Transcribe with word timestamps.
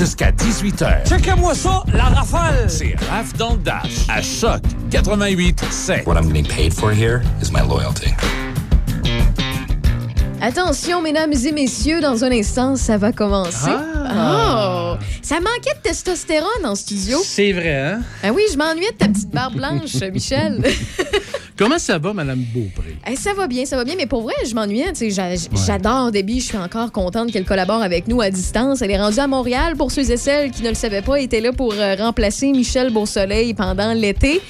jusqu'à 0.00 0.30
18h. 0.30 1.06
Checkez-moi 1.06 1.54
ça, 1.54 1.82
la 1.92 2.04
rafale! 2.04 2.70
C'est 2.70 2.94
Raph 3.10 3.34
dans 3.36 3.52
le 3.52 3.58
Dash, 3.58 4.06
à 4.08 4.22
Choc 4.22 4.62
88 4.90 5.62
7. 5.70 6.06
What 6.06 6.14
I'm 6.14 6.26
getting 6.26 6.46
paid 6.46 6.72
for 6.72 6.90
here 6.90 7.20
is 7.42 7.52
my 7.52 7.60
loyalty. 7.60 8.08
Attention, 10.40 11.02
mesdames 11.02 11.34
et 11.34 11.52
messieurs, 11.52 12.00
dans 12.00 12.24
un 12.24 12.30
instant, 12.32 12.76
ça 12.76 12.96
va 12.96 13.12
commencer. 13.12 13.68
Ah. 13.68 14.96
Oh! 14.96 15.04
Ça 15.20 15.34
manquait 15.38 15.74
de 15.76 15.82
testostérone 15.82 16.64
en 16.64 16.74
studio. 16.74 17.18
C'est 17.22 17.52
vrai, 17.52 17.76
hein? 17.76 18.00
Ah 18.22 18.32
oui, 18.32 18.42
je 18.50 18.56
m'ennuyais 18.56 18.92
de 18.92 18.96
ta 18.96 19.08
petite 19.08 19.30
barbe 19.30 19.56
blanche, 19.56 19.96
Michel. 20.14 20.62
Comment 21.60 21.78
ça 21.78 21.98
va, 21.98 22.14
Madame 22.14 22.38
Beaupré? 22.54 22.96
Eh, 23.06 23.16
ça 23.16 23.34
va 23.34 23.46
bien, 23.46 23.66
ça 23.66 23.76
va 23.76 23.84
bien, 23.84 23.94
mais 23.94 24.06
pour 24.06 24.22
vrai, 24.22 24.32
je 24.48 24.54
m'ennuyais. 24.54 24.92
j'a- 25.10 25.34
J'adore 25.66 26.10
Debbie, 26.10 26.40
je 26.40 26.46
suis 26.46 26.56
encore 26.56 26.90
contente 26.90 27.30
qu'elle 27.30 27.44
collabore 27.44 27.82
avec 27.82 28.08
nous 28.08 28.22
à 28.22 28.30
distance. 28.30 28.80
Elle 28.80 28.92
est 28.92 28.98
rendue 28.98 29.18
à 29.18 29.26
Montréal, 29.26 29.76
pour 29.76 29.90
ceux 29.90 30.10
et 30.10 30.16
celles 30.16 30.50
qui 30.52 30.62
ne 30.62 30.70
le 30.70 30.74
savaient 30.74 31.02
pas, 31.02 31.20
était 31.20 31.42
là 31.42 31.52
pour 31.52 31.74
euh, 31.74 31.96
remplacer 31.96 32.50
Michel 32.52 32.90
Beausoleil 32.90 33.52
pendant 33.52 33.92
l'été. 33.92 34.40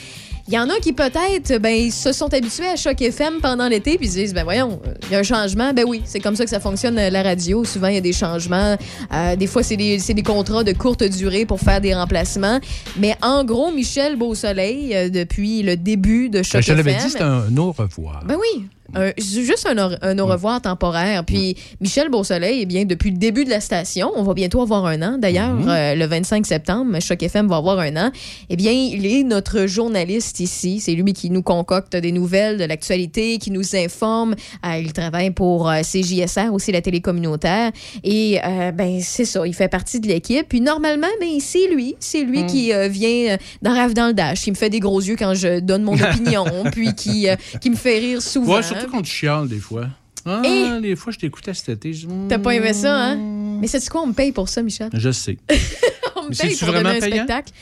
Il 0.49 0.55
y 0.55 0.59
en 0.59 0.69
a 0.69 0.79
qui 0.81 0.93
peut-être 0.93 1.59
ben, 1.61 1.75
ils 1.75 1.93
se 1.93 2.13
sont 2.13 2.33
habitués 2.33 2.67
à 2.67 2.77
Choc 2.77 3.01
FM 3.01 3.41
pendant 3.41 3.69
l'été 3.69 3.97
puis 3.97 4.07
ils 4.07 4.11
se 4.11 4.19
disent 4.19 4.35
ben 4.35 4.45
voyons, 4.45 4.81
il 5.05 5.13
y 5.13 5.15
a 5.15 5.21
un 5.21 5.23
changement. 5.23 5.73
Ben 5.73 5.85
oui, 5.87 6.03
c'est 6.05 6.21
comme 6.21 6.37
ça 6.37 6.45
que 6.45 6.51
ça 6.51 6.61
fonctionne 6.61 6.99
euh, 6.99 7.11
la 7.11 7.23
radio. 7.23 7.65
Souvent 7.65 7.89
il 7.89 7.95
y 7.95 7.99
a 7.99 8.03
des 8.03 8.13
changements. 8.13 8.77
Euh, 9.13 9.37
des 9.37 9.47
fois 9.47 9.63
c'est 9.63 9.77
des, 9.77 9.99
des 9.99 10.23
contrats 10.23 10.65
de 10.65 10.73
courte 10.73 11.05
durée 11.05 11.47
pour 11.47 11.61
faire 11.61 11.81
des 11.81 11.95
remplacements. 11.95 12.61
Mais 12.99 13.17
en 13.23 13.45
gros, 13.45 13.71
Michel 13.71 14.17
Beausoleil, 14.17 14.95
euh, 14.95 15.09
depuis 15.09 15.63
le 15.63 15.77
début 15.77 16.29
de 16.29 16.43
Choc 16.43 16.63
Je 16.63 16.69
te 16.69 16.73
l'avais 16.73 16.93
FM, 16.93 17.05
dit, 17.07 17.11
c'est 17.13 17.23
un 17.23 17.57
au 17.57 17.73
revoir. 17.73 18.25
ben 18.25 18.37
oui. 18.37 18.67
Un- 18.95 19.13
juste 19.19 19.67
un, 19.71 19.79
au- 19.91 19.95
un 20.03 20.19
au 20.19 20.27
revoir 20.27 20.61
temporaire. 20.61 21.25
Puis 21.25 21.57
Michel 21.81 22.09
Beausoleil, 22.09 22.61
eh 22.63 22.67
bien, 22.67 22.85
depuis 22.85 23.11
le 23.11 23.19
début 23.19 23.45
de 23.45 23.51
la 23.51 23.61
station, 23.61 24.11
on 24.17 24.23
va 24.23 24.35
bientôt 24.35 24.61
avoir 24.63 24.87
un 24.87 25.01
an. 25.03 25.19
D'ailleurs, 25.19 25.57
euh, 25.67 25.95
le 25.95 26.07
25 26.07 26.47
septembre, 26.47 26.99
Choc 27.01 27.23
FM 27.23 27.47
va 27.49 27.57
avoir 27.57 27.79
un 27.79 27.97
an. 27.97 28.11
Eh 28.49 28.57
bien, 28.57 28.73
il 28.73 29.07
est 29.07 29.23
notre 29.23 29.67
journaliste 29.67 30.41
ici. 30.41 30.81
C'est 30.81 30.93
lui 30.95 31.13
qui 31.13 31.31
nous 31.31 31.43
concocte 31.43 31.97
des 31.97 32.13
nouvelles 32.13 32.59
de 32.59 32.65
l'actualité, 32.65 33.39
qui 33.39 33.51
nous 33.51 33.77
informe. 33.77 34.35
Euh, 34.67 34.79
il 34.81 34.93
travaille 34.93 35.31
pour 35.31 35.69
euh, 35.71 35.81
CJSR, 35.83 36.53
aussi 36.53 36.73
la 36.73 36.81
télé 36.81 37.01
communautaire. 37.01 37.71
Et 38.05 38.41
euh, 38.45 38.73
ben 38.73 39.01
c'est 39.03 39.25
ça, 39.25 39.47
il 39.47 39.55
fait 39.55 39.69
partie 39.69 40.01
de 40.01 40.09
l'équipe. 40.09 40.47
Puis 40.49 40.61
normalement, 40.61 41.07
ben 41.21 41.39
c'est 41.41 41.69
lui, 41.69 41.95
c'est 42.01 42.23
lui 42.23 42.47
qui 42.47 42.73
euh, 42.73 42.89
vient 42.89 43.35
euh, 43.35 43.37
dans 43.63 43.75
Rave 43.75 43.95
dans 43.95 44.09
le 44.09 44.15
Dash, 44.15 44.43
qui 44.43 44.51
me 44.51 44.57
fait 44.57 44.71
des 44.71 44.81
gros 44.81 45.01
yeux 45.01 45.17
quand 45.17 45.35
je 45.35 45.61
donne 45.61 45.83
mon 45.83 45.95
opinion, 46.01 46.45
puis 46.73 46.95
qui, 46.95 47.27
qui 47.61 47.71
me 47.71 47.77
fait 47.77 47.99
rire 47.99 48.23
souvent. 48.23 48.57
Ouais, 48.57 48.63
surtout 48.81 48.97
quand 48.97 49.03
tu 49.03 49.13
chiales, 49.13 49.49
des 49.49 49.59
fois. 49.61 49.87
Ah, 50.27 50.43
Et- 50.45 50.81
des 50.83 50.97
fois, 50.97 51.13
je 51.13 51.19
t'écoutais 51.19 51.55
cet 51.55 51.69
été. 51.71 51.95
je- 51.95 52.07
T'as 52.29 52.39
pas 52.39 52.55
aimé 52.55 52.73
ça, 52.75 52.95
hein? 52.95 53.17
Mais 53.61 53.67
c'est 53.67 53.87
quoi, 53.89 54.03
on 54.03 54.07
me 54.09 54.13
paye 54.13 54.33
pour 54.33 54.49
ça, 54.49 54.63
Michel? 54.63 54.91
Je 54.93 55.11
sais. 55.11 55.39
On 56.17 56.25
me 56.29 56.35
paye 56.37 56.55
pour 56.57 56.69
vraiment 56.69 56.91
donner 56.91 56.97
un 56.99 57.01
payant? 57.01 57.15
spectacle. 57.25 57.53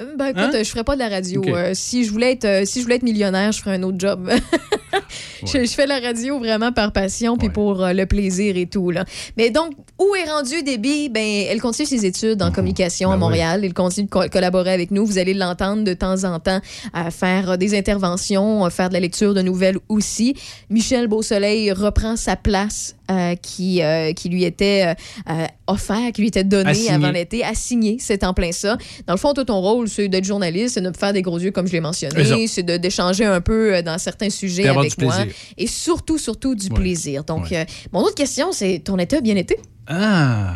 Euh, 0.00 0.14
Ben 0.16 0.26
écoute, 0.28 0.42
Hein? 0.54 0.62
je 0.62 0.68
ferais 0.68 0.84
pas 0.84 0.94
de 0.94 1.00
la 1.00 1.08
radio. 1.08 1.42
Euh, 1.48 1.70
si, 1.74 2.04
je 2.04 2.10
voulais 2.10 2.32
être, 2.32 2.44
euh, 2.44 2.64
si 2.64 2.78
je 2.80 2.84
voulais 2.84 2.96
être 2.96 3.02
millionnaire, 3.02 3.52
je 3.52 3.60
ferais 3.60 3.76
un 3.76 3.82
autre 3.82 3.98
job. 3.98 4.28
je, 5.46 5.64
je 5.64 5.70
fais 5.72 5.86
la 5.86 6.00
radio 6.00 6.38
vraiment 6.38 6.72
par 6.72 6.92
passion 6.92 7.36
puis 7.36 7.48
Ouais. 7.48 7.52
pour 7.52 7.82
euh, 7.82 7.92
le 7.92 8.06
plaisir 8.06 8.56
et 8.56 8.66
tout. 8.66 8.90
Là. 8.90 9.04
Mais 9.36 9.50
donc, 9.50 9.72
où 9.98 10.14
est 10.14 10.28
rendue 10.30 10.62
Debbie? 10.62 11.08
Ben, 11.08 11.44
elle 11.48 11.60
continue 11.60 11.86
ses 11.86 12.06
études 12.06 12.42
en 12.42 12.50
communication 12.50 13.10
à 13.10 13.12
Ben 13.12 13.18
oui. 13.18 13.20
Montréal. 13.28 13.60
Elle 13.64 13.74
continue 13.74 14.06
de 14.06 14.10
co- 14.10 14.28
collaborer 14.30 14.72
avec 14.72 14.90
nous. 14.90 15.04
Vous 15.06 15.18
allez 15.18 15.34
l'entendre 15.34 15.84
de 15.84 15.94
temps 15.94 16.24
en 16.24 16.40
temps 16.40 16.60
à 16.92 17.10
faire 17.10 17.58
des 17.58 17.76
interventions, 17.76 18.68
faire 18.70 18.88
de 18.88 18.94
la 18.94 19.00
lecture 19.00 19.34
de 19.34 19.42
nouvelles 19.42 19.78
aussi. 19.88 20.34
Michel 20.70 21.06
Beausoleil 21.08 21.72
reprend 21.72 22.16
sa 22.16 22.36
place 22.36 22.96
euh, 23.10 23.34
qui, 23.36 23.82
euh, 23.82 24.12
qui 24.12 24.28
lui 24.28 24.44
était 24.44 24.86
euh, 24.86 25.32
euh, 25.32 25.46
offert, 25.66 26.12
qui 26.12 26.22
lui 26.22 26.28
était 26.28 26.44
Assigné. 26.54 26.90
avant 26.90 27.10
l'été, 27.10 27.44
assigné. 27.44 27.96
C'est 28.00 28.24
en 28.24 28.32
plein 28.34 28.52
ça. 28.52 28.78
Dans 29.06 29.12
le 29.14 29.18
fond, 29.18 29.34
toi, 29.34 29.44
ton 29.44 29.60
rôle, 29.60 29.88
c'est 29.88 30.08
d'être 30.08 30.24
journaliste, 30.24 30.74
c'est 30.74 30.80
de 30.80 30.88
me 30.88 30.94
faire 30.94 31.12
des 31.12 31.22
gros 31.22 31.38
yeux, 31.38 31.50
comme 31.50 31.66
je 31.66 31.72
l'ai 31.72 31.80
mentionné. 31.80 32.46
C'est 32.46 32.62
d'échanger 32.62 33.24
un 33.24 33.40
peu 33.40 33.82
dans 33.82 33.98
certains 33.98 34.30
sujets 34.30 34.66
avec 34.68 34.98
moi. 35.00 35.14
plaisir. 35.14 35.34
Et 35.58 35.66
surtout, 35.66 36.18
surtout 36.18 36.54
du 36.54 36.68
Ouais. 36.68 36.74
plaisir. 36.74 37.24
Donc, 37.24 37.50
Ouais. 37.50 37.66
mon 37.92 38.00
autre 38.00 38.14
question, 38.14 38.52
c'est 38.52 38.78
ton 38.84 38.98
été 38.98 39.16
a 39.16 39.20
bien 39.20 39.36
été? 39.36 39.56
Ah! 39.86 40.54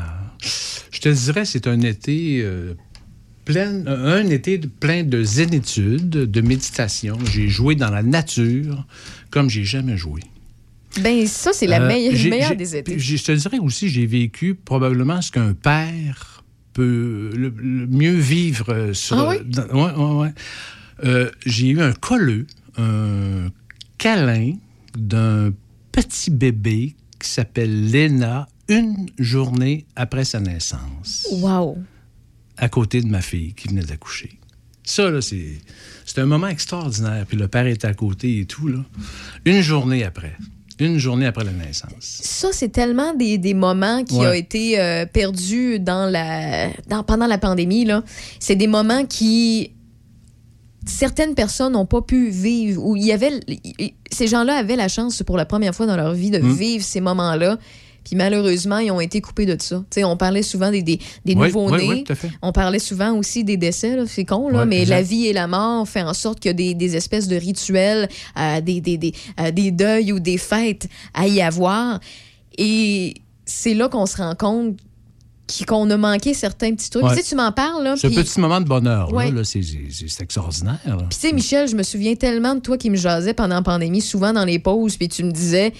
Je 0.90 1.00
te 1.00 1.08
dirais, 1.08 1.44
c'est 1.44 1.66
un 1.66 1.80
été. 1.80 2.44
plein, 3.44 3.86
un 3.86 4.26
été 4.28 4.58
de- 4.58 4.66
plein 4.66 5.04
de 5.04 5.22
zénitude, 5.22 6.10
de 6.10 6.40
méditation. 6.42 7.16
J'ai 7.32 7.48
joué 7.48 7.74
dans 7.76 7.90
la 7.90 8.02
nature 8.02 8.86
comme 9.30 9.48
j'ai 9.48 9.64
jamais 9.64 9.96
joué. 9.96 10.20
Ben, 11.02 11.26
ça, 11.26 11.52
c'est 11.52 11.66
la 11.66 11.82
Euh, 11.82 11.86
meilleure, 11.88 12.56
des 12.56 12.76
étés. 12.76 12.98
Je 12.98 13.16
te 13.22 13.32
dirais 13.32 13.58
aussi, 13.58 13.88
j'ai 13.88 14.06
vécu 14.06 14.54
probablement 14.54 15.20
ce 15.22 15.30
qu'un 15.30 15.52
père 15.54 16.42
peut 16.72 17.30
le, 17.34 17.52
le 17.56 17.86
mieux 17.86 18.16
vivre 18.16 18.72
euh, 18.72 18.94
sur. 18.94 19.18
Ah 19.18 19.28
oui? 19.30 19.36
dans- 19.44 19.66
ouais, 19.68 19.92
ouais, 19.94 20.20
ouais. 20.22 20.34
Euh, 21.04 21.30
j'ai 21.46 21.68
eu 21.68 21.80
un 21.80 21.92
colleux, 21.92 22.46
un 22.78 23.48
câlin 23.98 24.54
d'un 24.96 25.52
petit 25.92 26.30
bébé 26.30 26.96
qui 27.20 27.28
s'appelle 27.28 27.90
Léna 27.90 28.48
une 28.68 29.06
journée 29.18 29.86
après 29.96 30.24
sa 30.24 30.40
naissance, 30.40 31.26
Wow! 31.32 31.78
à 32.56 32.68
côté 32.68 33.00
de 33.00 33.06
ma 33.06 33.20
fille 33.20 33.54
qui 33.54 33.68
venait 33.68 33.82
d'accoucher. 33.82 34.38
Ça, 34.84 35.10
là, 35.10 35.20
c'est, 35.20 35.58
c'est 36.04 36.20
un 36.20 36.26
moment 36.26 36.48
extraordinaire. 36.48 37.24
Puis 37.26 37.36
le 37.36 37.46
père 37.48 37.66
est 37.66 37.84
à 37.84 37.92
côté 37.94 38.40
et 38.40 38.44
tout, 38.46 38.68
là. 38.68 38.84
Une 39.44 39.60
journée 39.60 40.02
après. 40.04 40.36
Une 40.80 40.98
journée 40.98 41.26
après 41.26 41.44
la 41.44 41.52
naissance. 41.52 41.90
Ça, 42.00 42.48
c'est 42.52 42.68
tellement 42.68 43.12
des, 43.14 43.36
des 43.38 43.54
moments 43.54 44.04
qui 44.04 44.14
Ouais. 44.14 44.28
ont 44.28 44.32
été 44.32 44.78
euh, 44.80 45.06
perdus 45.06 45.80
dans 45.80 46.08
la, 46.10 46.68
dans, 46.88 47.02
pendant 47.02 47.26
la 47.26 47.38
pandémie. 47.38 47.84
là. 47.84 48.02
C'est 48.38 48.54
des 48.56 48.68
moments 48.68 49.04
qui 49.04 49.72
certaines 50.86 51.34
personnes 51.34 51.72
n'ont 51.74 51.84
pas 51.86 52.00
pu 52.00 52.30
vivre 52.30 52.82
ou 52.84 52.96
il 52.96 53.04
y 53.04 53.12
avait 53.12 53.40
ces 54.10 54.26
gens-là 54.26 54.54
avaient 54.54 54.76
la 54.76 54.88
chance 54.88 55.22
pour 55.22 55.36
la 55.36 55.44
première 55.44 55.74
fois 55.74 55.86
dans 55.86 55.96
leur 55.96 56.14
vie 56.14 56.30
de 56.30 56.38
Mm. 56.38 56.52
vivre 56.54 56.84
ces 56.84 57.00
moments-là. 57.00 57.58
Puis 58.08 58.16
malheureusement, 58.16 58.78
ils 58.78 58.90
ont 58.90 59.00
été 59.02 59.20
coupés 59.20 59.44
de 59.44 59.60
ça. 59.60 59.76
Tu 59.90 60.00
sais, 60.00 60.04
on 60.04 60.16
parlait 60.16 60.42
souvent 60.42 60.70
des, 60.70 60.80
des, 60.80 60.98
des 61.26 61.34
Oui, 61.34 61.48
nouveaux-nés. 61.48 61.76
oui, 61.76 61.88
oui, 61.88 62.04
tout 62.04 62.12
à 62.12 62.16
fait. 62.16 62.30
On 62.40 62.52
parlait 62.52 62.78
souvent 62.78 63.12
aussi 63.12 63.44
des 63.44 63.58
décès, 63.58 63.96
là, 63.96 64.04
c'est 64.06 64.24
con, 64.24 64.48
là, 64.48 64.64
mais 64.64 64.80
exact. 64.80 64.94
la 64.94 65.02
vie 65.02 65.26
et 65.26 65.34
la 65.34 65.46
mort 65.46 65.86
fait 65.86 66.00
en 66.00 66.14
sorte 66.14 66.40
qu'il 66.40 66.48
y 66.48 66.52
a 66.52 66.54
des, 66.54 66.72
des 66.74 66.96
espèces 66.96 67.28
de 67.28 67.36
rituels, 67.36 68.08
euh, 68.38 68.62
des, 68.62 68.80
des, 68.80 68.96
des, 68.96 69.12
euh, 69.40 69.50
des 69.50 69.70
deuils 69.72 70.12
ou 70.12 70.20
des 70.20 70.38
fêtes 70.38 70.88
à 71.12 71.28
y 71.28 71.42
avoir. 71.42 72.00
Et 72.56 73.12
c'est 73.44 73.74
là 73.74 73.90
qu'on 73.90 74.06
se 74.06 74.16
rend 74.16 74.34
compte 74.34 74.78
qu'on 75.66 75.88
a 75.90 75.96
manqué 75.96 76.32
certains 76.34 76.74
petits 76.74 76.90
trucs. 76.90 77.04
Ouais. 77.04 77.10
Tu 77.16 77.22
sais, 77.22 77.28
tu 77.28 77.34
m'en 77.34 77.52
parles, 77.52 77.82
là. 77.84 77.96
Ce 77.96 78.06
petit 78.06 78.40
moment 78.40 78.60
de 78.60 78.66
bonheur, 78.66 79.10
là, 79.10 79.16
Ouais. 79.16 79.30
là, 79.30 79.44
c'est, 79.44 79.60
extraordinaire. 80.20 80.78
puis, 80.84 80.94
tu 81.10 81.16
sais, 81.18 81.32
Michel, 81.32 81.68
je 81.68 81.76
me 81.76 81.82
souviens 81.82 82.14
tellement 82.16 82.54
de 82.54 82.60
toi 82.60 82.76
qui 82.78 82.88
me 82.90 82.96
jasais 82.96 83.32
pendant 83.34 83.56
la 83.56 83.62
pandémie, 83.62 84.00
souvent 84.00 84.32
dans 84.32 84.44
les 84.44 84.58
pauses, 84.58 84.96
puis 84.96 85.08
tu 85.08 85.24
me 85.24 85.30
disais. 85.30 85.72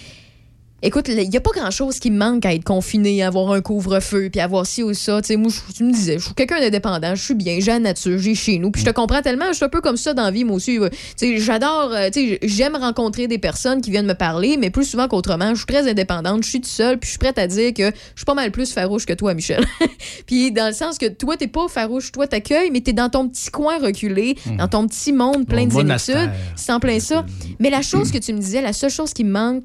Écoute, 0.81 1.09
il 1.09 1.29
n'y 1.29 1.37
a 1.37 1.41
pas 1.41 1.51
grand-chose 1.53 1.99
qui 1.99 2.09
me 2.09 2.19
manque 2.19 2.47
à 2.47 2.55
être 2.55 2.63
confiné, 2.63 3.21
à 3.25 3.27
avoir 3.27 3.51
un 3.51 3.61
couvre-feu, 3.61 4.29
puis 4.31 4.41
avoir 4.41 4.65
ci 4.65 4.85
ou 4.85 4.95
ça. 4.95 5.21
Tu 5.21 5.27
sais, 5.27 5.37
moi, 5.37 5.51
tu 5.75 5.83
me 5.83 5.93
disais, 5.93 6.21
je 6.21 6.27
suis 6.27 6.35
quelqu'un 6.35 6.61
d'indépendant, 6.61 7.17
je 7.17 7.23
suis 7.25 7.35
bien, 7.35 7.59
j'ai 7.59 7.73
la 7.73 7.81
nature, 7.81 8.17
j'ai 8.17 8.37
chez 8.37 8.59
nous. 8.59 8.71
Puis 8.71 8.83
je 8.83 8.87
te 8.87 8.95
comprends 8.95 9.21
tellement, 9.21 9.47
je 9.49 9.55
suis 9.55 9.65
un 9.65 9.69
peu 9.69 9.81
comme 9.81 9.97
ça 9.97 10.15
dans 10.15 10.23
la 10.23 10.31
vie, 10.31 10.45
moi 10.45 10.55
aussi. 10.55 10.79
Tu 10.79 10.89
sais, 11.17 11.39
j'adore, 11.39 11.91
euh, 11.93 12.11
tu 12.11 12.29
sais, 12.29 12.39
j'aime 12.45 12.77
rencontrer 12.77 13.27
des 13.27 13.39
personnes 13.39 13.81
qui 13.81 13.91
viennent 13.91 14.07
me 14.07 14.15
parler, 14.15 14.57
mais 14.57 14.71
plus 14.71 14.85
souvent 14.85 15.09
qu'autrement, 15.09 15.51
je 15.51 15.57
suis 15.57 15.67
très 15.67 15.91
indépendante, 15.91 16.45
je 16.45 16.49
suis 16.49 16.61
toute 16.61 16.71
seule, 16.71 16.97
puis 16.99 17.09
je 17.09 17.11
suis 17.11 17.19
prête 17.19 17.39
à 17.39 17.49
dire 17.49 17.75
que 17.75 17.87
je 17.87 18.21
suis 18.21 18.25
pas 18.25 18.35
mal 18.35 18.53
plus 18.53 18.73
farouche 18.73 19.05
que 19.05 19.15
toi, 19.15 19.35
Michel. 19.35 19.67
puis 20.27 20.53
dans 20.53 20.69
le 20.69 20.75
sens 20.75 20.97
que 20.97 21.07
toi, 21.07 21.37
t'es 21.37 21.49
pas 21.49 21.67
farouche, 21.67 22.13
toi, 22.13 22.29
t'accueilles, 22.29 22.71
mais 22.71 22.83
t'es 22.83 22.93
dans 22.93 23.09
ton 23.09 23.29
petit 23.29 23.51
coin 23.51 23.79
reculé, 23.81 24.37
dans 24.57 24.69
ton 24.69 24.87
petit 24.87 25.13
monde 25.13 25.45
plein 25.45 25.67
de 25.67 25.73
zénitudes. 25.73 26.31
C'est 26.55 26.73
en 26.73 26.79
plein 26.79 27.01
ça. 27.01 27.27
Mais 27.59 27.69
la 27.69 27.83
chose 27.83 28.13
que 28.13 28.19
tu 28.19 28.33
me 28.33 28.39
disais, 28.39 28.63
la 28.63 28.73
seule 28.73 28.91
chose 28.91 29.13
qui 29.13 29.25
me 29.25 29.33
manque, 29.33 29.65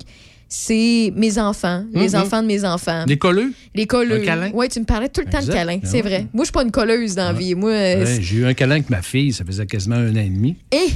c'est 0.56 1.12
mes 1.16 1.40
enfants, 1.40 1.84
les 1.94 2.10
Mhm. 2.10 2.16
enfants 2.22 2.42
de 2.44 2.48
mes 2.48 2.64
enfants. 2.64 3.06
Les 3.08 3.18
colleux? 3.18 3.52
Les 3.74 3.88
colleux. 3.88 4.22
Un 4.22 4.26
câlin? 4.26 4.52
Oui, 4.54 4.70
tu 4.70 4.80
me 4.80 4.86
parlais 4.86 5.10
tout 5.10 5.22
le 5.22 5.28
temps 5.32 5.42
de 5.42 5.52
câlin, 5.52 5.80
Ah 5.82 5.86
c'est 5.88 5.96
ouais. 5.98 6.02
vrai. 6.04 6.28
Moi, 6.32 6.44
je 6.44 6.46
suis 6.46 6.52
pas 6.52 6.62
une 6.62 6.70
colleuse 6.70 7.16
dans 7.16 7.32
la 7.32 7.34
vie. 7.34 7.56
Moi, 7.56 7.72
euh, 7.72 8.04
Ouais, 8.06 8.22
j'ai 8.22 8.38
eu 8.38 8.46
un 8.46 8.54
câlin 8.54 8.76
avec 8.76 8.90
ma 8.92 9.02
fille, 9.02 9.34
ça 9.34 9.44
faisait 9.44 9.66
quasiment 9.66 9.96
un 9.96 10.12
an 10.16 10.20
et 10.20 10.30
demi. 10.30 10.56
c'est- 10.72 10.80
Eh! 10.90 10.92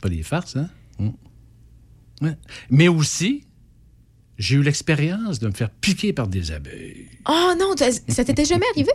Pas 0.00 0.08
des 0.08 0.22
farces, 0.22 0.56
hein? 0.56 0.70
Mm. 0.98 1.08
Ouais. 2.22 2.36
Mais 2.70 2.88
aussi, 2.88 3.44
j'ai 4.40 4.56
eu 4.56 4.62
l'expérience 4.62 5.38
de 5.38 5.46
me 5.48 5.52
faire 5.52 5.68
piquer 5.70 6.12
par 6.14 6.26
des 6.26 6.50
abeilles. 6.50 7.06
Oh 7.28 7.52
non, 7.60 7.74
ça 8.08 8.24
t'était 8.24 8.46
jamais 8.46 8.64
arrivé? 8.74 8.90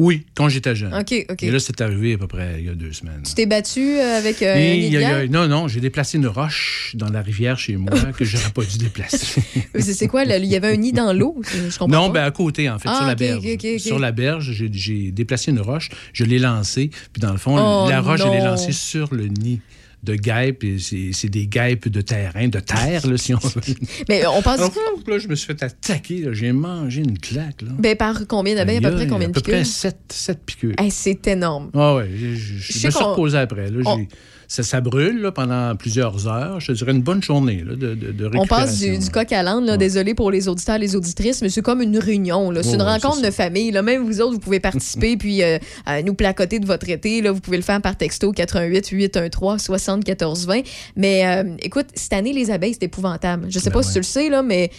Oui, 0.00 0.26
quand 0.34 0.48
j'étais 0.48 0.74
jeune. 0.74 0.92
OK, 0.92 1.14
OK. 1.30 1.42
Et 1.44 1.50
là, 1.52 1.60
c'est 1.60 1.80
arrivé 1.80 2.14
à 2.14 2.18
peu 2.18 2.26
près 2.26 2.56
il 2.58 2.66
y 2.66 2.68
a 2.68 2.74
deux 2.74 2.92
semaines. 2.92 3.22
Tu 3.24 3.32
t'es 3.34 3.46
battu 3.46 3.80
euh, 3.98 4.18
avec 4.18 4.42
euh, 4.42 4.56
Et 4.56 4.88
y 4.88 4.96
a- 4.96 5.00
y 5.00 5.04
a- 5.04 5.26
non, 5.28 5.46
non, 5.46 5.68
j'ai 5.68 5.78
déplacé 5.80 6.18
une 6.18 6.26
roche 6.26 6.92
dans 6.94 7.08
la 7.08 7.22
rivière 7.22 7.56
chez 7.58 7.76
moi 7.76 7.92
que 8.16 8.24
j'aurais 8.24 8.50
pas 8.50 8.64
dû 8.64 8.78
déplacer. 8.78 9.40
C'est 9.78 10.08
quoi? 10.08 10.24
là? 10.24 10.38
Il 10.38 10.46
y 10.46 10.56
avait 10.56 10.72
un 10.72 10.76
nid 10.76 10.92
dans 10.92 11.12
l'eau? 11.12 11.40
Je 11.44 11.78
comprends 11.78 11.86
non, 12.02 12.06
pas. 12.08 12.14
ben 12.20 12.24
à 12.26 12.30
côté, 12.32 12.68
en 12.68 12.80
fait, 12.80 12.88
Ah, 12.90 12.96
sur 12.96 13.06
la 13.06 13.14
berge. 13.14 13.44
Sur 13.78 13.98
la 14.00 14.10
berge, 14.12 14.52
j'ai- 14.72 15.12
déplacé 15.12 15.52
une 15.52 15.60
roche, 15.60 15.90
je 16.12 16.24
l'ai 16.24 16.40
lancée, 16.40 16.90
puis 17.12 17.20
dans 17.20 17.32
le 17.32 17.38
fond, 17.38 17.56
Oh, 17.56 17.88
la 17.88 18.00
roche, 18.00 18.20
je 18.20 18.24
l'ai 18.28 18.38
non. 18.40 18.46
lancée 18.46 18.72
sur 18.72 19.14
le 19.14 19.26
nid 19.28 19.60
de 20.02 20.14
guêpes. 20.14 20.64
et 20.64 20.78
C'est 21.12 21.28
des 21.28 21.46
guêpes 21.46 21.88
de 21.88 22.00
terrain, 22.00 22.48
de 22.48 22.60
terre, 22.60 23.06
là, 23.06 23.16
si 23.16 23.34
on 23.34 23.38
veut. 23.42 23.60
Mais 24.08 24.26
on 24.26 24.40
pense. 24.42 24.58
Alors, 24.58 24.72
là, 25.06 25.18
je 25.18 25.28
me 25.28 25.34
suis 25.34 25.46
fait 25.46 25.62
attaquer. 25.62 26.24
J'ai 26.32 26.52
mangé 26.52 27.02
une 27.02 27.18
claque. 27.18 27.62
Là. 27.62 27.70
Ben, 27.78 27.96
par 27.96 28.26
combien? 28.26 28.54
D'abeilles? 28.54 28.78
À 28.78 28.90
peu 28.90 28.96
près 28.96 29.06
combien 29.06 29.26
À 29.26 29.30
de 29.30 29.34
peu 29.34 29.40
près 29.40 29.60
piqûres? 29.62 29.66
7, 29.66 29.96
sept 30.10 30.40
piqûres. 30.44 30.74
Hey, 30.78 30.90
c'est 30.90 31.26
énorme. 31.28 31.70
Ah 31.74 31.96
ouais, 31.96 32.08
je, 32.14 32.34
je- 32.34 32.56
je 32.80 32.86
me 32.86 32.90
suis 32.92 33.02
reposé 33.04 33.38
après. 33.38 33.70
Là, 33.70 33.82
on- 33.86 34.06
ça, 34.48 34.62
ça 34.62 34.80
brûle 34.80 35.20
là, 35.20 35.30
pendant 35.30 35.76
plusieurs 35.76 36.26
heures. 36.26 36.58
Je 36.58 36.72
dirais 36.72 36.92
une 36.92 37.02
bonne 37.02 37.22
journée 37.22 37.62
là, 37.66 37.74
de, 37.74 37.94
de, 37.94 38.12
de 38.12 38.30
On 38.34 38.46
passe 38.46 38.78
du, 38.78 38.96
du 38.96 39.10
coq 39.10 39.30
à 39.30 39.42
l'âne. 39.42 39.68
Ouais. 39.68 39.76
Désolé 39.76 40.14
pour 40.14 40.30
les 40.30 40.48
auditeurs, 40.48 40.78
les 40.78 40.96
auditrices, 40.96 41.42
mais 41.42 41.50
c'est 41.50 41.60
comme 41.60 41.82
une 41.82 41.98
réunion, 41.98 42.50
là. 42.50 42.62
C'est 42.62 42.74
une 42.74 42.82
rencontre 42.82 43.20
de 43.20 43.30
famille, 43.30 43.70
là. 43.70 43.82
Même 43.82 44.04
vous 44.04 44.22
autres, 44.22 44.32
vous 44.32 44.40
pouvez 44.40 44.58
participer 44.58 45.16
puis 45.18 45.42
euh, 45.42 45.58
euh, 45.88 46.02
nous 46.02 46.14
placoter 46.14 46.60
de 46.60 46.66
votre 46.66 46.88
été, 46.88 47.20
là. 47.20 47.30
Vous 47.30 47.40
pouvez 47.40 47.58
le 47.58 47.62
faire 47.62 47.82
par 47.82 47.96
texto 47.96 48.32
88 48.32 48.88
813 48.88 49.60
74 49.60 50.46
20. 50.46 50.60
Mais 50.96 51.26
euh, 51.26 51.44
écoute, 51.60 51.86
cette 51.94 52.14
année, 52.14 52.32
les 52.32 52.50
abeilles, 52.50 52.72
c'est 52.72 52.84
épouvantable. 52.84 53.46
Je 53.50 53.58
sais 53.58 53.68
Ben 53.68 53.74
pas 53.74 53.82
si 53.82 53.92
tu 53.92 53.98
le 53.98 54.04
sais, 54.04 54.30
là, 54.30 54.42
mais 54.42 54.70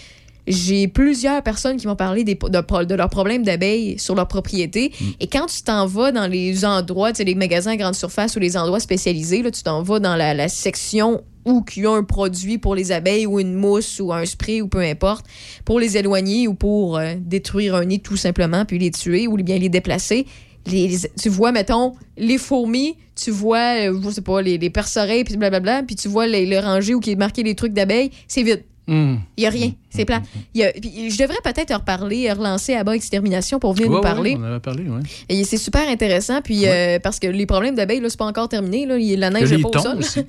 j'ai 0.50 0.88
plusieurs 0.88 1.42
personnes 1.44 1.78
qui 1.78 1.88
m'ont 1.88 1.96
parlé 1.96 2.24
des, 2.26 2.36
de, 2.36 2.84
de 2.84 2.96
leurs 2.96 3.10
problèmes 3.10 3.44
d'abeilles 3.44 3.98
sur 4.00 4.16
leur 4.16 4.28
propriété. 4.28 4.92
Mm. 5.00 5.06
Et 5.22 5.28
quand 5.28 5.46
tu 5.46 5.62
t'en 5.62 5.86
vas 5.86 6.12
dans 6.12 6.28
les 6.28 6.66
endroits, 6.66 7.12
tu 7.12 7.18
sais, 7.18 7.24
les 7.24 7.36
magasins 7.36 7.72
à 7.72 7.78
grande 7.78 7.96
surface 7.96 8.36
ou 8.36 8.40
les 8.40 8.58
endroits 8.58 8.80
spécialisés, 8.80 9.42
là, 9.44 9.52
tu 9.52 9.64
t'en 9.64 9.84
vas 9.84 10.00
dans 10.00 10.16
la, 10.16 10.34
la 10.34 10.50
section 10.50 11.24
où 11.46 11.64
il 11.78 11.84
y 11.84 11.86
a 11.86 11.92
un 11.92 12.04
produit 12.04 12.58
pour 12.58 12.76
les 12.76 12.92
abeilles 12.92 13.26
ou 13.26 13.40
une 13.40 13.54
mousse 13.54 14.00
ou 14.00 14.12
un 14.12 14.26
spray 14.26 14.62
ou 14.62 14.68
peu 14.68 14.80
importe, 14.80 15.26
pour 15.66 15.80
les 15.80 15.98
éloigner 15.98 16.48
ou 16.48 16.54
pour 16.54 16.98
euh, 16.98 17.14
détruire 17.18 17.76
un 17.76 17.86
nid 17.86 18.02
tout 18.02 18.18
simplement, 18.18 18.66
puis 18.66 18.78
les 18.78 18.92
tuer 18.92 19.28
ou 19.28 19.38
bien 19.38 19.58
les 19.58 19.70
déplacer. 19.70 20.26
Les- 20.68 20.88
les- 20.90 20.98
tu 21.20 21.30
vois, 21.30 21.52
mettons, 21.52 21.94
les 22.18 22.38
fourmis, 22.38 22.98
tu 23.16 23.32
vois, 23.32 23.90
euh, 23.90 24.00
je 24.04 24.10
sais 24.10 24.22
pas, 24.22 24.42
les, 24.42 24.58
les 24.58 24.70
perce-oreilles, 24.70 25.24
puis 25.24 25.38
blablabla, 25.38 25.84
puis 25.84 25.96
tu 25.96 26.08
vois 26.08 26.28
les, 26.28 26.46
le 26.46 26.60
rangé 26.60 26.94
où 26.94 27.00
qui 27.00 27.12
est 27.12 27.16
marqué 27.16 27.42
les 27.44 27.56
trucs 27.56 27.74
d'abeilles, 27.74 28.12
c'est 28.28 28.44
vide. 28.44 28.64
Hum. 28.90 29.20
Il 29.38 29.42
n'y 29.42 29.48
a 29.48 29.50
rien. 29.50 29.72
C'est 29.90 30.06
plat. 30.06 30.22
Il 30.54 30.62
y 30.62 30.64
a- 30.64 30.72
je 30.74 31.18
devrais 31.18 31.38
peut-être 31.44 31.74
reparler, 31.74 32.32
relancer 32.32 32.74
à 32.74 32.84
bas 32.84 32.96
Extermination 32.96 33.60
pour 33.60 33.74
venir 33.74 33.88
Ouais, 33.90 33.96
nous 33.98 34.02
ouais, 34.02 34.10
parler. 34.10 34.38
on 34.40 34.56
en 34.56 34.60
parlé. 34.60 34.84
Et 35.30 35.44
c'est 35.44 35.58
super 35.58 35.88
intéressant. 35.88 36.42
Puis 36.42 36.68
euh, 36.68 37.00
parce 37.00 37.20
que 37.20 37.28
les 37.28 37.46
problèmes 37.46 37.76
d'abeilles, 37.76 38.00
là, 38.02 38.10
c'est 38.10 38.18
pas 38.20 38.26
encore 38.26 38.50
terminé. 38.50 38.86
Là. 38.86 38.98
La 39.18 39.30
neige 39.30 39.52
n'est 39.54 39.62
pas 39.62 39.70
au 39.70 39.80
sol. 39.80 40.00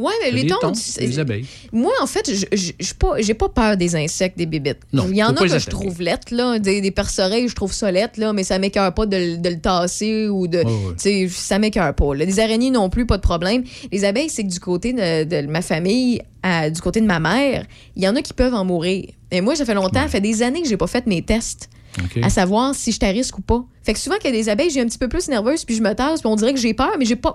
Ouais, 0.00 0.12
mais 0.22 0.30
les, 0.30 0.42
Les 0.42 0.48
c'est- 0.74 1.00
les 1.06 1.18
abeilles. 1.18 1.44
moi, 1.72 1.92
en 2.02 2.06
fait, 2.06 2.30
je- 2.32 2.56
suis 2.80 2.94
pas- 2.94 3.20
j'ai 3.20 3.34
pas 3.34 3.48
peur 3.48 3.76
des 3.76 3.94
insectes, 3.96 4.38
des 4.38 4.46
bébites. 4.46 4.78
Non, 4.92 5.06
Il 5.10 5.16
y 5.16 5.22
en 5.22 5.28
a 5.28 5.34
que 5.34 5.46
je 5.46 5.54
attaquer. 5.54 5.70
trouve 5.70 6.00
lettres, 6.00 6.34
là. 6.34 6.58
Des, 6.58 6.80
des 6.80 6.90
perce-oreilles, 6.90 7.48
je 7.48 7.54
trouve 7.54 7.72
ça 7.72 7.90
lettre, 7.92 8.18
là, 8.18 8.32
mais 8.32 8.42
ça 8.44 8.58
m'écœure 8.58 8.94
pas 8.94 9.06
de, 9.06 9.16
le- 9.16 9.36
de 9.36 9.48
le 9.50 9.60
tasser 9.60 10.28
ou 10.28 10.46
de. 10.48 10.58
Ouais, 10.58 10.64
ouais. 10.64 11.28
Ça 11.28 11.58
m'écœure 11.58 11.94
pas. 11.94 12.14
là. 12.14 12.24
Les 12.24 12.40
araignées 12.40 12.70
non 12.70 12.88
plus, 12.88 13.04
pas 13.06 13.16
de 13.18 13.22
problème. 13.22 13.62
Les 13.92 14.04
abeilles, 14.04 14.30
c'est 14.30 14.44
que 14.44 14.48
du 14.50 14.60
côté 14.60 14.92
de, 14.92 15.24
de 15.24 15.46
ma 15.46 15.62
famille, 15.62 16.22
à- 16.42 16.70
du 16.70 16.80
côté 16.80 17.00
de 17.00 17.06
ma 17.06 17.20
mère, 17.20 17.66
il 17.96 18.02
y 18.02 18.08
en 18.08 18.16
a 18.16 18.22
qui 18.22 18.32
peuvent 18.32 18.54
en 18.54 18.64
mourir. 18.64 19.06
Et 19.30 19.40
moi, 19.42 19.54
ça 19.54 19.64
fait 19.64 19.74
longtemps, 19.74 20.00
ça 20.02 20.08
fait 20.08 20.20
des 20.20 20.42
années 20.42 20.62
que 20.62 20.68
j'ai 20.68 20.76
pas 20.78 20.86
fait 20.86 21.06
mes 21.06 21.22
tests 21.22 21.68
à 22.22 22.30
savoir 22.30 22.74
si 22.74 22.92
je 22.92 22.98
risque 23.04 23.36
ou 23.38 23.42
pas. 23.42 23.64
Fait 23.82 23.92
que 23.92 23.98
souvent, 23.98 24.16
qu'il 24.16 24.30
y 24.30 24.32
a 24.32 24.36
des 24.36 24.48
abeilles, 24.48 24.70
j'ai 24.70 24.80
un 24.80 24.86
petit 24.86 24.98
peu 24.98 25.08
plus 25.08 25.28
nerveuse, 25.28 25.64
puis 25.64 25.74
je 25.74 25.82
me 25.82 25.92
tasse, 25.92 26.20
puis 26.20 26.30
on 26.30 26.36
dirait 26.36 26.54
que 26.54 26.60
j'ai 26.60 26.72
peur, 26.74 26.92
mais 26.98 27.04
j'ai 27.04 27.16
pas. 27.16 27.34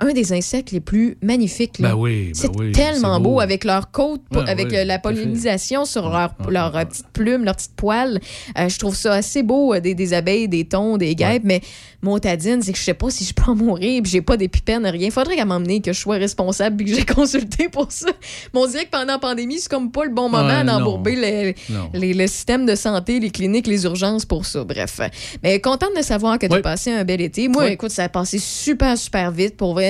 Un 0.00 0.12
des 0.12 0.32
insectes 0.32 0.70
les 0.70 0.80
plus 0.80 1.16
magnifiques. 1.22 1.76
Ben 1.80 1.94
oui, 1.94 2.26
ben 2.26 2.34
c'est 2.34 2.56
oui, 2.58 2.72
tellement 2.72 3.18
beau. 3.20 3.30
beau. 3.34 3.40
avec 3.40 3.64
leur 3.64 3.90
côte, 3.90 4.22
avec 4.46 4.72
euh, 4.72 4.84
la 4.84 4.98
pollinisation 4.98 5.84
sur 5.84 6.08
leur, 6.08 6.34
ouais, 6.44 6.52
leur 6.52 6.76
euh, 6.76 6.84
petite 6.84 7.08
plume, 7.12 7.44
leur 7.44 7.56
petite 7.56 7.74
poêle. 7.74 8.20
Euh, 8.58 8.68
je 8.68 8.78
trouve 8.78 8.94
ça 8.94 9.14
assez 9.14 9.42
beau, 9.42 9.74
euh, 9.74 9.80
des, 9.80 9.94
des 9.94 10.14
abeilles, 10.14 10.48
des 10.48 10.64
thons, 10.66 10.96
des 10.98 11.14
guêpes, 11.14 11.42
mais 11.44 11.60
mon 12.02 12.18
tadine, 12.18 12.62
c'est 12.62 12.72
que 12.72 12.78
je 12.78 12.84
sais 12.84 12.94
pas 12.94 13.10
si 13.10 13.24
je 13.24 13.34
peux 13.34 13.50
en 13.50 13.56
mourir, 13.56 14.02
puis 14.02 14.12
j'ai 14.12 14.22
pas 14.22 14.36
d'épipène, 14.36 14.86
rien. 14.86 15.10
Faudrait 15.10 15.34
qu'elle 15.36 15.46
m'emmener, 15.46 15.80
que 15.80 15.92
je 15.92 15.98
sois 15.98 16.16
responsable, 16.16 16.76
puis 16.76 16.86
que 16.86 16.94
j'ai 16.94 17.04
consulté 17.14 17.68
pour 17.68 17.90
ça. 17.90 18.06
Mais 18.54 18.60
on 18.60 18.66
dirait 18.68 18.84
que 18.84 18.90
pendant 18.90 19.14
la 19.14 19.18
pandémie, 19.18 19.58
c'est 19.58 19.68
comme 19.70 19.90
pas 19.90 20.04
le 20.04 20.10
bon 20.14 20.28
moment 20.28 20.64
d'embourber 20.64 21.16
les, 21.16 21.54
les- 21.94 22.14
le 22.14 22.26
système 22.26 22.66
de 22.66 22.74
santé, 22.74 23.18
les 23.20 23.30
cliniques, 23.30 23.66
les 23.66 23.84
urgences 23.84 24.24
pour 24.24 24.46
ça. 24.46 24.62
Bref. 24.64 25.00
Mais 25.42 25.60
contente 25.60 25.90
de 25.96 26.02
savoir 26.02 26.38
que 26.38 26.46
tu 26.46 26.54
as 26.54 26.60
passé 26.60 26.92
un 26.92 27.04
bel 27.04 27.20
été. 27.20 27.48
Moi, 27.48 27.70
écoute, 27.72 27.90
ça 27.90 28.04
a 28.04 28.08
passé 28.08 28.38
super, 28.38 28.96
super 28.96 29.30
vite. 29.32 29.56
Pour 29.56 29.72
vrai, 29.74 29.87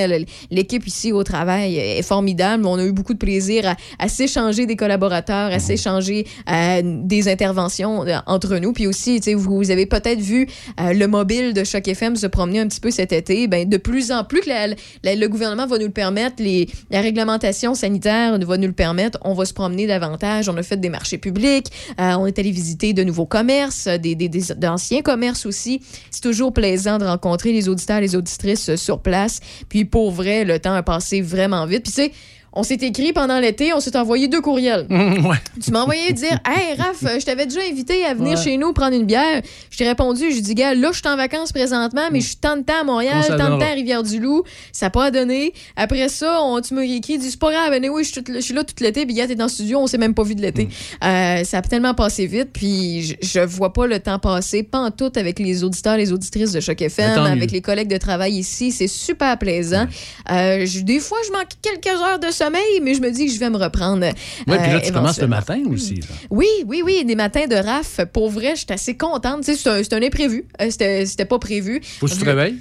l'équipe 0.50 0.86
ici 0.86 1.12
au 1.12 1.22
travail 1.24 1.76
est 1.76 2.02
formidable. 2.02 2.66
On 2.66 2.78
a 2.78 2.84
eu 2.84 2.92
beaucoup 2.92 3.14
de 3.14 3.18
plaisir 3.18 3.66
à, 3.68 3.76
à 3.98 4.08
s'échanger 4.08 4.66
des 4.66 4.76
collaborateurs, 4.76 5.48
Mhm. 5.48 5.54
à 5.54 5.58
s'échanger 5.58 6.26
euh, 6.50 6.80
des 6.84 7.28
interventions 7.28 8.06
euh, 8.06 8.18
entre 8.26 8.56
nous. 8.58 8.72
Puis 8.72 8.86
aussi, 8.86 9.20
vous, 9.34 9.70
avez 9.70 9.86
peut-être 9.86 10.20
vu 10.20 10.46
euh, 10.80 10.92
le 10.92 11.06
mobile 11.08 11.52
de 11.54 11.64
Choc 11.64 11.86
FM 11.88 12.16
se 12.16 12.26
promener 12.26 12.60
un 12.60 12.68
petit 12.68 12.80
peu 12.80 12.90
cet 12.90 13.12
été. 13.12 13.46
Ben, 13.48 13.68
de 13.68 13.76
plus 13.76 14.10
en 14.12 14.24
plus 14.24 14.40
que 14.40 14.48
la- 14.48 14.68
la- 15.04 15.14
le 15.14 15.28
gouvernement 15.28 15.66
va 15.66 15.78
nous 15.78 15.86
le 15.86 15.90
permettre, 15.92 16.42
les, 16.42 16.68
la 16.90 17.00
réglementation 17.00 17.74
sanitaire 17.74 18.38
va 18.38 18.56
nous 18.56 18.66
le 18.66 18.72
permettre, 18.72 19.18
on 19.22 19.34
va 19.34 19.44
se 19.44 19.52
promener 19.52 19.86
davantage. 19.86 20.48
On 20.48 20.56
a 20.56 20.62
fait 20.62 20.78
des 20.78 20.88
marchés 20.88 21.18
publics, 21.18 21.66
on 21.98 22.26
est 22.26 22.38
allé 22.38 22.50
visiter 22.50 22.92
de 22.92 23.02
nouveaux 23.04 23.26
commerces, 23.26 23.86
des, 23.88 24.14
des- 24.14 24.28
des- 24.28 24.54
d'anciens 24.56 25.02
commerces 25.02 25.46
aussi. 25.46 25.80
C'est 26.10 26.22
toujours 26.22 26.52
plaisant 26.52 26.98
de 26.98 27.04
rencontrer 27.04 27.52
les 27.52 27.68
auditeurs, 27.68 28.00
les 28.00 28.14
auditrices 28.16 28.74
sur 28.76 29.00
place. 29.00 29.40
Puis 29.68 29.84
pour 29.90 30.10
vrai, 30.10 30.44
le 30.44 30.58
temps 30.58 30.74
a 30.74 30.82
passé 30.82 31.20
vraiment 31.20 31.66
vite. 31.66 31.84
Puis 31.84 31.92
tu 31.92 32.12
on 32.58 32.62
s'est 32.62 32.74
écrit 32.82 33.12
pendant 33.12 33.38
l'été, 33.38 33.72
on 33.72 33.80
s'est 33.80 33.96
envoyé 33.96 34.28
deux 34.28 34.40
courriels. 34.40 34.86
Ouais. 35.28 35.36
Tu 35.62 35.70
m'as 35.70 35.82
envoyé 35.82 36.12
dire 36.12 36.38
Hey 36.46 36.74
Raph, 36.76 37.02
je 37.20 37.24
t'avais 37.24 37.46
déjà 37.46 37.60
invité 37.70 38.04
à 38.04 38.14
venir 38.14 38.36
Ouais. 38.38 38.44
chez 38.44 38.56
nous 38.56 38.72
prendre 38.72 38.94
une 38.96 39.04
bière. 39.06 39.42
Je 39.70 39.76
t'ai 39.78 39.86
répondu, 39.88 40.30
je 40.32 40.40
dis 40.40 40.54
gars, 40.54 40.74
là 40.74 40.90
je 40.92 40.98
suis 40.98 41.08
en 41.08 41.16
vacances 41.16 41.52
présentement, 41.52 42.08
mais 42.12 42.20
je 42.20 42.26
suis 42.28 42.36
tant 42.36 42.56
de 42.56 42.62
temps 42.62 42.80
à 42.80 42.84
Montréal, 42.84 43.24
tant 43.26 43.34
de 43.34 43.38
temps 43.58 43.60
à 43.60 43.74
Rivière-du-Loup. 43.74 44.42
Ça 44.72 44.86
n'a 44.86 44.90
pas 44.90 45.10
donné. 45.10 45.52
Après 45.76 46.08
ça, 46.08 46.40
on, 46.42 46.60
tu 46.60 46.74
m'as 46.74 46.82
écrit, 46.82 47.18
dis 47.18 47.30
c'est 47.30 47.38
pas 47.38 47.50
grave, 47.52 47.72
oui, 47.92 48.04
je 48.04 48.12
suis 48.12 48.22
tout- 48.22 48.32
je 48.34 48.40
suis 48.40 48.54
là 48.54 48.64
tout 48.64 48.74
l'été, 48.80 49.06
puis 49.06 49.14
gars, 49.14 49.26
t'es 49.26 49.34
dans 49.34 49.44
le 49.46 49.50
studio, 49.50 49.78
on 49.78 49.86
s'est 49.86 49.98
même 49.98 50.14
pas 50.14 50.22
vu 50.24 50.34
de 50.34 50.42
l'été. 50.42 50.64
Mm. 50.66 51.04
Euh, 51.04 51.44
ça 51.44 51.58
a 51.58 51.62
tellement 51.62 51.94
passé 51.94 52.26
vite, 52.26 52.48
puis 52.52 53.02
je, 53.02 53.14
je 53.22 53.40
vois 53.40 53.72
pas 53.72 53.86
le 53.86 53.98
temps 54.00 54.18
passer, 54.18 54.62
pas 54.62 54.78
en 54.80 54.90
tout 54.90 55.12
avec 55.16 55.38
les 55.38 55.64
auditeurs, 55.64 55.96
les 55.96 56.12
auditrices 56.12 56.52
de 56.52 56.60
Choc 56.60 56.80
FM, 56.82 57.14
tant 57.14 57.24
avec 57.24 57.50
mieux. 57.50 57.54
les 57.54 57.60
collègues 57.62 57.88
de 57.88 57.96
travail 57.98 58.34
ici. 58.34 58.72
C'est 58.72 58.88
super 58.88 59.36
plaisant. 59.38 59.86
Euh, 60.30 60.66
je- 60.66 60.80
des 60.80 61.00
fois, 61.00 61.18
je 61.26 61.32
manque 61.32 61.48
quelques 61.62 61.86
heures 62.00 62.18
de 62.18 62.30
sommeil, 62.48 62.80
mais 62.82 62.94
je 62.94 63.00
me 63.00 63.10
dis 63.10 63.26
que 63.26 63.32
je 63.32 63.38
vais 63.38 63.50
me 63.50 63.56
reprendre. 63.56 64.04
Ouais, 64.04 64.14
puis 64.46 64.56
là, 64.56 64.76
euh, 64.76 64.80
tu 64.80 64.92
commences 64.92 65.20
le 65.20 65.26
matin 65.28 65.62
aussi. 65.70 65.96
là. 65.96 66.06
Oui, 66.30 66.48
oui, 66.66 66.82
oui, 66.84 67.04
des 67.04 67.14
matins 67.14 67.46
de 67.46 67.54
RAF. 67.56 68.00
Pour 68.12 68.30
vrai, 68.30 68.56
j'étais 68.56 68.74
assez 68.74 68.96
contente. 68.96 69.44
C'est 69.44 69.66
un, 69.66 69.80
un 69.98 70.02
imprévu. 70.02 70.46
Euh, 70.60 70.70
C'était 70.70 71.06
c'était 71.06 71.24
pas 71.24 71.38
prévu. 71.38 71.80
Faut 72.00 72.06
que 72.06 72.12
tu 72.12 72.18
te 72.18 72.24
réveilles. 72.24 72.56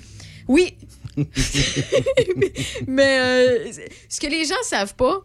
Oui. 0.47 0.75
mais 1.17 1.25
mais, 2.87 3.19
euh, 3.19 3.71
ce 4.09 4.19
que 4.19 4.27
les 4.27 4.45
gens 4.45 4.55
savent 4.63 4.95
pas, 4.95 5.21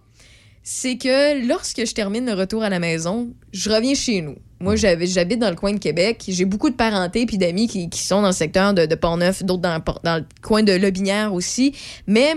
c'est 0.62 0.96
que 0.96 1.46
lorsque 1.46 1.84
je 1.84 1.92
termine 1.92 2.26
le 2.26 2.34
retour 2.34 2.62
à 2.62 2.68
la 2.70 2.78
maison, 2.78 3.32
je 3.52 3.68
reviens 3.70 3.94
chez 3.94 4.20
nous. 4.22 4.36
Moi, 4.62 4.76
j'avais- 4.76 5.06
j'habite 5.08 5.40
dans 5.40 5.50
le 5.50 5.56
coin 5.56 5.72
de 5.72 5.78
Québec. 5.78 6.22
J'ai 6.28 6.44
beaucoup 6.44 6.70
de 6.70 6.76
parentés 6.76 7.26
puis 7.26 7.36
d'amis 7.36 7.66
qui, 7.66 7.90
qui 7.90 8.00
sont 8.00 8.22
dans 8.22 8.28
le 8.28 8.32
secteur 8.34 8.74
de, 8.74 8.86
de 8.86 8.94
Port-Neuf, 8.94 9.42
d'autres 9.42 9.60
dans, 9.60 10.16
le 10.16 10.24
coin 10.40 10.62
de 10.62 10.72
Lobinière 10.72 11.34
aussi. 11.34 11.74
Mais 12.06 12.34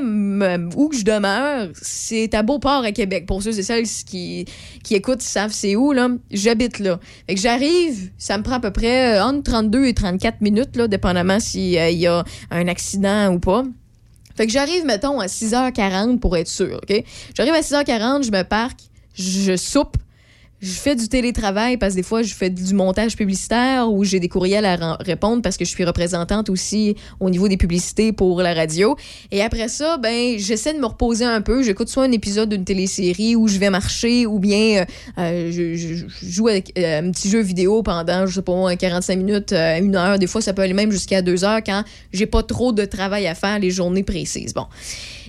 où 0.75 0.89
que 0.89 0.97
je 0.97 1.05
demeure, 1.05 1.69
c'est 1.79 2.33
à 2.33 2.41
Beauport, 2.41 2.83
à 2.83 2.91
Québec. 2.91 3.27
Pour 3.27 3.43
ceux 3.43 3.57
et 3.57 3.63
celles 3.63 3.85
qui, 3.85 4.45
qui 4.83 4.95
écoutent, 4.95 5.23
ils 5.23 5.27
savent 5.27 5.53
c'est 5.53 5.75
où, 5.75 5.91
là. 5.91 6.09
J'habite 6.31 6.79
là. 6.79 6.99
Fait 7.27 7.35
que 7.35 7.41
j'arrive, 7.41 8.09
ça 8.17 8.37
me 8.39 8.43
prend 8.43 8.55
à 8.55 8.59
peu 8.59 8.71
près 8.71 9.17
euh, 9.19 9.23
entre 9.23 9.43
32 9.43 9.85
et 9.85 9.93
34 9.93 10.41
minutes, 10.41 10.75
là, 10.75 10.87
dépendamment 10.87 11.39
s'il 11.39 11.69
y 11.73 12.07
a 12.07 12.23
un 12.49 12.67
accident 12.67 13.31
ou 13.33 13.39
pas. 13.39 13.63
Fait 14.35 14.47
que 14.47 14.51
j'arrive, 14.51 14.83
mettons, 14.85 15.19
à 15.19 15.27
6h40 15.27 16.19
pour 16.19 16.35
être 16.35 16.47
sûr, 16.47 16.79
OK? 16.81 17.03
J'arrive 17.35 17.53
à 17.53 17.61
6h40, 17.61 18.25
je 18.25 18.31
me 18.31 18.43
parque, 18.43 18.79
je 19.13 19.55
soupe, 19.55 19.95
je 20.65 20.71
fais 20.79 20.95
du 20.95 21.07
télétravail 21.07 21.77
parce 21.77 21.93
que 21.93 21.97
des 21.97 22.03
fois, 22.03 22.23
je 22.23 22.33
fais 22.33 22.49
du 22.49 22.73
montage 22.73 23.15
publicitaire 23.15 23.91
ou 23.91 24.03
j'ai 24.03 24.19
des 24.19 24.27
courriels 24.29 24.65
à 24.65 24.95
répondre 24.99 25.41
parce 25.41 25.57
que 25.57 25.65
je 25.65 25.69
suis 25.69 25.85
représentante 25.85 26.49
aussi 26.49 26.95
au 27.19 27.29
niveau 27.29 27.47
des 27.47 27.57
publicités 27.57 28.11
pour 28.11 28.41
la 28.41 28.53
radio. 28.53 28.95
Et 29.31 29.41
après 29.41 29.67
ça, 29.67 29.97
ben, 29.97 30.37
j'essaie 30.39 30.73
de 30.73 30.79
me 30.79 30.85
reposer 30.87 31.25
un 31.25 31.41
peu. 31.41 31.61
J'écoute 31.61 31.87
soit 31.89 32.03
un 32.05 32.11
épisode 32.11 32.49
d'une 32.49 32.65
télésérie 32.65 33.35
où 33.35 33.47
je 33.47 33.59
vais 33.59 33.69
marcher 33.69 34.25
ou 34.25 34.39
bien 34.39 34.81
euh, 34.81 34.85
euh, 35.19 35.51
je, 35.51 35.75
je- 35.75 35.95
je 35.95 36.05
joue 36.27 36.47
avec 36.47 36.73
euh, 36.77 36.99
un 37.01 37.11
petit 37.11 37.29
jeu 37.29 37.41
vidéo 37.41 37.83
pendant, 37.83 38.25
je 38.25 38.33
sais 38.35 38.41
pas 38.41 38.55
moi, 38.55 38.75
45 38.75 39.15
minutes, 39.17 39.53
euh, 39.53 39.77
une 39.79 39.95
heure. 39.95 40.17
Des 40.17 40.27
fois, 40.27 40.41
ça 40.41 40.53
peut 40.53 40.63
aller 40.63 40.73
même 40.73 40.91
jusqu'à 40.91 41.21
deux 41.21 41.43
heures 41.43 41.61
quand 41.65 41.83
j'ai 42.11 42.25
pas 42.25 42.41
trop 42.43 42.71
de 42.71 42.85
travail 42.85 43.27
à 43.27 43.35
faire 43.35 43.59
les 43.59 43.69
journées 43.69 44.03
précises. 44.03 44.53
Bon. 44.53 44.65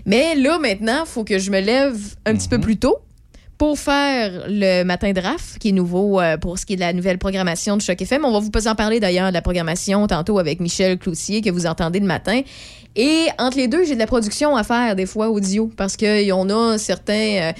Mais 0.07 0.35
là, 0.35 0.59
maintenant, 0.59 1.02
il 1.05 1.09
faut 1.09 1.25
que 1.25 1.38
je 1.38 1.50
me 1.50 1.61
lève 1.61 1.97
un 2.25 2.35
petit 2.35 2.49
peu 2.49 2.61
plus 2.61 2.76
tôt 2.78 2.97
pour 3.59 3.79
faire 3.79 4.45
le 4.49 4.83
matin 4.85 5.13
de 5.13 5.21
RAF, 5.21 5.59
qui 5.59 5.71
est 5.71 5.73
nouveau 5.73 6.21
euh, 6.21 6.37
pour 6.37 6.59
ce 6.59 6.67
qui 6.67 6.75
est 6.75 6.77
de 6.77 6.81
la 6.83 6.93
nouvelle 6.93 7.17
programmation 7.19 7.77
de 7.77 7.83
Choc 7.83 8.01
FM. 8.03 8.25
On 8.25 8.33
va 8.33 8.41
vous 8.41 8.69
en 8.69 8.75
parler 8.75 9.01
d'ailleurs 9.01 9.29
de 9.29 9.33
la 9.35 9.41
programmation 9.43 10.07
tantôt 10.07 10.39
avec 10.39 10.61
Michel 10.61 10.99
Cloutier 10.99 11.41
que 11.41 11.51
vous 11.51 11.65
entendez 11.67 12.01
le 12.01 12.07
matin. 12.07 12.43
Et 12.99 13.27
entre 13.39 13.57
les 13.59 13.69
deux, 13.69 13.85
j'ai 13.85 13.95
de 13.95 13.99
la 13.99 14.07
production 14.07 14.57
à 14.57 14.63
faire 14.65 14.97
des 14.97 15.05
fois 15.07 15.29
audio 15.31 15.71
parce 15.77 15.97
qu'il 15.97 16.23
y 16.23 16.33
en 16.33 16.49
a 16.51 16.79
certains. 16.79 17.13
euh, 17.13 17.53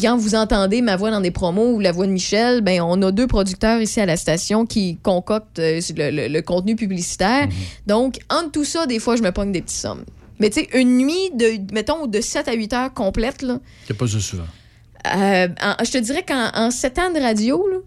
quand 0.00 0.16
vous 0.16 0.34
entendez 0.34 0.80
ma 0.82 0.96
voix 0.96 1.10
dans 1.10 1.20
des 1.20 1.30
promos 1.30 1.74
ou 1.74 1.80
la 1.80 1.92
voix 1.92 2.06
de 2.06 2.12
Michel, 2.12 2.60
ben 2.62 2.80
on 2.82 3.00
a 3.02 3.10
deux 3.12 3.26
producteurs 3.26 3.80
ici 3.80 4.00
à 4.00 4.06
la 4.06 4.16
station 4.18 4.64
qui 4.66 4.98
concoctent 5.02 5.58
euh, 5.58 5.80
le, 5.96 6.10
le- 6.10 6.28
le 6.28 6.42
contenu 6.42 6.76
publicitaire. 6.76 7.48
Donc 7.86 8.18
entre 8.30 8.50
tout 8.52 8.64
ça, 8.64 8.86
des 8.86 8.98
fois, 8.98 9.16
je 9.16 9.22
me 9.22 9.32
pogne 9.32 9.52
des 9.52 9.62
petits 9.62 9.74
sommes. 9.76 10.04
Mais 10.40 10.50
tu 10.50 10.60
sais, 10.60 10.68
une 10.74 10.96
nuit 10.98 11.30
de, 11.34 11.72
mettons, 11.74 12.06
de 12.06 12.20
7 12.20 12.48
à 12.48 12.52
8 12.54 12.72
heures 12.72 12.92
complète, 12.94 13.42
là. 13.42 13.60
C'est 13.86 13.94
pas 13.96 14.06
ça 14.08 14.18
souvent. 14.20 14.44
Euh, 15.06 15.48
en- 15.62 15.84
je 15.84 15.90
te 15.90 15.98
dirais 15.98 16.22
qu'en 16.26 16.50
en 16.54 16.70
7 16.70 16.98
ans 16.98 17.10
de 17.12 17.20
radio, 17.20 17.66
là, 17.68 17.78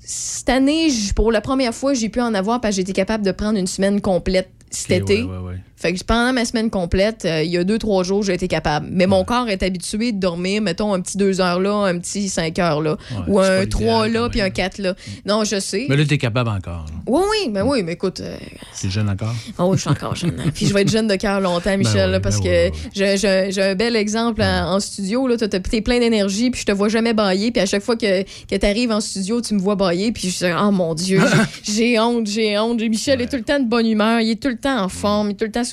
cette 0.00 0.48
année, 0.48 0.88
pour 1.14 1.30
la 1.32 1.40
première 1.40 1.74
fois, 1.74 1.94
j'ai 1.94 2.08
pu 2.08 2.20
en 2.20 2.34
avoir 2.34 2.60
parce 2.60 2.72
que 2.72 2.76
j'ai 2.76 2.82
été 2.82 2.92
capable 2.92 3.24
de 3.24 3.32
prendre 3.32 3.58
une 3.58 3.66
semaine 3.66 4.00
complète 4.00 4.50
cet 4.70 4.90
été. 5.02 5.22
ouais, 5.22 5.28
ouais, 5.30 5.38
ouais. 5.38 5.56
Fait 5.82 5.92
que 5.92 6.04
pendant 6.04 6.32
ma 6.32 6.44
semaine 6.44 6.70
complète, 6.70 7.24
euh, 7.24 7.42
il 7.42 7.50
y 7.50 7.58
a 7.58 7.64
deux, 7.64 7.76
trois 7.78 8.04
jours, 8.04 8.22
j'ai 8.22 8.34
été 8.34 8.46
capable. 8.46 8.86
Mais 8.90 9.08
mon 9.08 9.24
corps 9.24 9.48
est 9.48 9.64
habitué 9.64 10.12
de 10.12 10.20
dormir, 10.20 10.62
mettons, 10.62 10.94
un 10.94 11.00
petit 11.00 11.16
deux 11.18 11.40
heures 11.40 11.58
là, 11.58 11.72
un 11.74 11.98
petit 11.98 12.28
cinq 12.28 12.60
heures 12.60 12.80
là. 12.80 12.96
Ouais, 13.10 13.18
ou 13.26 13.40
un 13.40 13.66
trois 13.66 14.06
là, 14.06 14.28
puis 14.30 14.40
un 14.40 14.50
quatre 14.50 14.78
là. 14.78 14.94
Non, 15.26 15.42
je 15.42 15.58
sais. 15.58 15.86
Mais 15.88 15.96
là, 15.96 16.04
t'es 16.04 16.18
capable 16.18 16.50
encore. 16.50 16.86
là. 16.86 16.94
Oui, 17.08 17.20
oui, 17.32 17.50
mais 17.50 17.62
oui, 17.62 17.82
mais 17.82 17.94
écoute. 17.94 18.20
euh, 18.20 18.36
T'es 18.80 18.90
jeune 18.90 19.08
encore? 19.10 19.34
Oh, 19.58 19.64
oui, 19.64 19.76
je 19.76 19.80
suis 19.82 19.90
encore 19.90 20.14
jeune. 20.14 20.36
hein. 20.38 20.50
Puis 20.54 20.66
je 20.66 20.72
vais 20.74 20.82
être 20.82 20.90
jeune 20.90 21.08
de 21.08 21.16
cœur 21.16 21.40
longtemps, 21.40 21.76
Michel, 21.76 21.94
Ben 21.96 22.06
oui, 22.06 22.12
là, 22.12 22.20
parce 22.20 22.40
ben 22.40 22.44
que 22.44 22.70
oui, 22.70 22.78
oui. 22.96 23.18
j'ai- 23.50 23.62
un 23.62 23.74
bel 23.74 23.96
exemple 23.96 24.40
en, 24.42 24.74
en 24.74 24.80
studio. 24.80 25.26
Là, 25.26 25.36
t'es 25.36 25.80
plein 25.80 25.98
d'énergie, 25.98 26.50
puis 26.50 26.60
je 26.60 26.66
te 26.66 26.72
vois 26.72 26.88
jamais 26.90 27.12
bailler. 27.12 27.50
Puis 27.50 27.60
à 27.60 27.66
chaque 27.66 27.82
fois 27.82 27.96
que, 27.96 28.22
que 28.22 28.56
tu 28.56 28.66
arrives 28.66 28.92
en 28.92 29.00
studio, 29.00 29.40
tu 29.40 29.54
me 29.54 29.58
vois 29.60 29.74
bailler, 29.74 30.12
puis 30.12 30.28
je 30.30 30.34
suis 30.36 30.46
oh 30.46 30.70
mon 30.70 30.94
Dieu, 30.94 31.20
j'ai- 31.64 31.72
j'ai 31.74 31.98
honte, 31.98 32.26
j'ai 32.28 32.56
honte. 32.58 32.80
Michel 32.80 33.20
est 33.20 33.26
tout 33.28 33.36
le 33.36 33.42
temps 33.42 33.58
de 33.58 33.68
bonne 33.68 33.86
humeur, 33.86 34.20
il 34.20 34.30
est 34.30 34.40
tout 34.42 34.48
le 34.48 34.56
temps 34.58 34.80
en 34.84 34.88
forme, 34.88 35.30
il 35.30 35.32
est 35.32 35.36
tout 35.36 35.44
le 35.46 35.50
temps 35.50 35.64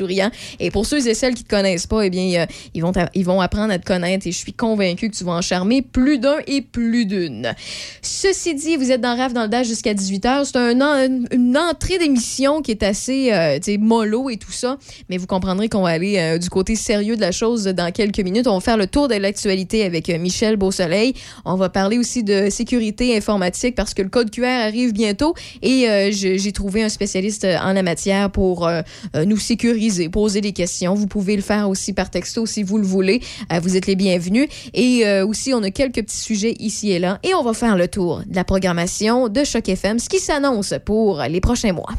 Et 0.59 0.71
pour 0.71 0.85
ceux 0.85 1.07
et 1.07 1.13
celles 1.13 1.33
qui 1.33 1.43
te 1.43 1.49
connaissent 1.49 1.87
pas, 1.87 2.01
eh 2.01 2.09
bien, 2.09 2.47
ils, 2.73 2.81
vont 2.81 2.91
ils 3.13 3.25
vont 3.25 3.41
apprendre 3.41 3.73
à 3.73 3.79
te 3.79 3.85
connaître 3.85 4.27
et 4.27 4.31
je 4.31 4.37
suis 4.37 4.53
convaincue 4.53 5.09
que 5.09 5.15
tu 5.15 5.23
vas 5.23 5.33
en 5.33 5.41
charmer 5.41 5.81
plus 5.81 6.19
d'un 6.19 6.37
et 6.47 6.61
plus 6.61 7.05
d'une. 7.05 7.53
Ceci 8.01 8.55
dit, 8.55 8.77
vous 8.77 8.91
êtes 8.91 9.01
dans 9.01 9.15
Rave 9.15 9.33
dans 9.33 9.43
le 9.43 9.49
Dash 9.49 9.67
jusqu'à 9.67 9.93
18h. 9.93 10.45
C'est 10.45 10.57
un 10.57 11.09
une 11.31 11.57
entrée 11.57 11.97
d'émission 11.97 12.61
qui 12.61 12.71
est 12.71 12.83
assez 12.83 13.31
euh, 13.31 13.59
mollo 13.79 14.29
et 14.29 14.37
tout 14.37 14.51
ça, 14.51 14.77
mais 15.09 15.17
vous 15.17 15.27
comprendrez 15.27 15.69
qu'on 15.69 15.83
va 15.83 15.89
aller 15.89 16.17
euh, 16.17 16.37
du 16.37 16.49
côté 16.49 16.75
sérieux 16.75 17.15
de 17.15 17.21
la 17.21 17.31
chose 17.31 17.65
dans 17.65 17.91
quelques 17.91 18.19
minutes. 18.19 18.47
On 18.47 18.55
va 18.55 18.59
faire 18.59 18.77
le 18.77 18.87
tour 18.87 19.07
de 19.07 19.15
l'actualité 19.15 19.83
avec 19.83 20.09
euh, 20.09 20.17
Michel 20.17 20.57
Beausoleil. 20.57 21.13
On 21.45 21.55
va 21.55 21.69
parler 21.69 21.97
aussi 21.97 22.23
de 22.23 22.49
sécurité 22.49 23.15
informatique 23.15 23.75
parce 23.75 23.93
que 23.93 24.01
le 24.01 24.09
code 24.09 24.31
QR 24.31 24.45
arrive 24.45 24.93
bientôt 24.93 25.33
et 25.61 26.09
j'ai 26.11 26.51
trouvé 26.51 26.83
un 26.83 26.89
spécialiste 26.89 27.45
en 27.45 27.73
la 27.73 27.83
matière 27.83 28.31
pour 28.31 28.69
nous 29.15 29.37
sécuriser, 29.37 29.88
poser 30.11 30.41
des 30.41 30.53
questions. 30.53 30.93
Vous 30.93 31.07
pouvez 31.07 31.35
le 31.35 31.41
faire 31.41 31.69
aussi 31.69 31.93
par 31.93 32.09
texto 32.09 32.45
si 32.45 32.63
vous 32.63 32.77
le 32.77 32.85
voulez. 32.85 33.21
Euh, 33.51 33.59
vous 33.59 33.75
êtes 33.75 33.87
les 33.87 33.95
bienvenus. 33.95 34.47
Et 34.73 35.05
euh, 35.05 35.25
aussi, 35.25 35.53
on 35.53 35.63
a 35.63 35.71
quelques 35.71 36.03
petits 36.03 36.17
sujets 36.17 36.55
ici 36.59 36.91
et 36.91 36.99
là. 36.99 37.19
Et 37.23 37.33
on 37.33 37.43
va 37.43 37.53
faire 37.53 37.75
le 37.75 37.87
tour 37.87 38.21
de 38.25 38.35
la 38.35 38.43
programmation 38.43 39.29
de 39.29 39.43
Choc 39.43 39.69
FM, 39.69 39.99
ce 39.99 40.09
qui 40.09 40.19
s'annonce 40.19 40.73
pour 40.85 41.21
les 41.23 41.41
prochains 41.41 41.73
mois. 41.73 41.89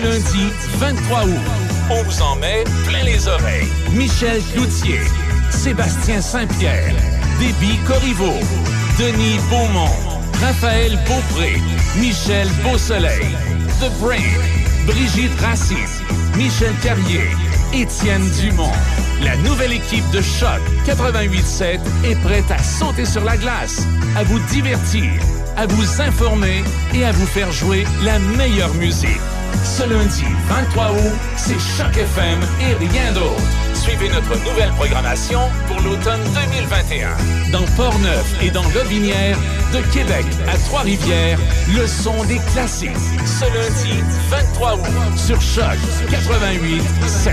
Lundi 0.00 0.52
23 0.78 1.24
août. 1.24 1.40
On 1.90 2.02
vous 2.02 2.22
en 2.22 2.36
met 2.36 2.64
plein 2.86 3.02
les 3.04 3.26
oreilles. 3.26 3.68
Michel 3.92 4.40
Cloutier, 4.52 5.00
Sébastien 5.50 6.20
Saint-Pierre, 6.20 6.94
Déby 7.38 7.78
Corriveau, 7.86 8.34
Denis 8.98 9.38
Beaumont, 9.50 9.90
Raphaël 10.40 10.98
Beaupré, 11.06 11.60
Michel 11.96 12.48
Beausoleil, 12.62 13.26
The 13.80 13.90
Brain, 14.00 14.16
Brigitte 14.86 15.40
Racine, 15.40 15.76
Michel 16.36 16.72
Carrier, 16.82 17.30
Étienne 17.72 18.28
Dumont. 18.40 18.72
La 19.22 19.36
nouvelle 19.38 19.72
équipe 19.72 20.08
de 20.10 20.20
Choc 20.20 20.60
88.7 20.86 21.80
est 22.04 22.20
prête 22.22 22.50
à 22.50 22.62
sauter 22.62 23.04
sur 23.04 23.24
la 23.24 23.36
glace, 23.36 23.82
à 24.16 24.22
vous 24.24 24.38
divertir, 24.50 25.10
à 25.58 25.66
vous 25.66 26.00
informer 26.00 26.62
et 26.94 27.04
à 27.04 27.10
vous 27.10 27.26
faire 27.26 27.50
jouer 27.50 27.84
la 28.04 28.20
meilleure 28.20 28.72
musique. 28.74 29.20
Ce 29.64 29.82
lundi 29.82 30.24
23 30.48 30.92
août, 30.92 31.18
c'est 31.36 31.58
Choc 31.58 31.96
FM 31.96 32.38
et 32.60 32.74
rien 32.74 33.12
d'autre. 33.12 33.42
Suivez 33.74 34.08
notre 34.08 34.38
nouvelle 34.48 34.70
programmation 34.76 35.40
pour 35.66 35.80
l'automne 35.80 36.20
2021. 36.52 37.08
Dans 37.50 37.64
Port-Neuf 37.76 38.36
et 38.40 38.50
dans 38.50 38.68
Lobinière, 38.70 39.36
de 39.72 39.80
Québec 39.92 40.26
à 40.46 40.56
Trois-Rivières, 40.58 41.40
le 41.74 41.86
son 41.88 42.22
des 42.24 42.38
classiques. 42.52 42.90
Ce 43.26 43.44
lundi 43.44 44.00
23 44.30 44.74
août, 44.74 45.18
sur 45.18 45.40
Choc 45.40 45.78
88 46.08 46.82
7. 47.06 47.32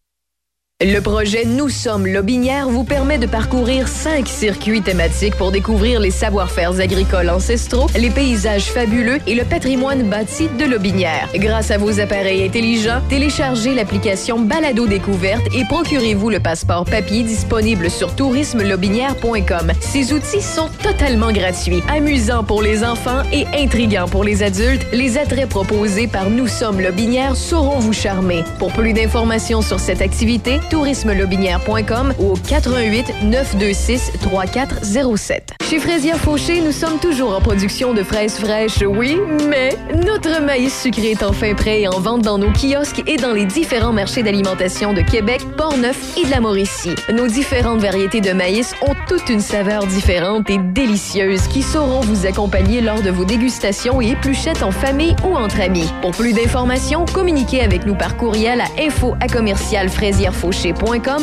Le 0.83 0.99
projet 0.99 1.45
Nous 1.45 1.69
sommes 1.69 2.07
Lobinière 2.07 2.67
vous 2.67 2.83
permet 2.83 3.19
de 3.19 3.27
parcourir 3.27 3.87
cinq 3.87 4.27
circuits 4.27 4.81
thématiques 4.81 5.35
pour 5.35 5.51
découvrir 5.51 5.99
les 5.99 6.09
savoir-faire 6.09 6.79
agricoles 6.79 7.29
ancestraux, 7.29 7.85
les 7.95 8.09
paysages 8.09 8.63
fabuleux 8.63 9.19
et 9.27 9.35
le 9.35 9.43
patrimoine 9.43 10.09
bâti 10.09 10.47
de 10.57 10.65
Lobinière. 10.65 11.29
Grâce 11.35 11.69
à 11.69 11.77
vos 11.77 11.99
appareils 11.99 12.43
intelligents, 12.43 12.99
téléchargez 13.09 13.75
l'application 13.75 14.39
Balado 14.39 14.87
Découverte 14.87 15.45
et 15.53 15.65
procurez-vous 15.65 16.31
le 16.31 16.39
passeport 16.39 16.85
papier 16.85 17.21
disponible 17.21 17.91
sur 17.91 18.15
tourismelobinière.com. 18.15 19.73
Ces 19.81 20.13
outils 20.13 20.41
sont 20.41 20.69
totalement 20.81 21.31
gratuits, 21.31 21.83
amusants 21.95 22.43
pour 22.43 22.63
les 22.63 22.83
enfants 22.83 23.21
et 23.31 23.45
intrigants 23.55 24.07
pour 24.07 24.23
les 24.23 24.41
adultes. 24.41 24.87
Les 24.93 25.19
attraits 25.19 25.47
proposés 25.47 26.07
par 26.07 26.31
Nous 26.31 26.47
sommes 26.47 26.81
Lobinière 26.81 27.35
sauront 27.35 27.77
vous 27.77 27.93
charmer. 27.93 28.43
Pour 28.57 28.73
plus 28.73 28.93
d'informations 28.93 29.61
sur 29.61 29.79
cette 29.79 30.01
activité, 30.01 30.59
tourismelobinière.com 30.71 32.13
ou 32.17 32.31
au 32.31 32.35
88 32.35 33.23
926 33.23 34.11
3407. 34.21 35.51
Chez 35.69 35.79
Fraisière 35.79 36.17
Fauché, 36.17 36.59
nous 36.59 36.71
sommes 36.71 36.99
toujours 36.99 37.33
en 37.35 37.39
production 37.39 37.93
de 37.93 38.03
fraises 38.03 38.37
fraîches, 38.37 38.83
oui, 38.85 39.17
mais 39.47 39.77
notre 40.05 40.41
maïs 40.41 40.81
sucré 40.81 41.11
est 41.11 41.23
enfin 41.23 41.53
prêt 41.53 41.81
et 41.81 41.87
en 41.87 41.99
vente 41.99 42.23
dans 42.23 42.37
nos 42.37 42.51
kiosques 42.51 43.03
et 43.07 43.15
dans 43.15 43.31
les 43.31 43.45
différents 43.45 43.93
marchés 43.93 44.23
d'alimentation 44.23 44.91
de 44.91 45.01
Québec, 45.01 45.41
Portneuf 45.55 46.17
et 46.17 46.25
de 46.25 46.31
la 46.31 46.41
Mauricie. 46.41 46.95
Nos 47.13 47.27
différentes 47.27 47.79
variétés 47.79 48.19
de 48.19 48.31
maïs 48.31 48.73
ont 48.81 48.95
toute 49.07 49.29
une 49.29 49.39
saveur 49.39 49.87
différente 49.87 50.49
et 50.49 50.57
délicieuse 50.57 51.47
qui 51.47 51.61
sauront 51.61 52.01
vous 52.01 52.25
accompagner 52.25 52.81
lors 52.81 53.01
de 53.01 53.09
vos 53.09 53.23
dégustations 53.23 54.01
et 54.01 54.09
épluchettes 54.09 54.63
en 54.63 54.71
famille 54.71 55.15
ou 55.25 55.35
entre 55.35 55.61
amis. 55.61 55.89
Pour 56.01 56.11
plus 56.11 56.33
d'informations, 56.33 57.05
communiquez 57.13 57.61
avec 57.61 57.85
nous 57.85 57.95
par 57.95 58.17
courriel 58.17 58.61
à 58.61 58.67
info 58.81 59.15
à 59.21 59.27
commercial 59.27 59.89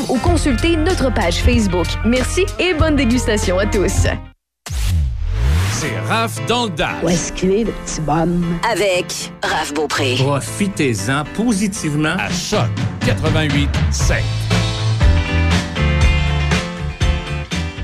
ou 0.09 0.19
consultez 0.19 0.77
notre 0.77 1.13
page 1.15 1.37
Facebook. 1.37 1.87
Merci 2.05 2.45
et 2.59 2.75
bonne 2.75 2.97
dégustation 2.97 3.57
à 3.59 3.67
tous. 3.67 4.07
C'est 5.71 5.99
Raph 6.09 6.45
dans 6.49 6.65
le 6.65 6.71
Dash. 6.71 6.97
Où 7.05 7.09
est-ce 7.09 7.33
qu'il 7.33 7.53
est, 7.53 7.65
le 7.65 7.71
petit 7.71 8.01
bonhomme? 8.01 8.59
Avec 8.69 9.31
Raph 9.45 9.73
Beaupré. 9.75 10.17
Profitez-en 10.19 11.23
positivement 11.37 12.17
à 12.19 12.29
Choc 12.31 12.67
88 13.07 13.69
7. 13.93 14.17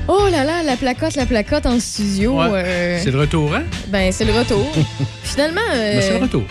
Oh 0.09 0.27
là 0.29 0.43
là, 0.43 0.61
la 0.61 0.75
placote, 0.75 1.15
la 1.15 1.25
placote 1.25 1.65
en 1.67 1.79
studio. 1.79 2.37
Ouais. 2.37 2.49
euh, 2.65 2.99
C'est 3.01 3.11
le 3.11 3.19
retour, 3.19 3.55
hein? 3.55 3.63
ben, 3.87 4.11
c'est 4.11 4.25
le 4.25 4.33
retour. 4.33 4.69
Finalement, 5.23 5.61
euh, 5.73 5.93
Ben, 5.93 6.01
c'est 6.01 6.17
le 6.17 6.23
retour. 6.23 6.43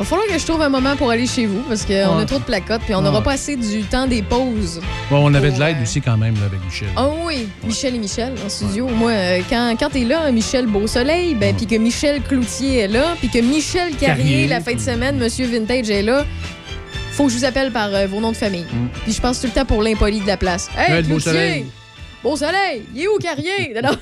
Va 0.00 0.04
falloir 0.04 0.26
que 0.28 0.38
je 0.38 0.46
trouve 0.46 0.62
un 0.62 0.68
moment 0.68 0.96
pour 0.96 1.10
aller 1.10 1.26
chez 1.26 1.46
vous 1.46 1.60
parce 1.68 1.84
qu'on 1.84 1.92
Ouais. 1.92 2.22
a 2.22 2.24
trop 2.24 2.38
de 2.38 2.44
placotes 2.44 2.82
puis 2.84 2.94
on 2.94 3.02
n'aura 3.02 3.18
Ouais. 3.18 3.24
pas 3.24 3.32
assez 3.32 3.56
du 3.56 3.82
temps 3.82 4.06
des 4.06 4.22
pauses. 4.22 4.80
Bon, 5.10 5.30
on 5.30 5.34
avait 5.34 5.50
de 5.50 5.58
l'aide 5.60 5.76
euh, 5.78 5.82
aussi 5.82 6.00
quand 6.00 6.16
même 6.16 6.34
là, 6.36 6.46
avec 6.46 6.64
Michel. 6.64 6.88
Oh 6.96 7.12
oui, 7.26 7.46
Michel 7.64 7.94
et 7.94 7.98
Michel 7.98 8.32
en 8.44 8.48
studio. 8.48 8.88
Moi, 8.88 9.10
euh, 9.10 9.40
quand, 9.50 9.74
quand 9.78 9.90
t'es 9.90 10.04
là, 10.04 10.30
Michel 10.32 10.66
Beausoleil, 10.66 11.34
ben, 11.34 11.54
puis 11.54 11.66
que 11.66 11.76
Michel 11.76 12.22
Cloutier 12.22 12.78
est 12.78 12.88
là, 12.88 13.14
puis 13.18 13.28
que 13.28 13.38
Michel 13.40 13.94
Carrier, 13.96 14.24
Carrier. 14.24 14.46
la 14.48 14.60
fin 14.60 14.74
de 14.74 14.80
semaine, 14.80 15.16
Monsieur 15.18 15.46
Vintage 15.46 15.90
est 15.90 16.02
là, 16.02 16.24
faut 17.12 17.26
que 17.26 17.32
je 17.32 17.36
vous 17.38 17.44
appelle 17.44 17.70
par 17.70 17.88
euh, 17.94 18.06
vos 18.06 18.20
noms 18.20 18.32
de 18.32 18.36
famille. 18.36 18.66
Puis 19.04 19.12
je 19.12 19.20
passe 19.20 19.40
tout 19.40 19.46
le 19.48 19.52
temps 19.52 19.66
pour 19.66 19.82
l'impoli 19.82 20.20
de 20.20 20.26
la 20.26 20.36
place. 20.36 20.68
Hey, 20.78 21.02
Cloutier! 21.04 21.66
Beausoleil. 22.22 22.50
Beausoleil, 22.50 22.82
il 22.94 23.02
est 23.02 23.08
où 23.08 23.18
Carrier? 23.18 23.74
Non, 23.80 23.90
non. 23.90 23.98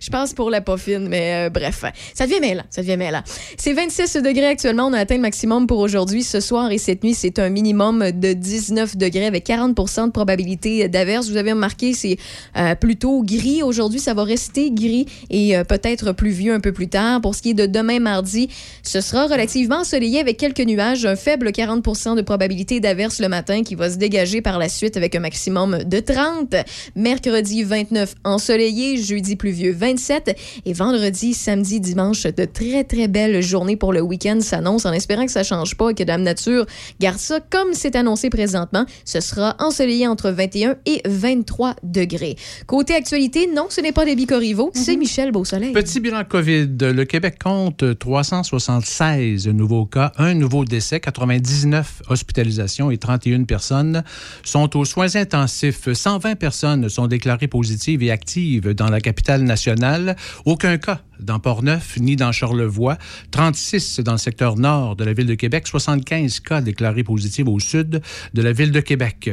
je 0.00 0.10
pense 0.10 0.32
pour 0.32 0.50
la 0.50 0.60
poffine, 0.60 1.08
mais 1.08 1.46
euh, 1.46 1.50
bref, 1.50 1.84
ça 2.12 2.26
devient 2.26 2.40
mêlant, 2.40 2.64
ça 2.70 2.82
devient 2.82 2.96
mêlant. 2.96 3.22
C'est 3.56 3.72
26 3.72 4.16
degrés 4.16 4.46
actuellement, 4.46 4.86
on 4.86 4.92
a 4.92 4.98
atteint 4.98 5.14
le 5.14 5.20
maximum 5.20 5.66
pour 5.66 5.78
aujourd'hui. 5.78 6.22
Ce 6.22 6.40
soir 6.40 6.72
et 6.72 6.78
cette 6.78 7.04
nuit, 7.04 7.14
c'est 7.14 7.38
un 7.38 7.50
minimum 7.50 8.10
de 8.10 8.32
19 8.32 8.96
degrés 8.96 9.26
avec 9.26 9.46
40% 9.46 10.06
de 10.06 10.10
probabilité 10.10 10.88
d'averse. 10.88 11.28
Vous 11.28 11.36
avez 11.36 11.52
remarqué, 11.52 11.92
c'est 11.92 12.16
euh, 12.56 12.74
plutôt 12.74 13.22
gris. 13.22 13.62
Aujourd'hui, 13.62 14.00
ça 14.00 14.14
va 14.14 14.24
rester 14.24 14.70
gris 14.72 15.06
et 15.30 15.56
euh, 15.56 15.64
peut-être 15.64 16.12
pluvieux 16.12 16.52
un 16.54 16.60
peu 16.60 16.72
plus 16.72 16.88
tard. 16.88 17.20
Pour 17.20 17.34
ce 17.34 17.42
qui 17.42 17.50
est 17.50 17.54
de 17.54 17.66
demain 17.66 18.00
mardi, 18.00 18.48
ce 18.82 19.00
sera 19.00 19.26
relativement 19.26 19.78
ensoleillé 19.80 20.20
avec 20.20 20.36
quelques 20.36 20.60
nuages, 20.60 21.04
un 21.06 21.16
faible 21.16 21.50
40% 21.50 22.16
de 22.16 22.22
probabilité 22.22 22.80
d'averse 22.80 23.20
le 23.20 23.28
matin 23.28 23.62
qui 23.62 23.74
va 23.76 23.90
se 23.90 23.96
dégager 23.96 24.42
par 24.42 24.58
la 24.58 24.68
suite 24.68 24.96
avec 24.96 25.14
un 25.14 25.20
maximum 25.20 25.84
de 25.84 26.00
30. 26.00 26.56
Mercredi 27.04 27.64
29 27.64 28.14
ensoleillé, 28.24 28.96
jeudi 28.96 29.36
pluvieux 29.36 29.74
27 29.74 30.40
et 30.64 30.72
vendredi, 30.72 31.34
samedi, 31.34 31.78
dimanche 31.78 32.22
de 32.22 32.46
très 32.46 32.82
très 32.82 33.08
belles 33.08 33.42
journées 33.42 33.76
pour 33.76 33.92
le 33.92 34.00
week-end 34.00 34.38
s'annonce 34.40 34.86
en 34.86 34.92
espérant 34.94 35.26
que 35.26 35.30
ça 35.30 35.42
change 35.42 35.74
pas 35.74 35.90
et 35.90 35.94
que 35.94 36.02
Dame 36.02 36.22
Nature 36.22 36.64
garde 37.00 37.18
ça 37.18 37.40
comme 37.40 37.74
c'est 37.74 37.94
annoncé 37.94 38.30
présentement. 38.30 38.86
Ce 39.04 39.20
sera 39.20 39.54
ensoleillé 39.58 40.08
entre 40.08 40.30
21 40.30 40.76
et 40.86 41.02
23 41.04 41.76
degrés. 41.82 42.36
Côté 42.66 42.94
actualité, 42.94 43.50
non, 43.54 43.66
ce 43.68 43.82
n'est 43.82 43.92
pas 43.92 44.06
des 44.06 44.24
Corriveau, 44.24 44.70
c'est 44.72 44.96
Michel 44.96 45.30
Beausoleil. 45.30 45.72
Petit 45.72 46.00
bilan 46.00 46.24
COVID. 46.24 46.70
Le 46.80 47.04
Québec 47.04 47.36
compte 47.38 47.98
376 47.98 49.46
nouveaux 49.48 49.84
cas, 49.84 50.12
un 50.16 50.32
nouveau 50.32 50.64
décès, 50.64 51.00
99 51.00 52.00
hospitalisations 52.08 52.90
et 52.90 52.96
31 52.96 53.44
personnes 53.44 54.04
sont 54.42 54.74
aux 54.78 54.86
soins 54.86 55.16
intensifs. 55.16 55.92
120 55.92 56.36
personnes 56.36 56.88
sont 56.94 57.06
déclarées 57.06 57.48
positives 57.48 58.02
et 58.02 58.10
actives 58.10 58.72
dans 58.74 58.88
la 58.88 59.00
capitale 59.00 59.42
nationale. 59.42 60.16
Aucun 60.44 60.78
cas 60.78 61.00
dans 61.20 61.38
Port-Neuf 61.38 61.96
ni 61.98 62.16
dans 62.16 62.32
Charlevoix. 62.32 62.98
36 63.30 64.00
dans 64.00 64.12
le 64.12 64.18
secteur 64.18 64.56
nord 64.56 64.96
de 64.96 65.04
la 65.04 65.12
ville 65.12 65.26
de 65.26 65.34
Québec. 65.34 65.66
75 65.66 66.40
cas 66.40 66.60
déclarés 66.60 67.04
positifs 67.04 67.46
au 67.46 67.58
sud 67.60 68.00
de 68.32 68.42
la 68.42 68.52
ville 68.52 68.72
de 68.72 68.80
Québec. 68.80 69.30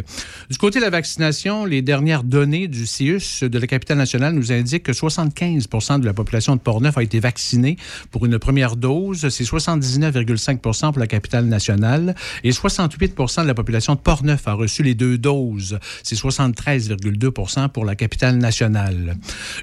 Du 0.50 0.58
côté 0.58 0.80
de 0.80 0.84
la 0.84 0.90
vaccination, 0.90 1.66
les 1.66 1.82
dernières 1.82 2.24
données 2.24 2.68
du 2.68 2.86
CIUS 2.86 3.44
de 3.44 3.60
la 3.60 3.68
capitale 3.68 3.98
nationale 3.98 4.34
nous 4.34 4.52
indiquent 4.52 4.84
que 4.84 4.92
75% 4.92 6.00
de 6.00 6.06
la 6.06 6.14
population 6.14 6.56
de 6.56 6.62
Port-Neuf 6.62 6.98
a 6.98 7.04
été 7.04 7.20
vaccinée 7.20 7.78
pour 8.12 8.26
une 8.26 8.40
première 8.40 8.76
dose. 8.76 9.30
C'est 9.30 9.44
79,5 9.44 10.92
pour 10.92 11.00
la 11.00 11.08
capitale 11.08 11.46
nationale 11.46 12.16
et 12.44 12.52
68% 12.52 13.42
de 13.42 13.48
la 13.48 13.54
population 13.54 13.96
de 13.96 14.00
Port-Neuf 14.00 14.48
a 14.48 14.54
reçu 14.54 14.84
les 14.84 14.96
deux 14.96 15.18
doses. 15.18 15.80
C'est 16.04 16.16
73,2 16.16 17.70
pour 17.70 17.86
la 17.86 17.96
capitale 17.96 18.38
nationale. 18.38 19.18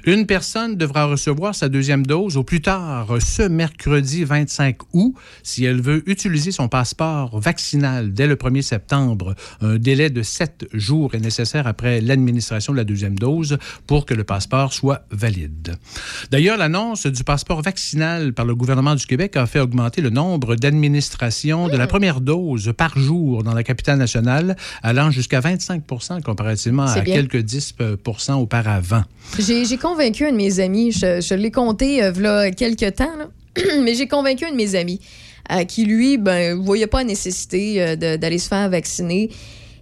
Une 0.05 0.25
personne 0.25 0.75
devra 0.75 1.05
recevoir 1.05 1.55
sa 1.55 1.69
deuxième 1.69 2.05
dose 2.05 2.18
dose 2.19 2.35
au 2.35 2.43
plus 2.43 2.59
tard 2.59 3.07
ce 3.21 3.43
mercredi 3.43 4.25
25 4.25 4.77
août 4.93 5.15
si 5.41 5.63
elle 5.63 5.81
veut 5.81 6.03
utiliser 6.05 6.51
son 6.51 6.67
passeport 6.67 7.39
vaccinal 7.39 8.13
dès 8.13 8.27
le 8.27 8.35
1er 8.35 8.61
septembre. 8.61 9.35
Un 9.61 9.77
délai 9.77 10.09
de 10.09 10.21
sept 10.21 10.67
jours 10.73 11.15
est 11.15 11.19
nécessaire 11.19 11.65
après 11.65 12.01
l'administration 12.01 12.73
de 12.73 12.77
la 12.77 12.83
deuxième 12.83 13.17
dose 13.17 13.57
pour 13.87 14.05
que 14.05 14.13
le 14.13 14.25
passeport 14.25 14.73
soit 14.73 15.05
valide. 15.11 15.77
D'ailleurs, 16.29 16.57
l'annonce 16.57 17.05
du 17.07 17.23
passeport 17.23 17.61
vaccinal 17.61 18.33
par 18.33 18.45
le 18.45 18.53
gouvernement 18.53 18.95
du 18.95 19.05
Québec 19.05 19.37
a 19.37 19.45
fait 19.45 19.61
augmenter 19.61 20.01
le 20.01 20.09
nombre 20.09 20.55
d'administrations 20.55 21.69
de 21.69 21.77
la 21.77 21.87
première 21.87 22.19
dose 22.19 22.73
par 22.75 22.99
jour 22.99 23.43
dans 23.43 23.53
la 23.53 23.63
capitale 23.63 23.97
nationale, 23.97 24.57
allant 24.83 25.09
jusqu'à 25.09 25.39
25% 25.39 26.21
comparativement 26.21 26.83
à 26.85 26.99
bien. 26.99 27.15
quelques 27.15 27.45
10% 27.45 28.33
auparavant. 28.33 29.03
J'ai 29.37 29.63
j'ai 29.63 29.77
convaincu 29.77 30.25
un 30.25 30.31
de 30.31 30.37
mes 30.37 30.59
amis, 30.59 30.91
je, 30.91 31.21
je 31.21 31.33
l'ai 31.33 31.51
compté 31.51 31.98
euh, 32.01 32.51
quelques 32.55 32.95
temps, 32.95 33.15
là. 33.17 33.29
mais 33.81 33.95
j'ai 33.95 34.07
convaincu 34.07 34.45
un 34.45 34.51
de 34.51 34.55
mes 34.55 34.75
amis 34.75 34.99
euh, 35.51 35.63
qui, 35.63 35.85
lui, 35.85 36.17
ben, 36.17 36.59
voyait 36.59 36.87
pas 36.87 36.99
la 36.99 37.05
nécessité 37.05 37.81
euh, 37.81 37.95
d'aller 37.95 38.37
se 38.37 38.47
faire 38.47 38.69
vacciner. 38.69 39.29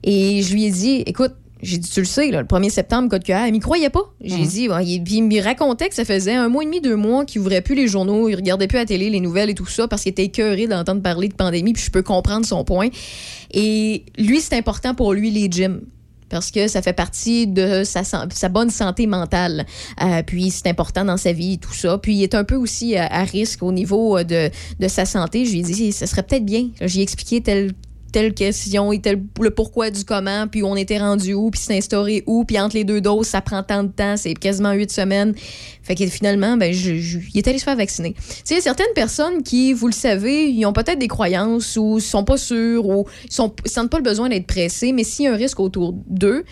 Et 0.03 0.41
je 0.41 0.53
lui 0.53 0.65
ai 0.65 0.71
dit, 0.71 1.03
écoute, 1.06 1.34
j'ai 1.62 1.77
dit, 1.80 1.89
tu 1.89 1.99
le 1.99 2.06
sais, 2.06 2.30
là, 2.30 2.41
le 2.41 2.47
1er 2.47 2.69
septembre, 2.69 3.10
code 3.10 3.23
QR, 3.23 3.47
il 3.47 3.51
m'y 3.51 3.60
croyait 3.60 3.89
pas. 3.89 4.03
J'ai 4.21 4.45
dit, 4.45 4.67
bon, 4.67 4.77
il 4.80 5.23
me 5.23 5.43
racontait 5.43 5.89
que 5.89 5.95
ça 5.95 6.06
faisait 6.06 6.36
un 6.36 6.49
mois 6.49 6.62
et 6.63 6.65
demi, 6.67 6.82
deux 6.82 6.95
mois 6.95 7.25
qu'il 7.25 7.41
ouvrait 7.41 7.62
plus 7.62 7.73
les 7.73 7.88
journaux, 7.88 8.30
il 8.30 8.36
regardait 8.36 8.67
plus 8.67 8.77
la 8.77 8.86
télé, 8.86 9.10
les 9.10 9.19
nouvelles 9.19 9.49
et 9.49 9.56
tout 9.56 9.65
ça, 9.65 9.88
parce 9.88 10.03
qu'il 10.03 10.12
était 10.12 10.25
écœuré 10.25 10.67
d'entendre 10.67 11.01
parler 11.01 11.27
de 11.27 11.34
pandémie, 11.34 11.73
puis 11.73 11.84
je 11.84 11.89
peux 11.89 12.03
comprendre 12.03 12.45
son 12.45 12.63
point. 12.63 12.89
Et 13.51 14.06
lui, 14.19 14.39
c'est 14.39 14.56
important 14.56 14.93
pour 14.93 15.13
lui, 15.13 15.32
les 15.32 15.49
gyms 15.49 15.82
parce 16.29 16.51
que 16.51 16.67
ça 16.67 16.81
fait 16.81 16.93
partie 16.93 17.47
de 17.47 17.83
sa, 17.83 18.03
sa 18.03 18.49
bonne 18.49 18.69
santé 18.69 19.07
mentale. 19.07 19.65
Euh, 20.01 20.23
puis 20.23 20.51
c'est 20.51 20.67
important 20.67 21.05
dans 21.05 21.17
sa 21.17 21.31
vie, 21.31 21.59
tout 21.59 21.73
ça. 21.73 21.97
Puis 21.97 22.15
il 22.15 22.23
est 22.23 22.35
un 22.35 22.43
peu 22.43 22.55
aussi 22.55 22.97
à, 22.97 23.23
risque 23.23 23.63
au 23.63 23.71
niveau 23.71 24.17
euh, 24.17 24.23
de, 24.23 24.49
de 24.79 24.87
sa 24.87 25.05
santé. 25.05 25.45
Je 25.45 25.51
lui 25.51 25.59
ai 25.59 25.63
dit, 25.63 25.91
ça 25.91 26.07
serait 26.07 26.23
peut-être 26.23 26.45
bien. 26.45 26.69
J'ai 26.81 27.01
expliqué 27.01 27.41
telle 27.41 27.73
telle 28.17 28.34
question 28.34 28.91
et 28.91 28.99
tel 28.99 29.21
le 29.39 29.51
pourquoi 29.51 29.91
du 29.91 30.03
comment, 30.03 30.47
puis 30.47 30.63
on 30.63 30.75
était 30.75 30.97
rendu 30.97 31.36
où, 31.36 31.51
puis 31.51 31.62
c'est 31.63 31.77
instauré 31.77 32.23
où, 32.25 32.45
puis 32.45 32.60
entre 32.60 32.75
les 32.75 32.84
deux 32.84 32.99
doses, 32.99 33.27
ça 33.27 33.41
prend 33.41 33.62
tant 33.62 33.84
de 33.84 33.89
temps, 33.89 34.17
c'est 34.17 34.34
quasiment 34.34 34.71
huit 34.71 34.91
semaines. 34.91 35.36
Fait 35.84 35.93
que 35.93 36.03
finalement, 36.08 36.58
ben, 36.58 36.73
je, 36.73 36.93
il 36.95 37.38
est 37.38 37.47
allé 37.47 37.60
se 37.60 37.63
faire 37.63 37.75
vacciner. 37.75 38.15
Tu 38.15 38.41
sais, 38.56 38.60
certaines 38.60 38.91
personnes 38.95 39.43
qui, 39.43 39.71
vous 39.71 39.86
le 39.86 39.93
savez, 39.93 40.49
ils 40.49 40.65
ont 40.65 40.73
peut-être 40.73 40.97
des 40.97 41.08
croyances 41.08 41.77
ou 41.77 41.99
sont 41.99 42.23
pas 42.23 42.38
sûrs 42.38 42.88
ou 42.88 43.06
sont, 43.30 43.53
sentent 43.65 43.91
pas 43.91 43.97
le 43.97 44.03
besoin 44.03 44.30
d'être 44.30 44.47
pressés, 44.47 44.93
mais 44.93 45.03
s'il 45.03 45.25
y 45.25 45.27
a 45.27 45.34
un 45.34 45.38
risque 45.38 45.60
autour 45.60 45.93
d'eux, 46.08 46.43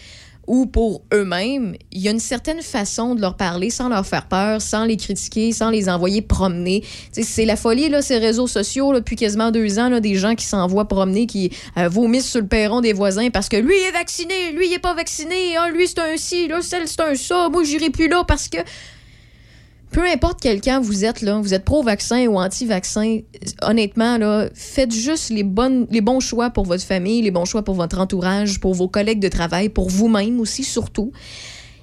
ou 0.47 0.65
pour 0.65 1.01
eux-mêmes, 1.13 1.75
il 1.91 2.01
y 2.01 2.07
a 2.07 2.11
une 2.11 2.19
certaine 2.19 2.61
façon 2.61 3.15
de 3.15 3.21
leur 3.21 3.35
parler 3.35 3.69
sans 3.69 3.89
leur 3.89 4.05
faire 4.05 4.27
peur, 4.27 4.61
sans 4.61 4.85
les 4.85 4.97
critiquer, 4.97 5.51
sans 5.51 5.69
les 5.69 5.89
envoyer 5.89 6.21
promener. 6.21 6.83
C'est 7.11 7.45
la 7.45 7.55
folie, 7.55 7.89
là, 7.89 8.01
ces 8.01 8.17
réseaux 8.17 8.47
sociaux, 8.47 8.91
là, 8.91 8.99
depuis 8.99 9.15
quasiment 9.15 9.51
deux 9.51 9.79
ans, 9.79 9.89
là, 9.89 9.99
des 9.99 10.15
gens 10.15 10.35
qui 10.35 10.45
s'envoient 10.45 10.87
promener, 10.87 11.25
qui 11.25 11.51
euh, 11.77 11.87
vomissent 11.89 12.29
sur 12.29 12.41
le 12.41 12.47
perron 12.47 12.81
des 12.81 12.93
voisins 12.93 13.29
parce 13.29 13.49
que 13.49 13.57
lui 13.57 13.75
est 13.75 13.91
vacciné, 13.91 14.51
lui 14.51 14.67
il 14.67 14.73
est 14.73 14.79
pas 14.79 14.93
vacciné, 14.93 15.57
ah, 15.57 15.69
lui 15.69 15.87
c'est 15.87 15.99
un 15.99 16.17
ci, 16.17 16.47
là, 16.47 16.61
celle 16.61 16.87
c'est 16.87 17.01
un 17.01 17.15
ça, 17.15 17.49
moi 17.49 17.63
j'irai 17.63 17.89
plus 17.89 18.07
là 18.07 18.23
parce 18.27 18.47
que 18.47 18.57
peu 19.95 20.05
importe 20.05 20.39
quel 20.41 20.59
camp 20.59 20.81
vous 20.81 21.05
êtes, 21.05 21.21
là, 21.21 21.39
vous 21.39 21.53
êtes 21.53 21.63
pro-vaccin 21.63 22.27
ou 22.27 22.37
anti-vaccin, 22.37 23.19
honnêtement, 23.61 24.17
là, 24.17 24.49
faites 24.53 24.91
juste 24.91 25.29
les, 25.29 25.43
bonnes, 25.43 25.87
les 25.89 26.01
bons 26.01 26.19
choix 26.19 26.49
pour 26.49 26.65
votre 26.65 26.83
famille, 26.83 27.21
les 27.21 27.31
bons 27.31 27.45
choix 27.45 27.63
pour 27.63 27.75
votre 27.75 27.97
entourage, 27.97 28.59
pour 28.59 28.73
vos 28.73 28.89
collègues 28.89 29.21
de 29.21 29.29
travail, 29.29 29.69
pour 29.69 29.87
vous-même 29.87 30.41
aussi, 30.41 30.65
surtout. 30.65 31.13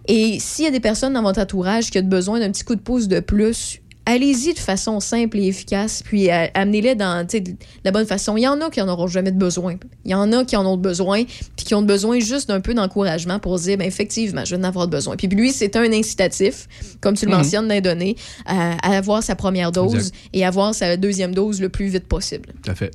Et 0.09 0.39
s'il 0.41 0.67
y 0.67 0.69
a 0.69 0.71
des 0.71 0.79
personnes 0.79 1.15
dans 1.15 1.23
votre 1.23 1.41
entourage 1.41 1.91
qui 1.91 1.99
ont 1.99 2.03
besoin 2.03 2.39
d'un 2.39 2.51
petit 2.51 2.65
coup 2.65 2.75
de 2.75 2.83
pouce 2.83 3.09
de 3.09 3.21
plus, 3.21 3.81
allez-y 4.07 4.55
de 4.55 4.59
façon 4.59 4.99
simple 5.01 5.39
et 5.39 5.47
efficace, 5.47 6.03
puis 6.05 6.31
euh, 6.31 6.47
amenez-les 6.55 6.95
dans 6.95 7.25
de 7.27 7.41
la 7.85 7.91
bonne 7.93 8.07
façon. 8.07 8.37
Il 8.37 8.43
y 8.43 8.49
en 8.49 8.61
a 8.61 8.69
qui 8.71 8.81
en 8.81 8.89
auront 8.89 9.07
jamais 9.07 9.31
de 9.33 9.39
besoin. 9.39 9.77
Il 10.05 10.11
y 10.11 10.15
en 10.15 10.33
a 10.33 10.45
qui 10.45 10.57
en 10.57 10.67
ont 10.67 10.77
besoin, 10.77 11.25
puis 11.57 11.65
qui 11.67 11.75
ont 11.75 11.83
besoin 11.83 12.19
juste 12.21 12.49
d'un 12.49 12.61
peu 12.61 12.75
d'encouragement 12.75 13.39
pour 13.39 13.59
se 13.59 13.65
dire, 13.65 13.79
ben, 13.79 13.87
effectivement, 13.87 14.45
je 14.45 14.55
vais 14.57 14.61
en 14.61 14.65
avoir 14.65 14.89
besoin. 14.89 15.17
Puis 15.17 15.29
lui, 15.29 15.53
c'est 15.53 15.77
un 15.77 15.93
incitatif, 15.93 16.69
comme 17.01 17.17
tu 17.17 17.27
le 17.27 17.31
Mhm. 17.33 17.39
mentionnes, 17.39 17.69
d'un 17.69 17.81
donné, 17.81 18.17
à, 18.47 18.73
à 18.87 18.97
avoir 18.97 19.23
sa 19.23 19.37
première 19.37 19.73
dose 19.73 19.95
Exact. 19.95 20.15
et 20.33 20.45
avoir 20.45 20.75
sa 20.75 20.97
deuxième 20.97 21.35
dose 21.35 21.61
le 21.61 21.69
plus 21.69 21.87
vite 21.87 22.07
possible. 22.09 22.49
Tout 22.65 22.71
à 22.71 22.75
fait. 22.75 22.91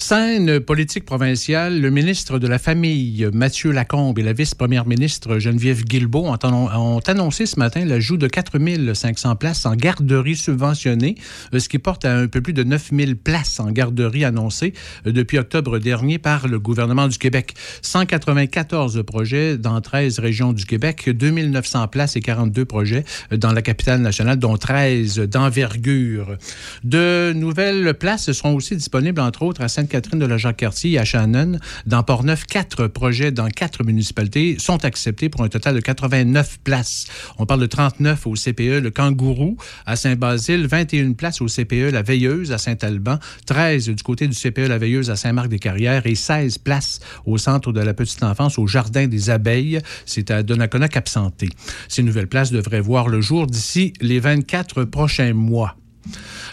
Scène 0.00 0.60
politique 0.60 1.04
provinciale, 1.04 1.80
le 1.80 1.90
ministre 1.90 2.38
de 2.38 2.46
la 2.46 2.60
Famille, 2.60 3.28
Mathieu 3.32 3.72
Lacombe, 3.72 4.16
et 4.20 4.22
la 4.22 4.32
vice-première 4.32 4.86
ministre 4.86 5.40
Geneviève 5.40 5.82
Guilbeault 5.82 6.24
ont, 6.28 6.36
annon- 6.36 6.70
ont 6.72 7.00
annoncé 7.00 7.46
ce 7.46 7.58
matin 7.58 7.84
l'ajout 7.84 8.16
de 8.16 8.28
4 8.28 8.94
500 8.94 9.34
places 9.34 9.66
en 9.66 9.74
garderie 9.74 10.36
subventionnée, 10.36 11.16
euh, 11.52 11.58
ce 11.58 11.68
qui 11.68 11.80
porte 11.80 12.04
à 12.04 12.16
un 12.16 12.28
peu 12.28 12.40
plus 12.40 12.52
de 12.52 12.62
9 12.62 12.90
000 12.96 13.12
places 13.22 13.58
en 13.58 13.72
garderie 13.72 14.24
annoncées 14.24 14.72
euh, 15.06 15.10
depuis 15.10 15.36
octobre 15.36 15.80
dernier 15.80 16.18
par 16.18 16.46
le 16.46 16.60
gouvernement 16.60 17.08
du 17.08 17.18
Québec. 17.18 17.54
194 17.82 19.02
projets 19.04 19.58
dans 19.58 19.80
13 19.80 20.20
régions 20.20 20.52
du 20.52 20.64
Québec, 20.64 21.10
2 21.10 21.30
900 21.30 21.88
places 21.88 22.14
et 22.14 22.20
42 22.20 22.64
projets 22.64 23.04
euh, 23.32 23.36
dans 23.36 23.52
la 23.52 23.62
capitale 23.62 24.00
nationale, 24.00 24.38
dont 24.38 24.56
13 24.56 25.18
d'envergure. 25.22 26.38
De 26.84 27.32
nouvelles 27.34 27.94
places 27.94 28.30
seront 28.30 28.54
aussi 28.54 28.76
disponibles, 28.76 29.20
entre 29.20 29.42
autres, 29.42 29.60
à 29.60 29.68
Sainte-Catherine 29.88 30.18
de 30.18 30.26
la 30.26 30.36
Jacques-Cartier 30.36 30.98
à 30.98 31.04
Shannon. 31.06 31.58
Dans 31.86 32.02
Port-Neuf, 32.02 32.44
quatre 32.44 32.88
projets 32.88 33.32
dans 33.32 33.48
quatre 33.48 33.84
municipalités 33.84 34.58
sont 34.58 34.84
acceptés 34.84 35.30
pour 35.30 35.42
un 35.42 35.48
total 35.48 35.76
de 35.76 35.80
89 35.80 36.58
places. 36.62 37.06
On 37.38 37.46
parle 37.46 37.60
de 37.60 37.66
39 37.66 38.26
au 38.26 38.34
CPE 38.34 38.82
Le 38.82 38.90
Kangourou, 38.90 39.56
à 39.86 39.96
Saint-Basile, 39.96 40.66
21 40.66 41.14
places 41.14 41.40
au 41.40 41.46
CPE 41.46 41.90
La 41.90 42.02
Veilleuse 42.02 42.52
à 42.52 42.58
Saint-Alban, 42.58 43.18
13 43.46 43.88
du 43.88 44.02
côté 44.02 44.28
du 44.28 44.36
CPE 44.36 44.68
La 44.68 44.76
Veilleuse 44.76 45.08
à 45.08 45.16
Saint-Marc-des-Carrières 45.16 46.06
et 46.06 46.14
16 46.14 46.58
places 46.58 47.00
au 47.24 47.38
centre 47.38 47.72
de 47.72 47.80
la 47.80 47.94
petite 47.94 48.22
enfance 48.22 48.58
au 48.58 48.66
Jardin 48.66 49.06
des 49.06 49.30
Abeilles. 49.30 49.80
C'est 50.04 50.30
à 50.30 50.42
Donnacona 50.42 50.88
Cap-Santé. 50.88 51.48
Ces 51.88 52.02
nouvelles 52.02 52.28
places 52.28 52.52
devraient 52.52 52.82
voir 52.82 53.08
le 53.08 53.22
jour 53.22 53.46
d'ici 53.46 53.94
les 54.02 54.20
24 54.20 54.84
prochains 54.84 55.32
mois. 55.32 55.76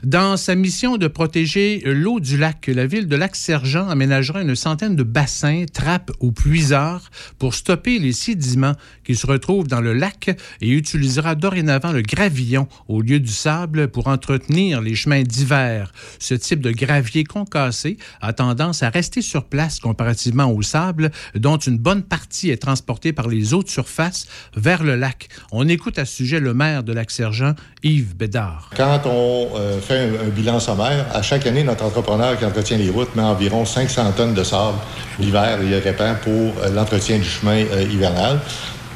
Dans 0.03 0.37
sa 0.37 0.55
mission 0.55 0.97
de 0.97 1.07
protéger 1.07 1.81
l'eau 1.85 2.19
du 2.19 2.37
lac, 2.37 2.67
la 2.67 2.85
ville 2.85 3.07
de 3.07 3.15
Lac-Sergent 3.15 3.87
aménagera 3.87 4.41
une 4.41 4.55
centaine 4.55 4.95
de 4.95 5.03
bassins, 5.03 5.65
trappes 5.71 6.11
ou 6.19 6.31
puisards 6.31 7.09
pour 7.39 7.53
stopper 7.53 7.99
les 7.99 8.13
sédiments 8.13 8.75
qui 9.05 9.15
se 9.15 9.27
retrouvent 9.27 9.67
dans 9.67 9.81
le 9.81 9.93
lac 9.93 10.35
et 10.61 10.69
utilisera 10.69 11.35
dorénavant 11.35 11.91
le 11.91 12.01
gravillon 12.01 12.67
au 12.87 13.01
lieu 13.01 13.19
du 13.19 13.31
sable 13.31 13.87
pour 13.87 14.07
entretenir 14.07 14.81
les 14.81 14.95
chemins 14.95 15.23
d'hiver. 15.23 15.91
Ce 16.19 16.33
type 16.33 16.61
de 16.61 16.71
gravier 16.71 17.23
concassé 17.23 17.97
a 18.21 18.33
tendance 18.33 18.83
à 18.83 18.89
rester 18.89 19.21
sur 19.21 19.45
place 19.45 19.79
comparativement 19.79 20.51
au 20.51 20.61
sable, 20.61 21.11
dont 21.35 21.57
une 21.57 21.77
bonne 21.77 22.03
partie 22.03 22.49
est 22.49 22.61
transportée 22.61 23.13
par 23.13 23.27
les 23.27 23.53
eaux 23.53 23.63
de 23.63 23.69
surface 23.69 24.27
vers 24.55 24.83
le 24.83 24.95
lac. 24.95 25.29
On 25.51 25.67
écoute 25.67 25.99
à 25.99 26.05
ce 26.05 26.15
sujet 26.15 26.39
le 26.39 26.53
maire 26.53 26.83
de 26.83 26.93
Lac-Sergent, 26.93 27.53
Yves 27.83 28.15
Bédard. 28.15 28.69
Quand 28.75 29.01
on 29.05 29.49
euh, 29.55 29.79
fait 29.79 29.99
un, 29.99 30.27
un 30.27 30.29
bilan 30.29 30.59
sommaire, 30.59 31.05
à 31.13 31.21
chaque 31.21 31.45
année, 31.45 31.63
notre 31.63 31.85
entrepreneur 31.85 32.37
qui 32.37 32.45
entretient 32.45 32.77
les 32.77 32.89
routes 32.89 33.15
met 33.15 33.21
environ 33.21 33.65
500 33.65 34.13
tonnes 34.13 34.33
de 34.33 34.43
sable 34.43 34.77
l'hiver 35.19 35.61
et 35.61 35.65
il 35.65 35.75
répand 35.75 36.17
pour 36.19 36.31
euh, 36.31 36.69
l'entretien 36.73 37.17
du 37.17 37.23
chemin 37.23 37.63
euh, 37.65 37.83
hivernal. 37.83 38.39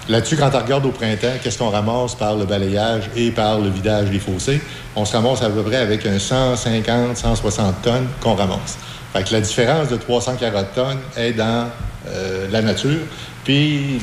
Là-dessus, 0.10 0.38
quand 0.38 0.50
on 0.56 0.58
regarde 0.58 0.88
au 0.88 0.92
printemps, 0.92 1.38
qu'est-ce 1.44 1.60
qu'on 1.60 1.70
ramasse 1.70 2.16
par 2.16 2.36
le 2.36 2.46
balayage 2.46 3.12
et 3.16 3.30
par 3.30 3.60
le 3.60 3.70
vidage 3.70 4.10
des 4.10 4.18
fossés? 4.18 4.60
On 4.96 5.06
se 5.06 5.16
ramasse 5.16 5.44
à 5.44 5.52
peu 5.52 5.62
près 5.62 5.76
avec 5.76 6.04
un 6.08 6.18
150, 6.18 7.16
160 7.16 7.82
tonnes 7.84 8.08
qu'on 8.20 8.34
ramasse. 8.34 8.80
Fait 9.14 9.24
que 9.24 9.32
la 9.34 9.42
différence 9.42 9.88
de 9.90 9.98
340 9.98 10.74
tonnes 10.74 10.98
est 11.16 11.34
dans 11.34 11.70
euh, 12.08 12.48
la 12.50 12.64
nature, 12.64 13.02
puis 13.44 14.02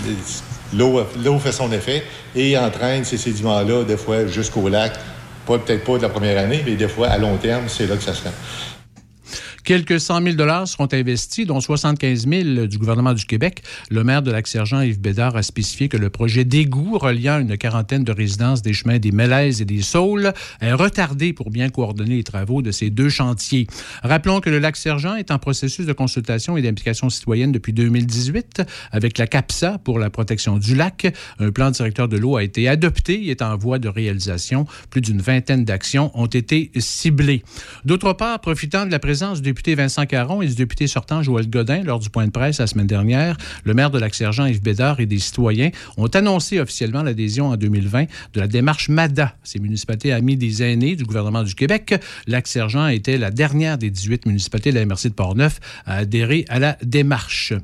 l'eau 0.72 1.04
l'eau 1.24 1.40
fait 1.40 1.50
son 1.50 1.72
effet 1.72 2.04
et 2.36 2.56
entraîne 2.56 3.04
ces 3.04 3.18
sédiments-là, 3.18 3.82
des 3.82 3.96
fois, 3.96 4.26
jusqu'au 4.28 4.68
lac. 4.68 4.92
Peut-être 5.44 5.84
pas 5.84 5.96
de 5.96 6.02
la 6.02 6.08
première 6.08 6.38
année, 6.38 6.62
mais 6.64 6.76
des 6.76 6.88
fois, 6.88 7.08
à 7.08 7.18
long 7.18 7.36
terme, 7.36 7.64
c'est 7.66 7.88
là 7.88 7.96
que 7.96 8.02
ça 8.04 8.14
se 8.14 8.22
rend. 8.22 8.75
Quelques 9.66 9.98
100 9.98 10.22
000 10.22 10.36
dollars 10.36 10.68
seront 10.68 10.86
investis, 10.92 11.44
dont 11.44 11.60
75 11.60 12.28
000 12.28 12.66
du 12.68 12.78
gouvernement 12.78 13.14
du 13.14 13.24
Québec. 13.24 13.62
Le 13.90 14.04
maire 14.04 14.22
de 14.22 14.30
Lac-Sergent, 14.30 14.80
Yves 14.80 15.00
Bédard, 15.00 15.34
a 15.34 15.42
spécifié 15.42 15.88
que 15.88 15.96
le 15.96 16.08
projet 16.08 16.44
d'égout 16.44 16.98
reliant 16.98 17.40
une 17.40 17.58
quarantaine 17.58 18.04
de 18.04 18.12
résidences 18.12 18.62
des 18.62 18.72
chemins 18.72 19.00
des 19.00 19.10
Mélèzes 19.10 19.60
et 19.60 19.64
des 19.64 19.82
Saules 19.82 20.32
est 20.60 20.72
retardé 20.72 21.32
pour 21.32 21.50
bien 21.50 21.68
coordonner 21.68 22.14
les 22.14 22.22
travaux 22.22 22.62
de 22.62 22.70
ces 22.70 22.90
deux 22.90 23.08
chantiers. 23.08 23.66
Rappelons 24.04 24.38
que 24.38 24.50
le 24.50 24.60
Lac-Sergent 24.60 25.16
est 25.16 25.32
en 25.32 25.40
processus 25.40 25.84
de 25.84 25.92
consultation 25.92 26.56
et 26.56 26.62
d'implication 26.62 27.10
citoyenne 27.10 27.50
depuis 27.50 27.72
2018 27.72 28.62
avec 28.92 29.18
la 29.18 29.26
CAPSA 29.26 29.78
pour 29.78 29.98
la 29.98 30.10
protection 30.10 30.58
du 30.58 30.76
lac. 30.76 31.12
Un 31.40 31.50
plan 31.50 31.72
directeur 31.72 32.06
de 32.06 32.16
l'eau 32.16 32.36
a 32.36 32.44
été 32.44 32.68
adopté 32.68 33.14
et 33.24 33.30
est 33.30 33.42
en 33.42 33.56
voie 33.56 33.80
de 33.80 33.88
réalisation. 33.88 34.64
Plus 34.90 35.00
d'une 35.00 35.20
vingtaine 35.20 35.64
d'actions 35.64 36.12
ont 36.14 36.26
été 36.26 36.70
ciblées. 36.78 37.42
D'autre 37.84 38.12
part, 38.12 38.40
profitant 38.40 38.86
de 38.86 38.92
la 38.92 39.00
présence 39.00 39.42
du 39.42 39.55
député 39.56 39.74
Vincent 39.74 40.04
Caron 40.04 40.42
et 40.42 40.48
du 40.48 40.54
député 40.54 40.86
sortant 40.86 41.22
Joël 41.22 41.48
Godin 41.48 41.82
lors 41.82 41.98
du 41.98 42.10
point 42.10 42.26
de 42.26 42.30
presse 42.30 42.58
la 42.58 42.66
semaine 42.66 42.86
dernière. 42.86 43.38
Le 43.64 43.72
maire 43.72 43.90
de 43.90 43.98
Lac-Sergent, 43.98 44.44
Yves 44.44 44.60
Bédard, 44.60 45.00
et 45.00 45.06
des 45.06 45.18
citoyens 45.18 45.70
ont 45.96 46.08
annoncé 46.08 46.60
officiellement 46.60 47.02
l'adhésion 47.02 47.48
en 47.48 47.56
2020 47.56 48.04
de 48.34 48.40
la 48.40 48.48
démarche 48.48 48.90
MADA. 48.90 49.34
Ces 49.44 49.58
municipalités 49.58 50.12
amies 50.12 50.36
des 50.36 50.62
aînés 50.62 50.94
du 50.94 51.04
gouvernement 51.04 51.42
du 51.42 51.54
Québec. 51.54 51.94
Lac-Sergent 52.26 52.88
était 52.88 53.16
la 53.16 53.30
dernière 53.30 53.78
des 53.78 53.88
18 53.88 54.26
municipalités 54.26 54.72
de 54.72 54.78
la 54.78 54.84
MRC 54.84 55.04
de 55.08 55.14
Portneuf 55.14 55.58
à 55.86 55.96
adhérer 55.96 56.44
à 56.50 56.58
la 56.58 56.76
démarche. 56.82 57.54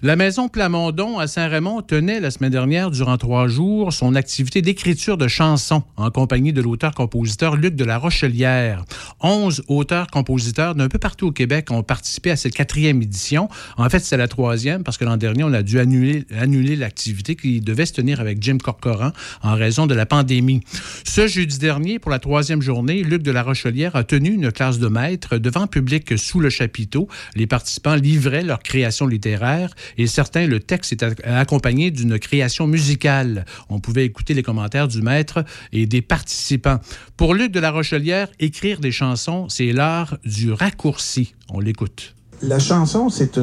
La 0.00 0.14
maison 0.14 0.46
Plamondon 0.46 1.18
à 1.18 1.26
Saint-Raymond 1.26 1.82
tenait 1.82 2.20
la 2.20 2.30
semaine 2.30 2.52
dernière, 2.52 2.92
durant 2.92 3.18
trois 3.18 3.48
jours, 3.48 3.92
son 3.92 4.14
activité 4.14 4.62
d'écriture 4.62 5.16
de 5.16 5.26
chansons 5.26 5.82
en 5.96 6.12
compagnie 6.12 6.52
de 6.52 6.62
l'auteur-compositeur 6.62 7.56
Luc 7.56 7.74
de 7.74 7.84
la 7.84 7.98
Rochelière. 7.98 8.84
Onze 9.18 9.64
auteurs-compositeurs 9.66 10.76
d'un 10.76 10.86
peu 10.86 11.00
partout 11.00 11.26
au 11.26 11.32
Québec 11.32 11.72
ont 11.72 11.82
participé 11.82 12.30
à 12.30 12.36
cette 12.36 12.54
quatrième 12.54 13.02
édition. 13.02 13.48
En 13.76 13.90
fait, 13.90 13.98
c'est 13.98 14.16
la 14.16 14.28
troisième 14.28 14.84
parce 14.84 14.98
que 14.98 15.04
l'an 15.04 15.16
dernier, 15.16 15.42
on 15.42 15.52
a 15.52 15.64
dû 15.64 15.80
annuler, 15.80 16.76
l'activité 16.76 17.34
qui 17.34 17.60
devait 17.60 17.86
se 17.86 17.94
tenir 17.94 18.20
avec 18.20 18.40
Jim 18.40 18.58
Corcoran 18.62 19.10
en 19.42 19.56
raison 19.56 19.88
de 19.88 19.94
la 19.94 20.06
pandémie. 20.06 20.60
Ce 21.02 21.26
jeudi 21.26 21.58
dernier, 21.58 21.98
pour 21.98 22.12
la 22.12 22.20
troisième 22.20 22.62
journée, 22.62 23.02
Luc 23.02 23.22
de 23.22 23.32
la 23.32 23.42
Rochelière 23.42 23.96
a 23.96 24.04
tenu 24.04 24.30
une 24.30 24.52
classe 24.52 24.78
de 24.78 24.86
maître 24.86 25.38
devant 25.38 25.66
public 25.66 26.16
sous 26.16 26.38
le 26.38 26.50
chapiteau. 26.50 27.08
Les 27.34 27.48
participants 27.48 27.96
livraient 27.96 28.44
leur 28.44 28.60
création 28.60 29.08
littéraire 29.08 29.74
et 29.96 30.06
certains, 30.06 30.46
le 30.46 30.60
texte 30.60 30.92
est 30.92 31.02
accompagné 31.24 31.90
d'une 31.90 32.18
création 32.18 32.66
musicale. 32.66 33.46
On 33.68 33.80
pouvait 33.80 34.04
écouter 34.04 34.34
les 34.34 34.42
commentaires 34.42 34.88
du 34.88 35.02
maître 35.02 35.44
et 35.72 35.86
des 35.86 36.02
participants. 36.02 36.78
Pour 37.16 37.34
Luc 37.34 37.52
de 37.52 37.60
la 37.60 37.70
Rochelière, 37.70 38.28
écrire 38.38 38.80
des 38.80 38.92
chansons, 38.92 39.48
c'est 39.48 39.72
l'art 39.72 40.18
du 40.24 40.52
raccourci. 40.52 41.34
On 41.50 41.60
l'écoute. 41.60 42.14
La 42.42 42.60
chanson, 42.60 43.08
c'est 43.10 43.36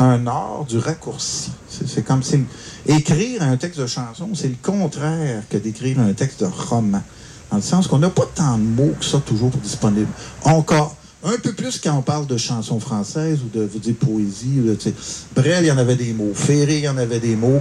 un 0.00 0.26
art 0.26 0.64
du 0.66 0.78
raccourci. 0.78 1.50
C'est 1.68 2.04
comme 2.04 2.22
si 2.22 2.40
écrire 2.86 3.42
un 3.42 3.56
texte 3.58 3.80
de 3.80 3.86
chanson, 3.86 4.30
c'est 4.34 4.48
le 4.48 4.56
contraire 4.62 5.42
que 5.50 5.58
d'écrire 5.58 6.00
un 6.00 6.14
texte 6.14 6.40
de 6.40 6.46
roman. 6.46 7.02
Dans 7.50 7.56
le 7.56 7.62
sens 7.62 7.86
qu'on 7.86 7.98
n'a 7.98 8.10
pas 8.10 8.28
tant 8.34 8.58
de 8.58 8.62
mots 8.62 8.94
que 8.98 9.04
ça 9.04 9.20
toujours 9.20 9.50
disponible. 9.50 10.08
Encore, 10.44 10.96
un 11.24 11.36
peu 11.36 11.52
plus 11.52 11.80
quand 11.80 11.96
on 11.96 12.02
parle 12.02 12.26
de 12.26 12.36
chansons 12.36 12.80
françaises 12.80 13.40
ou 13.42 13.48
de 13.48 13.92
poésie. 13.92 14.60
Brel, 15.34 15.64
il 15.64 15.68
y 15.68 15.72
en 15.72 15.78
avait 15.78 15.96
des 15.96 16.12
mots. 16.12 16.32
Ferré, 16.34 16.78
il 16.78 16.84
y 16.84 16.88
en 16.88 16.98
avait 16.98 17.20
des 17.20 17.36
mots. 17.36 17.60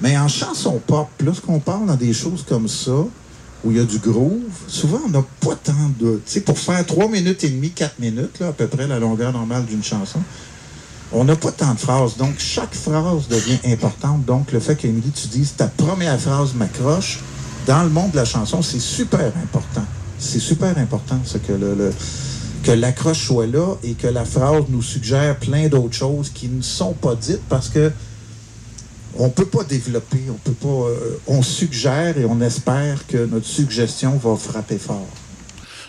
Mais 0.00 0.16
en 0.18 0.28
chanson 0.28 0.80
pop, 0.84 1.08
lorsqu'on 1.24 1.60
parle 1.60 1.86
dans 1.86 1.96
des 1.96 2.12
choses 2.12 2.44
comme 2.48 2.68
ça, 2.68 3.06
où 3.64 3.70
il 3.70 3.76
y 3.76 3.80
a 3.80 3.84
du 3.84 3.98
groove, 3.98 4.40
souvent 4.66 5.00
on 5.06 5.08
n'a 5.08 5.24
pas 5.40 5.54
tant 5.54 5.72
de. 5.98 6.20
Tu 6.26 6.32
sais, 6.32 6.40
pour 6.40 6.58
faire 6.58 6.84
trois 6.84 7.08
minutes 7.08 7.44
et 7.44 7.48
demie, 7.48 7.70
quatre 7.70 7.98
minutes, 7.98 8.40
là, 8.40 8.48
à 8.48 8.52
peu 8.52 8.66
près 8.66 8.86
la 8.86 8.98
longueur 8.98 9.32
normale 9.32 9.64
d'une 9.64 9.82
chanson, 9.82 10.20
on 11.12 11.24
n'a 11.24 11.36
pas 11.36 11.52
tant 11.52 11.72
de 11.72 11.78
phrases. 11.78 12.16
Donc, 12.16 12.34
chaque 12.38 12.74
phrase 12.74 13.28
devient 13.28 13.58
importante. 13.66 14.24
Donc, 14.24 14.52
le 14.52 14.60
fait 14.60 14.76
qu'Émilie, 14.76 15.12
tu 15.12 15.28
dises 15.28 15.54
ta 15.56 15.68
première 15.68 16.20
phrase 16.20 16.54
m'accroche, 16.54 17.20
dans 17.66 17.82
le 17.82 17.88
monde 17.88 18.10
de 18.10 18.16
la 18.16 18.24
chanson, 18.24 18.60
c'est 18.62 18.80
super 18.80 19.32
important. 19.42 19.84
C'est 20.18 20.40
super 20.40 20.76
important, 20.76 21.18
ce 21.24 21.38
que 21.38 21.52
le 21.52 21.92
que 22.64 22.70
l'accroche 22.70 23.26
soit 23.26 23.46
là 23.46 23.76
et 23.82 23.92
que 23.92 24.06
la 24.06 24.24
phrase 24.24 24.64
nous 24.70 24.80
suggère 24.80 25.36
plein 25.36 25.68
d'autres 25.68 25.94
choses 25.94 26.30
qui 26.30 26.48
ne 26.48 26.62
sont 26.62 26.94
pas 26.94 27.14
dites 27.14 27.42
parce 27.48 27.68
que 27.68 27.92
on 29.18 29.28
peut 29.28 29.44
pas 29.44 29.64
développer, 29.64 30.22
on 30.30 30.38
peut 30.38 30.52
pas, 30.52 30.88
euh, 30.88 31.20
on 31.26 31.42
suggère 31.42 32.16
et 32.16 32.24
on 32.24 32.40
espère 32.40 33.06
que 33.06 33.26
notre 33.26 33.46
suggestion 33.46 34.16
va 34.16 34.34
frapper 34.36 34.78
fort. 34.78 35.06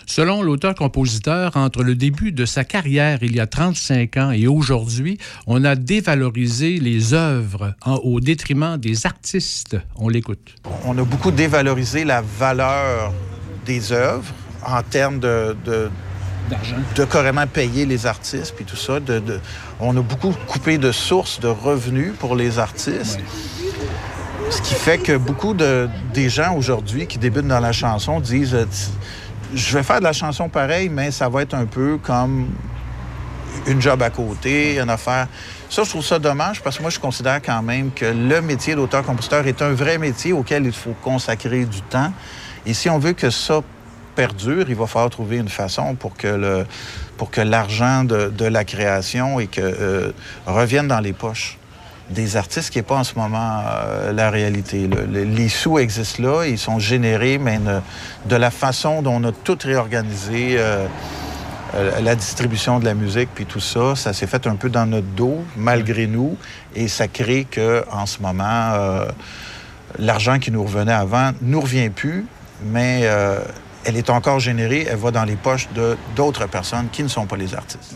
Selon 0.04 0.42
l'auteur-compositeur, 0.42 1.56
entre 1.56 1.82
le 1.82 1.94
début 1.96 2.30
de 2.30 2.44
sa 2.44 2.62
carrière 2.62 3.18
il 3.22 3.34
y 3.34 3.40
a 3.40 3.46
35 3.46 4.16
ans 4.18 4.30
et 4.30 4.46
aujourd'hui, 4.46 5.18
on 5.46 5.64
a 5.64 5.76
dévalorisé 5.76 6.78
les 6.78 7.14
œuvres 7.14 7.74
au 8.04 8.20
détriment 8.20 8.76
des 8.76 9.06
artistes. 9.06 9.78
On 9.96 10.08
l'écoute. 10.08 10.54
On 10.84 10.96
a 10.98 11.02
beaucoup 11.02 11.30
dévalorisé 11.30 12.04
la 12.04 12.20
valeur 12.20 13.12
des 13.64 13.92
œuvres 13.92 14.32
en 14.64 14.82
termes 14.82 15.18
de, 15.18 15.56
de 15.64 15.88
carrément 17.04 17.46
payer 17.46 17.86
les 17.86 18.06
artistes, 18.06 18.54
puis 18.54 18.64
tout 18.64 18.76
ça. 18.76 19.00
De, 19.00 19.40
on 19.80 19.96
a 19.96 20.00
beaucoup 20.00 20.34
coupé 20.46 20.78
de 20.78 20.92
sources 20.92 21.40
de 21.40 21.48
revenus 21.48 22.12
pour 22.18 22.36
les 22.36 22.58
artistes. 22.58 23.20
Ce 24.50 24.62
qui 24.62 24.74
fait 24.74 24.98
que 24.98 25.16
beaucoup 25.16 25.54
de, 25.54 25.88
des 26.14 26.28
gens 26.28 26.54
aujourd'hui 26.54 27.06
qui 27.06 27.18
débutent 27.18 27.48
dans 27.48 27.60
la 27.60 27.72
chanson 27.72 28.20
disent 28.20 28.54
euh, 28.54 28.64
Je 29.54 29.76
vais 29.76 29.82
faire 29.82 29.98
de 29.98 30.04
la 30.04 30.12
chanson 30.12 30.48
pareil, 30.48 30.88
mais 30.88 31.10
ça 31.10 31.28
va 31.28 31.42
être 31.42 31.54
un 31.54 31.66
peu 31.66 31.98
comme 32.00 32.48
une 33.66 33.80
job 33.80 34.02
à 34.02 34.10
côté, 34.10 34.78
une 34.78 34.90
affaire. 34.90 35.26
Ça, 35.68 35.82
je 35.82 35.90
trouve 35.90 36.04
ça 36.04 36.18
dommage 36.18 36.62
parce 36.62 36.76
que 36.76 36.82
moi, 36.82 36.90
je 36.90 37.00
considère 37.00 37.42
quand 37.42 37.62
même 37.62 37.90
que 37.90 38.04
le 38.04 38.40
métier 38.40 38.74
d'auteur-compositeur 38.76 39.46
est 39.46 39.62
un 39.62 39.72
vrai 39.72 39.98
métier 39.98 40.32
auquel 40.32 40.64
il 40.64 40.72
faut 40.72 40.94
consacrer 41.02 41.64
du 41.64 41.82
temps. 41.82 42.12
Et 42.64 42.74
si 42.74 42.88
on 42.88 42.98
veut 42.98 43.12
que 43.14 43.30
ça 43.30 43.62
perdure, 44.16 44.64
il 44.68 44.74
va 44.74 44.86
falloir 44.86 45.10
trouver 45.10 45.36
une 45.36 45.48
façon 45.48 45.94
pour 45.94 46.16
que 46.16 46.26
le 46.26 46.66
pour 47.16 47.30
que 47.30 47.40
l'argent 47.40 48.04
de, 48.04 48.28
de, 48.28 48.44
la 48.44 48.64
création 48.64 49.40
et 49.40 49.46
que 49.46 49.60
euh, 49.62 50.12
revienne 50.46 50.88
dans 50.88 51.00
les 51.00 51.14
poches 51.14 51.56
des 52.10 52.36
artistes, 52.36 52.70
qui 52.70 52.78
n'est 52.78 52.84
pas 52.84 52.96
en 52.96 53.04
ce 53.04 53.14
moment 53.14 53.62
euh, 53.66 54.12
la 54.12 54.30
réalité. 54.30 54.86
Le, 54.86 55.24
les 55.24 55.48
sous 55.48 55.78
existent 55.78 56.22
là, 56.22 56.44
ils 56.44 56.58
sont 56.58 56.78
générés, 56.78 57.38
mais 57.38 57.58
de 58.26 58.36
la 58.36 58.50
façon 58.50 59.02
dont 59.02 59.14
on 59.14 59.24
a 59.24 59.32
tout 59.32 59.58
réorganisé 59.64 60.56
euh, 60.58 60.86
la 62.00 62.14
distribution 62.14 62.78
de 62.78 62.84
la 62.84 62.94
musique, 62.94 63.30
puis 63.34 63.46
tout 63.46 63.60
ça, 63.60 63.96
ça 63.96 64.12
s'est 64.12 64.26
fait 64.26 64.46
un 64.46 64.56
peu 64.56 64.68
dans 64.68 64.86
notre 64.86 65.08
dos, 65.08 65.42
malgré 65.56 66.06
nous, 66.06 66.36
et 66.74 66.86
ça 66.86 67.08
crée 67.08 67.46
que 67.50 67.84
en 67.90 68.06
ce 68.06 68.20
moment, 68.20 68.72
l'argent 69.98 70.38
qui 70.38 70.52
nous 70.52 70.62
revenait 70.62 70.92
avant 70.92 71.32
nous 71.42 71.60
revient 71.60 71.90
plus, 71.90 72.24
mais 72.62 73.02
elle 73.86 73.96
est 73.96 74.10
encore 74.10 74.40
générée, 74.40 74.86
elle 74.90 74.96
va 74.96 75.12
dans 75.12 75.24
les 75.24 75.36
poches 75.36 75.68
de 75.74 75.96
d'autres 76.16 76.48
personnes 76.48 76.88
qui 76.90 77.02
ne 77.02 77.08
sont 77.08 77.26
pas 77.26 77.36
les 77.36 77.54
artistes. 77.54 77.94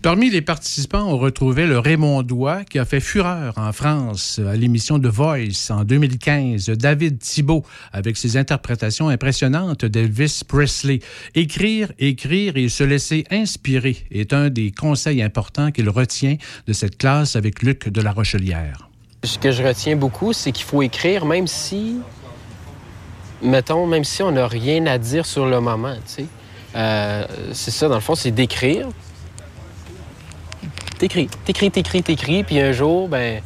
Parmi 0.00 0.30
les 0.30 0.40
participants, 0.40 1.04
on 1.04 1.18
retrouvait 1.18 1.66
le 1.66 1.78
Raymond 1.78 2.22
Doigt 2.22 2.64
qui 2.64 2.78
a 2.78 2.84
fait 2.84 3.00
fureur 3.00 3.52
en 3.56 3.72
France 3.72 4.40
à 4.46 4.56
l'émission 4.56 4.98
The 4.98 5.06
Voice 5.06 5.70
en 5.70 5.84
2015, 5.84 6.70
David 6.70 7.18
Thibault 7.18 7.64
avec 7.92 8.16
ses 8.16 8.36
interprétations 8.36 9.08
impressionnantes 9.08 9.84
d'Elvis 9.84 10.42
Presley. 10.46 11.00
Écrire, 11.34 11.92
écrire 11.98 12.56
et 12.56 12.68
se 12.68 12.84
laisser 12.84 13.24
inspirer 13.30 14.06
est 14.10 14.32
un 14.32 14.48
des 14.48 14.70
conseils 14.70 15.22
importants 15.22 15.70
qu'il 15.70 15.90
retient 15.90 16.36
de 16.66 16.72
cette 16.72 16.96
classe 16.96 17.36
avec 17.36 17.62
Luc 17.62 17.88
de 17.88 18.00
la 18.00 18.12
Rochelière. 18.12 18.88
Ce 19.24 19.38
que 19.38 19.50
je 19.50 19.62
retiens 19.62 19.96
beaucoup, 19.96 20.32
c'est 20.32 20.52
qu'il 20.52 20.64
faut 20.64 20.82
écrire 20.82 21.26
même 21.26 21.46
si 21.46 21.96
mettons, 23.42 23.86
même 23.86 24.04
si 24.04 24.22
on 24.22 24.32
n'a 24.32 24.46
rien 24.46 24.86
à 24.86 24.98
dire 24.98 25.26
sur 25.26 25.46
le 25.46 25.60
moment, 25.60 25.94
tu 26.06 26.22
sais. 26.22 26.26
Euh, 26.74 27.24
c'est 27.52 27.70
ça, 27.70 27.88
dans 27.88 27.94
le 27.94 28.00
fond, 28.00 28.14
c'est 28.14 28.30
d'écrire. 28.30 28.88
T'écris, 30.98 31.28
t'écris, 31.44 31.70
t'écris, 31.70 32.02
t'écris, 32.02 32.44
puis 32.44 32.60
un 32.60 32.72
jour, 32.72 33.08
ben, 33.08 33.40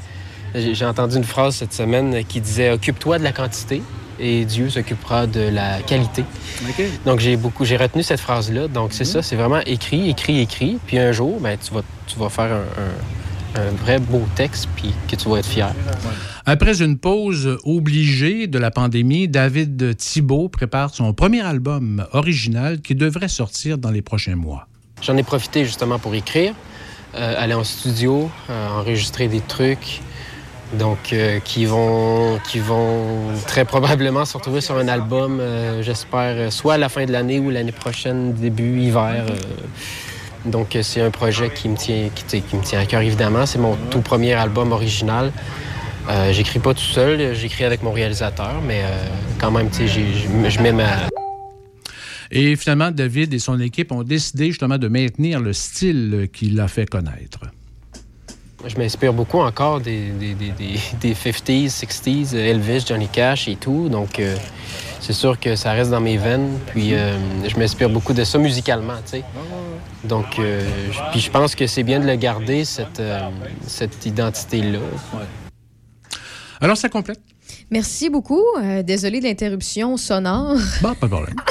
j'ai 0.55 0.85
entendu 0.85 1.17
une 1.17 1.25
phrase 1.25 1.57
cette 1.57 1.73
semaine 1.73 2.25
qui 2.25 2.41
disait 2.41 2.71
Occupe-toi 2.71 3.19
de 3.19 3.25
la 3.25 3.33
quantité 3.33 3.83
et 4.19 4.45
Dieu 4.45 4.69
s'occupera 4.69 5.27
de 5.27 5.41
la 5.41 5.81
qualité. 5.81 6.25
Okay. 6.69 6.91
Donc, 7.07 7.21
j'ai 7.21 7.37
beaucoup, 7.37 7.65
j'ai 7.65 7.77
retenu 7.77 8.03
cette 8.03 8.21
phrase-là. 8.21 8.69
Donc, 8.69 8.93
c'est 8.93 9.05
-hmm. 9.05 9.13
ça, 9.13 9.23
c'est 9.23 9.37
vraiment 9.37 9.61
écrit, 9.67 10.11
écrit, 10.11 10.41
écrit, 10.41 10.79
puis 10.87 10.99
un 10.99 11.13
jour, 11.13 11.41
ben, 11.41 11.57
tu 11.59 11.73
vas, 11.73 11.83
tu 12.07 12.19
vas 12.19 12.29
faire 12.29 12.53
un, 12.53 12.83
un, 12.83 12.95
un 13.55 13.71
vrai 13.83 13.99
beau 13.99 14.23
texte, 14.35 14.69
puis 14.77 14.93
que 15.09 15.17
tu 15.17 15.29
vas 15.29 15.39
être 15.39 15.47
fier. 15.47 15.73
Après 16.47 16.83
une 16.83 16.99
pause 16.99 17.59
obligée 17.65 18.47
de 18.47 18.59
la 18.59 18.71
pandémie, 18.71 19.29
David 19.29 19.97
Thibault 19.97 20.49
prépare 20.49 20.95
son 20.95 21.13
premier 21.13 21.43
album 21.43 22.07
original 22.13 22.81
qui 22.81 22.95
devrait 22.95 23.29
sortir 23.29 23.79
dans 23.79 23.91
les 23.91 24.03
prochains 24.03 24.37
mois. 24.37 24.67
J'en 25.03 25.17
ai 25.17 25.23
profité 25.23 25.65
justement 25.65 25.99
pour 25.99 26.15
écrire, 26.15 26.55
euh, 27.15 27.35
aller 27.39 27.55
en 27.55 27.65
studio, 27.65 28.31
euh, 28.51 28.69
enregistrer 28.69 29.29
des 29.29 29.41
trucs, 29.41 30.01
donc 30.79 31.13
euh, 31.13 31.41
qui 31.41 31.65
vont 31.65 32.39
qui 32.49 32.59
vont 32.59 33.33
très 33.47 33.65
probablement 33.65 34.25
se 34.25 34.37
retrouver 34.37 34.61
sur 34.61 34.77
un 34.77 34.89
album, 34.89 35.41
j'espère, 35.81 36.53
soit 36.53 36.75
à 36.75 36.79
la 36.79 36.89
fin 36.89 37.07
de 37.07 37.13
l'année 37.13 37.41
ou 37.41 37.51
l'année 37.51 37.73
prochaine, 37.73 38.35
début 38.35 38.81
hiver. 38.81 39.25
Euh. 40.47 40.51
donc 40.51 40.77
c'est 40.83 41.01
un 41.01 41.11
projet 41.11 41.51
qui 41.51 41.69
me 41.69 41.77
tient 41.77 42.09
qui 42.15 42.57
me 42.57 42.63
tient 42.63 42.81
à 42.81 42.87
cœur 42.87 43.01
évidemment. 43.01 43.47
C'est 43.47 43.59
mon 43.59 43.77
tout 43.91 44.01
premier 44.01 44.35
album 44.35 44.73
original. 44.73 45.33
Euh, 46.09 46.33
j'écris 46.33 46.59
pas 46.59 46.75
tout 46.75 46.81
seul, 46.81 47.35
j'écris 47.35 47.65
avec 47.65 47.83
mon 47.83 47.93
réalisateur, 47.93 48.61
mais 48.67 48.83
euh, 48.83 49.07
quand 49.39 49.51
même, 49.51 49.71
tu 49.71 49.87
sais, 49.87 50.49
je 50.49 50.61
mets 50.61 50.73
ma... 50.73 51.09
Et 52.33 52.57
finalement, 52.57 52.91
David 52.91 53.35
et 53.35 53.39
son 53.39 53.61
équipe 53.61 53.93
ont 53.93 54.03
décidé 54.03 54.47
justement 54.47 54.79
de 54.79 54.89
maintenir 54.89 55.41
le 55.41 55.53
style 55.53 56.29
qu'il 56.33 56.59
a 56.61 56.69
fait 56.69 56.87
connaître. 56.87 57.41
Je 58.67 58.77
m'inspire 58.77 59.13
beaucoup 59.13 59.39
encore 59.41 59.81
des, 59.81 60.11
des, 60.11 60.35
des, 60.35 60.51
des, 60.51 60.75
des 61.01 61.15
50s, 61.15 61.81
60s, 61.81 62.35
Elvis, 62.37 62.85
Johnny 62.87 63.09
Cash 63.09 63.49
et 63.49 63.57
tout. 63.57 63.89
Donc, 63.89 64.19
euh, 64.19 64.37
c'est 65.01 65.15
sûr 65.15 65.41
que 65.41 65.57
ça 65.57 65.73
reste 65.73 65.91
dans 65.91 66.01
mes 66.01 66.19
veines. 66.19 66.59
Puis, 66.67 66.93
euh, 66.95 67.17
je 67.49 67.57
m'inspire 67.59 67.89
beaucoup 67.89 68.13
de 68.13 68.23
ça 68.23 68.37
musicalement, 68.39 68.97
tu 69.05 69.13
sais. 69.19 69.25
Donc, 70.05 70.39
euh, 70.39 70.61
je- 70.93 70.99
puis 71.11 71.21
je 71.21 71.31
pense 71.31 71.55
que 71.55 71.67
c'est 71.67 71.83
bien 71.83 72.01
de 72.01 72.07
le 72.07 72.17
garder, 72.17 72.65
cette, 72.67 73.01
euh, 73.01 73.21
cette 73.67 74.05
identité-là. 74.05 74.79
Alors, 76.61 76.77
ça 76.77 76.89
complète. 76.91 77.21
Merci 77.71 78.11
beaucoup. 78.11 78.43
Euh, 78.63 78.83
désolé 78.83 79.21
de 79.21 79.25
l'interruption 79.25 79.97
sonore. 79.97 80.57
Bon, 80.83 80.95
pas 80.95 81.07
de 81.07 81.13
problème. 81.13 81.35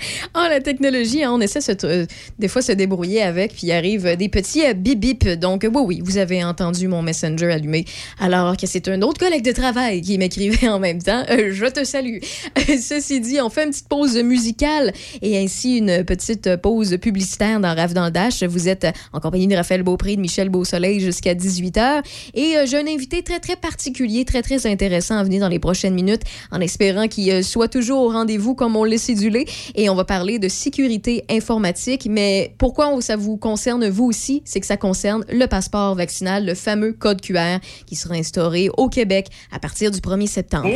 Ah, 0.34 0.48
la 0.48 0.60
technologie, 0.60 1.22
hein, 1.24 1.32
on 1.34 1.40
essaie 1.40 1.60
se- 1.60 1.72
euh, 1.84 2.06
des 2.38 2.48
fois 2.48 2.62
se 2.62 2.72
débrouiller 2.72 3.22
avec, 3.22 3.52
puis 3.52 3.66
il 3.68 3.72
arrive 3.72 4.06
euh, 4.06 4.16
des 4.16 4.28
petits 4.28 4.64
euh, 4.64 4.74
bip 4.74 4.98
bip. 5.00 5.28
Donc, 5.28 5.62
oui, 5.68 5.82
oui, 5.84 6.00
vous 6.04 6.18
avez 6.18 6.42
entendu 6.44 6.88
mon 6.88 7.02
Messenger 7.02 7.50
allumé, 7.52 7.84
alors 8.18 8.56
que 8.56 8.66
c'est 8.66 8.88
un 8.88 9.02
autre 9.02 9.18
collègue 9.18 9.44
de 9.44 9.52
travail 9.52 10.00
qui 10.00 10.16
m'écrivait 10.18 10.68
en 10.68 10.78
même 10.78 11.02
temps. 11.02 11.24
Euh, 11.30 11.50
je 11.52 11.66
te 11.66 11.84
salue. 11.84 12.18
Ceci 12.80 13.20
dit, 13.20 13.40
on 13.40 13.50
fait 13.50 13.64
une 13.64 13.70
petite 13.70 13.88
pause 13.88 14.16
musicale 14.16 14.92
et 15.20 15.38
ainsi 15.38 15.78
une 15.78 16.04
petite 16.04 16.56
pause 16.56 16.96
publicitaire 17.00 17.60
dans 17.60 17.74
Rave 17.74 17.92
dans 17.92 18.06
le 18.06 18.10
Dash. 18.10 18.42
Vous 18.42 18.68
êtes 18.68 18.86
en 19.12 19.20
compagnie 19.20 19.46
de 19.48 19.56
Raphaël 19.56 19.82
Beaupré, 19.82 20.16
de 20.16 20.20
Michel 20.20 20.48
Beausoleil 20.48 21.00
jusqu'à 21.00 21.34
18h. 21.34 22.02
Et 22.34 22.54
j'ai 22.66 22.78
un 22.78 22.86
invité 22.86 23.22
très, 23.22 23.40
très 23.40 23.56
particulier, 23.56 24.24
très, 24.24 24.42
très 24.42 24.66
intéressant 24.66 25.16
à 25.18 25.24
venir 25.24 25.40
dans 25.40 25.48
les 25.48 25.58
prochaines 25.58 25.94
minutes, 25.94 26.22
en 26.50 26.60
espérant 26.60 27.08
qu'il 27.08 27.44
soit 27.44 27.68
toujours 27.68 28.00
au 28.02 28.08
rendez-vous 28.08 28.54
comme 28.54 28.76
on 28.76 28.84
l'a 28.84 28.96
cédulé. 28.98 29.46
Et 29.74 29.88
on 29.90 29.94
va 29.94 30.04
parler 30.04 30.38
de 30.38 30.48
sécurité 30.48 31.24
informatique. 31.28 32.06
Mais 32.08 32.54
pourquoi 32.58 33.00
ça 33.00 33.16
vous 33.16 33.36
concerne 33.36 33.88
vous 33.88 34.04
aussi? 34.04 34.42
C'est 34.44 34.60
que 34.60 34.66
ça 34.66 34.76
concerne 34.76 35.24
le 35.28 35.46
passeport 35.46 35.94
vaccinal, 35.94 36.46
le 36.46 36.54
fameux 36.54 36.92
code 36.92 37.20
QR 37.20 37.58
qui 37.86 37.96
sera 37.96 38.14
instauré 38.14 38.70
au 38.76 38.88
Québec 38.88 39.28
à 39.50 39.58
partir 39.58 39.90
du 39.90 39.98
1er 39.98 40.26
septembre. 40.26 40.70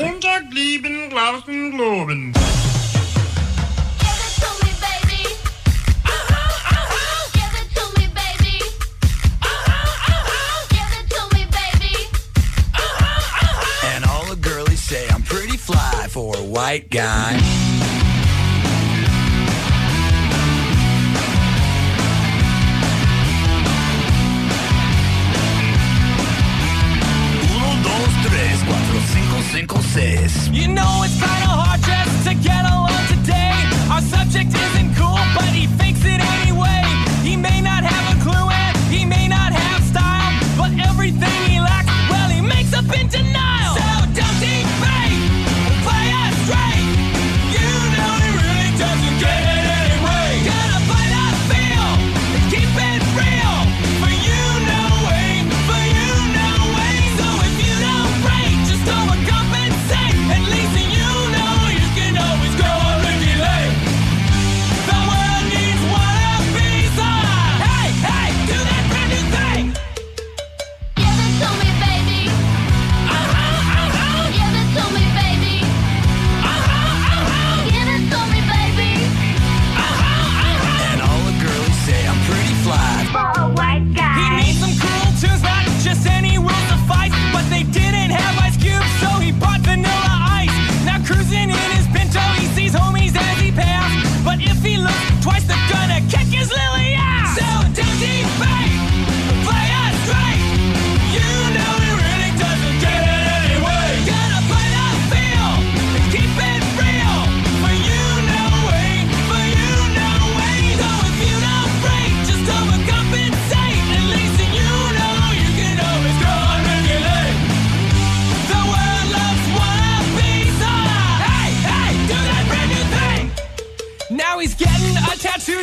Michael 29.64 29.82
Sis. 29.82 30.48
You 30.48 30.68
know 30.68 31.00
it's 31.04 31.18
kind 31.18 31.42
of 31.44 31.48
hard. 31.48 31.73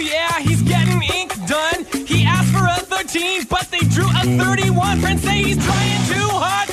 Yeah, 0.01 0.39
he's 0.39 0.61
getting 0.61 1.01
ink 1.13 1.33
done. 1.47 1.85
He 2.05 2.25
asked 2.25 2.51
for 2.51 2.65
a 2.65 2.85
13, 2.85 3.45
but 3.49 3.67
they 3.71 3.79
drew 3.79 4.07
a 4.09 4.37
31. 4.37 4.99
Friends 4.99 5.21
say 5.21 5.43
he's 5.43 5.63
trying 5.63 6.07
too 6.07 6.27
hard, 6.29 6.69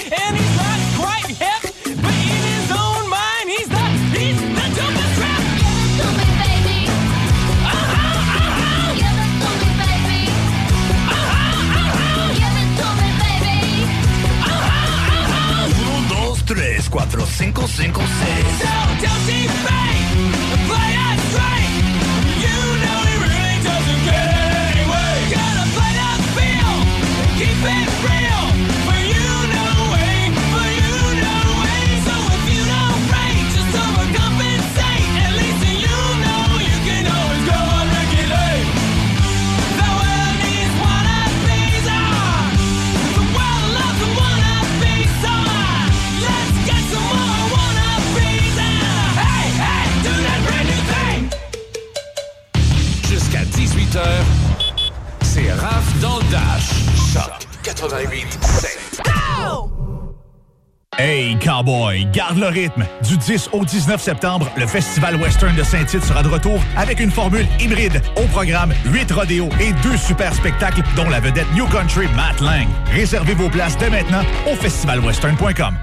le 62.39 62.47
rythme. 62.49 62.87
Du 63.03 63.17
10 63.17 63.51
au 63.53 63.65
19 63.65 64.01
septembre, 64.01 64.51
le 64.57 64.67
Festival 64.67 65.17
Western 65.17 65.55
de 65.55 65.63
Saint-Tite 65.63 66.05
sera 66.05 66.23
de 66.23 66.29
retour 66.29 66.61
avec 66.77 67.01
une 67.01 67.11
formule 67.11 67.47
hybride. 67.61 68.01
Au 68.17 68.27
programme, 68.27 68.73
8 68.87 69.11
rodéos 69.13 69.49
et 69.61 69.73
deux 69.83 69.97
super 69.97 70.35
spectacles, 70.35 70.83
dont 70.97 71.09
la 71.09 71.21
vedette 71.21 71.51
New 71.55 71.67
Country 71.67 72.07
Matt 72.15 72.41
Lang. 72.41 72.67
Réservez 72.87 73.35
vos 73.35 73.49
places 73.49 73.77
dès 73.79 73.91
maintenant 73.91 74.23
au 74.51 74.55
festivalwestern.com. 74.55 75.77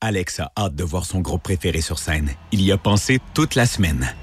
Alex 0.00 0.40
a 0.40 0.52
hâte 0.56 0.76
de 0.76 0.84
voir 0.84 1.04
son 1.04 1.20
groupe 1.20 1.42
préféré 1.42 1.80
sur 1.80 1.98
scène. 1.98 2.30
Il 2.52 2.62
y 2.62 2.70
a 2.70 2.78
pensé 2.78 3.18
toute 3.34 3.56
la 3.56 3.66
semaine. 3.66 4.14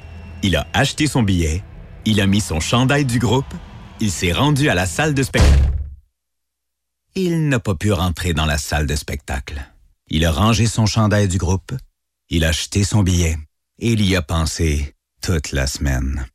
Il 0.41 0.56
a 0.56 0.68
acheté 0.74 1.08
son 1.08 1.24
billet, 1.24 1.64
il 2.06 2.22
a 2.22 2.28
mis 2.28 2.39
son 2.39 2.60
chandail 2.60 3.03
du 3.06 3.20
groupe, 3.20 3.53
il 3.99 4.12
s'est 4.12 4.32
rendu 4.32 4.70
à 4.70 4.76
la 4.76 4.86
salle 4.86 5.14
de 5.14 5.24
spectacle. 5.24 5.72
Il 7.16 7.49
n'a 7.49 7.60
pas 7.60 7.76
pu 7.76 7.91
rentrer 7.91 8.34
dans 8.34 8.45
la 8.45 8.58
salle 8.58 8.86
de 8.86 8.95
spectacle. 8.95 9.66
Il 10.10 10.26
a 10.26 10.32
rangé 10.32 10.68
son 10.68 10.86
chandail 10.86 11.28
du 11.28 11.38
groupe, 11.38 11.74
il 12.30 12.43
a 12.45 12.49
acheté 12.49 12.84
son 12.84 13.03
billet 13.03 13.38
et 13.80 13.91
il 13.91 14.06
y 14.06 14.16
a 14.16 14.22
pensé 14.22 14.95
toute 15.22 15.51
la 15.51 15.68
semaine. 15.68 16.26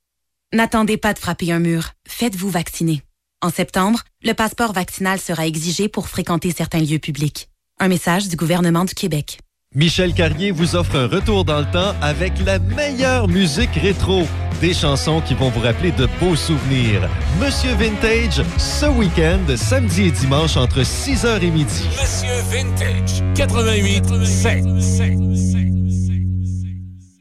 N'attendez 0.53 0.97
pas 0.97 1.15
de 1.15 1.19
frapper 1.19 1.53
un 1.53 1.61
mur. 1.61 1.93
Faites-vous 2.09 2.51
vacciner. 2.51 3.03
En 3.41 3.51
septembre, 3.51 4.03
le 4.23 4.33
passeport 4.35 4.73
vaccinal 4.73 5.21
sera 5.21 5.47
exigé 5.47 5.89
pour 5.89 6.09
fréquenter 6.09 6.51
certains 6.51 6.81
lieux 6.81 6.99
publics. 6.99 7.49
Un 7.79 7.89
message 7.89 8.29
du 8.29 8.37
gouvernement 8.37 8.85
du 8.85 8.95
Québec. 8.95 9.39
Michel 9.77 10.15
Carrier 10.15 10.51
vous 10.51 10.75
offre 10.75 10.97
un 10.97 11.07
retour 11.07 11.45
dans 11.45 11.61
le 11.61 11.71
temps 11.71 11.95
avec 12.03 12.33
la 12.45 12.59
meilleure 12.59 13.29
musique 13.29 13.71
rétro. 13.77 14.27
Des 14.61 14.75
chansons 14.75 15.21
qui 15.21 15.33
vont 15.35 15.49
vous 15.49 15.61
rappeler 15.61 15.93
de 15.93 16.09
beaux 16.19 16.35
souvenirs. 16.35 17.09
Monsieur 17.41 17.73
Vintage, 17.75 18.43
ce 18.59 18.87
week-end, 18.87 19.39
samedi 19.55 20.09
et 20.09 20.11
dimanche 20.11 20.57
entre 20.57 20.81
6h 20.81 21.41
et 21.41 21.51
midi. 21.53 21.85
Monsieur 21.89 22.43
Vintage, 22.51 23.23
88 23.37 24.25
7. 24.25 25.70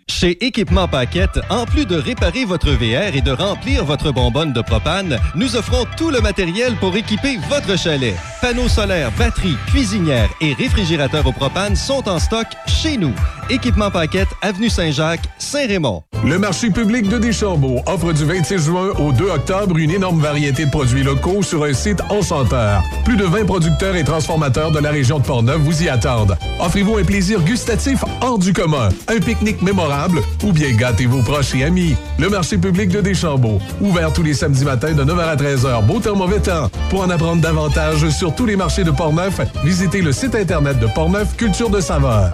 Chez 0.10 0.44
Équipement 0.44 0.88
Paquette, 0.88 1.40
en 1.50 1.66
plus 1.66 1.86
de 1.86 1.96
réparer 1.96 2.44
votre 2.44 2.72
VR 2.72 3.16
et 3.16 3.22
de 3.22 3.32
remplir 3.32 3.86
votre 3.86 4.12
bonbonne 4.12 4.52
de 4.52 4.62
propane, 4.62 5.20
nous 5.36 5.56
offrons 5.56 5.86
tout 5.98 6.10
le 6.10 6.20
matériel 6.20 6.76
pour 6.78 6.96
équiper 6.98 7.38
votre 7.48 7.78
chalet. 7.78 8.16
Panneaux 8.42 8.68
solaires, 8.68 9.12
batteries, 9.18 9.56
cuisinières 9.68 10.30
et 10.42 10.54
réfrigérateurs 10.54 11.28
au 11.28 11.32
propane 11.32 11.76
sont 11.76 12.10
en 12.10 12.18
stock 12.18 12.48
chez 12.68 12.98
nous. 12.98 13.14
Équipement 13.52 13.92
Paquette, 13.92 14.28
Avenue 14.42 14.70
Saint-Jacques, 14.70 15.26
Saint-Raymond. 15.38 16.04
Le 16.26 16.38
marché 16.38 16.70
public 16.70 17.08
de 17.08 17.18
Deschambault 17.18 17.82
offre 17.86 18.12
du 18.12 18.26
26 18.26 18.58
juin 18.58 18.90
au 19.00 19.12
2 19.12 19.30
octobre 19.30 19.78
une 19.78 19.92
énorme 19.92 20.20
variété 20.20 20.66
de 20.66 20.70
produits 20.70 21.04
locaux 21.04 21.44
sur 21.44 21.64
un 21.64 21.74
site 21.74 22.02
enchanteur. 22.10 22.84
Plus 23.06 23.16
de 23.16 23.24
20 23.24 23.46
producteurs 23.46 23.96
et 23.96 24.04
transformateurs 24.04 24.72
de 24.72 24.80
la 24.80 24.92
région 24.92 25.20
de 25.20 25.24
Portneuf 25.24 25.58
vous 25.58 25.84
y 25.84 25.90
attendent. 25.90 26.38
Offrez-vous 26.60 26.98
un 26.98 27.04
plaisir 27.04 27.42
gustatif 27.42 28.04
hors 28.22 28.38
du 28.38 28.54
commun, 28.54 28.90
un 29.08 29.20
pique-nique 29.20 29.62
mémorable 29.62 29.99
ou 30.44 30.52
bien 30.52 30.72
gâtez 30.74 31.06
vos 31.06 31.22
proches 31.22 31.56
et 31.56 31.64
amis. 31.64 31.96
Le 32.18 32.30
marché 32.30 32.58
public 32.58 32.90
de 32.90 33.02
Deschambault, 33.02 33.60
ouvert 33.82 34.14
tous 34.14 34.24
les 34.24 34.34
samedis 34.34 34.66
matins 34.66 34.94
de 34.94 35.04
9h 35.04 35.20
à 35.20 35.36
13h, 35.36 35.86
beau 35.86 36.00
temps, 36.00 36.16
mauvais 36.16 36.40
temps. 36.40 36.70
Pour 36.90 37.02
en 37.02 37.10
apprendre 37.10 37.42
davantage 37.42 38.08
sur 38.10 38.34
tous 38.34 38.46
les 38.46 38.56
marchés 38.56 38.84
de 38.84 38.92
Portneuf, 38.92 39.40
visitez 39.64 40.02
le 40.02 40.12
site 40.12 40.36
internet 40.36 40.80
de 40.80 40.88
Portneuf 40.88 41.36
Culture 41.36 41.70
de 41.70 41.80
Saveur. 41.82 42.34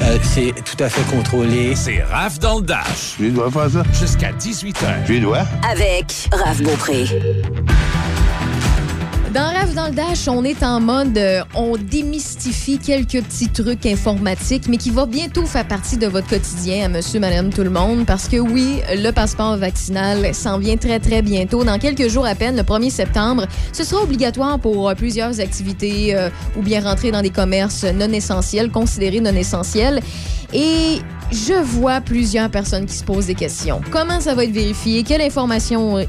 Euh, 0.00 0.16
c'est 0.22 0.54
tout 0.64 0.82
à 0.82 0.88
fait 0.88 1.02
contrôlé. 1.14 1.74
C'est 1.74 2.02
Raph 2.02 2.38
dans 2.38 2.56
le 2.60 2.62
Dash. 2.62 3.14
Tu 3.16 3.30
dois 3.30 3.50
faire 3.50 3.70
ça? 3.70 3.82
Jusqu'à 3.92 4.32
18h. 4.32 5.04
Tu 5.06 5.20
dois? 5.20 5.42
Avec 5.70 6.28
Raph 6.32 6.62
Beaupré. 6.62 7.04
Dans 9.34 9.50
Rêve 9.50 9.74
dans 9.74 9.88
le 9.88 9.92
Dash, 9.92 10.26
on 10.26 10.42
est 10.42 10.62
en 10.62 10.80
mode 10.80 11.18
euh, 11.18 11.42
on 11.54 11.76
démystifie 11.76 12.78
quelques 12.78 13.22
petits 13.22 13.50
trucs 13.50 13.84
informatiques, 13.84 14.68
mais 14.68 14.78
qui 14.78 14.88
va 14.90 15.04
bientôt 15.04 15.44
faire 15.44 15.68
partie 15.68 15.98
de 15.98 16.06
votre 16.06 16.28
quotidien 16.28 16.86
à 16.86 16.88
monsieur, 16.88 17.20
madame, 17.20 17.52
tout 17.52 17.62
le 17.62 17.68
monde. 17.68 18.06
Parce 18.06 18.26
que 18.26 18.38
oui, 18.38 18.80
le 18.90 19.10
passeport 19.10 19.58
vaccinal 19.58 20.34
s'en 20.34 20.58
vient 20.58 20.78
très, 20.78 20.98
très 20.98 21.20
bientôt. 21.20 21.62
Dans 21.62 21.78
quelques 21.78 22.08
jours 22.08 22.24
à 22.24 22.34
peine, 22.34 22.56
le 22.56 22.62
1er 22.62 22.90
septembre, 22.90 23.46
ce 23.72 23.84
sera 23.84 24.02
obligatoire 24.02 24.58
pour 24.58 24.88
euh, 24.88 24.94
plusieurs 24.94 25.40
activités 25.40 26.14
euh, 26.14 26.30
ou 26.56 26.62
bien 26.62 26.80
rentrer 26.80 27.10
dans 27.10 27.20
des 27.20 27.30
commerces 27.30 27.84
non 27.84 28.10
essentiels, 28.10 28.70
considérés 28.70 29.20
non 29.20 29.34
essentiels. 29.34 30.00
Et 30.54 31.00
je 31.30 31.52
vois 31.52 32.00
plusieurs 32.00 32.50
personnes 32.50 32.86
qui 32.86 32.94
se 32.94 33.04
posent 33.04 33.26
des 33.26 33.34
questions. 33.34 33.82
Comment 33.90 34.18
ça 34.18 34.34
va 34.34 34.44
être 34.44 34.50
vérifié? 34.50 35.02
Quelle 35.02 35.20
information 35.20 36.02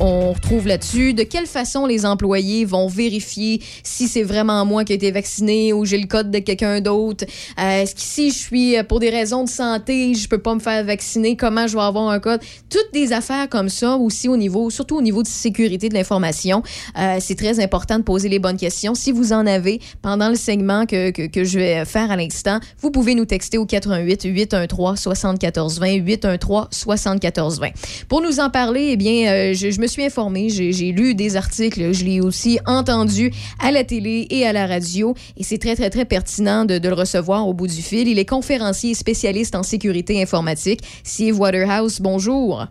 on 0.00 0.32
retrouve 0.34 0.66
là-dessus? 0.66 1.14
De 1.14 1.22
quelle 1.22 1.46
façon 1.46 1.86
les 1.86 2.04
employés 2.04 2.66
vont 2.66 2.86
vérifier 2.86 3.62
si 3.82 4.06
c'est 4.06 4.22
vraiment 4.22 4.66
moi 4.66 4.84
qui 4.84 4.92
ai 4.92 4.96
été 4.96 5.10
vacciné 5.12 5.72
ou 5.72 5.86
j'ai 5.86 5.96
le 5.96 6.06
code 6.06 6.30
de 6.30 6.40
quelqu'un 6.40 6.82
d'autre? 6.82 7.24
Euh, 7.58 7.82
Est-ce 7.82 7.94
que 7.94 8.02
si 8.02 8.30
je 8.30 8.36
suis 8.36 8.76
euh, 8.76 8.82
pour 8.84 9.00
des 9.00 9.08
raisons 9.08 9.44
de 9.44 9.48
santé, 9.48 10.12
je 10.14 10.28
peux 10.28 10.42
pas 10.42 10.54
me 10.54 10.60
faire 10.60 10.84
vacciner? 10.84 11.34
Comment 11.34 11.66
je 11.66 11.74
vais 11.74 11.82
avoir 11.82 12.10
un 12.10 12.20
code? 12.20 12.40
Toutes 12.68 12.92
des 12.92 13.14
affaires 13.14 13.48
comme 13.48 13.70
ça 13.70 13.96
aussi 13.96 14.28
au 14.28 14.36
niveau, 14.36 14.68
surtout 14.68 14.98
au 14.98 15.02
niveau 15.02 15.22
de 15.22 15.28
sécurité 15.28 15.88
de 15.88 15.94
l'information. 15.94 16.62
Euh, 16.98 17.16
c'est 17.20 17.36
très 17.36 17.60
important 17.60 17.98
de 17.98 18.04
poser 18.04 18.28
les 18.28 18.40
bonnes 18.40 18.58
questions. 18.58 18.94
Si 18.94 19.10
vous 19.10 19.32
en 19.32 19.46
avez 19.46 19.80
pendant 20.02 20.28
le 20.28 20.36
segment 20.36 20.84
que, 20.84 21.12
que, 21.12 21.26
que 21.28 21.44
je 21.44 21.58
vais 21.58 21.84
faire 21.86 22.10
à 22.10 22.16
l'instant, 22.16 22.60
vous 22.82 22.90
pouvez 22.90 23.14
nous 23.14 23.24
texter 23.24 23.56
au 23.56 23.64
88 23.86 24.24
813 24.24 24.98
74 24.98 25.78
20 25.80 25.94
813 25.94 26.66
74 26.70 27.60
20. 27.60 27.68
Pour 28.08 28.20
nous 28.20 28.40
en 28.40 28.50
parler, 28.50 28.88
eh 28.92 28.96
bien, 28.96 29.32
euh, 29.32 29.54
je, 29.54 29.70
je 29.70 29.80
me 29.80 29.86
suis 29.86 30.04
informée, 30.04 30.48
j'ai 30.48 30.92
lu 30.92 31.14
des 31.14 31.36
articles, 31.36 31.92
je 31.92 32.04
l'ai 32.04 32.20
aussi 32.20 32.58
entendu 32.66 33.32
à 33.60 33.70
la 33.70 33.84
télé 33.84 34.26
et 34.30 34.46
à 34.46 34.52
la 34.52 34.66
radio, 34.66 35.14
et 35.36 35.44
c'est 35.44 35.58
très, 35.58 35.76
très, 35.76 35.90
très 35.90 36.04
pertinent 36.04 36.64
de, 36.64 36.78
de 36.78 36.88
le 36.88 36.94
recevoir 36.94 37.46
au 37.46 37.54
bout 37.54 37.68
du 37.68 37.82
fil. 37.82 38.08
Il 38.08 38.18
est 38.18 38.28
conférencier 38.28 38.90
et 38.90 38.94
spécialiste 38.94 39.54
en 39.54 39.62
sécurité 39.62 40.20
informatique. 40.20 40.80
Steve 41.04 41.38
Waterhouse, 41.38 42.00
bonjour. 42.00 42.66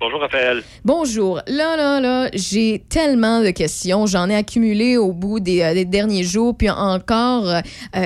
Bonjour 0.00 0.20
Raphaël. 0.20 0.62
Bonjour. 0.84 1.40
Là, 1.48 1.76
là, 1.76 2.00
là, 2.00 2.28
j'ai 2.32 2.84
tellement 2.88 3.42
de 3.42 3.50
questions. 3.50 4.06
J'en 4.06 4.30
ai 4.30 4.36
accumulé 4.36 4.96
au 4.96 5.12
bout 5.12 5.40
des, 5.40 5.60
euh, 5.60 5.74
des 5.74 5.84
derniers 5.84 6.22
jours. 6.22 6.56
Puis 6.56 6.70
encore 6.70 7.48
euh, 7.48 7.60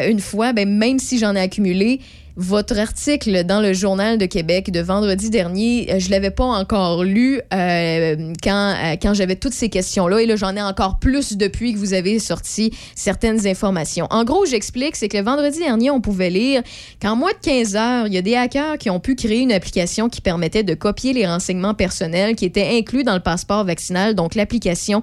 une 0.08 0.20
fois, 0.20 0.54
ben, 0.54 0.66
même 0.66 0.98
si 0.98 1.18
j'en 1.18 1.36
ai 1.36 1.40
accumulé, 1.40 2.00
votre 2.36 2.78
article 2.78 3.44
dans 3.44 3.60
le 3.60 3.72
Journal 3.74 4.16
de 4.16 4.26
Québec 4.26 4.70
de 4.70 4.80
vendredi 4.80 5.28
dernier, 5.28 5.92
euh, 5.92 5.98
je 5.98 6.10
l'avais 6.10 6.30
pas 6.30 6.44
encore 6.44 7.04
lu 7.04 7.40
euh, 7.52 8.32
quand, 8.42 8.74
euh, 8.74 8.96
quand 9.00 9.12
j'avais 9.12 9.36
toutes 9.36 9.52
ces 9.52 9.68
questions-là. 9.68 10.22
Et 10.22 10.26
là, 10.26 10.36
j'en 10.36 10.56
ai 10.56 10.62
encore 10.62 10.98
plus 10.98 11.36
depuis 11.36 11.74
que 11.74 11.78
vous 11.78 11.92
avez 11.92 12.18
sorti 12.18 12.72
certaines 12.94 13.46
informations. 13.46 14.06
En 14.10 14.24
gros, 14.24 14.46
j'explique, 14.46 14.96
c'est 14.96 15.08
que 15.08 15.18
le 15.18 15.24
vendredi 15.24 15.58
dernier, 15.58 15.90
on 15.90 16.00
pouvait 16.00 16.30
lire 16.30 16.62
qu'en 17.00 17.16
moins 17.16 17.32
de 17.32 17.38
15 17.42 17.76
heures, 17.76 18.06
il 18.06 18.14
y 18.14 18.18
a 18.18 18.22
des 18.22 18.34
hackers 18.34 18.78
qui 18.78 18.88
ont 18.88 19.00
pu 19.00 19.14
créer 19.14 19.40
une 19.40 19.52
application 19.52 20.08
qui 20.08 20.20
permettait 20.20 20.62
de 20.62 20.74
copier 20.74 21.12
les 21.12 21.26
renseignements 21.26 21.74
personnels 21.74 22.34
qui 22.34 22.46
étaient 22.46 22.78
inclus 22.78 23.04
dans 23.04 23.14
le 23.14 23.20
passeport 23.20 23.64
vaccinal, 23.64 24.14
donc 24.14 24.34
l'application 24.34 25.02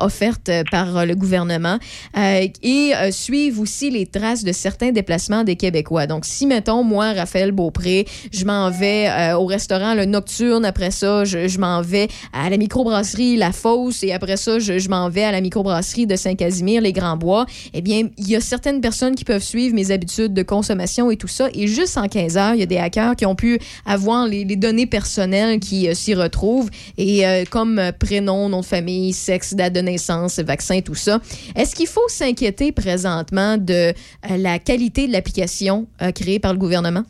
offerte 0.00 0.50
par 0.70 1.06
le 1.06 1.14
gouvernement, 1.14 1.78
et 2.16 2.92
suivre 3.10 3.60
aussi 3.60 3.90
les 3.90 4.06
traces 4.06 4.44
de 4.44 4.52
certains 4.52 4.92
déplacements 4.92 5.44
des 5.44 5.56
Québécois. 5.56 6.06
Donc, 6.06 6.24
si, 6.24 6.46
mettons, 6.64 6.82
moi, 6.82 7.12
Raphaël 7.12 7.52
Beaupré, 7.52 8.06
je 8.32 8.46
m'en 8.46 8.70
vais 8.70 9.06
euh, 9.10 9.36
au 9.36 9.44
restaurant 9.44 9.94
Le 9.94 10.06
Nocturne, 10.06 10.64
après 10.64 10.90
ça, 10.90 11.24
je, 11.24 11.58
m'en 11.58 11.82
vais 11.82 12.08
à 12.32 12.48
la 12.48 12.56
microbrasserie 12.56 13.36
La 13.36 13.52
Fosse, 13.52 14.02
et 14.02 14.14
après 14.14 14.38
ça, 14.38 14.58
je, 14.58 14.88
m'en 14.88 15.10
vais 15.10 15.24
à 15.24 15.32
la 15.32 15.42
microbrasserie 15.42 16.06
de 16.06 16.16
Saint-Casimir, 16.16 16.80
Les 16.80 16.94
Grands 16.94 17.18
Bois, 17.18 17.44
eh 17.74 17.82
bien, 17.82 18.08
il 18.16 18.30
y 18.30 18.34
a 18.34 18.40
certaines 18.40 18.80
personnes 18.80 19.14
qui 19.14 19.24
peuvent 19.24 19.42
suivre 19.42 19.74
mes 19.74 19.90
habitudes 19.90 20.32
de 20.32 20.42
consommation 20.42 21.10
et 21.10 21.18
tout 21.18 21.28
ça, 21.28 21.48
et 21.52 21.66
juste 21.66 21.98
en 21.98 22.08
15 22.08 22.38
heures, 22.38 22.54
il 22.54 22.60
y 22.60 22.62
a 22.62 22.66
des 22.66 22.78
hackers 22.78 23.14
qui 23.14 23.26
ont 23.26 23.34
pu 23.34 23.58
avoir 23.84 24.26
les, 24.26 24.46
données 24.56 24.86
personnelles 24.86 25.60
qui 25.60 25.88
euh, 25.88 25.94
s'y 25.94 26.14
retrouvent, 26.14 26.70
et 26.96 27.26
euh, 27.26 27.44
comme 27.50 27.78
prénom, 27.98 28.48
nom 28.48 28.60
de 28.60 28.64
famille, 28.64 29.12
sexe, 29.12 29.52
date 29.52 29.74
de 29.74 29.80
naissance, 29.80 30.38
vaccin, 30.38 30.80
tout 30.80 30.94
ça. 30.94 31.20
Est-ce 31.56 31.74
qu'il 31.74 31.88
faut 31.88 32.08
s'inquiéter 32.08 32.72
présentement 32.72 33.58
de 33.58 33.92
la 34.30 34.58
qualité 34.58 35.06
de 35.06 35.12
l'application 35.12 35.86
créée 36.14 36.38
par 36.38 36.53
le 36.54 36.58
gouvernement? 36.60 37.04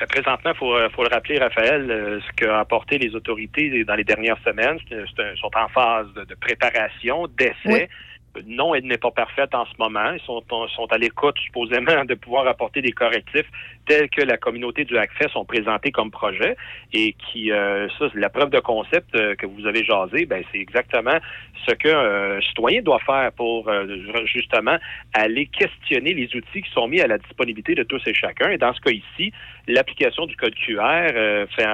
Euh, 0.00 0.06
Présentement, 0.06 0.52
il 0.54 0.56
faut, 0.58 0.74
euh, 0.74 0.88
faut 0.90 1.02
le 1.02 1.08
rappeler, 1.08 1.38
Raphaël, 1.38 1.90
euh, 1.90 2.20
ce 2.26 2.32
qu'a 2.36 2.60
apporté 2.60 2.98
les 2.98 3.14
autorités 3.14 3.84
dans 3.84 3.94
les 3.94 4.04
dernières 4.04 4.38
semaines. 4.44 4.78
C'est- 4.88 5.04
c'est 5.14 5.22
un- 5.22 5.36
sont 5.36 5.50
en 5.54 5.68
phase 5.68 6.06
de, 6.14 6.24
de 6.24 6.34
préparation, 6.34 7.26
d'essai. 7.38 7.88
Non, 8.46 8.74
elle 8.74 8.84
n'est 8.84 8.98
pas 8.98 9.10
parfaite 9.10 9.54
en 9.54 9.66
ce 9.66 9.72
moment. 9.78 10.12
Ils 10.12 10.20
sont, 10.20 10.42
sont 10.74 10.86
à 10.90 10.98
l'écoute, 10.98 11.36
supposément, 11.38 12.04
de 12.04 12.14
pouvoir 12.14 12.46
apporter 12.46 12.80
des 12.80 12.92
correctifs 12.92 13.46
tels 13.86 14.08
que 14.08 14.22
la 14.22 14.36
communauté 14.36 14.84
du 14.84 14.96
Hackfest 14.96 15.36
ont 15.36 15.44
présenté 15.44 15.90
comme 15.90 16.10
projet 16.10 16.56
et 16.92 17.14
qui, 17.14 17.52
euh, 17.52 17.88
ça, 17.98 18.06
la 18.14 18.30
preuve 18.30 18.50
de 18.50 18.60
concept 18.60 19.14
euh, 19.14 19.34
que 19.34 19.46
vous 19.46 19.66
avez 19.66 19.84
jasé, 19.84 20.24
ben, 20.24 20.42
c'est 20.50 20.58
exactement 20.58 21.18
ce 21.66 21.74
qu'un 21.74 21.98
euh, 21.98 22.40
citoyen 22.40 22.80
doit 22.82 23.00
faire 23.00 23.32
pour, 23.32 23.68
euh, 23.68 23.86
justement, 24.24 24.76
aller 25.12 25.46
questionner 25.46 26.14
les 26.14 26.34
outils 26.34 26.62
qui 26.62 26.70
sont 26.72 26.88
mis 26.88 27.00
à 27.00 27.06
la 27.06 27.18
disponibilité 27.18 27.74
de 27.74 27.82
tous 27.82 28.00
et 28.06 28.14
chacun. 28.14 28.50
Et 28.50 28.58
dans 28.58 28.72
ce 28.72 28.80
cas 28.80 28.92
ici, 28.92 29.32
l'application 29.68 30.26
du 30.26 30.36
code 30.36 30.54
QR 30.54 31.08
fait, 31.54 31.66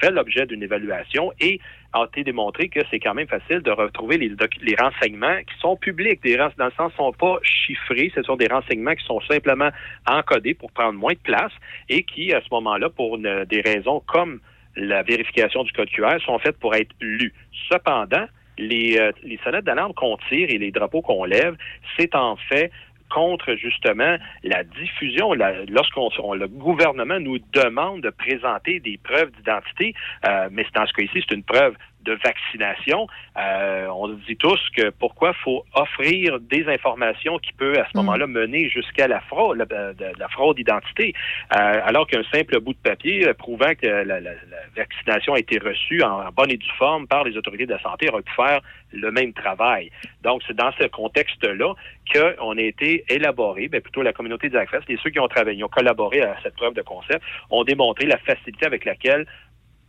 fait 0.00 0.10
l'objet 0.10 0.46
d'une 0.46 0.62
évaluation 0.62 1.32
et 1.40 1.60
été 2.04 2.24
démontré 2.24 2.68
que 2.68 2.80
c'est 2.90 3.00
quand 3.00 3.14
même 3.14 3.28
facile 3.28 3.60
de 3.60 3.70
retrouver 3.70 4.18
les, 4.18 4.76
renseignements 4.78 5.38
qui 5.38 5.58
sont 5.60 5.76
publics. 5.76 6.20
Dans 6.56 6.66
le 6.66 6.72
sens, 6.76 6.92
sont 6.96 7.12
pas 7.12 7.38
chiffrés, 7.42 8.12
ce 8.14 8.22
sont 8.22 8.36
des 8.36 8.48
renseignements 8.48 8.94
qui 8.94 9.04
sont 9.04 9.20
simplement 9.22 9.70
encodés 10.08 10.54
pour 10.54 10.70
prendre 10.72 10.98
moins 10.98 11.14
de 11.14 11.18
place 11.18 11.52
et 11.88 12.02
qui, 12.02 12.32
à 12.32 12.40
ce 12.40 12.48
moment-là, 12.52 12.90
pour 12.90 13.18
des 13.18 13.60
raisons 13.64 14.02
comme 14.06 14.40
la 14.76 15.02
vérification 15.02 15.64
du 15.64 15.72
code 15.72 15.88
QR, 15.88 16.18
sont 16.24 16.38
faites 16.38 16.58
pour 16.58 16.74
être 16.74 16.92
lus. 17.00 17.32
Cependant, 17.70 18.26
euh, 18.58 19.12
les 19.22 19.38
sonnettes 19.44 19.64
d'alarme 19.64 19.92
qu'on 19.94 20.16
tire 20.28 20.48
et 20.48 20.58
les 20.58 20.70
drapeaux 20.70 21.02
qu'on 21.02 21.24
lève, 21.24 21.56
c'est 21.98 22.14
en 22.14 22.36
fait 22.36 22.70
contre 23.16 23.54
justement 23.54 24.18
la 24.44 24.62
diffusion. 24.62 25.32
Lorsqu'on 25.68 26.10
on- 26.22 26.34
le 26.34 26.48
gouvernement 26.48 27.18
nous 27.18 27.38
demande 27.54 28.02
de 28.02 28.10
présenter 28.10 28.78
des 28.78 28.98
preuves 29.02 29.30
d'identité, 29.38 29.94
euh, 30.28 30.48
mais 30.52 30.64
c'est 30.64 30.74
dans 30.78 30.86
ce 30.86 30.92
cas 30.92 31.02
ici, 31.04 31.24
c'est 31.26 31.34
une 31.34 31.42
preuve 31.42 31.74
de 32.06 32.14
vaccination. 32.24 33.06
Euh, 33.36 33.86
on 33.88 34.08
dit 34.28 34.36
tous 34.36 34.60
que 34.76 34.90
pourquoi 34.90 35.32
faut 35.44 35.64
offrir 35.74 36.38
des 36.40 36.66
informations 36.68 37.38
qui 37.38 37.52
peuvent 37.52 37.78
à 37.78 37.86
ce 37.90 37.96
moment-là 37.98 38.26
mener 38.26 38.68
jusqu'à 38.68 39.08
la 39.08 39.20
fraude, 39.20 39.58
la, 39.58 39.64
de- 39.66 39.92
de 39.98 40.06
la 40.18 40.28
fraude 40.28 40.56
d'identité, 40.56 41.12
Euh, 41.56 41.80
alors 41.90 42.06
qu'un 42.06 42.24
simple 42.32 42.60
bout 42.60 42.72
de 42.74 42.78
papier 42.92 43.26
euh, 43.28 43.34
prouvant 43.34 43.72
que 43.80 43.86
la, 43.86 44.04
la- 44.04 44.20
la 44.20 44.62
vaccination 44.76 45.34
a 45.34 45.38
été 45.38 45.58
reçue 45.58 46.02
en, 46.02 46.26
en 46.26 46.30
bonne 46.38 46.50
et 46.50 46.56
due 46.56 46.76
forme 46.78 47.06
par 47.06 47.22
les 47.24 47.36
autorités 47.36 47.66
de 47.66 47.72
la 47.72 47.80
santé 47.80 48.08
aurait 48.10 48.22
pu 48.22 48.34
faire 48.34 48.60
le 48.92 49.10
même 49.10 49.32
travail. 49.32 49.90
Donc, 50.22 50.42
c'est 50.46 50.56
dans 50.56 50.72
ce 50.80 50.84
contexte-là 50.86 51.74
qu'on 52.12 52.56
a 52.56 52.60
été 52.60 53.04
élaboré, 53.08 53.68
ben 53.68 53.80
plutôt 53.80 54.02
la 54.02 54.12
communauté 54.12 54.48
des 54.48 54.56
ACFES, 54.56 54.84
et 54.88 54.96
ceux 55.02 55.10
qui 55.10 55.18
ont 55.20 55.28
travaillé, 55.28 55.62
ont 55.64 55.68
collaboré 55.68 56.22
à 56.22 56.36
cette 56.42 56.54
preuve 56.54 56.74
de 56.74 56.82
concept, 56.82 57.22
ont 57.50 57.64
démontré 57.64 58.06
la 58.06 58.18
facilité 58.18 58.64
avec 58.66 58.84
laquelle 58.84 59.26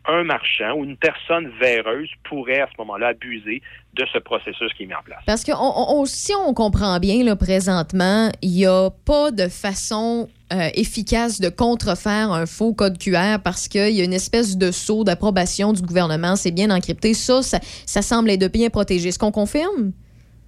un 0.07 0.23
marchand 0.23 0.73
ou 0.77 0.83
une 0.85 0.97
personne 0.97 1.49
véreuse 1.59 2.09
pourrait 2.29 2.61
à 2.61 2.67
ce 2.67 2.73
moment-là 2.79 3.07
abuser 3.09 3.61
de 3.93 4.05
ce 4.13 4.19
processus 4.19 4.71
qui 4.77 4.83
est 4.83 4.85
mis 4.85 4.93
en 4.93 5.01
place. 5.03 5.19
Parce 5.25 5.43
que 5.43 5.51
on- 5.53 6.05
si 6.05 6.31
on 6.35 6.53
comprend 6.53 6.99
bien, 6.99 7.23
là, 7.23 7.35
présentement, 7.35 8.29
il 8.41 8.51
n'y 8.51 8.65
a 8.65 8.89
pas 9.05 9.31
de 9.31 9.47
façon 9.47 10.29
euh, 10.53 10.69
efficace 10.75 11.41
de 11.41 11.49
contrefaire 11.49 12.31
un 12.31 12.45
faux 12.45 12.73
code 12.73 12.97
QR 12.97 13.37
parce 13.43 13.67
qu'il 13.67 13.89
y 13.89 13.99
a 13.99 14.03
une 14.05 14.13
espèce 14.13 14.57
de 14.57 14.71
saut 14.71 15.03
d'approbation 15.03 15.73
du 15.73 15.81
gouvernement. 15.81 16.37
C'est 16.37 16.51
bien 16.51 16.71
encrypté. 16.71 17.13
Ça, 17.13 17.41
ça, 17.41 17.59
ça 17.85 18.01
semble 18.01 18.29
être 18.29 18.49
bien 18.49 18.69
protégé. 18.69 19.09
Est-ce 19.09 19.19
qu'on 19.19 19.31
confirme? 19.33 19.91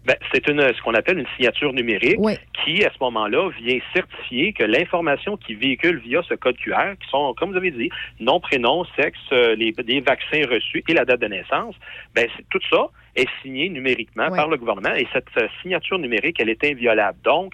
Ben, 0.06 0.16
c'est 0.34 0.48
une 0.48 0.62
ce 0.62 0.82
qu'on 0.82 0.94
appelle 0.94 1.20
une 1.20 1.28
signature 1.36 1.74
numérique 1.74 2.20
qui, 2.64 2.86
à 2.86 2.90
ce 2.90 2.98
moment-là, 3.02 3.50
vient 3.62 3.80
certifier 3.94 4.54
que 4.54 4.64
l'information 4.64 5.36
qui 5.38 5.56
véhicule 5.56 6.00
via 6.00 6.22
ce 6.28 6.36
code 6.36 6.56
QR, 6.58 6.96
qui 7.02 7.10
sont, 7.10 7.34
comme 7.38 7.52
vous 7.52 7.58
avez 7.58 7.72
dit, 7.72 7.90
nom, 8.20 8.40
prénom, 8.40 8.86
sexe, 8.96 9.20
euh, 9.34 9.56
les, 9.56 9.74
les 9.86 10.00
vaccins 10.00 10.42
reçus 10.50 10.84
et 10.88 10.94
la 10.94 11.04
date 11.04 11.20
de 11.20 11.28
naissance, 11.28 11.76
ben, 12.16 12.28
tout 12.50 12.62
ça 12.70 12.88
est 13.16 13.28
signé 13.42 13.70
numériquement 13.70 14.30
par 14.30 14.48
le 14.48 14.58
gouvernement 14.58 14.94
et 14.96 15.08
cette 15.12 15.26
euh, 15.38 15.48
signature 15.62 16.00
numérique, 16.00 16.38
elle 16.40 16.50
est 16.50 16.64
inviolable. 16.64 17.18
Donc, 17.24 17.54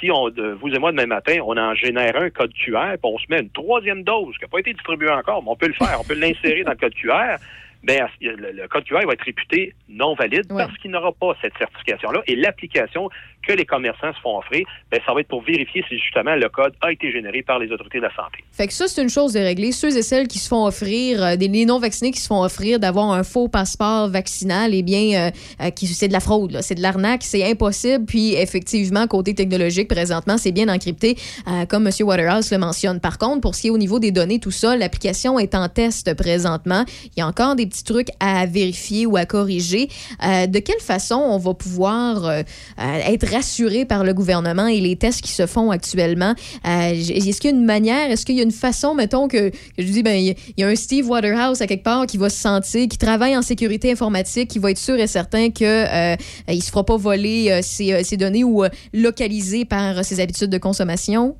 si 0.00 0.10
on, 0.10 0.30
vous 0.30 0.74
et 0.74 0.78
moi, 0.78 0.90
demain 0.90 1.06
matin, 1.06 1.38
on 1.44 1.56
en 1.56 1.74
génère 1.74 2.16
un 2.16 2.30
code 2.30 2.52
QR, 2.52 2.92
puis 2.92 2.98
on 3.04 3.18
se 3.18 3.26
met 3.28 3.40
une 3.40 3.50
troisième 3.50 4.02
dose 4.02 4.34
qui 4.36 4.42
n'a 4.42 4.48
pas 4.48 4.58
été 4.58 4.72
distribuée 4.72 5.10
encore, 5.10 5.42
mais 5.42 5.50
on 5.50 5.56
peut 5.56 5.68
le 5.68 5.74
faire, 5.74 5.98
on 6.00 6.04
peut 6.04 6.14
l'insérer 6.18 6.64
dans 6.64 6.72
le 6.72 6.76
code 6.76 6.94
QR, 6.94 7.36
ben, 7.84 8.08
le, 8.20 8.52
le 8.52 8.68
code 8.68 8.84
QR 8.84 9.06
va 9.06 9.12
être 9.12 9.24
réputé 9.24 9.74
non 9.88 10.14
valide 10.14 10.48
parce 10.48 10.76
qu'il 10.78 10.90
n'aura 10.90 11.12
pas 11.12 11.36
cette 11.42 11.56
certification-là. 11.58 12.22
Et 12.26 12.34
l'application 12.34 13.10
que 13.46 13.52
les 13.52 13.64
commerçants 13.64 14.12
se 14.12 14.20
font 14.20 14.38
offrir, 14.38 14.66
ben, 14.90 15.00
ça 15.06 15.12
va 15.14 15.20
être 15.20 15.28
pour 15.28 15.42
vérifier 15.42 15.84
si 15.88 15.98
justement 15.98 16.34
le 16.34 16.48
code 16.48 16.74
a 16.80 16.92
été 16.92 17.10
généré 17.10 17.42
par 17.42 17.58
les 17.58 17.70
autorités 17.70 17.98
de 17.98 18.04
la 18.04 18.14
santé. 18.14 18.44
Fait 18.52 18.66
que 18.66 18.72
ça, 18.72 18.88
c'est 18.88 19.02
une 19.02 19.08
chose 19.08 19.32
de 19.32 19.40
régler. 19.40 19.72
Ceux 19.72 19.96
et 19.96 20.02
celles 20.02 20.28
qui 20.28 20.38
se 20.38 20.48
font 20.48 20.66
offrir, 20.66 21.22
euh, 21.22 21.36
les 21.36 21.64
non-vaccinés 21.64 22.10
qui 22.10 22.20
se 22.20 22.26
font 22.26 22.42
offrir 22.42 22.78
d'avoir 22.78 23.12
un 23.12 23.22
faux 23.22 23.48
passeport 23.48 24.08
vaccinal, 24.08 24.74
eh 24.74 24.82
bien, 24.82 25.28
euh, 25.28 25.30
euh, 25.62 25.70
c'est 25.74 26.08
de 26.08 26.12
la 26.12 26.20
fraude, 26.20 26.58
c'est 26.60 26.74
de 26.74 26.82
l'arnaque, 26.82 27.22
c'est 27.22 27.44
impossible. 27.48 28.04
Puis, 28.04 28.34
effectivement, 28.34 29.06
côté 29.06 29.34
technologique, 29.34 29.88
présentement, 29.88 30.38
c'est 30.38 30.52
bien 30.52 30.68
encrypté, 30.68 31.16
euh, 31.48 31.66
comme 31.66 31.86
M. 31.86 31.92
Waterhouse 32.00 32.50
le 32.50 32.58
mentionne. 32.58 33.00
Par 33.00 33.18
contre, 33.18 33.40
pour 33.40 33.54
ce 33.54 33.62
qui 33.62 33.66
est 33.68 33.70
au 33.70 33.78
niveau 33.78 33.98
des 33.98 34.10
données, 34.10 34.38
tout 34.38 34.50
ça, 34.50 34.76
l'application 34.76 35.38
est 35.38 35.54
en 35.54 35.68
test 35.68 36.14
présentement. 36.14 36.84
Il 37.16 37.20
y 37.20 37.22
a 37.22 37.26
encore 37.26 37.54
des 37.54 37.66
petits 37.66 37.84
trucs 37.84 38.08
à 38.20 38.46
vérifier 38.46 39.06
ou 39.06 39.16
à 39.16 39.24
corriger. 39.26 39.88
De 40.22 40.58
quelle 40.58 40.80
façon 40.80 41.16
on 41.16 41.38
va 41.38 41.54
pouvoir 41.54 42.42
être 42.78 43.33
rassuré 43.34 43.84
par 43.84 44.04
le 44.04 44.14
gouvernement 44.14 44.66
et 44.66 44.80
les 44.80 44.96
tests 44.96 45.22
qui 45.22 45.32
se 45.32 45.46
font 45.46 45.70
actuellement? 45.70 46.34
Euh, 46.66 46.90
est-ce 46.92 47.40
qu'il 47.40 47.50
y 47.50 47.54
a 47.54 47.56
une 47.56 47.64
manière, 47.64 48.10
est-ce 48.10 48.24
qu'il 48.24 48.36
y 48.36 48.40
a 48.40 48.44
une 48.44 48.50
façon, 48.50 48.94
mettons, 48.94 49.28
que, 49.28 49.50
je 49.78 49.84
dis, 49.84 50.02
ben, 50.02 50.14
il 50.16 50.34
y 50.56 50.62
a- 50.62 50.68
un 50.68 50.74
Steve 50.74 51.08
Waterhouse 51.08 51.60
à 51.62 51.66
quelque 51.66 51.84
part 51.84 52.06
qui 52.06 52.16
va 52.18 52.30
se 52.30 52.40
sentir, 52.40 52.88
qui 52.88 52.98
travaille 52.98 53.36
en 53.36 53.42
sécurité 53.42 53.92
informatique, 53.92 54.48
qui 54.50 54.58
va 54.58 54.70
être 54.70 54.78
sûr 54.78 54.94
et 54.98 55.06
certain 55.06 55.50
que 55.50 55.64
euh, 55.64 56.16
il 56.48 56.62
se 56.62 56.70
fera 56.70 56.84
pas 56.84 56.96
voler 56.96 57.50
euh, 57.50 57.60
ses, 57.62 57.92
euh, 57.92 58.02
ses 58.02 58.16
données 58.16 58.44
ou 58.44 58.64
localisé 58.92 59.64
par 59.64 60.04
ses 60.04 60.20
habitudes 60.20 60.50
de 60.50 60.58
consommation? 60.58 61.36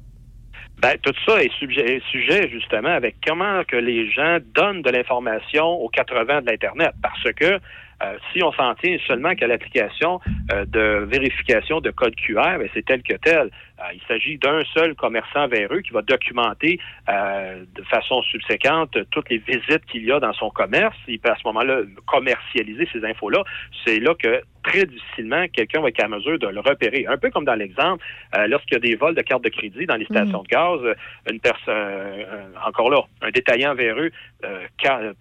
Ben, 0.82 0.97
tout 1.03 1.14
ça 1.26 1.42
est 1.42 1.53
sujet, 1.59 2.03
sujet 2.11 2.49
justement 2.51 2.90
avec 2.90 3.16
comment 3.26 3.62
que 3.66 3.76
les 3.76 4.11
gens 4.11 4.38
donnent 4.55 4.82
de 4.82 4.90
l'information 4.90 5.64
aux 5.64 5.88
80 5.88 6.42
de 6.42 6.51
l'Internet. 6.51 6.90
Parce 7.01 7.22
que 7.36 7.59
euh, 8.05 8.18
si 8.32 8.42
on 8.42 8.52
s'en 8.52 8.74
tient 8.74 8.96
seulement 9.07 9.34
qu'à 9.34 9.46
l'application 9.46 10.20
euh, 10.52 10.64
de 10.66 11.07
vérification 11.11 11.80
de 11.80 11.90
code 11.90 12.14
QR, 12.16 12.59
ben, 12.59 12.68
c'est 12.74 12.84
tel 12.84 13.02
que 13.02 13.14
tel. 13.14 13.50
Euh, 13.80 13.82
il 13.94 14.00
s'agit 14.07 14.38
d'un 14.38 14.61
seul 14.74 14.94
commerçant 14.94 15.48
véreux 15.48 15.80
qui 15.80 15.92
va 15.92 16.02
documenter 16.02 16.78
euh, 17.09 17.64
de 17.74 17.82
façon 17.82 18.22
subséquente 18.22 18.96
toutes 19.11 19.30
les 19.30 19.38
visites 19.38 19.84
qu'il 19.90 20.05
y 20.05 20.12
a 20.12 20.20
dans 20.20 20.32
son 20.34 20.50
commerce. 20.50 20.96
Il 21.09 21.18
peut 21.18 21.30
à 21.30 21.36
ce 21.36 21.46
moment-là 21.46 21.80
commercialiser 22.07 22.88
ces 22.92 23.05
infos-là. 23.05 23.42
C'est 23.84 24.00
là 24.00 24.14
que 24.14 24.42
très 24.62 24.86
difficilement 24.86 25.46
quelqu'un 25.52 25.80
va 25.80 25.88
être 25.88 26.02
à 26.02 26.09
mesure 26.09 26.38
de 26.38 26.46
le 26.46 26.61
repérer. 26.61 27.07
Un 27.07 27.18
peu 27.18 27.30
comme 27.30 27.44
dans 27.44 27.55
l'exemple, 27.55 28.02
lorsqu'il 28.48 28.74
y 28.74 28.76
a 28.76 28.80
des 28.80 28.96
vols 28.96 29.14
de 29.14 29.20
cartes 29.20 29.44
de 29.44 29.50
crédit 29.50 29.84
dans 29.84 29.96
les 29.96 30.07
stations 30.07 30.42
de 30.42 30.48
gaz, 30.48 30.80
une 31.30 31.38
personne, 31.38 31.74
euh, 32.34 32.44
encore 32.66 32.90
là, 32.90 33.02
un 33.22 33.30
détaillant 33.30 33.74
véreux 33.74 34.11
euh, 34.44 34.66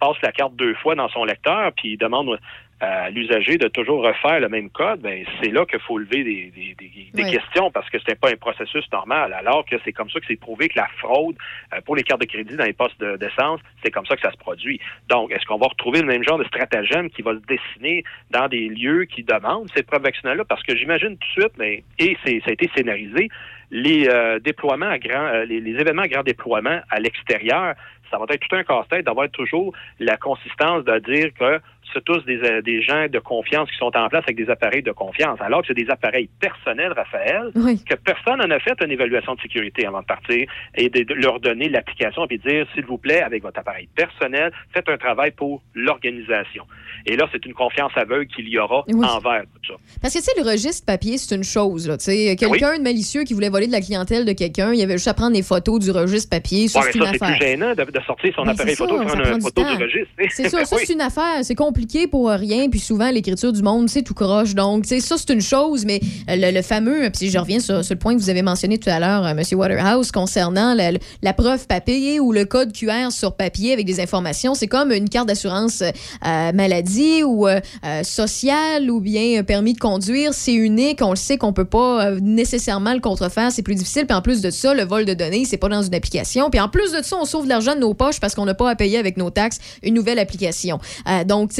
passe 0.00 0.16
la 0.22 0.32
carte 0.32 0.54
deux 0.56 0.74
fois 0.74 0.94
dans 0.94 1.08
son 1.08 1.24
lecteur, 1.24 1.72
puis 1.72 1.92
il 1.92 1.98
demande 1.98 2.38
à 2.80 3.08
l'usager 3.10 3.56
de 3.56 3.68
toujours 3.68 4.02
refaire 4.02 4.40
le 4.40 4.48
même 4.48 4.68
code, 4.68 5.00
ben 5.00 5.24
c'est 5.40 5.50
là 5.50 5.64
qu'il 5.64 5.78
faut 5.80 5.96
lever 5.96 6.24
des, 6.24 6.52
des- 6.54 6.74
des- 6.78 7.10
des 7.14 7.30
questions 7.30 7.70
parce 7.70 7.88
que 7.88 7.98
c'était 7.98 8.16
pas 8.16 8.30
un 8.30 8.36
processus 8.36 8.84
normal. 8.92 9.32
Alors 9.32 9.64
que 9.64 9.76
c'est 9.84 9.92
comme 9.92 10.10
ça 10.10 10.18
que 10.20 10.26
c'est 10.26 10.36
prouvé 10.40 10.68
que 10.68 10.78
la 10.78 10.88
fraude 10.98 11.36
euh, 11.72 11.80
pour 11.82 11.96
les 11.96 12.02
cartes 12.02 12.20
de 12.20 12.26
crédit 12.26 12.56
dans 12.56 12.64
les 12.64 12.72
postes 12.72 12.98
de- 13.00 13.16
d'essence, 13.16 13.60
c'est 13.82 13.90
comme 13.90 14.04
ça 14.06 14.16
que 14.16 14.22
ça 14.22 14.32
se 14.32 14.36
produit. 14.36 14.80
Donc, 15.08 15.30
est-ce 15.32 15.46
qu'on 15.46 15.56
va 15.58 15.68
retrouver 15.68 16.00
le 16.00 16.06
même 16.06 16.24
genre 16.24 16.38
de 16.38 16.44
stratagème 16.44 17.08
qui 17.10 17.22
va 17.22 17.32
se 17.34 17.40
dessiner 17.46 18.02
dans 18.30 18.48
des 18.48 18.68
lieux 18.68 19.04
qui 19.04 19.22
demandent 19.22 19.68
cette 19.74 19.86
preuve 19.86 20.02
vaccinale-là? 20.02 20.44
Parce 20.44 20.62
que 20.64 20.76
j'imagine 20.76 21.16
tout 21.16 21.28
de 21.36 21.42
suite, 21.42 21.54
mais 21.58 21.84
et 21.98 22.16
c'est 22.24 22.40
ça 22.40 22.50
a 22.50 22.52
été 22.52 22.68
scénarisé, 22.76 23.28
les 23.70 24.08
euh, 24.08 24.38
déploiements 24.40 24.90
à 24.90 24.98
grand, 24.98 25.26
euh, 25.26 25.44
les, 25.44 25.60
les 25.60 25.80
événements 25.80 26.02
à 26.02 26.08
grand 26.08 26.22
déploiement 26.22 26.80
à 26.90 27.00
l'extérieur, 27.00 27.74
ça 28.10 28.18
va 28.18 28.26
être 28.30 28.46
tout 28.46 28.54
un 28.54 28.62
casse-tête 28.62 29.06
d'avoir 29.06 29.28
toujours 29.30 29.72
la 29.98 30.16
consistance 30.16 30.84
de 30.84 30.98
dire 30.98 31.32
que 31.38 31.58
c'est 31.92 32.04
tous 32.04 32.24
des, 32.24 32.38
euh, 32.42 32.62
des 32.62 32.82
gens 32.82 33.06
de 33.08 33.18
confiance 33.18 33.70
qui 33.70 33.76
sont 33.76 33.90
en 33.96 34.08
place 34.08 34.24
avec 34.24 34.36
des 34.36 34.50
appareils 34.50 34.82
de 34.82 34.92
confiance, 34.92 35.38
alors 35.40 35.60
que 35.62 35.68
c'est 35.68 35.74
des 35.74 35.88
appareils 35.90 36.28
personnels, 36.40 36.92
Raphaël, 36.96 37.50
que 37.54 37.94
personne 37.94 38.38
n'en 38.38 38.50
a 38.50 38.58
fait 38.60 38.74
une 38.84 38.90
évaluation 38.90 39.34
de 39.34 39.40
sécurité 39.40 39.86
avant 39.86 40.00
de 40.00 40.06
partir 40.06 40.46
et 40.74 40.88
de, 40.88 41.02
de 41.02 41.14
leur 41.14 41.40
donner 41.40 41.68
l'application 41.68 42.26
et 42.30 42.38
dire, 42.38 42.66
s'il 42.74 42.84
vous 42.86 42.98
plaît, 42.98 43.22
avec 43.22 43.42
votre 43.42 43.58
appareil 43.60 43.88
personnel, 43.94 44.52
faites 44.72 44.88
un 44.88 44.96
travail 44.96 45.30
pour 45.32 45.62
l'organisation. 45.74 46.64
Et 47.06 47.16
là, 47.16 47.28
c'est 47.32 47.44
une 47.46 47.54
confiance 47.54 47.92
aveugle 47.96 48.26
qu'il 48.26 48.48
y 48.48 48.58
aura 48.58 48.84
Oui. 48.88 49.06
envers 49.06 49.42
tout 49.62 49.72
ça. 49.72 49.78
Parce 50.00 50.14
que, 50.14 50.18
tu 50.18 50.24
sais, 50.24 50.32
le 50.42 50.48
registre 50.48 50.86
papier, 50.86 51.18
c'est 51.18 51.34
une 51.34 51.44
chose. 51.44 51.94
sais. 51.98 52.36
Quelqu'un 52.36 52.78
de 52.78 52.82
malicieux 52.82 53.24
qui 53.24 53.34
voulait 53.34 53.48
voler 53.50 53.66
de 53.66 53.72
la 53.72 53.80
clientèle 53.80 54.24
de 54.24 54.32
quelqu'un, 54.32 54.72
il 54.72 54.82
avait 54.82 54.94
juste 54.94 55.08
à 55.08 55.14
prendre 55.14 55.34
des 55.34 55.42
photos 55.42 55.80
du 55.80 55.90
registre 55.90 56.30
papier. 56.30 56.68
Ça, 56.68 56.80
Ouais, 56.80 56.90
c'est 56.92 56.98
plus 57.18 57.34
gênant 57.40 57.74
de, 57.74 57.84
de 57.84 58.00
sortir 58.06 58.32
son 58.34 58.46
appareil 58.46 58.74
photo 58.76 59.00
et 59.00 59.04
prendre 59.06 59.22
prend 59.22 59.34
une 59.36 59.40
photo 59.42 59.62
du 59.62 59.82
registre. 59.82 60.08
C'est 60.30 60.48
ça, 60.48 60.64
c'est 60.64 60.92
une 60.92 61.00
affaire. 61.00 61.42
C'est 61.42 61.54
compliqué 61.74 62.06
pour 62.06 62.30
rien, 62.30 62.68
puis 62.70 62.78
souvent 62.78 63.10
l'écriture 63.10 63.52
du 63.52 63.60
monde, 63.60 63.88
c'est 63.88 64.02
tout 64.02 64.14
croche. 64.14 64.54
Donc, 64.54 64.86
ça 64.86 65.16
c'est 65.18 65.32
une 65.32 65.40
chose, 65.40 65.84
mais 65.84 66.00
euh, 66.30 66.36
le, 66.36 66.62
fameux, 66.62 67.10
puis 67.10 67.30
je 67.30 67.36
reviens 67.36 67.58
sur, 67.58 67.78
le 67.78 67.96
point 67.96 68.14
que 68.14 68.20
vous 68.20 68.30
avez 68.30 68.42
mentionné 68.42 68.78
tout 68.78 68.90
à 68.90 69.00
l'heure, 69.00 69.26
euh, 69.26 69.30
M. 69.30 69.42
Waterhouse, 69.58 70.12
concernant 70.12 70.72
la, 70.72 71.32
preuve 71.32 71.66
papier 71.66 72.20
ou 72.20 72.30
le 72.30 72.44
code 72.44 72.72
QR 72.72 73.10
sur 73.10 73.34
papier 73.34 73.72
avec 73.72 73.86
des 73.86 73.98
informations, 73.98 74.54
c'est 74.54 74.68
comme 74.68 74.92
une 74.92 75.08
carte 75.08 75.26
d'assurance 75.26 75.82
euh, 75.82 76.52
maladie 76.52 77.24
ou 77.24 77.48
euh, 77.48 77.58
euh, 77.84 78.04
sociale 78.04 78.90
ou 78.90 79.00
bien 79.00 79.40
un 79.40 79.42
permis 79.42 79.72
de 79.72 79.78
conduire, 79.78 80.32
c'est 80.32 80.54
unique, 80.54 81.00
on 81.02 81.10
le 81.10 81.16
sait 81.16 81.38
qu'on 81.38 81.52
peut 81.52 81.64
pas 81.64 82.06
euh, 82.06 82.20
nécessairement 82.20 82.94
le 82.94 83.00
contrefaire, 83.00 83.50
c'est 83.52 83.62
plus 83.62 83.74
difficile. 83.74 84.06
Puis 84.06 84.16
en 84.16 84.22
plus 84.22 84.40
de 84.42 84.50
ça, 84.50 84.74
le 84.74 84.84
vol 84.84 85.04
de 85.04 85.14
données, 85.14 85.44
c'est 85.44 85.56
pas 85.56 85.68
dans 85.68 85.82
une 85.82 85.94
application. 85.94 86.50
Puis 86.50 86.60
en 86.60 86.68
plus 86.68 86.92
de 86.92 87.02
ça, 87.02 87.16
on 87.20 87.24
sauve 87.24 87.44
de 87.44 87.48
l'argent 87.48 87.74
de 87.74 87.80
nos 87.80 87.94
poches 87.94 88.20
parce 88.20 88.34
qu'on 88.34 88.44
n'a 88.44 88.54
pas 88.54 88.70
à 88.70 88.76
payer 88.76 88.98
avec 88.98 89.16
nos 89.16 89.30
taxes 89.30 89.58
une 89.82 89.94
nouvelle 89.94 90.18
application. 90.18 90.78
Euh, 91.08 91.24
donc, 91.24 91.52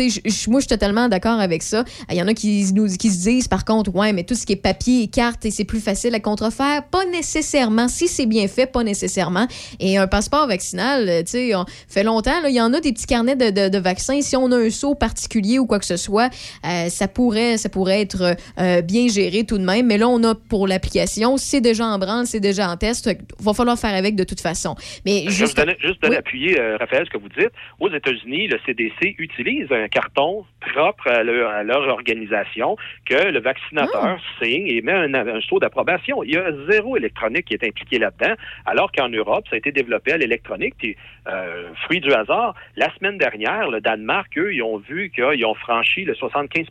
moi, 0.48 0.60
je 0.60 0.64
suis 0.64 0.68
totalement 0.68 1.08
d'accord 1.08 1.40
avec 1.40 1.62
ça. 1.62 1.84
Il 2.10 2.16
y 2.16 2.22
en 2.22 2.28
a 2.28 2.34
qui, 2.34 2.64
nous, 2.74 2.86
qui 2.96 3.10
se 3.10 3.22
disent, 3.22 3.48
par 3.48 3.64
contre, 3.64 3.94
ouais, 3.94 4.12
mais 4.12 4.24
tout 4.24 4.34
ce 4.34 4.46
qui 4.46 4.52
est 4.52 4.56
papier 4.56 5.02
et 5.02 5.08
carte, 5.08 5.44
et 5.44 5.50
c'est 5.50 5.64
plus 5.64 5.80
facile 5.80 6.14
à 6.14 6.20
contrefaire. 6.20 6.82
Pas 6.90 7.04
nécessairement. 7.06 7.88
Si 7.88 8.08
c'est 8.08 8.26
bien 8.26 8.46
fait, 8.48 8.66
pas 8.66 8.82
nécessairement. 8.84 9.46
Et 9.80 9.96
un 9.98 10.06
passeport 10.06 10.46
vaccinal, 10.46 11.08
euh, 11.08 11.22
tu 11.22 11.30
sais, 11.32 11.54
on 11.54 11.64
fait 11.88 12.02
longtemps, 12.04 12.40
là, 12.42 12.48
il 12.48 12.54
y 12.54 12.60
en 12.60 12.72
a 12.74 12.80
des 12.80 12.92
petits 12.92 13.06
carnets 13.06 13.36
de, 13.36 13.50
de- 13.50 13.68
de 13.68 13.78
vaccins. 13.78 14.20
Si 14.20 14.36
on 14.36 14.50
a 14.52 14.56
un 14.56 14.70
saut 14.70 14.94
particulier 14.94 15.58
ou 15.58 15.66
quoi 15.66 15.78
que 15.78 15.84
ce 15.86 15.96
soit, 15.96 16.30
euh, 16.66 16.88
ça 16.88 17.08
pourrait, 17.08 17.56
ça 17.58 17.68
pourrait 17.68 18.00
être 18.00 18.36
euh, 18.60 18.82
bien 18.82 19.08
géré 19.08 19.44
tout 19.44 19.58
de 19.58 19.64
même. 19.64 19.86
Mais 19.86 19.98
là, 19.98 20.08
on 20.08 20.22
a 20.24 20.34
pour 20.34 20.66
l'application, 20.68 21.36
c'est 21.36 21.60
déjà 21.60 21.86
en 21.86 21.98
branle, 21.98 22.26
c'est 22.26 22.40
déjà 22.40 22.70
en 22.70 22.76
test. 22.76 23.14
Que 23.16 23.22
Va 23.42 23.52
falloir 23.52 23.78
faire 23.78 23.94
avec 23.94 24.16
de 24.16 24.24
toute 24.24 24.40
façon. 24.40 24.74
Mais 25.04 25.24
Juste 25.26 25.38
juste 25.38 25.56
donner, 25.56 25.76
juste 25.80 26.02
appuyer, 26.04 26.58
euh, 26.58 26.76
Raphaël, 26.78 27.04
ce 27.06 27.10
que 27.10 27.18
vous 27.22 27.28
dites. 27.28 27.50
Aux 27.80 27.88
États-Unis, 27.92 28.48
le 28.48 28.58
CDC 28.64 29.14
utilise 29.18 29.66
un 29.70 29.88
carton 29.94 30.44
propre 30.60 31.08
à 31.08 31.22
leur, 31.22 31.50
à 31.50 31.62
leur 31.62 31.88
organisation 31.88 32.76
que 33.06 33.30
le 33.30 33.40
vaccinateur 33.40 34.18
signe 34.42 34.66
et 34.66 34.82
met 34.82 34.92
un, 34.92 35.14
un 35.14 35.40
saut 35.40 35.60
d'approbation. 35.60 36.22
Il 36.24 36.34
y 36.34 36.36
a 36.36 36.50
zéro 36.68 36.96
électronique 36.96 37.46
qui 37.46 37.54
est 37.54 37.64
impliqué 37.64 37.98
là-dedans, 37.98 38.34
alors 38.66 38.90
qu'en 38.92 39.08
Europe, 39.08 39.44
ça 39.48 39.54
a 39.54 39.58
été 39.58 39.72
développé 39.72 40.12
à 40.12 40.16
l'électronique. 40.16 40.74
Puis, 40.78 40.96
euh, 41.28 41.72
fruit 41.84 42.00
du 42.00 42.12
hasard, 42.12 42.54
la 42.76 42.92
semaine 42.96 43.18
dernière, 43.18 43.70
le 43.70 43.80
Danemark, 43.80 44.36
eux, 44.36 44.52
ils 44.52 44.62
ont 44.62 44.78
vu 44.78 45.10
qu'ils 45.10 45.46
ont 45.46 45.54
franchi 45.54 46.04
le 46.04 46.14
75 46.14 46.66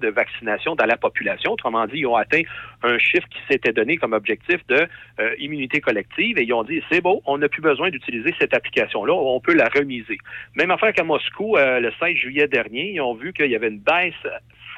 de 0.00 0.08
vaccination 0.08 0.74
dans 0.76 0.86
la 0.86 0.96
population. 0.96 1.52
Autrement 1.52 1.86
dit, 1.86 1.98
ils 1.98 2.06
ont 2.06 2.16
atteint 2.16 2.42
un 2.82 2.98
chiffre 2.98 3.26
qui 3.28 3.40
s'était 3.50 3.72
donné 3.72 3.96
comme 3.96 4.12
objectif 4.12 4.64
de 4.68 4.86
euh, 5.20 5.34
immunité 5.38 5.80
collective 5.80 6.38
et 6.38 6.44
ils 6.44 6.52
ont 6.52 6.62
dit, 6.62 6.80
c'est 6.90 7.00
beau, 7.00 7.22
on 7.26 7.38
n'a 7.38 7.48
plus 7.48 7.62
besoin 7.62 7.90
d'utiliser 7.90 8.34
cette 8.38 8.54
application-là, 8.54 9.12
on 9.12 9.40
peut 9.40 9.54
la 9.54 9.68
remiser. 9.68 10.18
Même 10.54 10.70
affaire 10.70 10.92
qu'à 10.92 11.04
Moscou, 11.04 11.56
euh, 11.56 11.80
le 11.80 11.90
16 11.98 12.16
juillet 12.16 12.46
dernier, 12.46 12.67
ils 12.72 13.00
ont 13.00 13.14
vu 13.14 13.32
qu'il 13.32 13.50
y 13.50 13.56
avait 13.56 13.68
une 13.68 13.80
baisse 13.80 14.14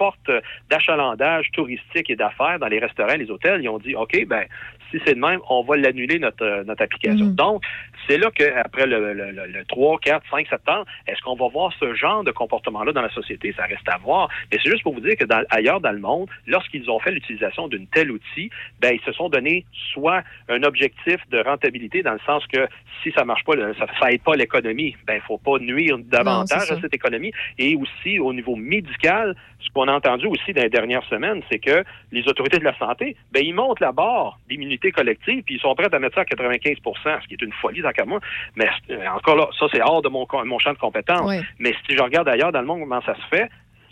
forte 0.00 0.30
d'achalandage 0.70 1.50
touristique 1.52 2.08
et 2.08 2.16
d'affaires 2.16 2.58
dans 2.58 2.68
les 2.68 2.78
restaurants, 2.78 3.16
les 3.16 3.30
hôtels. 3.30 3.60
Ils 3.62 3.68
ont 3.68 3.78
dit, 3.78 3.94
OK, 3.94 4.26
ben, 4.26 4.44
si 4.90 4.98
c'est 5.04 5.14
de 5.14 5.20
même, 5.20 5.40
on 5.50 5.62
va 5.62 5.76
l'annuler 5.76 6.18
notre, 6.18 6.42
euh, 6.42 6.64
notre 6.64 6.82
application. 6.82 7.26
Donc, 7.26 7.62
c'est 8.08 8.18
là 8.18 8.30
qu'après 8.34 8.86
le, 8.86 9.12
le, 9.14 9.30
le, 9.30 9.46
le 9.46 9.64
3, 9.66 9.98
4, 10.00 10.24
5 10.30 10.46
septembre, 10.48 10.84
est-ce 11.06 11.20
qu'on 11.22 11.36
va 11.36 11.48
voir 11.48 11.72
ce 11.78 11.94
genre 11.94 12.24
de 12.24 12.30
comportement-là 12.30 12.92
dans 12.92 13.02
la 13.02 13.10
société? 13.10 13.52
Ça 13.56 13.64
reste 13.64 13.88
à 13.88 13.98
voir. 13.98 14.28
Mais 14.50 14.58
c'est 14.62 14.70
juste 14.70 14.82
pour 14.82 14.94
vous 14.94 15.00
dire 15.00 15.16
que 15.16 15.24
dans, 15.24 15.42
ailleurs 15.50 15.80
dans 15.80 15.92
le 15.92 15.98
monde, 15.98 16.28
lorsqu'ils 16.46 16.90
ont 16.90 16.98
fait 16.98 17.12
l'utilisation 17.12 17.68
d'un 17.68 17.84
tel 17.92 18.10
outil, 18.10 18.50
ben, 18.80 18.94
ils 18.94 19.04
se 19.04 19.12
sont 19.12 19.28
donné 19.28 19.64
soit 19.92 20.22
un 20.48 20.62
objectif 20.62 21.16
de 21.30 21.38
rentabilité 21.38 22.02
dans 22.02 22.12
le 22.12 22.20
sens 22.26 22.46
que 22.46 22.66
si 23.02 23.12
ça 23.12 23.24
marche 23.24 23.44
pas, 23.44 23.54
ça, 23.78 23.86
ça 23.98 24.12
aide 24.12 24.22
pas 24.22 24.34
l'économie, 24.34 24.96
ben, 25.06 25.14
il 25.14 25.22
faut 25.22 25.38
pas 25.38 25.58
nuire 25.58 25.98
davantage 25.98 26.70
à 26.70 26.80
cette 26.80 26.94
économie. 26.94 27.32
Et 27.58 27.76
aussi, 27.76 28.18
au 28.18 28.32
niveau 28.32 28.56
médical, 28.56 29.34
ce 29.60 29.68
qu'on 29.72 29.88
a 29.88 29.92
entendu 29.92 30.26
aussi 30.26 30.52
dans 30.52 30.62
les 30.62 30.70
dernières 30.70 31.04
semaines, 31.04 31.42
c'est 31.50 31.58
que 31.58 31.84
les 32.12 32.26
autorités 32.28 32.58
de 32.58 32.64
la 32.64 32.76
santé, 32.78 33.16
ben, 33.32 33.42
ils 33.44 33.54
montent 33.54 33.80
la 33.80 33.92
barre 33.92 34.38
d'immunité 34.48 34.92
collective, 34.92 35.42
puis 35.44 35.56
ils 35.56 35.60
sont 35.60 35.74
prêts 35.74 35.92
à 35.92 35.98
mettre 35.98 36.14
ça 36.14 36.22
à 36.22 36.24
95 36.24 36.76
ce 37.22 37.28
qui 37.28 37.34
est 37.34 37.42
une 37.42 37.52
folie 37.52 37.82
dans 37.82 37.89
moi. 38.06 38.20
Mais 38.56 38.68
euh, 38.90 39.06
encore 39.08 39.36
là, 39.36 39.48
ça, 39.58 39.66
c'est 39.72 39.82
hors 39.82 40.02
de 40.02 40.08
mon, 40.08 40.26
champ 40.58 40.72
de 40.72 40.78
compétences. 40.78 41.30
Mais 41.58 41.74
si 41.86 41.96
je 41.96 42.02
regarde 42.02 42.28
ailleurs 42.28 42.52
dans 42.52 42.60
le 42.60 42.66
monde 42.66 42.80
comment 42.80 43.02
ça 43.02 43.14
se 43.14 43.36
fait, 43.36 43.48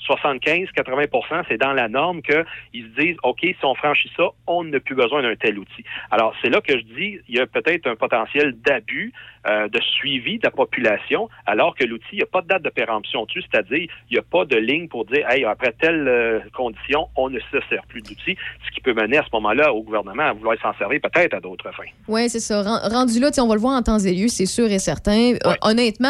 75-80% 0.06 1.44
c'est 1.48 1.58
dans 1.58 1.72
la 1.72 1.88
norme 1.88 2.22
qu'ils 2.22 2.44
se 2.84 3.00
disent, 3.00 3.16
OK, 3.22 3.40
si 3.42 3.56
on 3.64 3.74
franchit 3.74 4.10
ça, 4.16 4.24
on 4.46 4.64
n'a 4.64 4.80
plus 4.80 4.94
besoin 4.94 5.22
d'un 5.22 5.36
tel 5.36 5.58
outil. 5.58 5.84
Alors, 6.10 6.34
c'est 6.42 6.50
là 6.50 6.60
que 6.60 6.72
je 6.78 6.82
dis, 6.84 7.18
il 7.28 7.36
y 7.36 7.40
a 7.40 7.46
peut-être 7.46 7.86
un 7.86 7.96
potentiel 7.96 8.54
d'abus, 8.64 9.12
euh, 9.48 9.68
de 9.68 9.80
suivi 9.80 10.38
de 10.38 10.44
la 10.44 10.50
population, 10.50 11.28
alors 11.46 11.74
que 11.74 11.84
l'outil, 11.84 12.06
il 12.12 12.16
n'y 12.18 12.22
a 12.22 12.26
pas 12.26 12.42
de 12.42 12.48
date 12.48 12.62
de 12.62 12.70
péremption 12.70 13.24
dessus, 13.24 13.42
c'est-à-dire, 13.50 13.88
il 14.10 14.12
n'y 14.14 14.18
a 14.18 14.22
pas 14.22 14.44
de 14.44 14.56
ligne 14.56 14.88
pour 14.88 15.04
dire, 15.04 15.28
hey, 15.30 15.44
après 15.44 15.72
telle 15.80 16.06
euh, 16.08 16.40
condition, 16.52 17.08
on 17.16 17.30
ne 17.30 17.38
se 17.38 17.58
sert 17.68 17.84
plus 17.88 18.02
d'outils, 18.02 18.36
ce 18.66 18.70
qui 18.74 18.80
peut 18.80 18.92
mener 18.94 19.18
à 19.18 19.22
ce 19.22 19.28
moment-là 19.34 19.72
au 19.72 19.82
gouvernement 19.82 20.24
à 20.24 20.32
vouloir 20.32 20.56
s'en 20.60 20.74
servir 20.76 21.00
peut-être 21.00 21.34
à 21.34 21.40
d'autres 21.40 21.70
fins. 21.72 21.84
Oui, 22.08 22.28
c'est 22.28 22.40
ça. 22.40 22.62
Ren- 22.62 22.88
Rendu 22.90 23.20
là, 23.20 23.30
on 23.38 23.46
va 23.48 23.54
le 23.54 23.60
voir 23.60 23.76
en 23.78 23.82
temps 23.82 23.98
et 23.98 24.12
lieu, 24.14 24.28
c'est 24.28 24.46
sûr 24.46 24.70
et 24.70 24.78
certain. 24.78 25.34
Honnêtement, 25.62 26.08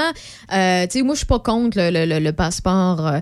euh, 0.55 0.87
moi, 1.05 1.15
je 1.15 1.19
suis 1.19 1.27
pas 1.27 1.39
contre 1.39 1.79
le, 1.79 1.91
le- 1.91 2.07
le- 2.15 2.25
le 2.25 2.33
passeport 2.33 3.07
euh, 3.07 3.19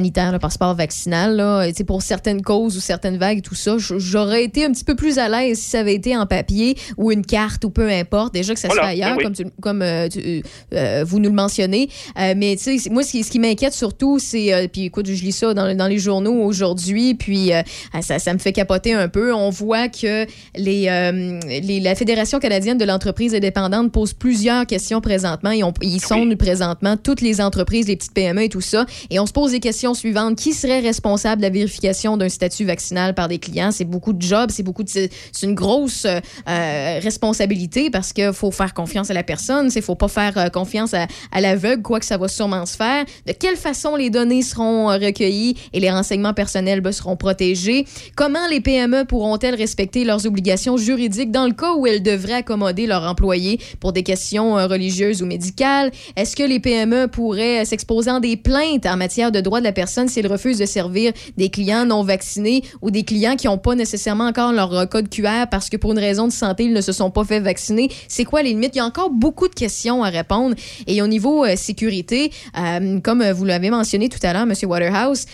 sanitaire, 0.00 0.32
le 0.32 0.38
passeport 0.38 0.74
vaccinal. 0.74 1.36
Là. 1.36 1.66
Pour 1.86 2.00
certaines 2.02 2.40
causes 2.42 2.76
ou 2.76 2.80
certaines 2.80 3.18
vagues, 3.18 3.42
tout 3.42 3.54
ça, 3.54 3.76
j'aurais 3.78 4.44
été 4.44 4.64
un 4.64 4.72
petit 4.72 4.84
peu 4.84 4.94
plus 4.94 5.18
à 5.18 5.28
l'aise 5.28 5.58
si 5.58 5.70
ça 5.70 5.80
avait 5.80 5.94
été 5.94 6.16
en 6.16 6.26
papier 6.26 6.76
ou 6.96 7.12
une 7.12 7.24
carte 7.24 7.64
ou 7.64 7.70
peu 7.70 7.88
importe. 7.90 8.32
Déjà 8.32 8.54
que 8.54 8.60
ça 8.60 8.68
Voilà, 8.68 8.82
se 8.82 8.86
fait 8.86 8.92
ailleurs, 8.92 9.10
ben 9.10 9.16
oui. 9.18 9.24
comme, 9.24 9.34
tu- 9.34 9.52
comme 9.60 9.82
euh, 9.82 10.08
tu- 10.08 10.42
euh, 10.72 11.04
vous 11.06 11.18
nous 11.18 11.28
le 11.28 11.34
mentionnez. 11.34 11.88
Euh, 12.18 12.34
mais 12.36 12.56
moi, 12.90 13.02
ce 13.02 13.10
qui, 13.10 13.24
ce 13.24 13.30
qui 13.30 13.38
m'inquiète 13.38 13.74
surtout, 13.74 14.18
c'est, 14.18 14.52
euh, 14.54 14.66
puis 14.72 14.84
écoute, 14.84 15.06
je 15.06 15.22
lis 15.22 15.32
ça 15.32 15.52
dans, 15.52 15.74
dans 15.76 15.86
les 15.86 15.98
journaux 15.98 16.42
aujourd'hui, 16.44 17.14
puis 17.14 17.52
euh, 17.52 17.62
ça, 18.00 18.18
ça 18.18 18.32
me 18.32 18.38
fait 18.38 18.52
capoter 18.52 18.94
un 18.94 19.08
peu. 19.08 19.34
On 19.34 19.50
voit 19.50 19.88
que 19.88 20.24
les, 20.56 20.86
euh, 20.88 21.40
les- 21.62 21.80
la 21.80 21.94
Fédération 21.94 22.38
canadienne 22.38 22.78
de 22.78 22.84
l'entreprise 22.86 23.34
indépendante 23.34 23.92
pose 23.92 24.12
plusieurs 24.14 24.66
questions 24.66 25.00
présentement. 25.02 25.50
Ils, 25.50 25.64
ont, 25.64 25.74
ils 25.82 26.00
sondent 26.00 26.36
présentement 26.36 26.96
toutes 26.96 27.20
les 27.20 27.40
entreprises, 27.40 27.86
les 27.88 27.96
petites 27.96 28.14
PME 28.14 28.44
et 28.44 28.48
tout 28.48 28.60
ça. 28.62 28.86
Et 29.10 29.18
on 29.20 29.26
se 29.26 29.32
pose 29.32 29.52
les 29.52 29.60
questions 29.60 29.89
suivantes. 29.94 30.36
Qui 30.36 30.52
serait 30.52 30.80
responsable 30.80 31.42
de 31.42 31.46
la 31.46 31.50
vérification 31.50 32.16
d'un 32.16 32.28
statut 32.28 32.64
vaccinal 32.64 33.14
par 33.14 33.28
des 33.28 33.38
clients? 33.38 33.70
C'est 33.72 33.84
beaucoup 33.84 34.12
de 34.12 34.22
jobs, 34.22 34.50
c'est 34.50 34.62
beaucoup 34.62 34.84
c'est 34.86 35.10
une 35.42 35.54
grosse 35.54 36.04
euh, 36.04 36.20
euh, 36.48 37.00
responsabilité 37.02 37.90
parce 37.90 38.12
qu'il 38.12 38.32
faut 38.32 38.50
faire 38.50 38.74
confiance 38.74 39.10
à 39.10 39.14
la 39.14 39.22
personne. 39.22 39.70
Il 39.74 39.82
faut 39.82 39.94
pas 39.94 40.08
faire 40.08 40.36
euh, 40.38 40.48
confiance 40.48 40.94
à, 40.94 41.06
à 41.32 41.40
l'aveugle, 41.40 41.82
quoi 41.82 42.00
que 42.00 42.06
ça 42.06 42.16
va 42.16 42.28
sûrement 42.28 42.66
se 42.66 42.76
faire. 42.76 43.04
De 43.26 43.32
quelle 43.32 43.56
façon 43.56 43.96
les 43.96 44.10
données 44.10 44.42
seront 44.42 44.86
recueillies 44.86 45.56
et 45.72 45.80
les 45.80 45.90
renseignements 45.90 46.34
personnels 46.34 46.80
ben, 46.80 46.92
seront 46.92 47.16
protégés? 47.16 47.84
Comment 48.16 48.46
les 48.48 48.60
PME 48.60 49.04
pourront-elles 49.04 49.54
respecter 49.54 50.04
leurs 50.04 50.26
obligations 50.26 50.76
juridiques 50.76 51.30
dans 51.30 51.46
le 51.46 51.52
cas 51.52 51.74
où 51.74 51.86
elles 51.86 52.02
devraient 52.02 52.34
accommoder 52.34 52.86
leurs 52.86 53.04
employés 53.04 53.60
pour 53.80 53.92
des 53.92 54.02
questions 54.02 54.54
religieuses 54.54 55.22
ou 55.22 55.26
médicales? 55.26 55.90
Est-ce 56.16 56.36
que 56.36 56.42
les 56.42 56.60
PME 56.60 57.08
pourraient 57.08 57.64
s'exposer 57.64 58.10
en 58.10 58.20
des 58.20 58.36
plaintes 58.36 58.86
en 58.86 58.96
matière 58.96 59.32
de 59.32 59.40
droits 59.40 59.60
de 59.60 59.64
la 59.64 59.72
personne 59.72 59.79
s'ils 59.86 60.26
refusent 60.26 60.58
de 60.58 60.66
servir 60.66 61.12
des 61.36 61.48
clients 61.48 61.84
non 61.84 62.02
vaccinés 62.02 62.62
ou 62.82 62.90
des 62.90 63.02
clients 63.02 63.36
qui 63.36 63.46
n'ont 63.46 63.58
pas 63.58 63.74
nécessairement 63.74 64.26
encore 64.26 64.52
leur 64.52 64.72
euh, 64.74 64.86
code 64.86 65.08
QR 65.08 65.46
parce 65.50 65.68
que 65.68 65.76
pour 65.76 65.92
une 65.92 65.98
raison 65.98 66.26
de 66.26 66.32
santé, 66.32 66.64
ils 66.64 66.72
ne 66.72 66.80
se 66.80 66.92
sont 66.92 67.10
pas 67.10 67.24
fait 67.24 67.40
vacciner? 67.40 67.90
C'est 68.08 68.24
quoi 68.24 68.42
les 68.42 68.50
limites? 68.50 68.74
Il 68.74 68.78
y 68.78 68.80
a 68.80 68.84
encore 68.84 69.10
beaucoup 69.10 69.48
de 69.48 69.54
questions 69.54 70.02
à 70.02 70.08
répondre. 70.08 70.54
Et 70.86 71.02
au 71.02 71.06
niveau 71.06 71.44
euh, 71.44 71.56
sécurité, 71.56 72.32
euh, 72.58 73.00
comme 73.00 73.28
vous 73.30 73.44
l'avez 73.44 73.70
mentionné 73.70 74.08
tout 74.08 74.18
à 74.22 74.32
l'heure, 74.32 74.42
M. 74.42 74.54
Waterhouse, 74.62 75.26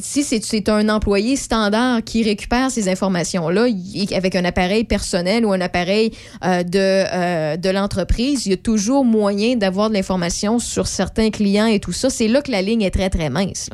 si 0.00 0.22
c'est 0.22 0.68
un 0.68 0.88
employé 0.88 1.36
standard 1.36 2.02
qui 2.04 2.22
récupère 2.22 2.70
ces 2.70 2.88
informations-là 2.88 3.66
avec 4.14 4.36
un 4.36 4.44
appareil 4.44 4.84
personnel 4.84 5.44
ou 5.44 5.52
un 5.52 5.60
appareil 5.60 6.12
de, 6.42 7.56
de 7.56 7.70
l'entreprise, 7.70 8.46
il 8.46 8.50
y 8.50 8.52
a 8.52 8.56
toujours 8.56 9.04
moyen 9.04 9.56
d'avoir 9.56 9.88
de 9.88 9.94
l'information 9.94 10.58
sur 10.58 10.86
certains 10.86 11.30
clients 11.30 11.66
et 11.66 11.80
tout 11.80 11.92
ça. 11.92 12.10
C'est 12.10 12.28
là 12.28 12.42
que 12.42 12.50
la 12.50 12.62
ligne 12.62 12.82
est 12.82 12.90
très, 12.90 13.10
très 13.10 13.30
mince. 13.30 13.65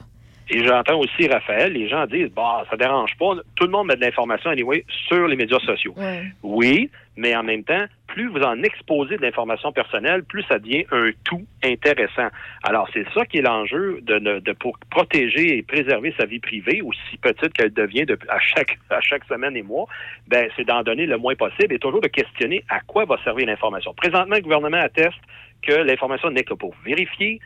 Et 0.55 0.65
j'entends 0.67 0.99
aussi, 0.99 1.27
Raphaël, 1.29 1.73
les 1.73 1.89
gens 1.89 2.05
disent, 2.07 2.31
bah, 2.35 2.65
ça 2.71 2.77
dérange 2.77 3.17
pas. 3.19 3.35
Tout 3.57 3.65
le 3.65 3.71
monde 3.71 3.87
met 3.87 3.97
de 3.97 4.03
l'information, 4.03 4.51
anyway, 4.51 4.85
sur 5.09 5.27
les 5.27 5.37
médias 5.37 5.59
sociaux. 5.61 5.95
Oui, 6.43 6.91
mais 7.17 7.35
en 7.35 7.43
même 7.43 7.65
temps, 7.65 7.85
plus 8.07 8.29
vous 8.29 8.41
en 8.43 8.63
exposez 8.63 9.17
de 9.17 9.23
l'information 9.23 9.73
personnelle, 9.73 10.25
plus 10.25 10.43
ça 10.43 10.59
devient 10.59 10.85
un 10.93 11.11
tout 11.25 11.43
intéressant. 11.65 12.29
Alors, 12.65 12.87
c'est 12.93 13.07
ça 13.15 13.25
qui 13.25 13.39
est 13.39 13.43
l'enjeu 13.43 14.01
de, 14.03 14.19
de 14.41 14.53
pour 14.53 14.79
protéger 14.91 15.57
et 15.57 15.63
préserver 15.63 16.15
sa 16.19 16.27
vie 16.27 16.39
privée, 16.41 16.83
aussi 16.83 17.17
petite 17.23 17.55
qu'elle 17.55 17.73
devient 17.73 18.05
de- 18.05 18.19
à 18.29 18.39
chaque 18.39 18.79
à 18.91 19.01
chaque 19.01 19.25
semaine 19.25 19.57
et 19.57 19.63
mois. 19.63 19.87
Ben, 20.29 20.51
c'est 20.57 20.65
d'en 20.67 20.83
donner 20.83 21.07
le 21.07 21.17
moins 21.17 21.35
possible 21.35 21.73
et 21.75 21.79
toujours 21.79 22.03
de 22.03 22.09
questionner 22.09 22.63
à 22.69 22.81
quoi 22.81 23.07
va 23.07 23.17
servir 23.25 23.47
l'information. 23.47 23.95
Présentement, 23.95 24.37
le 24.37 24.43
gouvernement 24.43 24.81
atteste 24.81 25.17
que 25.63 25.73
l'information 25.73 26.29
n'est 26.31 26.43
que 26.43 26.55
pour 26.55 26.75
vérifier 26.85 27.39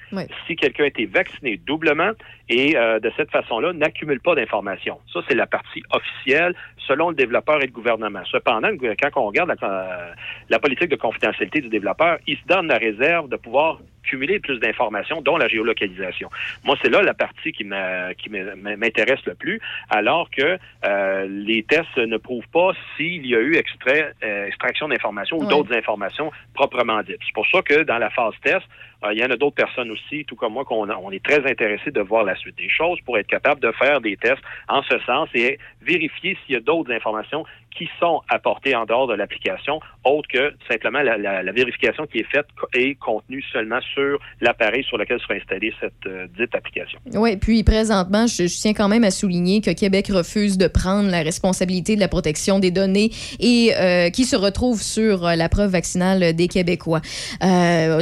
si 0.47 0.57
quelqu'un 0.57 0.85
a 0.85 0.87
été 0.87 1.05
vacciné 1.05 1.59
doublement 1.67 2.13
et 2.49 2.77
euh, 2.77 3.01
de 3.01 3.11
cette 3.17 3.31
façon-là 3.31 3.73
n'accumule 3.73 4.21
pas 4.21 4.35
d'informations. 4.35 5.01
Ça, 5.13 5.21
c'est 5.29 5.35
la 5.35 5.47
partie 5.47 5.83
officielle 5.91 6.55
selon 6.87 7.11
le 7.11 7.17
développeur 7.17 7.63
et 7.63 7.67
le 7.67 7.73
gouvernement. 7.73 8.23
Cependant, 8.31 8.69
quand 8.71 9.11
on 9.17 9.27
regarde 9.27 9.53
la, 9.61 9.69
euh, 9.69 10.13
la 10.49 10.59
politique 10.59 10.89
de 10.89 10.97
confidentialité 10.97 11.61
du 11.61 11.69
développeur, 11.69 12.19
il 12.27 12.37
se 12.37 12.47
donne 12.47 12.69
la 12.69 12.79
réserve 12.79 13.29
de 13.29 13.37
pouvoir 13.37 13.79
cumuler 14.07 14.39
plus 14.39 14.59
d'informations, 14.59 15.21
dont 15.21 15.37
la 15.37 15.49
géolocalisation. 15.49 16.31
Moi, 16.65 16.77
c'est 16.81 16.89
là 16.89 17.03
la 17.03 17.15
partie 17.15 17.53
qui 17.53 17.65
m'intéresse 17.65 19.25
le 19.27 19.35
plus, 19.35 19.61
alors 19.91 20.31
que 20.31 20.59
euh, 20.85 21.27
les 21.29 21.65
tests 21.65 21.99
ne 21.99 22.17
prouvent 22.17 22.49
pas 22.53 22.73
s'il 22.97 23.27
y 23.27 23.35
a 23.35 23.41
eu 23.41 23.57
extrait, 23.57 24.15
euh, 24.23 24.47
extraction 24.47 24.89
d'informations 24.89 25.39
ou 25.39 25.47
d'autres 25.47 25.77
informations 25.77 26.31
proprement 26.55 27.03
dites. 27.03 27.19
C'est 27.27 27.35
pour 27.35 27.47
ça 27.49 27.63
que 27.63 27.83
dans 27.83 27.99
la 27.99 28.11
phase 28.11 28.35
test, 28.43 28.65
il 29.13 29.19
y 29.19 29.25
en 29.25 29.31
a 29.31 29.37
d'autres 29.37 29.57
personnes 29.57 29.91
aussi, 29.91 30.25
tout 30.25 30.37
comme 30.37 30.55
moi, 30.55 30.65
qu'on 30.65 31.11
est 31.11 31.25
très 31.25 31.49
intéressés 31.49 31.91
de 31.91 32.01
voir 32.01 32.25
la 32.25 32.35
suite 32.37 32.57
des 32.57 32.69
choses 32.69 33.01
pour 33.03 33.19
être 33.19 33.27
capable 33.27 33.61
de 33.61 33.71
faire 33.73 34.01
des 34.01 34.17
tests 34.17 34.43
en 34.69 34.83
ce 34.83 34.99
sens 35.01 35.29
et 35.35 35.59
vérifier 35.83 36.37
s'il 36.45 36.55
y 36.55 36.59
a 36.59 36.61
d'autres 36.61 36.93
informations 36.93 37.45
qui 37.77 37.89
sont 38.01 38.21
apportées 38.29 38.75
en 38.75 38.85
dehors 38.85 39.07
de 39.07 39.15
l'application, 39.15 39.81
autre 40.05 40.29
que 40.33 40.53
simplement 40.71 41.01
la, 41.03 41.53
vérification 41.53 42.07
qui 42.07 42.19
est 42.19 42.31
faite 42.31 42.47
et 42.75 42.95
contenue 42.97 43.43
seulement 43.53 43.81
sur 43.95 44.19
l'appareil 44.41 44.85
sur 44.85 44.99
lequel 44.99 45.21
sera 45.21 45.35
installée 45.35 45.73
cette 45.81 45.93
euh, 46.07 46.27
dite 46.39 46.55
application. 46.55 46.99
Oui, 47.15 47.37
puis 47.37 47.63
présentement, 47.63 48.27
je, 48.27 48.45
tiens 48.45 48.75
quand 48.75 48.89
même 48.89 49.05
à 49.05 49.11
souligner 49.11 49.61
que 49.61 49.71
Québec 49.71 50.09
refuse 50.09 50.59
de 50.59 50.69
prendre 50.69 51.11
la 51.11 51.23
responsabilité 51.23 51.95
de 51.95 52.01
la 52.01 52.09
protection 52.09 52.59
des 52.59 52.71
données 52.71 53.11
et 53.41 53.73
euh, 53.75 54.11
qui 54.11 54.25
se 54.25 54.37
retrouve 54.37 54.83
sur 54.83 55.27
euh, 55.27 55.35
la 55.35 55.49
preuve 55.49 55.71
vaccinale 55.71 56.35
des 56.35 56.49
Québécois. 56.49 57.01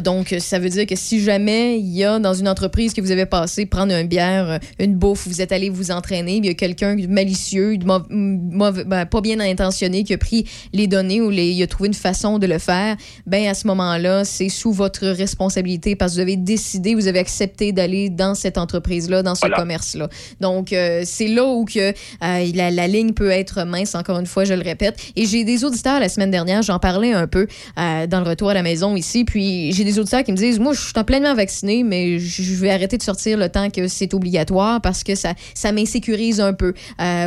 Donc, 0.05 0.35
ça 0.39 0.59
veut 0.59 0.69
dire 0.69 0.87
que 0.87 0.97
si 0.97 1.21
jamais 1.21 1.79
il 1.79 1.97
y 1.97 2.05
a 2.05 2.19
dans 2.19 2.35
une 2.35 2.49
entreprise 2.49 2.95
que 2.95 3.01
vous 3.01 3.11
avez 3.11 3.27
passé 3.27 3.67
prendre 3.67 3.93
une 3.93 4.09
bière, 4.09 4.59
une 4.79 4.95
bouffe, 4.95 5.27
vous 5.27 5.41
êtes 5.41 5.53
allé 5.53 5.71
vous 5.71 5.91
entraîner, 5.91 6.37
il 6.37 6.47
y 6.47 6.49
a 6.49 6.55
quelqu'un 6.55 6.97
malicieux, 7.09 7.77
ben, 7.79 9.07
pas 9.07 9.21
bien 9.21 9.41
intentionné 9.41 9.64
intentionné 9.65 10.05
qui 10.05 10.13
a 10.13 10.19
pris 10.19 10.45
les 10.73 10.87
données 10.87 11.21
ou 11.21 11.31
les, 11.31 11.51
il 11.51 11.63
a 11.63 11.67
trouvé 11.67 11.87
une 11.89 11.95
façon 11.95 12.39
de 12.39 12.47
le 12.47 12.59
faire, 12.59 12.97
ben 13.27 13.47
à 13.49 13.55
ce 13.55 13.67
moment-là, 13.67 14.25
c'est 14.25 14.49
sous 14.51 14.73
votre 14.73 15.07
responsabilité 15.07 15.97
parce 15.97 16.13
que 16.13 16.17
vous 16.17 16.21
avez 16.23 16.37
décidé, 16.37 16.95
vous 16.95 17.09
avez 17.09 17.19
accepté 17.19 17.73
d'aller 17.73 18.11
dans 18.11 18.35
cette 18.35 18.59
entreprise-là, 18.59 19.23
dans 19.23 19.35
ce 19.35 19.41
Voilà. 19.41 19.57
commerce-là. 19.57 20.09
Donc, 20.41 20.73
euh, 20.73 21.03
c'est 21.05 21.29
là 21.29 21.45
où 21.47 21.65
que, 21.65 21.91
euh, 21.91 21.93
la, 22.55 22.71
la 22.71 22.87
ligne 22.89 23.13
peut 23.13 23.31
être 23.31 23.65
mince, 23.65 23.95
encore 23.95 24.19
une 24.19 24.27
fois, 24.27 24.45
je 24.45 24.55
le 24.55 24.63
répète. 24.63 24.97
Et 25.17 25.25
j'ai 25.27 25.45
des 25.45 25.65
auditeurs 25.65 25.99
la 26.01 26.09
semaine 26.09 26.31
dernière, 26.31 26.63
j'en 26.63 26.79
parlais 26.79 27.13
un 27.13 27.27
peu 27.27 27.47
euh, 27.79 28.07
dans 28.07 28.21
le 28.21 28.29
retour 28.29 28.51
à 28.51 28.55
la 28.55 28.63
maison 28.63 28.97
ici, 28.97 29.25
puis 29.25 29.73
j'ai 29.73 29.85
des 29.85 29.99
auditeurs 29.99 30.25
qui 30.25 30.33
me 30.33 30.37
disent, 30.37 30.59
moi, 30.59 30.73
je 30.75 30.81
suis 30.81 30.93
en 30.97 31.05
pleinement 31.05 31.35
vacciné, 31.35 31.83
mais 31.85 32.19
je 32.19 32.55
vais 32.55 32.71
arrêter 32.71 32.99
de 32.99 33.03
sortir 33.03 33.39
le 33.39 33.49
temps 33.49 33.71
que 33.71 33.89
c'est 33.89 34.13
obligatoire 34.15 34.81
parce 34.83 35.05
que 35.05 35.15
ça, 35.15 35.33
ça 35.55 35.73
m'insécurise 35.73 36.41
un 36.41 36.53
peu. 36.53 36.75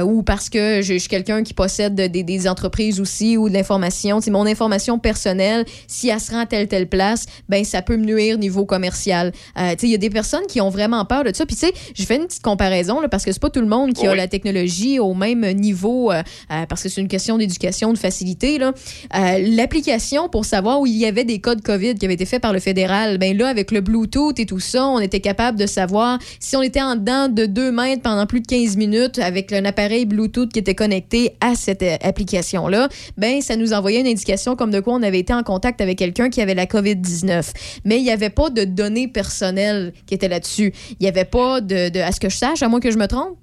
Ou 0.03 0.23
parce 0.23 0.49
que 0.49 0.81
je, 0.81 0.93
je 0.93 0.97
suis 0.97 1.09
quelqu'un 1.09 1.43
qui 1.43 1.53
possède 1.53 1.95
des, 1.95 2.23
des 2.27 2.47
entreprises 2.47 2.99
aussi 2.99 3.37
ou 3.37 3.49
de 3.49 3.55
l'information. 3.55 4.21
C'est 4.21 4.29
mon 4.29 4.45
information 4.45 4.99
personnelle. 4.99 5.65
Si 5.87 6.09
elle 6.09 6.19
se 6.19 6.31
rend 6.31 6.41
à 6.41 6.45
telle, 6.45 6.67
telle 6.67 6.87
place, 6.87 7.25
ben 7.49 7.63
ça 7.63 7.81
peut 7.81 7.97
me 7.97 8.05
nuire 8.05 8.37
niveau 8.37 8.65
commercial. 8.65 9.31
Euh, 9.57 9.73
il 9.81 9.89
y 9.89 9.95
a 9.95 9.97
des 9.97 10.11
personnes 10.11 10.45
qui 10.47 10.61
ont 10.61 10.69
vraiment 10.69 11.03
peur 11.05 11.23
de 11.23 11.33
ça. 11.33 11.45
Puis 11.45 11.55
tu 11.55 11.65
sais, 11.65 11.73
je 11.95 12.03
fais 12.03 12.17
une 12.17 12.27
petite 12.27 12.43
comparaison 12.43 12.99
là, 13.01 13.07
parce 13.07 13.25
que 13.25 13.31
c'est 13.31 13.41
pas 13.41 13.49
tout 13.49 13.61
le 13.61 13.67
monde 13.67 13.93
qui 13.93 14.05
a 14.05 14.13
la 14.13 14.27
technologie 14.27 14.99
au 14.99 15.13
même 15.13 15.45
niveau 15.53 16.11
euh, 16.11 16.21
euh, 16.51 16.65
parce 16.67 16.83
que 16.83 16.89
c'est 16.89 17.01
une 17.01 17.07
question 17.07 17.37
d'éducation, 17.37 17.93
de 17.93 17.97
facilité. 17.97 18.59
Euh, 18.61 18.71
L'application 19.11 20.29
pour 20.29 20.45
savoir 20.45 20.81
où 20.81 20.85
il 20.85 20.97
y 20.97 21.05
avait 21.05 21.23
des 21.23 21.39
codes 21.39 21.61
COVID 21.61 21.95
qui 21.95 22.05
avaient 22.05 22.15
été 22.15 22.25
faits 22.25 22.41
par 22.41 22.53
le 22.53 22.59
fédéral, 22.59 23.17
ben 23.17 23.37
là, 23.37 23.47
avec 23.47 23.71
le 23.71 23.81
Bluetooth 23.81 24.39
et 24.39 24.45
tout 24.45 24.59
ça, 24.59 24.87
on 24.87 24.99
était 24.99 25.19
capable 25.19 25.57
de 25.57 25.65
savoir 25.65 26.19
si 26.39 26.55
on 26.55 26.61
était 26.61 26.81
en 26.81 26.95
dedans 26.95 27.29
de 27.29 27.45
2 27.45 27.71
mètres 27.71 28.01
pendant 28.01 28.25
plus 28.25 28.41
de 28.41 28.47
15 28.47 28.77
minutes 28.77 29.19
avec 29.19 29.53
un 29.53 29.65
appareil 29.65 30.05
Bluetooth 30.05 30.51
qui 30.51 30.59
était 30.59 30.75
connecté 30.75 31.35
à 31.41 31.55
cette 31.55 31.83
application-là, 32.07 32.89
ben 33.17 33.41
ça 33.41 33.55
nous 33.55 33.73
envoyait 33.73 33.99
une 33.99 34.07
indication 34.07 34.55
comme 34.55 34.71
de 34.71 34.79
quoi 34.79 34.93
on 34.93 35.03
avait 35.03 35.19
été 35.19 35.33
en 35.33 35.43
contact 35.43 35.81
avec 35.81 35.97
quelqu'un 35.97 36.29
qui 36.29 36.41
avait 36.41 36.55
la 36.55 36.65
COVID-19. 36.65 37.81
Mais 37.85 37.97
il 37.97 38.03
n'y 38.03 38.11
avait 38.11 38.29
pas 38.29 38.49
de 38.49 38.63
données 38.63 39.07
personnelles 39.07 39.93
qui 40.05 40.13
étaient 40.13 40.27
là-dessus. 40.27 40.73
Il 40.99 41.03
n'y 41.03 41.07
avait 41.07 41.25
pas 41.25 41.61
de, 41.61 41.89
de, 41.89 41.99
à 41.99 42.11
ce 42.11 42.19
que 42.19 42.29
je 42.29 42.37
sache, 42.37 42.63
à 42.63 42.69
moins 42.69 42.79
que 42.79 42.91
je 42.91 42.97
me 42.97 43.07
trompe? 43.07 43.37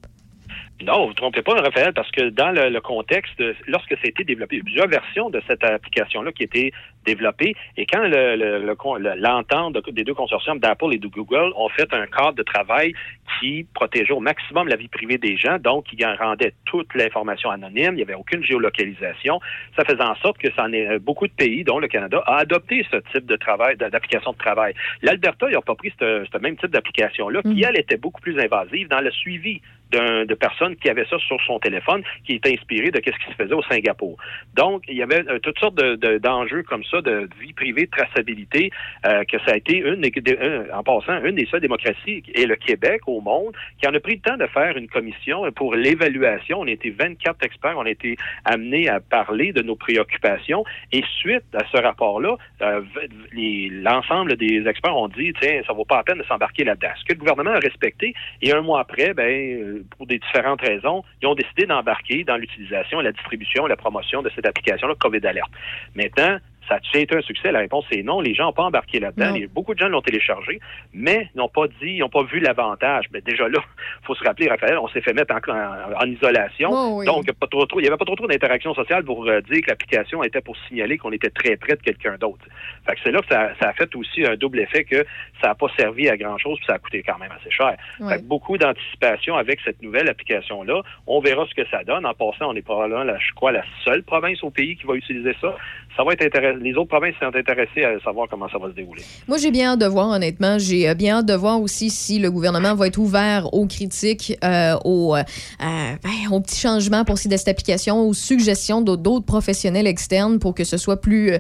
Non, 0.83 1.05
vous 1.05 1.11
ne 1.11 1.15
trompez 1.15 1.43
pas, 1.43 1.55
Raphaël, 1.55 1.93
parce 1.95 2.11
que 2.11 2.31
dans 2.31 2.51
le, 2.51 2.69
le 2.69 2.81
contexte, 2.81 3.41
lorsque 3.69 3.91
ça 3.91 4.03
a 4.05 4.09
été 4.09 4.25
développé, 4.25 4.57
il 4.57 4.59
y 4.59 4.61
a 4.61 4.65
plusieurs 4.65 4.89
versions 4.89 5.31
de 5.31 5.41
cette 5.47 5.63
application-là 5.63 6.33
qui 6.33 6.43
étaient 6.43 6.73
développées, 7.05 7.55
et 7.77 7.87
quand 7.87 8.03
le- 8.03 8.37
le- 8.37 8.59
le 8.59 8.75
le- 8.99 9.21
l'entente 9.21 9.75
de- 9.75 9.91
des 9.91 10.05
deux 10.05 10.15
consortiums 10.15 10.59
d'Apple 10.59 10.93
et 10.93 10.99
de 10.99 11.09
Google 11.09 11.53
ont 11.57 11.69
fait 11.69 11.93
un 11.95 12.07
cadre 12.07 12.33
de 12.35 12.43
travail 12.43 12.95
qui 13.41 13.67
protégeait 13.75 14.13
au 14.13 14.21
maximum 14.21 14.69
la 14.69 14.77
vie 14.77 14.89
privée 14.89 15.19
des 15.19 15.37
gens, 15.37 15.59
donc 15.59 15.85
qui 15.87 16.05
en 16.05 16.15
rendait 16.17 16.53
toute 16.65 16.95
l'information 16.95 17.51
anonyme, 17.51 17.93
il 17.93 17.97
n'y 17.97 18.03
avait 18.03 18.15
aucune 18.15 18.43
géolocalisation, 18.45 19.41
ça 19.77 19.85
faisait 19.85 20.03
en 20.03 20.15
sorte 20.17 20.39
que 20.39 20.49
ça 20.55 20.65
en 20.65 20.73
est 20.73 20.87
euh, 20.89 20.99
beaucoup 20.99 21.27
de 21.27 21.33
pays, 21.33 21.65
dont 21.65 21.79
le 21.79 21.89
Canada, 21.89 22.23
a 22.27 22.37
adopté 22.39 22.87
ce 22.91 22.97
type 23.13 23.27
de 23.27 23.37
travail, 23.37 23.77
d'application 23.77 24.33
de 24.33 24.39
travail. 24.39 24.75
L'Alberta, 25.03 25.47
ils 25.49 25.55
n'ont 25.55 25.63
pas 25.63 25.75
pris 25.75 25.93
ce, 26.01 26.27
ce 26.33 26.39
même 26.39 26.57
type 26.57 26.71
d'application-là, 26.71 27.43
qui, 27.43 27.63
elle, 27.65 27.79
était 27.79 27.97
beaucoup 27.97 28.21
plus 28.21 28.39
invasive 28.39 28.89
dans 28.89 29.01
le 29.01 29.11
suivi 29.11 29.61
de 29.93 30.35
personnes 30.35 30.77
qui 30.77 30.89
avaient 30.89 31.07
ça 31.07 31.19
sur 31.19 31.41
son 31.43 31.59
téléphone, 31.59 32.03
qui 32.25 32.35
était 32.35 32.53
inspiré 32.53 32.91
de 32.91 32.97
ce 32.97 33.03
qui 33.11 33.31
se 33.31 33.37
faisait 33.37 33.55
au 33.55 33.63
Singapour. 33.63 34.17
Donc, 34.55 34.85
il 34.89 34.97
y 34.97 35.03
avait 35.03 35.27
euh, 35.29 35.39
toutes 35.39 35.59
sortes 35.59 35.77
de- 35.77 35.95
de- 35.97 36.19
d'enjeux 36.19 36.63
comme 36.65 36.85
ça, 36.85 37.01
de 37.01 37.29
vie 37.41 37.53
privée, 37.53 37.87
de 37.87 37.91
traçabilité, 37.91 38.71
euh, 39.07 39.25
que 39.25 39.39
ça 39.41 39.53
a 39.53 39.57
été, 39.57 39.79
une, 39.79 40.05
un- 40.05 40.77
en 40.79 40.83
passant, 40.83 41.23
une 41.25 41.37
des 41.37 41.47
seules 41.47 41.61
démocraties, 41.61 42.23
et 42.35 42.47
le 42.47 42.57
Québec 42.57 43.03
au 43.07 43.21
monde, 43.21 43.53
qui 43.81 43.87
en 43.87 43.95
a 43.95 44.01
pris 44.01 44.15
le 44.15 44.21
temps 44.21 44.37
de 44.37 44.47
faire 44.47 44.77
une 44.77 44.89
commission 44.89 45.51
pour 45.53 45.75
l'évaluation. 45.75 46.61
On 46.61 46.67
été 46.67 46.91
24 46.91 47.45
experts, 47.45 47.75
on 47.77 47.85
a 47.87 47.91
été 47.91 48.17
amenés 48.45 48.89
à 48.89 49.01
parler 49.01 49.53
de 49.53 49.63
nos 49.63 49.77
préoccupations, 49.77 50.65
et 50.93 51.03
suite 51.21 51.45
à 51.55 51.65
ce 51.71 51.77
rapport-là, 51.81 52.37
euh, 52.63 52.81
l'ensemble 53.71 54.37
des 54.37 54.67
experts 54.67 54.97
ont 54.97 55.09
dit, 55.09 55.33
tiens, 55.41 55.61
ça 55.67 55.73
vaut 55.73 55.85
pas 55.85 55.97
la 55.99 56.03
peine 56.03 56.19
de 56.19 56.25
s'embarquer 56.25 56.65
là-dedans. 56.65 56.89
Ce 56.99 57.05
que 57.05 57.13
le 57.13 57.19
gouvernement 57.19 57.51
a 57.53 57.59
respecté, 57.59 58.15
et 58.43 58.53
un 58.53 58.61
mois 58.63 58.81
après, 58.81 59.15
ben, 59.15 59.74
pour 59.97 60.07
des 60.07 60.19
différentes 60.19 60.61
raisons, 60.61 61.03
ils 61.23 61.27
ont 61.27 61.35
décidé 61.35 61.67
d'embarquer 61.67 62.25
dans 62.25 62.37
l'utilisation, 62.37 63.01
la 63.01 63.13
distribution, 63.13 63.67
la 63.67 63.77
promotion 63.77 64.23
de 64.23 64.31
cette 64.35 64.47
application-là 64.47 64.95
COVID 64.99 65.27
Alert. 65.27 65.51
Maintenant, 65.95 66.39
ça 66.69 66.79
a 66.95 66.99
été 66.99 67.17
un 67.17 67.21
succès? 67.23 67.53
La 67.53 67.59
réponse 67.61 67.85
est 67.91 68.03
non. 68.03 68.21
Les 68.21 68.35
gens 68.35 68.45
n'ont 68.47 68.53
pas 68.53 68.63
embarqué 68.65 69.01
là-dedans. 69.01 69.33
Beaucoup 69.49 69.75
de 69.75 69.79
gens 69.79 69.89
l'ont 69.89 70.01
téléchargé, 70.03 70.61
mais 70.93 71.29
n'ont 71.35 71.49
pas 71.49 71.67
dit, 71.83 71.99
n'ont 71.99 72.09
pas 72.09 72.23
vu 72.25 72.41
l'avantage. 72.41 73.07
Mais 73.13 73.21
déjà 73.21 73.49
là, 73.49 73.59
il 74.03 74.05
faut 74.07 74.15
se 74.15 74.25
rappeler, 74.25 74.49
Raphaël, 74.49 74.79
on 74.79 74.89
s'est 74.89 75.01
fait 75.01 75.13
mettre 75.13 75.35
en, 75.35 75.53
en- 75.53 76.03
en 76.03 76.07
isolation. 76.11 76.71
Oh 76.73 76.99
oui. 76.99 77.07
Donc, 77.07 77.23
il 77.25 77.27
y 77.27 77.31
a 77.31 77.35
pas 77.35 77.47
trop, 77.47 77.67
trop- 77.67 77.81
il 77.81 77.83
n'y 77.83 77.89
avait 77.89 77.97
pas 77.97 78.05
trop, 78.05 78.17
trop 78.17 78.27
d'interaction 78.27 78.75
sociale 78.75 79.05
pour 79.05 79.27
euh, 79.29 79.41
dire 79.43 79.61
que 79.63 79.71
l'application 79.71 80.23
était 80.23 80.41
pour 80.41 80.57
signaler 80.69 80.99
qu'on 80.99 81.13
était 81.13 81.31
très 81.31 81.57
près 81.57 81.77
de 81.77 81.83
quelqu'un 81.83 82.17
d'autre. 82.19 82.45
Fait 82.87 82.95
que 82.95 83.01
c'est 83.05 83.13
là 83.13 83.21
que 83.21 83.29
ça, 83.29 83.51
ça 83.61 83.69
a 83.69 83.73
fait 83.73 83.95
aussi 83.97 84.25
un 84.27 84.37
double 84.37 84.61
effet 84.61 84.85
que 84.85 85.05
ça 85.41 85.49
n'a 85.49 85.55
pas 85.55 85.67
servi 85.79 86.09
à 86.09 86.17
grand-chose, 86.17 86.57
puis 86.59 86.67
ça 86.67 86.75
a 86.75 86.79
coûté 86.79 87.03
quand 87.03 87.19
même 87.19 87.33
assez 87.33 87.51
cher. 87.51 87.77
Ouais. 88.01 88.15
Fait 88.15 88.19
que 88.21 88.25
beaucoup 88.27 88.57
d'anticipation 88.59 89.37
avec 89.37 89.61
cette 89.65 89.83
nouvelle 89.83 90.09
application-là. 90.09 90.81
On 91.07 91.21
verra 91.21 91.47
ce 91.49 91.55
que 91.55 91.67
ça 91.69 91.85
donne. 91.85 92.07
En 92.07 92.15
passant, 92.15 92.51
on 92.51 92.55
est 92.55 92.63
probablement, 92.63 93.05
la, 93.05 93.19
je 93.19 93.33
crois, 93.35 93.53
la 93.53 93.65
seule 93.85 94.03
province 94.03 94.43
au 94.43 94.51
pays 94.51 94.77
qui 94.77 94.87
va 94.87 94.95
utiliser 94.95 95.35
ça. 95.41 95.55
Ça 95.97 96.03
va. 96.03 96.13
Les 96.61 96.75
autres 96.75 96.89
provinces 96.89 97.15
sont 97.21 97.37
intéressées 97.37 97.85
à 97.85 98.01
savoir 98.03 98.27
comment 98.29 98.49
ça 98.49 98.59
va 98.59 98.69
se 98.69 98.75
dérouler. 98.75 99.03
Moi, 99.29 99.39
j'ai 99.39 99.53
bien 99.53 99.73
hâte 99.73 99.81
de 99.81 99.87
voir, 99.87 100.09
honnêtement. 100.09 100.59
J'ai 100.59 100.89
euh, 100.89 100.95
bien 100.95 101.19
hâte 101.19 101.27
de 101.27 101.35
voir 101.35 101.61
aussi 101.61 101.89
si 101.89 102.19
le 102.19 102.33
gouvernement 102.33 102.75
va 102.75 102.89
être 102.89 102.99
ouvert 102.99 103.53
aux 103.55 103.67
critiques, 103.67 104.37
euh, 104.43 104.75
aux, 104.85 105.15
euh, 105.15 105.23
ben, 105.61 106.33
aux 106.33 106.41
petits 106.41 106.59
changements 106.59 107.05
pour 107.05 107.19
cette 107.19 107.47
application, 107.47 108.01
aux 108.01 108.15
suggestions 108.15 108.81
d'autres 108.83 109.25
professionnels 109.25 109.87
externes 109.87 110.41
pour 110.41 110.55
que 110.55 110.65
ce 110.65 110.77
soit 110.77 111.01
plus 111.01 111.33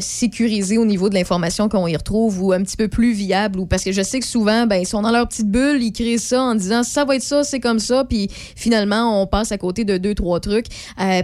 sécurisé 0.00 0.78
au 0.78 0.84
niveau 0.84 1.08
de 1.08 1.14
l'information 1.14 1.68
qu'on 1.68 1.86
y 1.86 1.96
retrouve 1.96 2.42
ou 2.42 2.52
un 2.52 2.62
petit 2.62 2.76
peu 2.76 2.88
plus 2.88 3.12
viable. 3.12 3.58
Ou 3.60 3.66
parce 3.66 3.84
que 3.84 3.92
je 3.92 4.02
sais 4.02 4.20
que 4.20 4.26
souvent, 4.26 4.66
ben, 4.66 4.76
ils 4.76 4.86
sont 4.86 5.02
dans 5.02 5.10
leur 5.10 5.26
petite 5.28 5.50
bulle, 5.50 5.82
ils 5.82 5.92
créent 5.92 6.18
ça 6.18 6.42
en 6.42 6.54
disant 6.54 6.82
ça 6.82 7.04
va 7.04 7.16
être 7.16 7.22
ça, 7.22 7.44
c'est 7.44 7.60
comme 7.60 7.78
ça, 7.78 8.04
puis 8.04 8.28
finalement, 8.30 9.22
on 9.22 9.26
passe 9.26 9.52
à 9.52 9.58
côté 9.58 9.84
de 9.84 9.96
deux, 9.96 10.14
trois 10.14 10.40
trucs. 10.40 10.66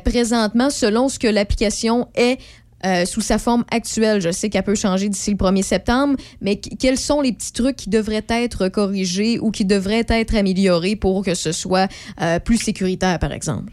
Présentement, 0.05 0.71
selon 0.71 1.09
ce 1.09 1.19
que 1.19 1.29
l'application 1.29 2.09
est, 2.15 2.39
euh, 2.85 3.05
sous 3.05 3.21
sa 3.21 3.39
forme 3.39 3.65
actuelle. 3.71 4.21
Je 4.21 4.31
sais 4.31 4.49
qu'elle 4.51 4.63
peut 4.65 4.75
changer 4.75 5.09
d'ici 5.09 5.31
le 5.31 5.37
1er 5.37 5.63
septembre, 5.63 6.17
mais 6.41 6.57
qu- 6.57 6.77
quels 6.77 6.99
sont 6.99 7.21
les 7.21 7.33
petits 7.33 7.53
trucs 7.53 7.77
qui 7.77 7.91
devraient 7.91 8.25
être 8.29 8.69
corrigés 8.69 9.39
ou 9.41 9.51
qui 9.51 9.65
devraient 9.65 10.07
être 10.09 10.35
améliorés 10.35 10.97
pour 10.97 11.25
que 11.25 11.35
ce 11.35 11.53
soit 11.53 11.89
euh, 12.21 12.39
plus 12.39 12.57
sécuritaire, 12.59 13.19
par 13.19 13.33
exemple? 13.33 13.73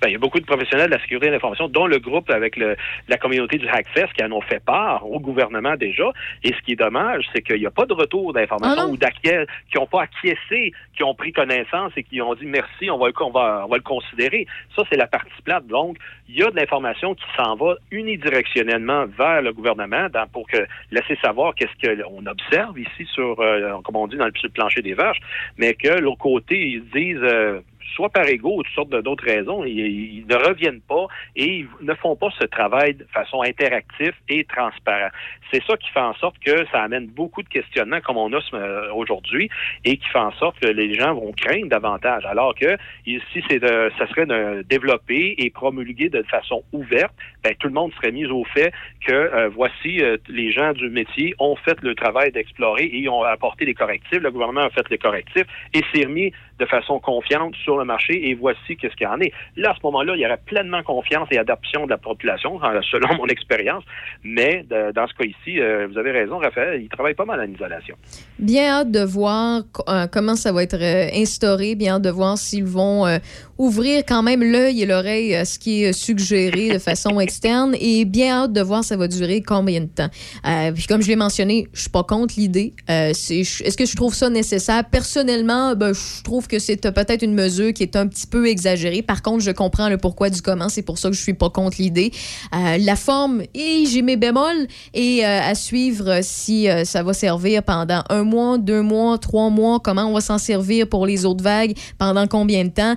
Ben, 0.00 0.08
il 0.08 0.12
y 0.12 0.16
a 0.16 0.18
beaucoup 0.18 0.40
de 0.40 0.46
professionnels 0.46 0.88
de 0.88 0.94
la 0.94 1.00
sécurité 1.00 1.26
de 1.26 1.32
l'information, 1.32 1.68
dont 1.68 1.86
le 1.86 1.98
groupe 1.98 2.30
avec 2.30 2.56
le- 2.56 2.76
la 3.08 3.18
communauté 3.18 3.58
du 3.58 3.68
Hackfest 3.68 4.08
qui 4.16 4.24
en 4.24 4.32
ont 4.32 4.40
fait 4.40 4.64
part 4.64 5.06
au 5.10 5.20
gouvernement 5.20 5.76
déjà. 5.76 6.10
Et 6.42 6.54
ce 6.54 6.60
qui 6.62 6.72
est 6.72 6.76
dommage, 6.76 7.24
c'est 7.34 7.42
qu'il 7.42 7.58
n'y 7.60 7.66
a 7.66 7.70
pas 7.70 7.84
de 7.86 7.92
retour 7.92 8.32
d'information 8.32 8.84
Ah 8.86 8.88
ou 8.88 8.96
d'acquiesce, 8.96 9.46
qui 9.70 9.76
n'ont 9.78 9.86
pas 9.86 10.02
acquiescé, 10.02 10.72
qui 10.96 11.02
ont 11.04 11.14
pris 11.14 11.32
connaissance 11.32 11.92
et 11.96 12.02
qui 12.02 12.20
ont 12.22 12.34
dit 12.34 12.46
merci, 12.46 12.90
on 12.90 12.98
va, 12.98 13.08
le- 13.08 13.14
on 13.20 13.30
va, 13.30 13.62
on 13.66 13.68
va 13.68 13.76
le 13.76 13.82
considérer. 13.82 14.46
Ça, 14.74 14.82
c'est 14.90 14.96
la 14.96 15.06
partie 15.06 15.30
plate. 15.44 15.66
Donc, 15.66 15.98
il 16.28 16.36
y 16.38 16.42
a 16.42 16.50
de 16.50 16.56
l'information 16.56 17.14
qui 17.14 17.24
s'en 17.36 17.54
va 17.56 17.74
unidirectionnellement 17.90 19.06
vers 19.06 19.42
le 19.42 19.52
gouvernement 19.52 20.08
dans- 20.12 20.26
pour 20.28 20.46
que 20.46 20.58
laisser 20.90 21.16
savoir 21.22 21.54
qu'est-ce 21.54 21.76
qu'on 21.96 22.24
observe 22.26 22.78
ici 22.78 23.06
sur, 23.12 23.40
euh, 23.40 23.80
comme 23.84 23.96
on 23.96 24.06
dit, 24.06 24.16
dans 24.16 24.26
le 24.26 24.48
plancher 24.52 24.82
des 24.82 24.94
vaches, 24.94 25.18
mais 25.58 25.74
que 25.74 26.00
l'autre 26.00 26.18
côté, 26.18 26.58
ils 26.58 26.84
disent 26.90 27.18
euh, 27.22 27.60
soit 27.94 28.08
par 28.08 28.26
ego 28.26 28.56
ou 28.56 28.62
toutes 28.62 28.74
sortes 28.74 28.90
d'autres 28.90 29.24
raisons, 29.24 29.64
ils, 29.64 30.24
ne 30.26 30.34
reviennent 30.36 30.80
pas 30.80 31.06
et 31.36 31.60
ils 31.60 31.68
ne 31.80 31.94
font 31.94 32.16
pas 32.16 32.28
ce 32.38 32.46
travail 32.46 32.94
de 32.94 33.06
façon 33.12 33.42
interactive 33.42 34.12
et 34.28 34.44
transparente. 34.44 35.12
C'est 35.52 35.62
ça 35.64 35.76
qui 35.76 35.90
fait 35.90 36.00
en 36.00 36.14
sorte 36.14 36.36
que 36.44 36.64
ça 36.72 36.82
amène 36.82 37.06
beaucoup 37.06 37.42
de 37.42 37.48
questionnements 37.48 38.00
comme 38.00 38.16
on 38.16 38.32
a 38.32 38.40
euh, 38.54 38.92
aujourd'hui 38.94 39.50
et 39.84 39.96
qui 39.96 40.08
fait 40.08 40.18
en 40.18 40.32
sorte 40.32 40.58
que 40.60 40.68
les 40.68 40.94
gens 40.94 41.14
vont 41.14 41.32
craindre 41.32 41.68
davantage. 41.68 42.24
Alors 42.26 42.54
que 42.54 42.76
si 43.04 43.42
c'est 43.48 43.60
ça 43.60 44.06
serait 44.08 44.26
de 44.26 44.62
développé 44.62 45.34
et 45.38 45.50
promulgué 45.50 46.08
de 46.08 46.22
façon 46.22 46.62
ouverte, 46.72 47.12
ben, 47.42 47.54
tout 47.58 47.68
le 47.68 47.74
monde 47.74 47.92
serait 47.94 48.12
mis 48.12 48.26
au 48.26 48.44
fait 48.44 48.72
que 49.06 49.12
euh, 49.12 49.48
voici 49.48 50.02
euh, 50.02 50.16
les 50.28 50.52
gens 50.52 50.72
du 50.72 50.88
métier 50.88 51.34
ont 51.38 51.56
fait 51.56 51.80
le 51.82 51.94
travail 51.94 52.32
d'explorer 52.32 52.88
et 52.92 53.08
ont 53.08 53.22
apporté 53.22 53.64
les 53.64 53.74
correctifs. 53.74 54.20
Le 54.20 54.30
gouvernement 54.30 54.62
a 54.62 54.70
fait 54.70 54.88
les 54.90 54.98
correctifs 54.98 55.46
et 55.74 55.80
s'est 55.92 56.06
remis 56.06 56.32
de 56.60 56.66
façon 56.66 57.00
confiante 57.00 57.54
sur 57.56 57.78
le 57.78 57.84
marché 57.84 58.28
et 58.28 58.34
voici 58.34 58.76
qu'est-ce 58.76 58.94
qu'il 58.94 59.06
y 59.06 59.10
en 59.10 59.20
est. 59.20 59.32
Là, 59.56 59.70
à 59.70 59.74
ce 59.74 59.80
moment-là, 59.84 60.14
il 60.14 60.20
y 60.20 60.26
aurait 60.26 60.40
pleinement 60.44 60.82
confiance 60.82 61.28
et 61.32 61.38
adoption 61.38 61.86
de 61.86 61.90
la 61.90 61.98
population, 61.98 62.60
selon 62.90 63.16
mon 63.16 63.26
expérience. 63.26 63.82
Mais 64.22 64.64
dans 64.68 65.06
ce 65.06 65.14
cas 65.14 65.24
ici, 65.24 65.60
euh, 65.60 65.88
vous 65.90 65.98
avez 65.98 66.12
raison, 66.12 66.38
Raphaël, 66.38 66.80
il 66.82 66.88
travaille 66.88 67.14
pas 67.14 67.24
mal 67.24 67.40
en 67.40 67.52
isolation. 67.52 67.96
Bien 68.38 68.80
hâte 68.80 68.90
de 68.90 69.02
voir 69.02 69.62
euh, 69.88 70.06
comment 70.06 70.36
ça 70.36 70.52
va 70.52 70.62
être 70.62 70.80
euh, 70.80 71.08
instauré, 71.14 71.74
bien 71.74 71.96
hâte 71.96 72.02
de 72.02 72.10
voir 72.10 72.36
s'ils 72.38 72.64
vont 72.64 73.06
euh, 73.06 73.18
ouvrir 73.60 74.04
quand 74.08 74.22
même 74.22 74.42
l'œil 74.42 74.82
et 74.82 74.86
l'oreille 74.86 75.34
à 75.34 75.44
ce 75.44 75.58
qui 75.58 75.84
est 75.84 75.92
suggéré 75.92 76.70
de 76.70 76.78
façon 76.78 77.20
externe 77.20 77.76
et 77.78 78.06
bien 78.06 78.44
hâte 78.44 78.54
de 78.54 78.62
voir 78.62 78.82
ça 78.82 78.96
va 78.96 79.06
durer 79.06 79.42
combien 79.42 79.82
de 79.82 79.86
temps. 79.86 80.08
Euh, 80.46 80.72
puis 80.72 80.86
comme 80.86 81.02
je 81.02 81.08
l'ai 81.08 81.16
mentionné, 81.16 81.68
je 81.74 81.82
suis 81.82 81.90
pas 81.90 82.02
contre 82.02 82.34
l'idée. 82.38 82.72
Euh, 82.88 83.10
Est-ce 83.10 83.76
que 83.76 83.84
je 83.84 83.96
trouve 83.96 84.14
ça 84.14 84.30
nécessaire? 84.30 84.82
Personnellement, 84.90 85.76
ben, 85.76 85.92
je 85.92 86.22
trouve 86.22 86.48
que 86.48 86.58
c'est 86.58 86.90
peut-être 86.90 87.22
une 87.22 87.34
mesure 87.34 87.74
qui 87.74 87.82
est 87.82 87.96
un 87.96 88.06
petit 88.06 88.26
peu 88.26 88.48
exagérée. 88.48 89.02
Par 89.02 89.20
contre, 89.20 89.44
je 89.44 89.50
comprends 89.50 89.90
le 89.90 89.98
pourquoi 89.98 90.30
du 90.30 90.40
comment. 90.40 90.70
C'est 90.70 90.82
pour 90.82 90.96
ça 90.96 91.10
que 91.10 91.14
je 91.14 91.20
suis 91.20 91.34
pas 91.34 91.50
contre 91.50 91.76
l'idée. 91.80 92.12
Euh, 92.54 92.78
la 92.78 92.96
forme, 92.96 93.42
et 93.52 93.84
j'ai 93.84 94.00
mes 94.00 94.16
bémols. 94.16 94.68
Et 94.94 95.22
à 95.22 95.54
suivre 95.54 96.20
si 96.22 96.66
ça 96.84 97.02
va 97.02 97.12
servir 97.12 97.62
pendant 97.62 98.02
un 98.08 98.22
mois, 98.22 98.56
deux 98.56 98.80
mois, 98.80 99.18
trois 99.18 99.50
mois. 99.50 99.80
Comment 99.80 100.06
on 100.06 100.14
va 100.14 100.22
s'en 100.22 100.38
servir 100.38 100.88
pour 100.88 101.04
les 101.04 101.26
autres 101.26 101.44
vagues? 101.44 101.76
Pendant 101.98 102.26
combien 102.26 102.64
de 102.64 102.70
temps? 102.70 102.94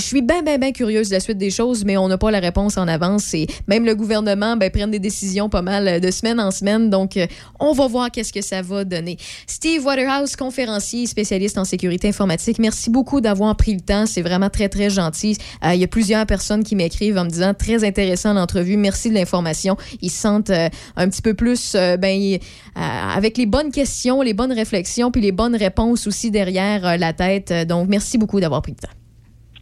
Je 0.00 0.06
suis 0.06 0.22
bien, 0.22 0.42
bien, 0.42 0.58
bien 0.58 0.72
curieuse 0.72 1.10
de 1.10 1.14
la 1.14 1.20
suite 1.20 1.38
des 1.38 1.50
choses, 1.50 1.84
mais 1.84 1.96
on 1.96 2.08
n'a 2.08 2.18
pas 2.18 2.30
la 2.30 2.40
réponse 2.40 2.76
en 2.78 2.88
avance. 2.88 3.34
Et 3.34 3.46
même 3.68 3.84
le 3.84 3.94
gouvernement 3.94 4.56
ben, 4.56 4.70
prenne 4.70 4.90
des 4.90 4.98
décisions 4.98 5.48
pas 5.48 5.62
mal 5.62 5.86
euh, 5.86 6.00
de 6.00 6.10
semaine 6.10 6.40
en 6.40 6.50
semaine. 6.50 6.90
Donc, 6.90 7.16
euh, 7.16 7.26
on 7.60 7.72
va 7.72 7.86
voir 7.86 8.10
qu'est-ce 8.10 8.32
que 8.32 8.40
ça 8.40 8.62
va 8.62 8.84
donner. 8.84 9.18
Steve 9.46 9.84
Waterhouse, 9.84 10.36
conférencier, 10.36 11.06
spécialiste 11.06 11.58
en 11.58 11.64
sécurité 11.64 12.08
informatique, 12.08 12.58
merci 12.58 12.90
beaucoup 12.90 13.20
d'avoir 13.20 13.54
pris 13.56 13.74
le 13.74 13.80
temps. 13.80 14.06
C'est 14.06 14.22
vraiment 14.22 14.48
très, 14.48 14.68
très 14.68 14.90
gentil. 14.90 15.36
Euh, 15.64 15.74
Il 15.74 15.80
y 15.80 15.84
a 15.84 15.88
plusieurs 15.88 16.24
personnes 16.26 16.64
qui 16.64 16.74
m'écrivent 16.76 17.18
en 17.18 17.24
me 17.24 17.30
disant 17.30 17.52
très 17.54 17.84
intéressant 17.84 18.32
l'entrevue. 18.32 18.76
Merci 18.76 19.10
de 19.10 19.14
l'information. 19.14 19.76
Ils 20.00 20.10
se 20.10 20.20
sentent 20.20 20.50
un 20.50 21.08
petit 21.08 21.22
peu 21.22 21.34
plus 21.34 21.74
ben, 21.74 22.38
avec 22.74 23.36
les 23.36 23.46
bonnes 23.46 23.70
questions, 23.70 24.22
les 24.22 24.34
bonnes 24.34 24.52
réflexions, 24.52 25.10
puis 25.10 25.20
les 25.20 25.32
bonnes 25.32 25.56
réponses 25.56 26.06
aussi 26.06 26.30
derrière 26.30 26.96
la 26.98 27.12
tête. 27.12 27.52
Donc, 27.68 27.88
merci 27.88 28.18
beaucoup 28.18 28.40
d'avoir 28.40 28.62
pris 28.62 28.72
le 28.72 28.78
temps. 28.86 28.99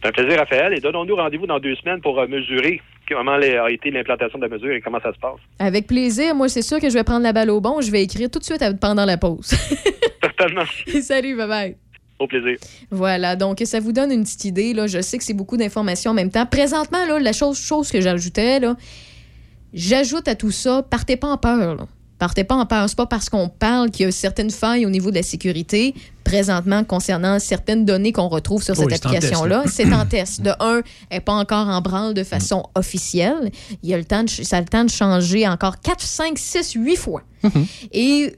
C'est 0.01 0.07
un 0.07 0.11
plaisir, 0.11 0.39
Raphaël. 0.39 0.73
Et 0.73 0.79
donnons-nous 0.79 1.15
rendez-vous 1.15 1.47
dans 1.47 1.59
deux 1.59 1.75
semaines 1.75 2.01
pour 2.01 2.19
euh, 2.19 2.27
mesurer 2.27 2.81
comment 3.07 3.33
a 3.33 3.71
été 3.71 3.91
l'implantation 3.91 4.37
de 4.37 4.45
la 4.45 4.49
mesure 4.49 4.71
et 4.71 4.81
comment 4.81 4.99
ça 5.01 5.11
se 5.13 5.19
passe. 5.19 5.39
Avec 5.57 5.87
plaisir. 5.87 6.35
Moi, 6.35 6.47
c'est 6.47 6.61
sûr 6.61 6.79
que 6.79 6.89
je 6.89 6.93
vais 6.93 7.03
prendre 7.03 7.23
la 7.23 7.33
balle 7.33 7.49
au 7.49 7.59
bon. 7.59 7.81
Je 7.81 7.91
vais 7.91 8.03
écrire 8.03 8.29
tout 8.29 8.39
de 8.39 8.43
suite 8.43 8.63
pendant 8.79 9.05
la 9.05 9.17
pause. 9.17 9.47
Certainement. 10.21 10.65
Salut, 11.01 11.35
bye 11.35 11.47
bye. 11.47 11.75
Au 12.19 12.27
plaisir. 12.27 12.57
Voilà, 12.91 13.35
donc 13.35 13.61
ça 13.63 13.79
vous 13.79 13.93
donne 13.93 14.11
une 14.11 14.23
petite 14.23 14.45
idée. 14.45 14.73
Là. 14.73 14.87
Je 14.87 15.01
sais 15.01 15.17
que 15.17 15.23
c'est 15.23 15.33
beaucoup 15.33 15.57
d'informations 15.57 16.11
en 16.11 16.13
même 16.13 16.29
temps. 16.29 16.45
Présentement, 16.45 17.05
là, 17.07 17.19
la 17.19 17.33
chose, 17.33 17.59
chose 17.59 17.91
que 17.91 18.01
j'ajouterais, 18.01 18.59
là, 18.59 18.75
j'ajoute 19.73 20.27
à 20.27 20.35
tout 20.35 20.51
ça, 20.51 20.83
partez 20.83 21.17
pas 21.17 21.27
en 21.27 21.37
peur. 21.37 21.75
Là. 21.75 21.87
Partez 22.19 22.43
pas 22.43 22.55
en. 22.55 22.87
C'est 22.87 22.97
pas 22.97 23.05
parce 23.07 23.29
qu'on 23.29 23.49
parle 23.49 23.89
qu'il 23.91 24.05
y 24.05 24.09
a 24.09 24.11
certaines 24.11 24.51
failles 24.51 24.85
au 24.85 24.89
niveau 24.89 25.09
de 25.09 25.15
la 25.15 25.23
sécurité 25.23 25.95
présentement 26.23 26.83
concernant 26.83 27.39
certaines 27.39 27.85
données 27.85 28.11
qu'on 28.11 28.27
retrouve 28.27 28.61
sur 28.61 28.75
cette 28.75 28.85
Oui, 28.85 28.93
application-là. 28.93 29.63
là. 29.63 29.71
C'est 29.71 29.91
en 29.91 30.05
test. 30.05 30.41
De 30.41 30.51
un, 30.59 30.81
elle 31.09 31.17
n'est 31.17 31.21
pas 31.21 31.33
encore 31.33 31.67
en 31.69 31.81
branle 31.81 32.13
de 32.13 32.23
façon 32.23 32.63
officielle. 32.75 33.49
Il 33.81 33.89
y 33.89 33.93
a 33.93 33.97
le 33.97 34.05
temps 34.05 34.23
de, 34.23 34.29
ça 34.29 34.57
a 34.57 34.59
le 34.61 34.67
temps 34.67 34.83
de 34.83 34.89
changer 34.91 35.47
encore 35.47 35.79
4, 35.79 36.01
5, 36.01 36.37
6, 36.37 36.73
8 36.73 36.95
fois. 36.97 37.23
Et 37.93 38.35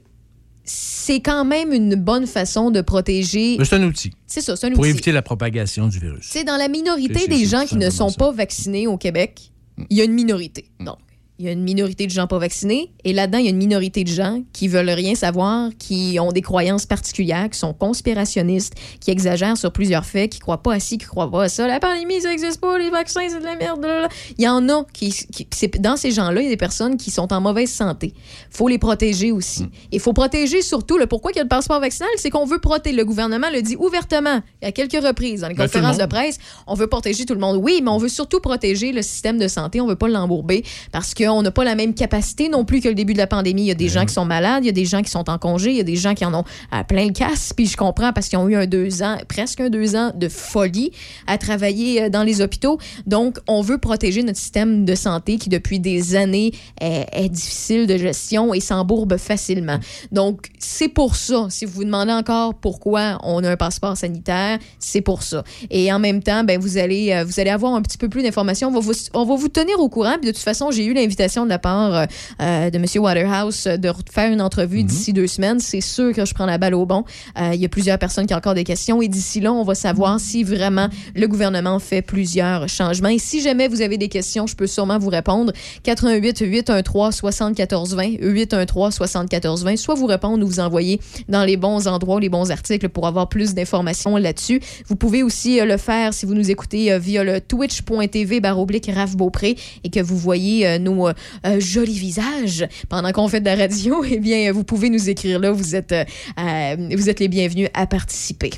c'est 0.64 1.20
quand 1.20 1.44
même 1.44 1.72
une 1.72 1.96
bonne 1.96 2.26
façon 2.26 2.70
de 2.70 2.80
protéger. 2.80 3.58
C'est 3.64 3.74
un 3.74 3.82
outil. 3.82 4.12
C'est 4.26 4.40
ça, 4.40 4.54
c'est 4.56 4.68
un 4.68 4.70
Pour 4.70 4.80
outil. 4.82 4.90
éviter 4.90 5.12
la 5.12 5.22
propagation 5.22 5.88
du 5.88 5.98
virus. 5.98 6.24
C'est 6.30 6.44
dans 6.44 6.56
la 6.56 6.68
minorité 6.68 7.26
des 7.26 7.44
gens 7.44 7.66
qui 7.66 7.76
ne 7.76 7.90
sont 7.90 8.12
pas 8.12 8.30
vaccinés 8.30 8.86
au 8.86 8.96
Québec, 8.96 9.50
il 9.90 9.96
y 9.96 10.00
a 10.00 10.04
une 10.04 10.12
minorité. 10.14 10.66
Donc, 10.80 10.98
il 11.38 11.46
y 11.46 11.48
a 11.48 11.52
une 11.52 11.62
minorité 11.62 12.06
de 12.06 12.10
gens 12.12 12.26
pas 12.26 12.38
vaccinés 12.38 12.92
et 13.04 13.12
là-dedans, 13.12 13.38
il 13.38 13.44
y 13.44 13.48
a 13.48 13.50
une 13.50 13.56
minorité 13.56 14.04
de 14.04 14.08
gens 14.08 14.42
qui 14.52 14.68
veulent 14.68 14.90
rien 14.90 15.14
savoir, 15.14 15.70
qui 15.78 16.18
ont 16.20 16.30
des 16.30 16.42
croyances 16.42 16.86
particulières, 16.86 17.48
qui 17.50 17.58
sont 17.58 17.72
conspirationnistes, 17.72 18.74
qui 19.00 19.10
exagèrent 19.10 19.56
sur 19.56 19.72
plusieurs 19.72 20.04
faits, 20.04 20.30
qui 20.30 20.38
croient 20.38 20.62
pas 20.62 20.74
à 20.74 20.80
ci, 20.80 20.98
qui 20.98 21.06
croient 21.06 21.30
pas 21.30 21.44
à 21.44 21.48
ça. 21.48 21.66
La 21.66 21.80
pandémie, 21.80 22.20
ça 22.20 22.32
existe 22.32 22.60
pas, 22.60 22.78
les 22.78 22.90
vaccins, 22.90 23.22
c'est 23.28 23.40
de 23.40 23.44
la 23.44 23.56
merde. 23.56 23.80
blablabla. 23.80 24.08
Il 24.38 24.44
y 24.44 24.48
en 24.48 24.68
a 24.68 24.84
qui, 24.92 25.10
qui- 25.10 25.68
dans 25.80 25.96
ces 25.96 26.10
gens-là, 26.12 26.40
il 26.40 26.44
y 26.44 26.46
a 26.48 26.50
des 26.50 26.56
personnes 26.56 26.96
qui 26.96 27.10
sont 27.10 27.32
en 27.32 27.40
mauvaise 27.40 27.70
santé. 27.72 28.12
faut 28.50 28.68
les 28.68 28.78
protéger 28.78 29.32
aussi. 29.32 29.66
Il 29.90 30.00
faut 30.00 30.12
protéger 30.12 30.62
surtout 30.62 30.98
le 30.98 31.06
pourquoi 31.06 31.32
il 31.32 31.36
y 31.36 31.40
a 31.40 31.42
le 31.42 31.48
passeport 31.48 31.80
vaccinal, 31.80 32.10
c'est 32.16 32.30
qu'on 32.30 32.44
veut 32.44 32.58
protéger. 32.58 32.94
Le 32.96 33.04
gouvernement 33.04 33.48
le 33.52 33.62
dit 33.62 33.76
ouvertement 33.76 34.40
à 34.62 34.72
quelques 34.72 35.02
reprises 35.04 35.40
dans 35.40 35.48
les 35.48 35.54
Ben, 35.54 35.64
le 35.64 35.68
conférences 35.68 35.98
de 35.98 36.06
presse. 36.06 36.38
On 36.66 36.74
veut 36.74 36.86
protéger 36.86 37.24
tout 37.24 37.34
le 37.34 37.40
monde. 37.40 37.56
Oui, 37.62 37.80
mais 37.82 37.90
on 37.90 37.98
veut 37.98 38.08
surtout 38.08 38.40
protéger 38.40 38.92
le 38.92 39.02
système 39.02 39.38
de 39.38 39.48
santé. 39.48 39.80
On 39.80 39.86
veut 39.86 39.96
pas 39.96 40.08
l'embourber 40.08 40.64
parce 40.92 41.14
qu'on 41.24 41.42
n'a 41.42 41.50
pas 41.50 41.64
la 41.64 41.74
même 41.74 41.94
capacité 41.94 42.48
non 42.48 42.64
plus 42.64 42.80
que 42.80 42.88
le 42.88 42.94
début 42.94 43.12
de 43.12 43.18
la 43.18 43.26
pandémie. 43.26 43.62
Il 43.62 43.66
y 43.68 43.70
a 43.70 43.74
des 43.74 43.88
gens 43.88 44.04
qui 44.04 44.12
sont 44.14 44.24
malades, 44.24 44.64
il 44.64 44.66
y 44.66 44.70
a 44.70 44.72
des 44.72 44.84
gens 44.84 45.02
qui 45.02 45.10
sont 45.10 45.28
en 45.28 45.38
congé, 45.38 45.70
il 45.70 45.76
y 45.76 45.80
a 45.80 45.84
des 45.84 45.96
gens 45.96 46.14
qui 46.14 46.24
en 46.24 46.34
ont 46.34 46.44
à 46.70 46.84
plein 46.84 47.06
le 47.06 47.12
casse. 47.12 47.52
Puis 47.54 47.66
je 47.66 47.76
comprends 47.76 48.12
parce 48.12 48.28
qu'ils 48.28 48.38
ont 48.38 48.48
eu 48.48 48.56
un 48.56 48.66
deux 48.66 49.02
ans, 49.02 49.16
presque 49.28 49.60
un 49.60 49.70
deux 49.70 49.94
ans 49.96 50.12
de 50.14 50.28
folie 50.28 50.92
à 51.26 51.38
travailler 51.38 52.02
euh, 52.04 52.08
dans 52.08 52.22
les 52.22 52.40
hôpitaux. 52.40 52.78
Donc, 53.06 53.38
on 53.48 53.62
veut 53.62 53.78
protéger 53.78 54.22
notre 54.22 54.38
système 54.38 54.84
de 54.84 54.94
santé 54.94 55.36
qui, 55.38 55.48
depuis 55.48 55.80
des 55.80 56.14
années, 56.16 56.52
est, 56.80 57.06
est 57.12 57.28
difficile 57.28 57.86
de 57.86 57.96
gestion 57.96 58.54
et 58.54 58.60
s'embourbe 58.60 59.16
facilement. 59.16 59.78
Donc, 60.10 60.46
c'est 60.58 60.88
pour 60.88 61.16
ça. 61.16 61.46
Si 61.50 61.64
vous 61.64 61.72
vous 61.72 61.84
demandez 61.84 62.12
encore 62.12 62.54
pourquoi 62.54 63.18
on 63.22 63.42
a 63.44 63.50
un 63.50 63.56
passeport 63.56 63.96
sanitaire, 63.96 64.58
c'est 64.78 65.00
pour 65.00 65.22
ça. 65.22 65.42
Et 65.70 65.92
en 65.92 65.98
même 65.98 66.22
temps, 66.22 66.44
ben, 66.44 66.58
vous, 66.60 66.78
allez, 66.78 67.12
euh, 67.12 67.24
vous 67.24 67.40
allez 67.40 67.50
avoir 67.50 67.74
un 67.74 67.82
petit 67.82 67.98
peu 67.98 68.08
plus 68.08 68.22
d'informations. 68.22 68.68
On, 68.68 68.72
va 68.72 68.80
vous- 68.80 68.92
on 69.14 69.24
va 69.24 69.34
vous 69.36 69.48
tenir 69.48 69.78
au 69.80 69.88
courant. 69.88 70.16
Puis 70.20 70.26
de 70.30 70.32
toute 70.34 70.42
façon, 70.44 70.70
j'ai 70.70 70.84
eu 70.84 70.92
l'invitation 70.92 71.11
de 71.16 71.48
la 71.48 71.58
part 71.58 71.94
euh, 71.94 72.06
euh, 72.40 72.70
de 72.70 72.76
M. 72.76 72.84
Waterhouse 72.96 73.64
de 73.64 73.92
faire 74.10 74.32
une 74.32 74.40
entrevue 74.40 74.84
d'ici 74.84 75.12
deux 75.12 75.26
semaines. 75.26 75.60
C'est 75.60 75.80
sûr 75.80 76.12
que 76.12 76.24
je 76.24 76.34
prends 76.34 76.46
la 76.46 76.58
balle 76.58 76.74
au 76.74 76.86
bon. 76.86 77.04
Euh, 77.38 77.50
Il 77.54 77.60
y 77.60 77.64
a 77.64 77.68
plusieurs 77.68 77.98
personnes 77.98 78.26
qui 78.26 78.34
ont 78.34 78.38
encore 78.38 78.54
des 78.54 78.64
questions. 78.64 79.02
Et 79.02 79.08
d'ici 79.08 79.40
là, 79.40 79.52
on 79.52 79.62
va 79.62 79.74
savoir 79.74 80.20
si 80.20 80.42
vraiment 80.44 80.88
le 81.14 81.26
gouvernement 81.26 81.78
fait 81.78 82.02
plusieurs 82.02 82.68
changements. 82.68 83.08
Et 83.08 83.18
si 83.18 83.40
jamais 83.40 83.68
vous 83.68 83.82
avez 83.82 83.98
des 83.98 84.08
questions, 84.08 84.46
je 84.46 84.56
peux 84.56 84.66
sûrement 84.66 84.98
vous 84.98 85.10
répondre. 85.10 85.52
88 85.84 86.40
813 86.40 87.14
74 87.14 87.94
20 87.94 88.04
813 88.20 88.94
74 88.94 89.64
20 89.64 89.76
soit 89.76 89.94
vous 89.94 90.06
répondre 90.06 90.44
ou 90.44 90.48
vous 90.48 90.60
envoyer 90.60 91.00
dans 91.28 91.44
les 91.44 91.56
bons 91.56 91.86
endroits, 91.86 92.20
les 92.20 92.28
bons 92.28 92.50
articles 92.50 92.88
pour 92.88 93.06
avoir 93.06 93.28
plus 93.28 93.54
d'informations 93.54 94.16
là-dessus. 94.16 94.60
Vous 94.86 94.96
pouvez 94.96 95.22
aussi 95.22 95.60
le 95.60 95.76
faire 95.76 96.14
si 96.14 96.26
vous 96.26 96.34
nous 96.34 96.50
écoutez 96.50 96.98
via 96.98 97.24
le 97.24 97.40
twitch.tv 97.40 98.40
baroblique 98.40 98.90
Raph 98.92 99.16
Beaupré 99.16 99.56
et 99.84 99.90
que 99.90 100.00
vous 100.00 100.16
voyez 100.16 100.66
euh, 100.66 100.78
nos 101.02 101.08
euh, 101.08 101.12
euh, 101.46 101.60
jolis 101.60 101.98
visages 101.98 102.66
pendant 102.88 103.12
qu'on 103.12 103.28
fait 103.28 103.40
de 103.40 103.46
la 103.46 103.56
radio. 103.56 104.04
Eh 104.12 104.18
bien, 104.18 104.52
vous 104.52 104.64
pouvez 104.64 104.90
nous 104.90 105.08
écrire 105.08 105.38
là. 105.38 105.52
Vous 105.52 105.74
êtes, 105.74 105.92
euh, 105.92 106.04
euh, 106.38 106.76
vous 106.94 107.08
êtes 107.08 107.18
les 107.18 107.28
bienvenus 107.28 107.68
à 107.72 107.86
participer. 107.86 108.50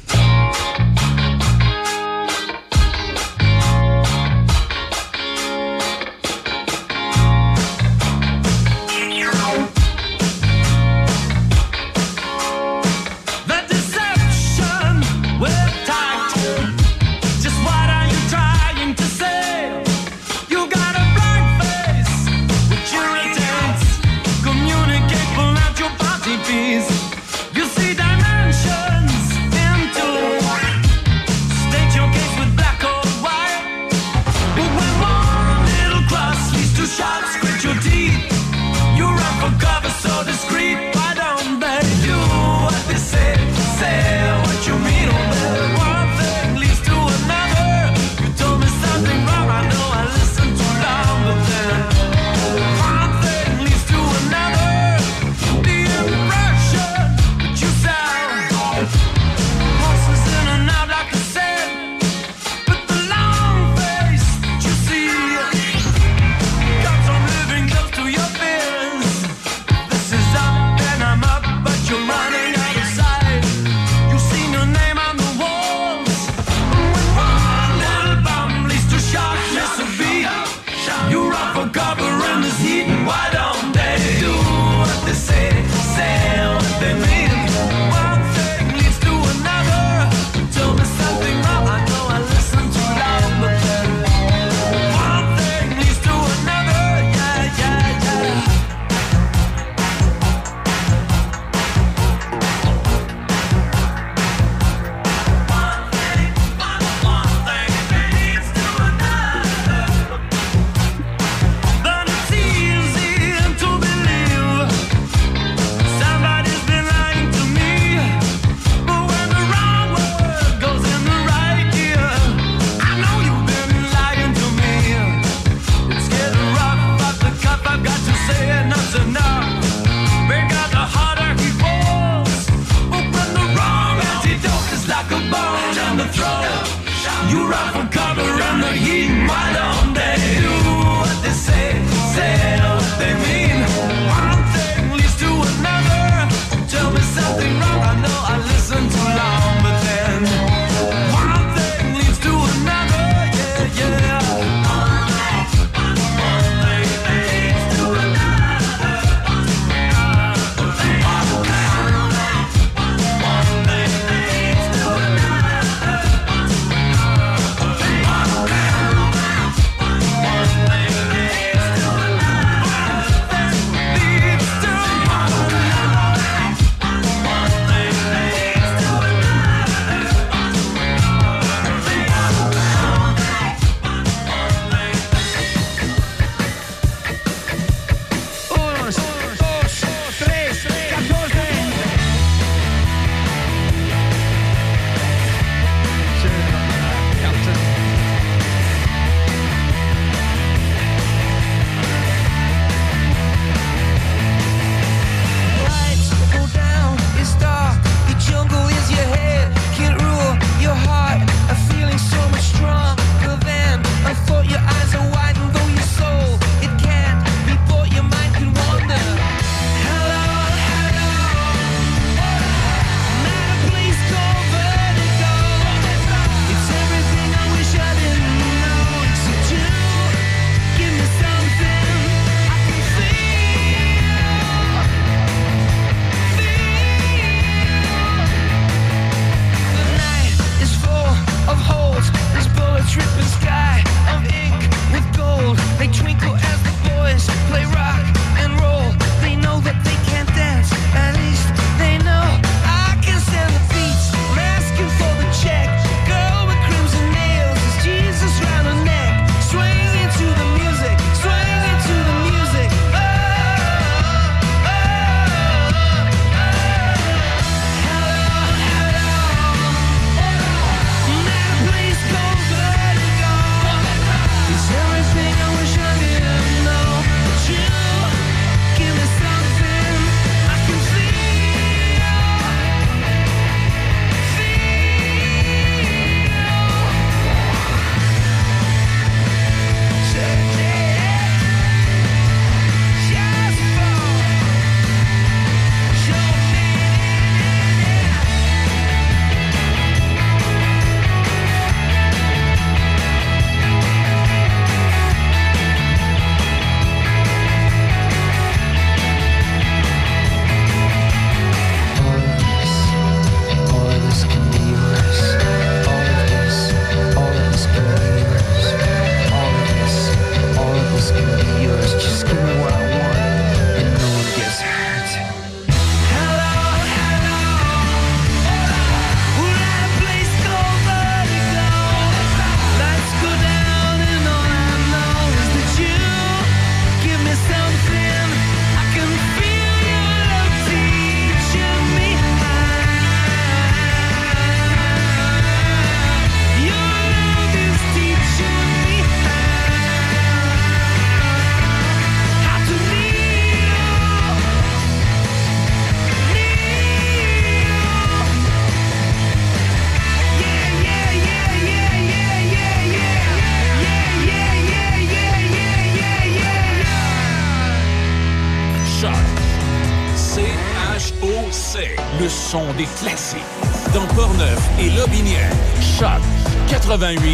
88 376.96 377.33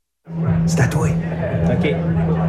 C'est 0.73 0.89
toi. 0.89 1.09
OK. 1.69 2.20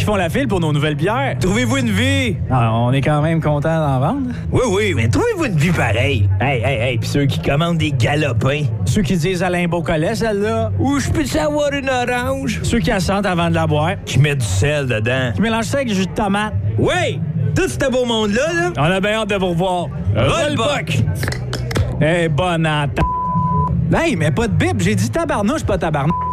qui 0.00 0.06
font 0.06 0.16
la 0.16 0.30
file 0.30 0.48
pour 0.48 0.60
nos 0.60 0.72
nouvelles 0.72 0.94
bières. 0.94 1.36
Trouvez-vous 1.38 1.76
une 1.76 1.90
vie? 1.90 2.34
Ah, 2.50 2.72
on 2.72 2.90
est 2.90 3.02
quand 3.02 3.20
même 3.20 3.42
content 3.42 3.78
d'en 3.78 4.00
vendre. 4.00 4.30
Oui, 4.50 4.62
oui, 4.70 4.94
mais 4.96 5.08
trouvez-vous 5.08 5.44
une 5.44 5.56
vie 5.56 5.72
pareille? 5.72 6.26
Hey, 6.40 6.62
hey, 6.62 6.80
hey, 6.80 6.98
puis 6.98 7.06
ceux 7.06 7.26
qui 7.26 7.38
commandent 7.38 7.76
des 7.76 7.92
galopins. 7.92 8.62
Ceux 8.86 9.02
qui 9.02 9.14
disent 9.18 9.42
Alain 9.42 9.68
Beaucollet, 9.68 10.14
celle-là. 10.14 10.72
Ou 10.78 10.98
je 11.00 11.10
peux 11.10 11.26
savoir 11.26 11.70
une 11.74 11.90
orange? 11.90 12.60
Ceux 12.62 12.78
qui 12.78 12.90
assentent 12.90 13.26
avant 13.26 13.50
de 13.50 13.54
la 13.54 13.66
boire. 13.66 13.92
Qui 14.06 14.18
mettent 14.20 14.38
du 14.38 14.46
sel 14.46 14.86
dedans. 14.86 15.32
Qui 15.34 15.42
mélangent 15.42 15.66
ça 15.66 15.76
avec 15.76 15.88
du 15.88 15.94
jus 15.94 16.06
de 16.06 16.12
tomate. 16.12 16.54
Oui! 16.78 17.20
Tout 17.54 17.68
ce 17.68 17.90
beau 17.90 18.06
monde-là, 18.06 18.52
là. 18.54 18.72
On 18.78 18.82
a 18.82 19.00
bien 19.00 19.20
hâte 19.20 19.28
de 19.28 19.36
vous 19.36 19.48
revoir. 19.48 19.88
Rollbuck! 20.16 20.98
Eh, 22.00 22.26
bonne 22.30 22.64
atta... 22.64 23.02
Hey, 23.94 24.16
mais 24.16 24.30
pas 24.30 24.48
de 24.48 24.54
bip, 24.54 24.80
j'ai 24.80 24.94
dit 24.94 25.10
tabarnouche, 25.10 25.64
pas 25.64 25.76
tabarnouche. 25.76 26.29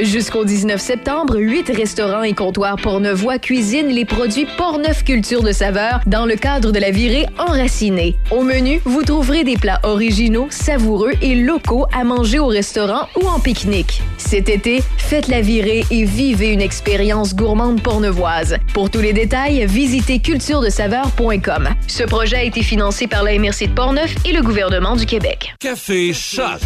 Jusqu'au 0.00 0.46
19 0.46 0.80
septembre, 0.80 1.36
huit 1.36 1.68
restaurants 1.68 2.22
et 2.22 2.32
comptoirs 2.32 2.76
Portnevoix 2.76 3.38
cuisinent 3.38 3.90
les 3.90 4.06
produits 4.06 4.46
Portneuf 4.56 5.04
Culture 5.04 5.42
de 5.42 5.52
saveur 5.52 6.00
dans 6.06 6.24
le 6.24 6.36
cadre 6.36 6.72
de 6.72 6.78
la 6.78 6.90
virée 6.90 7.26
enracinée. 7.38 8.16
Au 8.30 8.42
menu, 8.42 8.80
vous 8.86 9.02
trouverez 9.02 9.44
des 9.44 9.58
plats 9.58 9.80
originaux, 9.82 10.46
savoureux 10.48 11.12
et 11.20 11.34
locaux 11.34 11.84
à 11.92 12.04
manger 12.04 12.38
au 12.38 12.46
restaurant 12.46 13.06
ou 13.20 13.26
en 13.26 13.38
pique-nique. 13.38 14.00
Cet 14.16 14.48
été, 14.48 14.82
faites 14.96 15.28
la 15.28 15.42
virée 15.42 15.84
et 15.90 16.04
vivez 16.04 16.52
une 16.52 16.62
expérience 16.62 17.34
gourmande 17.34 17.82
pornevoise. 17.82 18.56
Pour 18.72 18.88
tous 18.88 19.00
les 19.00 19.12
détails, 19.12 19.66
visitez 19.66 20.20
culturedesaveur.com. 20.20 21.68
Ce 21.86 22.04
projet 22.04 22.36
a 22.36 22.42
été 22.44 22.62
financé 22.62 23.08
par 23.08 23.24
la 23.24 23.38
MRC 23.38 23.66
de 23.66 23.74
Portneuf 23.74 24.14
et 24.24 24.32
le 24.32 24.40
gouvernement 24.40 24.96
du 24.96 25.04
Québec. 25.04 25.54
Café 25.60 26.14
Choc, 26.14 26.60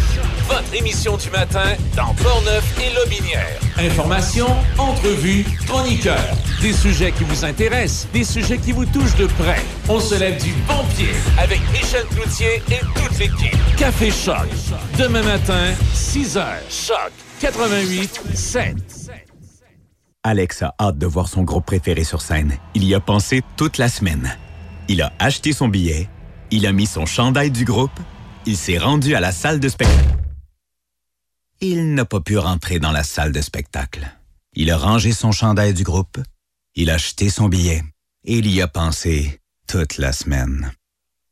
votre 0.47 0.73
émission 0.73 1.17
du 1.17 1.29
matin 1.29 1.73
dans 1.97 2.13
Portneuf 2.23 2.63
et 2.81 2.93
Informations, 3.77 4.55
entrevues, 4.77 5.45
chroniqueurs, 5.67 6.35
des 6.61 6.73
sujets 6.73 7.11
qui 7.11 7.23
vous 7.23 7.45
intéressent, 7.45 8.07
des 8.11 8.23
sujets 8.23 8.57
qui 8.57 8.71
vous 8.71 8.85
touchent 8.85 9.15
de 9.15 9.27
près. 9.27 9.61
On 9.87 9.99
se 9.99 10.15
lève 10.15 10.41
du 10.41 10.51
bon 10.67 10.83
pied 10.95 11.09
avec 11.37 11.59
Michel 11.71 12.05
Cloutier 12.07 12.61
et 12.71 12.79
toute 12.95 13.19
l'équipe. 13.19 13.57
Café 13.77 14.11
Choc, 14.11 14.47
demain 14.97 15.23
matin, 15.23 15.73
6 15.93 16.37
heures. 16.37 16.61
Choc 16.69 17.11
88 17.39 18.21
7. 18.33 18.75
Alex 20.23 20.61
a 20.63 20.73
hâte 20.79 20.97
de 20.97 21.05
voir 21.05 21.27
son 21.27 21.43
groupe 21.43 21.65
préféré 21.65 22.03
sur 22.03 22.21
scène. 22.21 22.57
Il 22.73 22.83
y 22.83 22.93
a 22.95 22.99
pensé 22.99 23.43
toute 23.55 23.77
la 23.77 23.87
semaine. 23.87 24.35
Il 24.89 25.01
a 25.01 25.13
acheté 25.19 25.53
son 25.53 25.67
billet, 25.67 26.09
il 26.51 26.65
a 26.65 26.71
mis 26.71 26.85
son 26.85 27.05
chandail 27.05 27.51
du 27.51 27.63
groupe, 27.63 27.99
il 28.45 28.57
s'est 28.57 28.77
rendu 28.77 29.15
à 29.15 29.19
la 29.19 29.31
salle 29.31 29.59
de 29.59 29.69
spectacle. 29.69 30.16
Il 31.59 31.95
n'a 31.95 32.05
pas 32.05 32.19
pu 32.19 32.37
rentrer 32.37 32.79
dans 32.79 32.91
la 32.91 33.03
salle 33.03 33.31
de 33.31 33.41
spectacle. 33.41 34.07
Il 34.53 34.69
a 34.71 34.77
rangé 34.77 35.11
son 35.11 35.31
chandail 35.31 35.73
du 35.73 35.83
groupe, 35.83 36.19
il 36.75 36.89
a 36.89 36.95
acheté 36.95 37.29
son 37.29 37.49
billet 37.49 37.83
et 38.25 38.37
il 38.37 38.47
y 38.49 38.61
a 38.61 38.67
pensé 38.67 39.39
toute 39.67 39.97
la 39.97 40.11
semaine. 40.11 40.71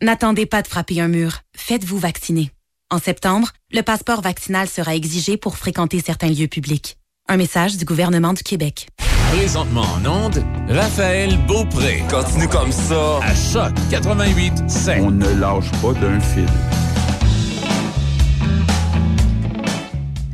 N'attendez 0.01 0.45
pas 0.45 0.61
de 0.61 0.67
frapper 0.67 0.99
un 0.99 1.07
mur. 1.07 1.41
Faites-vous 1.55 1.99
vacciner. 1.99 2.51
En 2.91 2.99
septembre, 2.99 3.49
le 3.71 3.81
passeport 3.81 4.21
vaccinal 4.21 4.67
sera 4.67 4.95
exigé 4.95 5.37
pour 5.37 5.57
fréquenter 5.57 6.01
certains 6.01 6.29
lieux 6.29 6.47
publics. 6.47 6.97
Un 7.27 7.37
message 7.37 7.77
du 7.77 7.85
gouvernement 7.85 8.33
du 8.33 8.43
Québec. 8.43 8.87
Présentement 9.31 9.81
en 9.81 10.05
onde, 10.05 10.43
Raphaël 10.69 11.37
Beaupré. 11.45 12.03
Continue 12.09 12.47
comme 12.47 12.71
ça. 12.71 13.19
À 13.21 13.33
Choc 13.35 13.73
88 13.89 14.69
7. 14.69 15.01
On 15.01 15.11
ne 15.11 15.29
lâche 15.39 15.71
pas 15.81 15.93
d'un 15.93 16.19
fil. 16.19 16.45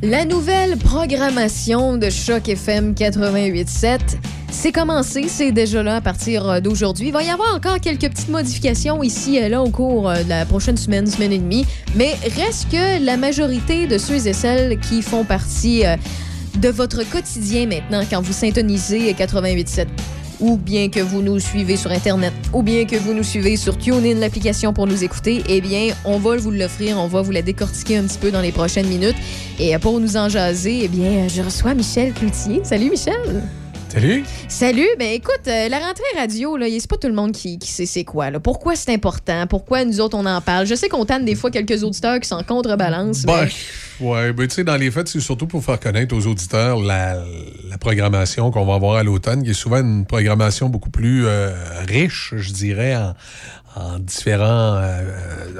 La 0.03 0.25
nouvelle 0.25 0.77
programmation 0.77 1.95
de 1.95 2.09
Choc 2.09 2.49
FM 2.49 2.93
88.7, 2.93 3.99
c'est 4.49 4.71
commencé, 4.71 5.27
c'est 5.27 5.51
déjà 5.51 5.83
là 5.83 5.97
à 5.97 6.01
partir 6.01 6.49
euh, 6.49 6.59
d'aujourd'hui. 6.59 7.09
Il 7.09 7.13
va 7.13 7.21
y 7.21 7.29
avoir 7.29 7.53
encore 7.53 7.79
quelques 7.79 8.09
petites 8.09 8.29
modifications 8.29 9.03
ici 9.03 9.37
et 9.37 9.47
là 9.47 9.61
au 9.61 9.69
cours 9.69 10.09
euh, 10.09 10.23
de 10.23 10.29
la 10.29 10.47
prochaine 10.47 10.75
semaine, 10.75 11.05
semaine 11.05 11.31
et 11.33 11.37
demie, 11.37 11.67
mais 11.93 12.15
reste 12.35 12.71
que 12.71 13.05
la 13.05 13.15
majorité 13.15 13.85
de 13.85 13.99
ceux 13.99 14.25
et 14.25 14.33
celles 14.33 14.79
qui 14.79 15.03
font 15.03 15.23
partie 15.23 15.85
euh, 15.85 15.95
de 16.57 16.69
votre 16.69 17.07
quotidien 17.07 17.67
maintenant 17.67 18.01
quand 18.09 18.21
vous 18.21 18.33
syntonisez 18.33 19.13
88.7 19.13 19.85
ou 20.41 20.57
bien 20.57 20.89
que 20.89 20.99
vous 20.99 21.21
nous 21.21 21.39
suivez 21.39 21.77
sur 21.77 21.91
Internet, 21.91 22.33
ou 22.51 22.63
bien 22.63 22.85
que 22.85 22.95
vous 22.95 23.13
nous 23.13 23.23
suivez 23.23 23.55
sur 23.55 23.77
TuneIn, 23.77 24.15
l'application 24.15 24.73
pour 24.73 24.87
nous 24.87 25.03
écouter, 25.03 25.43
eh 25.47 25.61
bien, 25.61 25.93
on 26.03 26.17
va 26.17 26.37
vous 26.37 26.51
l'offrir, 26.51 26.97
on 26.97 27.07
va 27.07 27.21
vous 27.21 27.31
la 27.31 27.41
décortiquer 27.41 27.97
un 27.97 28.03
petit 28.03 28.17
peu 28.17 28.31
dans 28.31 28.41
les 28.41 28.51
prochaines 28.51 28.87
minutes. 28.87 29.15
Et 29.59 29.77
pour 29.77 29.99
nous 29.99 30.17
en 30.17 30.27
jaser, 30.27 30.81
eh 30.83 30.87
bien, 30.87 31.27
je 31.27 31.41
reçois 31.41 31.73
Michel 31.73 32.13
Cloutier. 32.13 32.61
Salut, 32.63 32.89
Michel! 32.89 33.43
Salut! 33.91 34.23
Salut! 34.47 34.87
Ben 34.97 35.09
écoute, 35.09 35.41
euh, 35.47 35.67
la 35.67 35.79
rentrée 35.79 36.05
radio, 36.17 36.55
là, 36.55 36.65
c'est 36.79 36.89
pas 36.89 36.95
tout 36.95 37.09
le 37.09 37.13
monde 37.13 37.33
qui, 37.33 37.59
qui 37.59 37.69
sait 37.69 37.85
c'est 37.85 38.05
quoi. 38.05 38.29
Là. 38.29 38.39
Pourquoi 38.39 38.77
c'est 38.77 38.93
important? 38.93 39.47
Pourquoi 39.47 39.83
nous 39.83 39.99
autres, 39.99 40.17
on 40.17 40.25
en 40.25 40.39
parle? 40.39 40.65
Je 40.65 40.75
sais 40.75 40.87
qu'on 40.87 41.03
tanne 41.03 41.25
des 41.25 41.35
fois 41.35 41.51
quelques 41.51 41.83
auditeurs 41.83 42.21
qui 42.21 42.29
s'en 42.29 42.41
contrebalancent, 42.41 43.23
Ben, 43.23 43.49
mais... 43.99 44.07
ouais, 44.07 44.31
ben, 44.31 44.47
tu 44.47 44.55
sais, 44.55 44.63
dans 44.63 44.77
les 44.77 44.91
faits, 44.91 45.09
c'est 45.09 45.19
surtout 45.19 45.45
pour 45.45 45.61
faire 45.61 45.77
connaître 45.77 46.15
aux 46.15 46.25
auditeurs 46.25 46.79
la, 46.79 47.21
la 47.69 47.77
programmation 47.77 48.49
qu'on 48.49 48.63
va 48.63 48.75
avoir 48.75 48.95
à 48.95 49.03
l'automne, 49.03 49.43
qui 49.43 49.49
est 49.49 49.53
souvent 49.53 49.81
une 49.81 50.05
programmation 50.05 50.69
beaucoup 50.69 50.89
plus 50.89 51.25
euh, 51.25 51.53
riche, 51.85 52.33
je 52.37 52.53
dirais, 52.53 52.95
en, 52.95 53.13
en 53.75 53.99
différents, 53.99 54.75
euh, 54.75 55.01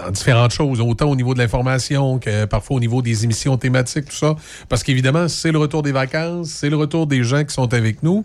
en 0.06 0.12
différentes 0.12 0.52
choses, 0.52 0.82
autant 0.82 1.10
au 1.10 1.16
niveau 1.16 1.34
de 1.34 1.40
l'information 1.40 2.20
que 2.20 2.46
parfois 2.46 2.78
au 2.78 2.80
niveau 2.80 3.02
des 3.02 3.24
émissions 3.24 3.56
thématiques, 3.58 4.06
tout 4.06 4.16
ça. 4.16 4.36
Parce 4.68 4.84
qu'évidemment, 4.84 5.28
c'est 5.28 5.52
le 5.52 5.60
retour 5.60 5.82
des 5.82 5.94
vacances, 5.94 6.50
c'est 6.50 6.70
le 6.70 6.76
retour 6.76 7.08
des 7.08 7.24
gens 7.24 7.44
qui 7.44 7.54
sont 7.54 7.74
avec 7.74 8.04
nous. 8.04 8.24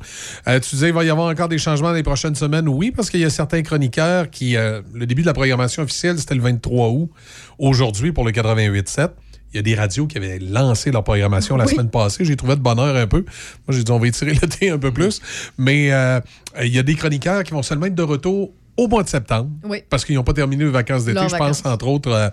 Euh, 0.48 0.58
tu 0.58 0.74
disais, 0.74 0.88
il 0.88 0.94
va 0.94 1.04
y 1.04 1.10
avoir 1.10 1.30
encore 1.30 1.48
des 1.48 1.58
changements 1.58 1.88
dans 1.88 1.94
les 1.94 2.02
prochaines 2.02 2.34
semaines. 2.34 2.68
Oui, 2.68 2.90
parce 2.90 3.10
qu'il 3.10 3.20
y 3.20 3.24
a 3.24 3.30
certains 3.30 3.62
chroniqueurs 3.62 4.28
qui, 4.30 4.56
euh, 4.56 4.82
le 4.92 5.06
début 5.06 5.22
de 5.22 5.26
la 5.26 5.34
programmation 5.34 5.84
officielle, 5.84 6.18
c'était 6.18 6.34
le 6.34 6.42
23 6.42 6.88
août. 6.88 7.10
Aujourd'hui, 7.58 8.12
pour 8.12 8.24
le 8.24 8.32
88.7, 8.32 9.10
il 9.52 9.56
y 9.56 9.60
a 9.60 9.62
des 9.62 9.74
radios 9.76 10.06
qui 10.06 10.18
avaient 10.18 10.40
lancé 10.40 10.90
leur 10.90 11.04
programmation 11.04 11.56
la 11.56 11.66
semaine 11.66 11.90
passée. 11.90 12.24
J'ai 12.24 12.36
trouvé 12.36 12.56
de 12.56 12.60
bonheur 12.60 12.96
un 12.96 13.06
peu. 13.06 13.24
Moi, 13.66 13.76
j'ai 13.76 13.84
dit, 13.84 13.92
on 13.92 13.98
va 13.98 14.08
étirer 14.08 14.34
le 14.34 14.48
thé 14.48 14.70
un 14.70 14.78
peu 14.78 14.90
plus. 14.90 15.20
Mais 15.56 15.92
euh, 15.92 16.20
il 16.60 16.74
y 16.74 16.78
a 16.78 16.82
des 16.82 16.96
chroniqueurs 16.96 17.44
qui 17.44 17.52
vont 17.52 17.62
seulement 17.62 17.86
être 17.86 17.94
de 17.94 18.02
retour 18.02 18.52
au 18.76 18.88
mois 18.88 19.02
de 19.02 19.08
septembre. 19.08 19.50
Oui. 19.64 19.82
Parce 19.88 20.04
qu'ils 20.04 20.14
n'ont 20.14 20.24
pas 20.24 20.32
terminé 20.32 20.64
les 20.64 20.70
vacances 20.70 21.04
d'été. 21.04 21.20
Je 21.22 21.30
vacances. 21.30 21.62
pense, 21.62 21.72
entre 21.72 21.86
autres, 21.86 22.10
euh, 22.10 22.28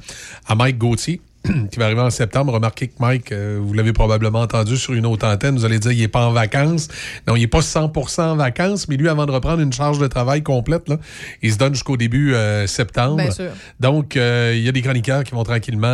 à 0.47 0.55
Mike 0.55 0.77
Gauthier. 0.77 1.21
qui 1.71 1.79
va 1.79 1.85
arriver 1.85 2.01
en 2.01 2.09
septembre. 2.09 2.53
Remarquez 2.53 2.87
que 2.87 2.93
Mike, 2.99 3.31
euh, 3.31 3.59
vous 3.61 3.73
l'avez 3.73 3.91
probablement 3.91 4.41
entendu 4.41 4.77
sur 4.77 4.93
une 4.93 5.05
autre 5.05 5.27
antenne, 5.27 5.57
vous 5.57 5.65
allez 5.65 5.79
dire 5.79 5.91
il 5.91 5.99
n'est 5.99 6.07
pas 6.07 6.25
en 6.25 6.31
vacances. 6.31 6.87
Non, 7.27 7.35
il 7.35 7.41
n'est 7.41 7.47
pas 7.47 7.59
100% 7.59 8.21
en 8.21 8.35
vacances, 8.35 8.87
mais 8.87 8.95
lui, 8.95 9.09
avant 9.09 9.25
de 9.25 9.31
reprendre 9.31 9.61
une 9.61 9.73
charge 9.73 9.99
de 9.99 10.07
travail 10.07 10.41
complète, 10.41 10.87
là, 10.87 10.97
il 11.41 11.51
se 11.51 11.57
donne 11.57 11.73
jusqu'au 11.73 11.97
début 11.97 12.33
euh, 12.33 12.65
septembre. 12.67 13.17
Bien 13.17 13.31
sûr. 13.31 13.51
Donc, 13.79 14.15
euh, 14.15 14.53
il 14.55 14.63
y 14.63 14.69
a 14.69 14.71
des 14.71 14.81
chroniqueurs 14.81 15.23
qui 15.23 15.33
vont 15.33 15.43
tranquillement 15.43 15.89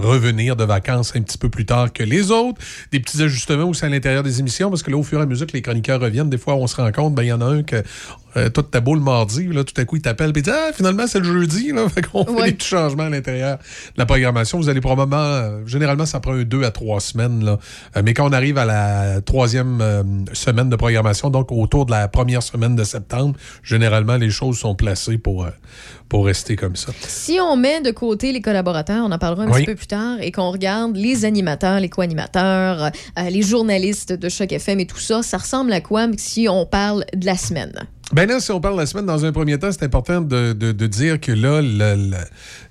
revenir 0.00 0.54
de 0.54 0.64
vacances 0.64 1.12
un 1.16 1.22
petit 1.22 1.38
peu 1.38 1.48
plus 1.48 1.66
tard 1.66 1.92
que 1.92 2.02
les 2.02 2.30
autres. 2.30 2.60
Des 2.92 3.00
petits 3.00 3.22
ajustements 3.22 3.68
aussi 3.68 3.84
à 3.84 3.88
l'intérieur 3.88 4.22
des 4.22 4.38
émissions, 4.38 4.70
parce 4.70 4.82
que 4.82 4.90
là, 4.90 4.96
au 4.96 5.02
fur 5.02 5.18
et 5.18 5.22
à 5.22 5.26
mesure 5.26 5.46
que 5.46 5.52
les 5.52 5.62
chroniqueurs 5.62 6.00
reviennent, 6.00 6.30
des 6.30 6.38
fois, 6.38 6.54
on 6.54 6.66
se 6.66 6.76
rend 6.76 6.92
compte, 6.92 7.14
ben, 7.14 7.24
il 7.24 7.28
y 7.28 7.32
en 7.32 7.40
a 7.40 7.46
un 7.46 7.62
que 7.64 7.82
Euh, 8.36 8.50
toi, 8.50 8.62
t'as 8.70 8.80
beau 8.80 8.94
le 8.94 9.00
mardi, 9.00 9.46
là, 9.48 9.64
tout 9.64 9.78
à 9.80 9.84
coup, 9.84 9.96
il 9.96 10.02
t'appelle 10.02 10.32
et 10.36 10.42
dit 10.42 10.50
Ah, 10.50 10.70
finalement, 10.74 11.06
c'est 11.06 11.20
le 11.20 11.24
jeudi. 11.24 11.72
Là. 11.72 11.88
Fait 11.94 12.02
qu'on 12.02 12.24
fait 12.24 12.30
Ouais. 12.32 12.46
des 12.46 12.52
petits 12.52 12.66
changements 12.68 13.04
à 13.04 13.08
l'intérieur 13.10 13.56
de 13.58 13.62
la 13.98 14.04
programmation. 14.06 14.58
Vous 14.58 14.68
allez 14.68 14.80
probablement. 14.80 15.16
euh, 15.22 15.60
généralement, 15.66 16.04
ça 16.06 16.20
prend 16.20 16.32
un 16.34 16.42
deux 16.44 16.62
à 16.64 16.70
trois 16.70 17.00
semaines. 17.00 17.44
Là. 17.44 17.58
Euh, 17.96 18.02
mais 18.04 18.12
quand 18.14 18.28
on 18.28 18.32
arrive 18.32 18.58
à 18.58 18.64
la 18.64 19.20
troisième 19.22 19.80
euh, 19.80 20.02
semaine 20.34 20.68
de 20.68 20.76
programmation, 20.76 21.30
donc 21.30 21.50
autour 21.50 21.86
de 21.86 21.92
la 21.92 22.08
première 22.08 22.42
semaine 22.42 22.76
de 22.76 22.84
septembre, 22.84 23.34
généralement, 23.62 24.16
les 24.16 24.30
choses 24.30 24.58
sont 24.58 24.74
placées 24.74 25.18
pour, 25.18 25.44
euh, 25.44 25.50
pour 26.08 26.26
rester 26.26 26.54
comme 26.56 26.76
ça. 26.76 26.92
Si 27.06 27.38
on 27.40 27.56
met 27.56 27.80
de 27.80 27.90
côté 27.90 28.32
les 28.32 28.40
collaborateurs, 28.40 29.04
on 29.04 29.10
en 29.12 29.18
parlera 29.18 29.42
un 29.44 29.46
Oui. 29.50 29.60
petit 29.60 29.66
peu 29.66 29.74
plus 29.74 29.86
tard, 29.88 30.18
et 30.20 30.30
qu'on 30.32 30.50
regarde 30.50 30.96
les 30.96 31.24
animateurs, 31.24 31.80
les 31.80 31.88
co-animateurs, 31.88 32.90
euh, 33.18 33.30
les 33.30 33.42
journalistes 33.42 34.12
de 34.12 34.28
Choc 34.28 34.52
FM 34.52 34.80
et 34.80 34.86
tout 34.86 34.98
ça, 35.00 35.22
ça 35.22 35.38
ressemble 35.38 35.72
à 35.72 35.80
quoi 35.80 36.06
si 36.16 36.46
on 36.48 36.64
parle 36.66 37.04
de 37.14 37.26
la 37.26 37.36
semaine? 37.36 37.72
Ben 38.12 38.28
là, 38.28 38.38
si 38.38 38.52
on 38.52 38.60
parle 38.60 38.76
de 38.76 38.80
la 38.82 38.86
semaine, 38.86 39.06
dans 39.06 39.24
un 39.24 39.32
premier 39.32 39.58
temps, 39.58 39.70
c'est 39.72 39.82
important 39.82 40.20
de, 40.20 40.52
de- 40.52 40.70
de 40.70 40.86
dire 40.86 41.18
que 41.20 41.32
là, 41.32 41.60
le- 41.60 42.10
le- 42.10 42.16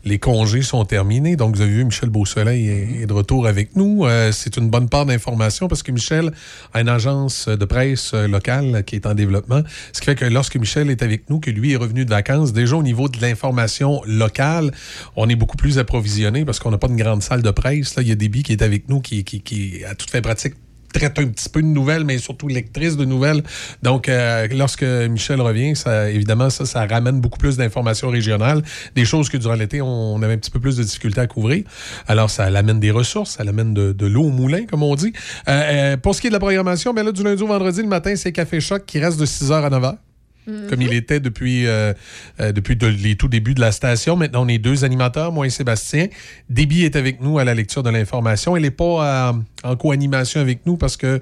les 0.05 0.19
congés 0.19 0.61
sont 0.61 0.85
terminés. 0.85 1.35
Donc, 1.35 1.55
vous 1.55 1.61
avez 1.61 1.71
vu, 1.71 1.83
Michel 1.83 2.09
Beausoleil 2.09 2.67
est, 2.69 3.01
est 3.01 3.05
de 3.07 3.13
retour 3.13 3.47
avec 3.47 3.75
nous. 3.75 4.05
Euh, 4.05 4.31
c'est 4.31 4.57
une 4.57 4.69
bonne 4.69 4.87
part 4.87 5.05
d'information 5.05 5.67
parce 5.67 5.83
que 5.83 5.91
Michel 5.91 6.31
a 6.73 6.81
une 6.81 6.89
agence 6.89 7.47
de 7.47 7.65
presse 7.65 8.13
locale 8.13 8.83
qui 8.85 8.95
est 8.95 9.07
en 9.07 9.15
développement. 9.15 9.61
Ce 9.91 9.99
qui 9.99 10.05
fait 10.05 10.15
que 10.15 10.25
lorsque 10.25 10.57
Michel 10.57 10.89
est 10.89 11.01
avec 11.01 11.29
nous, 11.29 11.39
que 11.39 11.49
lui 11.49 11.73
est 11.73 11.77
revenu 11.77 12.05
de 12.05 12.09
vacances, 12.11 12.53
déjà 12.53 12.75
au 12.75 12.83
niveau 12.83 13.09
de 13.09 13.19
l'information 13.19 14.01
locale, 14.05 14.71
on 15.15 15.27
est 15.27 15.35
beaucoup 15.35 15.57
plus 15.57 15.79
approvisionné 15.79 16.45
parce 16.45 16.59
qu'on 16.59 16.71
n'a 16.71 16.77
pas 16.77 16.87
une 16.87 16.97
grande 16.97 17.23
salle 17.23 17.41
de 17.41 17.51
presse. 17.51 17.95
Là, 17.95 18.03
il 18.03 18.09
y 18.09 18.11
a 18.11 18.15
Déby 18.15 18.43
qui 18.43 18.51
est 18.51 18.61
avec 18.61 18.87
nous, 18.89 19.01
qui, 19.01 19.23
qui, 19.23 19.41
qui 19.41 19.83
a 19.85 19.95
tout 19.95 20.07
fait 20.07 20.21
pratique 20.21 20.53
traite 20.95 21.19
un 21.19 21.27
petit 21.27 21.49
peu 21.49 21.61
de 21.61 21.67
nouvelles, 21.67 22.05
mais 22.05 22.17
surtout 22.17 22.47
lectrice 22.47 22.97
de 22.97 23.05
nouvelles. 23.05 23.43
Donc, 23.83 24.07
euh, 24.07 24.47
lorsque 24.51 24.83
Michel 24.83 25.41
revient, 25.41 25.75
ça, 25.75 26.09
évidemment, 26.09 26.49
ça, 26.49 26.65
ça 26.65 26.85
ramène 26.85 27.19
beaucoup 27.19 27.37
plus 27.37 27.57
d'informations 27.57 28.09
régionales, 28.09 28.63
des 28.95 29.05
choses 29.05 29.29
que 29.29 29.37
durant 29.37 29.55
l'été, 29.55 29.81
on 29.81 30.21
avait 30.21 30.33
un 30.33 30.37
petit 30.37 30.51
peu 30.51 30.59
plus 30.59 30.77
de 30.77 30.83
difficultés 30.83 31.21
à 31.21 31.27
couvrir. 31.27 31.63
Alors, 32.07 32.29
ça 32.29 32.49
l'amène 32.49 32.79
des 32.79 32.91
ressources, 32.91 33.31
ça 33.31 33.43
l'amène 33.43 33.73
de, 33.73 34.05
l'eau 34.05 34.25
au 34.25 34.29
moulin, 34.29 34.65
comme 34.65 34.83
on 34.83 34.95
dit. 34.95 35.13
Euh, 35.47 35.51
euh, 35.51 35.97
pour 35.97 36.15
ce 36.15 36.21
qui 36.21 36.27
est 36.27 36.29
de 36.29 36.35
la 36.35 36.39
programmation, 36.39 36.93
ben 36.93 37.03
là, 37.03 37.11
du 37.11 37.23
lundi 37.23 37.41
au 37.43 37.47
vendredi, 37.47 37.81
le 37.81 37.87
matin, 37.87 38.15
c'est 38.15 38.31
Café 38.31 38.59
Choc 38.59 38.85
qui 38.85 38.99
reste 38.99 39.19
de 39.19 39.25
6h 39.25 39.51
à 39.51 39.69
9h. 39.69 40.04
Comme 40.45 40.81
il 40.81 40.93
était 40.93 41.19
depuis, 41.19 41.65
euh, 41.65 41.93
euh, 42.39 42.51
depuis 42.51 42.75
de- 42.75 42.87
les 42.87 43.15
tout 43.15 43.27
débuts 43.27 43.53
de 43.55 43.61
la 43.61 43.71
station. 43.71 44.15
Maintenant, 44.15 44.45
on 44.45 44.47
est 44.47 44.57
deux 44.59 44.83
animateurs, 44.85 45.31
moi 45.31 45.47
et 45.47 45.49
Sébastien. 45.49 46.07
Déby 46.49 46.83
est 46.83 46.95
avec 46.95 47.19
nous 47.21 47.39
à 47.39 47.43
la 47.43 47.53
lecture 47.55 47.81
de 47.83 47.89
l'information. 47.89 48.55
Elle 48.55 48.63
n'est 48.63 48.71
pas 48.71 49.29
euh, 49.29 49.33
en 49.63 49.75
co-animation 49.75 50.41
avec 50.41 50.59
nous 50.65 50.77
parce 50.77 50.97
que 50.97 51.19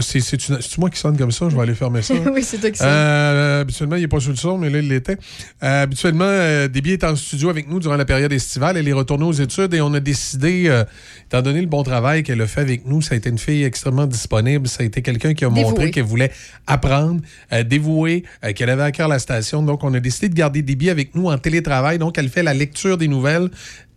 c'est 0.00 0.20
c'est 0.20 0.48
une- 0.48 0.60
c'est 0.60 0.78
moi 0.78 0.90
qui 0.90 0.98
sonne 0.98 1.16
comme 1.16 1.30
ça? 1.30 1.48
Je 1.48 1.54
vais 1.56 1.62
aller 1.62 1.74
fermer 1.74 2.02
ça. 2.02 2.14
oui, 2.34 2.42
c'est 2.42 2.58
toi 2.58 2.70
qui 2.70 2.78
sonne. 2.78 2.88
Euh, 2.90 3.60
habituellement, 3.60 3.96
il 3.96 4.02
n'est 4.02 4.08
pas 4.08 4.20
sur 4.20 4.30
le 4.30 4.36
son, 4.36 4.58
mais 4.58 4.70
là, 4.70 4.78
il 4.80 4.88
l'était. 4.88 5.16
Habituellement, 5.60 6.66
Déby 6.68 6.92
est 6.92 7.04
en 7.04 7.14
studio 7.16 7.50
avec 7.50 7.68
nous 7.68 7.80
durant 7.80 7.96
la 7.96 8.04
période 8.04 8.32
estivale. 8.32 8.76
Elle 8.76 8.88
est 8.88 8.92
retournée 8.92 9.24
aux 9.24 9.32
études 9.32 9.72
et 9.74 9.80
on 9.80 9.92
a 9.94 10.00
décidé, 10.00 10.82
étant 11.26 11.42
donné 11.42 11.60
le 11.60 11.66
bon 11.66 11.82
travail 11.82 12.22
qu'elle 12.22 12.40
a 12.40 12.46
fait 12.46 12.60
avec 12.60 12.86
nous, 12.86 13.02
ça 13.02 13.14
a 13.14 13.18
été 13.18 13.30
une 13.30 13.38
fille 13.38 13.64
extrêmement 13.64 14.06
disponible. 14.06 14.66
Ça 14.68 14.82
a 14.82 14.86
été 14.86 15.02
quelqu'un 15.02 15.34
qui 15.34 15.44
a 15.44 15.48
Dévouée. 15.48 15.62
montré 15.62 15.90
qu'elle 15.90 16.04
voulait 16.04 16.30
apprendre, 16.66 17.20
dévouer, 17.66 18.24
euh, 18.48 18.52
qu'elle 18.52 18.70
avait 18.70 18.82
à 18.82 18.92
cœur 18.92 19.08
la 19.08 19.18
station. 19.18 19.62
Donc, 19.62 19.84
on 19.84 19.92
a 19.94 20.00
décidé 20.00 20.28
de 20.28 20.34
garder 20.34 20.62
Déby 20.62 20.90
avec 20.90 21.14
nous 21.14 21.26
en 21.26 21.38
télétravail. 21.38 21.98
Donc, 21.98 22.18
elle 22.18 22.28
fait 22.28 22.42
la 22.42 22.54
lecture 22.54 22.98
des 22.98 23.08
nouvelles. 23.08 23.50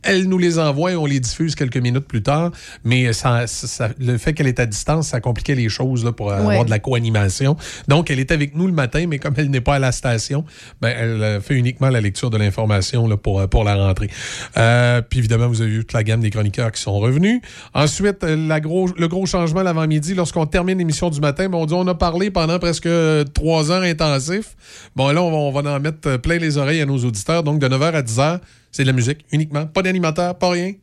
Elle 0.04 0.28
nous 0.28 0.38
les 0.38 0.60
envoie 0.60 0.92
et 0.92 0.96
on 0.96 1.06
les 1.06 1.20
diffuse 1.20 1.56
quelques 1.56 1.78
minutes 1.78 2.08
plus 2.08 2.24
tard. 2.24 2.52
Mais 2.84 3.14
ça, 3.14 3.48
ça- 3.48 3.68
ça- 3.68 3.90
le 4.00 4.18
fait 4.18 4.34
qu'elle 4.34 4.48
est 4.48 4.60
à 4.60 4.66
distance, 4.66 5.10
ça 5.10 5.22
compliquait 5.22 5.56
les 5.56 5.70
choses 5.70 6.04
là, 6.06 6.12
pour 6.12 6.32
euh, 6.32 6.38
Ouais. 6.42 6.50
avoir 6.52 6.66
de 6.66 6.70
la 6.70 6.80
co-animation. 6.80 7.56
Donc, 7.88 8.10
elle 8.10 8.20
est 8.20 8.32
avec 8.32 8.56
nous 8.56 8.68
le 8.68 8.74
matin, 8.74 9.06
mais 9.08 9.20
comme 9.20 9.34
elle 9.38 9.50
n'est 9.50 9.62
pas 9.62 9.76
à 9.76 9.80
la 9.80 9.92
station, 9.92 10.44
ben, 10.82 10.94
elle 10.98 11.22
euh, 11.24 11.42
fait 11.42 11.56
uniquement 11.56 11.90
la 11.90 12.02
lecture 12.02 12.30
de 12.30 12.38
l'information 12.38 13.08
là, 13.08 13.18
pour, 13.18 13.40
euh, 13.40 13.48
pour 13.48 13.64
la 13.64 13.76
rentrée. 13.76 14.10
Euh, 14.58 15.02
puis 15.02 15.20
évidemment, 15.20 15.48
vous 15.48 15.62
avez 15.62 15.72
vu 15.72 15.80
toute 15.80 15.94
la 15.94 16.04
gamme 16.04 16.22
des 16.22 16.30
chroniqueurs 16.30 16.72
qui 16.72 16.82
sont 16.82 16.98
revenus. 17.00 17.42
Ensuite, 17.74 18.24
euh, 18.24 18.36
la 18.48 18.60
gros, 18.60 18.90
le 18.98 19.08
gros 19.08 19.26
changement 19.26 19.62
l'avant-midi, 19.64 20.14
lorsqu'on 20.16 20.46
termine 20.46 20.78
l'émission 20.78 21.10
du 21.10 21.20
matin, 21.20 21.48
ben, 21.50 21.58
on 21.58 21.66
dit 21.66 21.74
on 21.74 21.88
a 21.88 21.96
parlé 21.96 22.32
pendant 22.32 22.60
presque 22.60 22.86
euh, 22.88 23.24
trois 23.24 23.72
heures 23.72 23.84
intensifs. 23.84 24.56
Bon, 24.96 25.10
là, 25.12 25.22
on 25.22 25.32
va, 25.32 25.38
on 25.38 25.52
va 25.62 25.76
en 25.76 25.80
mettre 25.80 26.08
euh, 26.08 26.18
plein 26.18 26.38
les 26.38 26.58
oreilles 26.58 26.82
à 26.82 26.86
nos 26.86 26.98
auditeurs. 27.00 27.44
Donc, 27.44 27.60
de 27.60 27.68
9h 27.68 27.94
à 27.94 28.02
10h, 28.02 28.40
c'est 28.72 28.84
de 28.84 28.88
la 28.88 28.94
musique 28.94 29.26
uniquement. 29.32 29.66
Pas 29.68 29.82
d'animateur, 29.82 30.38
pas 30.38 30.50
rien. 30.50 30.74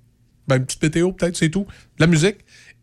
Ben, 0.47 0.56
une 0.56 0.65
petite 0.65 0.82
météo, 0.82 1.12
peut-être, 1.12 1.36
c'est 1.36 1.51
tout. 1.51 1.65
De 1.65 2.01
la 2.01 2.06
musique. 2.06 2.39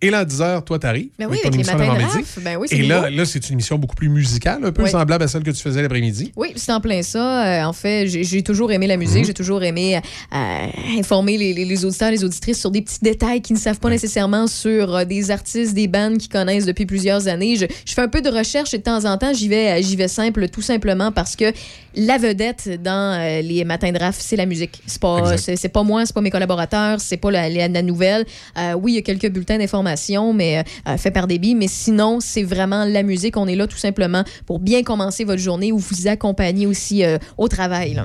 Et 0.06 0.10
là, 0.12 0.20
à 0.20 0.26
10 0.26 0.40
h, 0.40 0.64
toi, 0.64 0.80
t'arrives. 0.80 1.10
Ben 1.20 1.28
oui, 1.30 1.38
ton 1.42 1.50
avec 1.50 1.60
les 1.60 1.64
matins 1.72 1.94
de. 1.96 2.42
Ben 2.42 2.58
oui, 2.58 2.68
c'est 2.70 2.78
Et 2.78 2.84
là, 2.84 3.02
nouveau. 3.10 3.18
là 3.18 3.26
c'est 3.26 3.48
une 3.50 3.54
émission 3.54 3.78
beaucoup 3.78 3.96
plus 3.96 4.10
musicale, 4.10 4.64
un 4.64 4.72
peu 4.72 4.84
Oui. 4.84 4.90
semblable 4.90 5.24
à 5.24 5.28
celle 5.28 5.44
que 5.44 5.52
tu 5.52 5.62
faisais 5.62 5.82
l'après-midi. 5.82 6.32
Oui, 6.36 6.50
c'est 6.56 6.72
en 6.72 6.82
plein 6.82 7.02
ça. 7.02 7.46
Euh, 7.46 7.64
en 7.66 7.74
fait, 7.74 8.08
j'ai 8.08 8.44
toujours 8.44 8.72
aimé 8.72 8.88
la 8.88 8.98
musique. 8.98 9.20
Mhm. 9.20 9.26
J'ai 9.26 9.34
toujours 9.34 9.64
aimé 9.64 10.00
euh, 10.34 10.68
informer 11.00 11.38
les, 11.38 11.54
les- 11.54 11.66
les 11.66 11.86
auditeurs, 11.86 12.12
les 12.12 12.24
auditrices 12.24 12.60
sur 12.60 12.72
des 12.72 12.82
petits 12.82 13.00
détails 13.02 13.42
qu'ils 13.42 13.56
ne 13.56 13.62
savent 13.62 13.80
pas 13.80 13.90
nécessairement 13.90 14.48
sur 14.48 14.96
euh, 14.96 15.06
des 15.06 15.32
artistes, 15.32 15.74
des 15.74 15.88
bandes 15.88 16.18
qu'ils 16.18 16.30
connaissent 16.32 16.66
depuis 16.66 16.86
plusieurs 16.86 17.28
années. 17.28 17.56
Je, 17.56 17.66
je 17.86 17.94
fais 17.94 18.02
un 18.02 18.08
peu 18.08 18.22
de 18.22 18.30
recherche 18.30 18.74
et 18.74 18.78
de 18.78 18.84
temps 18.84 19.06
en 19.06 19.18
temps, 19.18 19.34
j'y 19.34 19.48
vais, 19.48 19.82
j'y 19.82 19.96
vais 19.96 20.08
simple, 20.08 20.48
tout 20.50 20.62
simplement 20.62 21.12
parce 21.12 21.36
que 21.36 21.46
la 21.98 22.18
vedette 22.18 22.82
dans 22.84 23.42
les 23.42 23.64
matins 23.64 23.92
de 23.92 23.98
RAF, 23.98 24.18
c'est 24.20 24.36
la 24.36 24.46
musique. 24.46 24.82
C'est 24.86 25.00
pas, 25.02 25.38
c'est 25.38 25.70
pas 25.70 25.84
moi, 25.84 26.06
c'est 26.06 26.14
pas 26.14 26.20
mes 26.22 26.30
collaborateurs, 26.30 27.00
c'est 27.00 27.16
pas 27.18 27.32
la, 27.32 27.50
la- 27.50 27.70
la 27.70 27.82
nouvelle. 27.82 28.26
Oui, 28.78 28.92
il 28.92 28.96
y 28.96 28.98
a 28.98 29.02
quelques 29.02 29.30
bulletins 29.30 29.58
d'information, 29.58 29.86
mais 30.34 30.64
euh, 30.88 30.98
fait 30.98 31.12
par 31.12 31.28
débit, 31.28 31.56
mais 31.56 31.68
sinon, 31.68 32.20
c'est 32.20 32.44
vraiment 32.44 32.86
la 32.86 33.04
musique. 33.04 33.38
On 33.38 33.48
est 33.48 33.56
là 33.56 33.68
tout 33.68 33.78
simplement 33.78 34.24
pour 34.46 34.60
bien 34.60 34.84
commencer 34.84 35.24
votre 35.24 35.42
journée 35.42 35.72
ou 35.72 35.78
vous 35.78 36.08
accompagner 36.08 36.68
aussi 36.68 37.04
euh, 37.04 37.18
au 37.38 37.48
travail. 37.48 38.02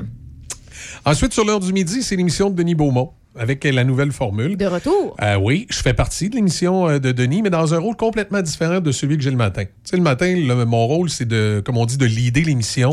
Ensuite, 1.05 1.33
sur 1.33 1.45
l'heure 1.45 1.61
du 1.61 1.73
midi, 1.73 2.03
c'est 2.03 2.17
l'émission 2.17 2.51
de 2.51 2.57
Denis 2.57 2.75
Beaumont 2.75 3.13
avec 3.39 3.63
la 3.65 3.85
nouvelle 3.85 4.11
formule. 4.13 4.57
De 4.57 4.67
retour. 4.67 5.17
Euh, 5.23 5.37
oui, 5.37 5.67
je 5.71 5.79
fais 5.79 5.95
partie 5.95 6.29
de 6.29 6.35
l'émission 6.35 6.89
euh, 6.89 6.99
de 6.99 7.13
Denis, 7.13 7.43
mais 7.43 7.51
dans 7.51 7.75
un 7.75 7.79
rôle 7.79 7.95
complètement 7.97 8.43
différent 8.43 8.81
de 8.81 8.91
celui 8.93 9.17
que 9.17 9.23
j'ai 9.23 9.31
le 9.31 9.37
matin. 9.37 9.65
Tu 9.65 9.71
sais, 9.85 9.97
le 9.97 10.03
matin, 10.03 10.35
le- 10.37 10.65
mon 10.65 10.87
rôle, 10.87 11.11
c'est 11.11 11.27
de, 11.29 11.63
comme 11.65 11.77
on 11.77 11.87
dit, 11.87 11.97
de 11.97 12.07
leader 12.07 12.43
l'émission, 12.45 12.93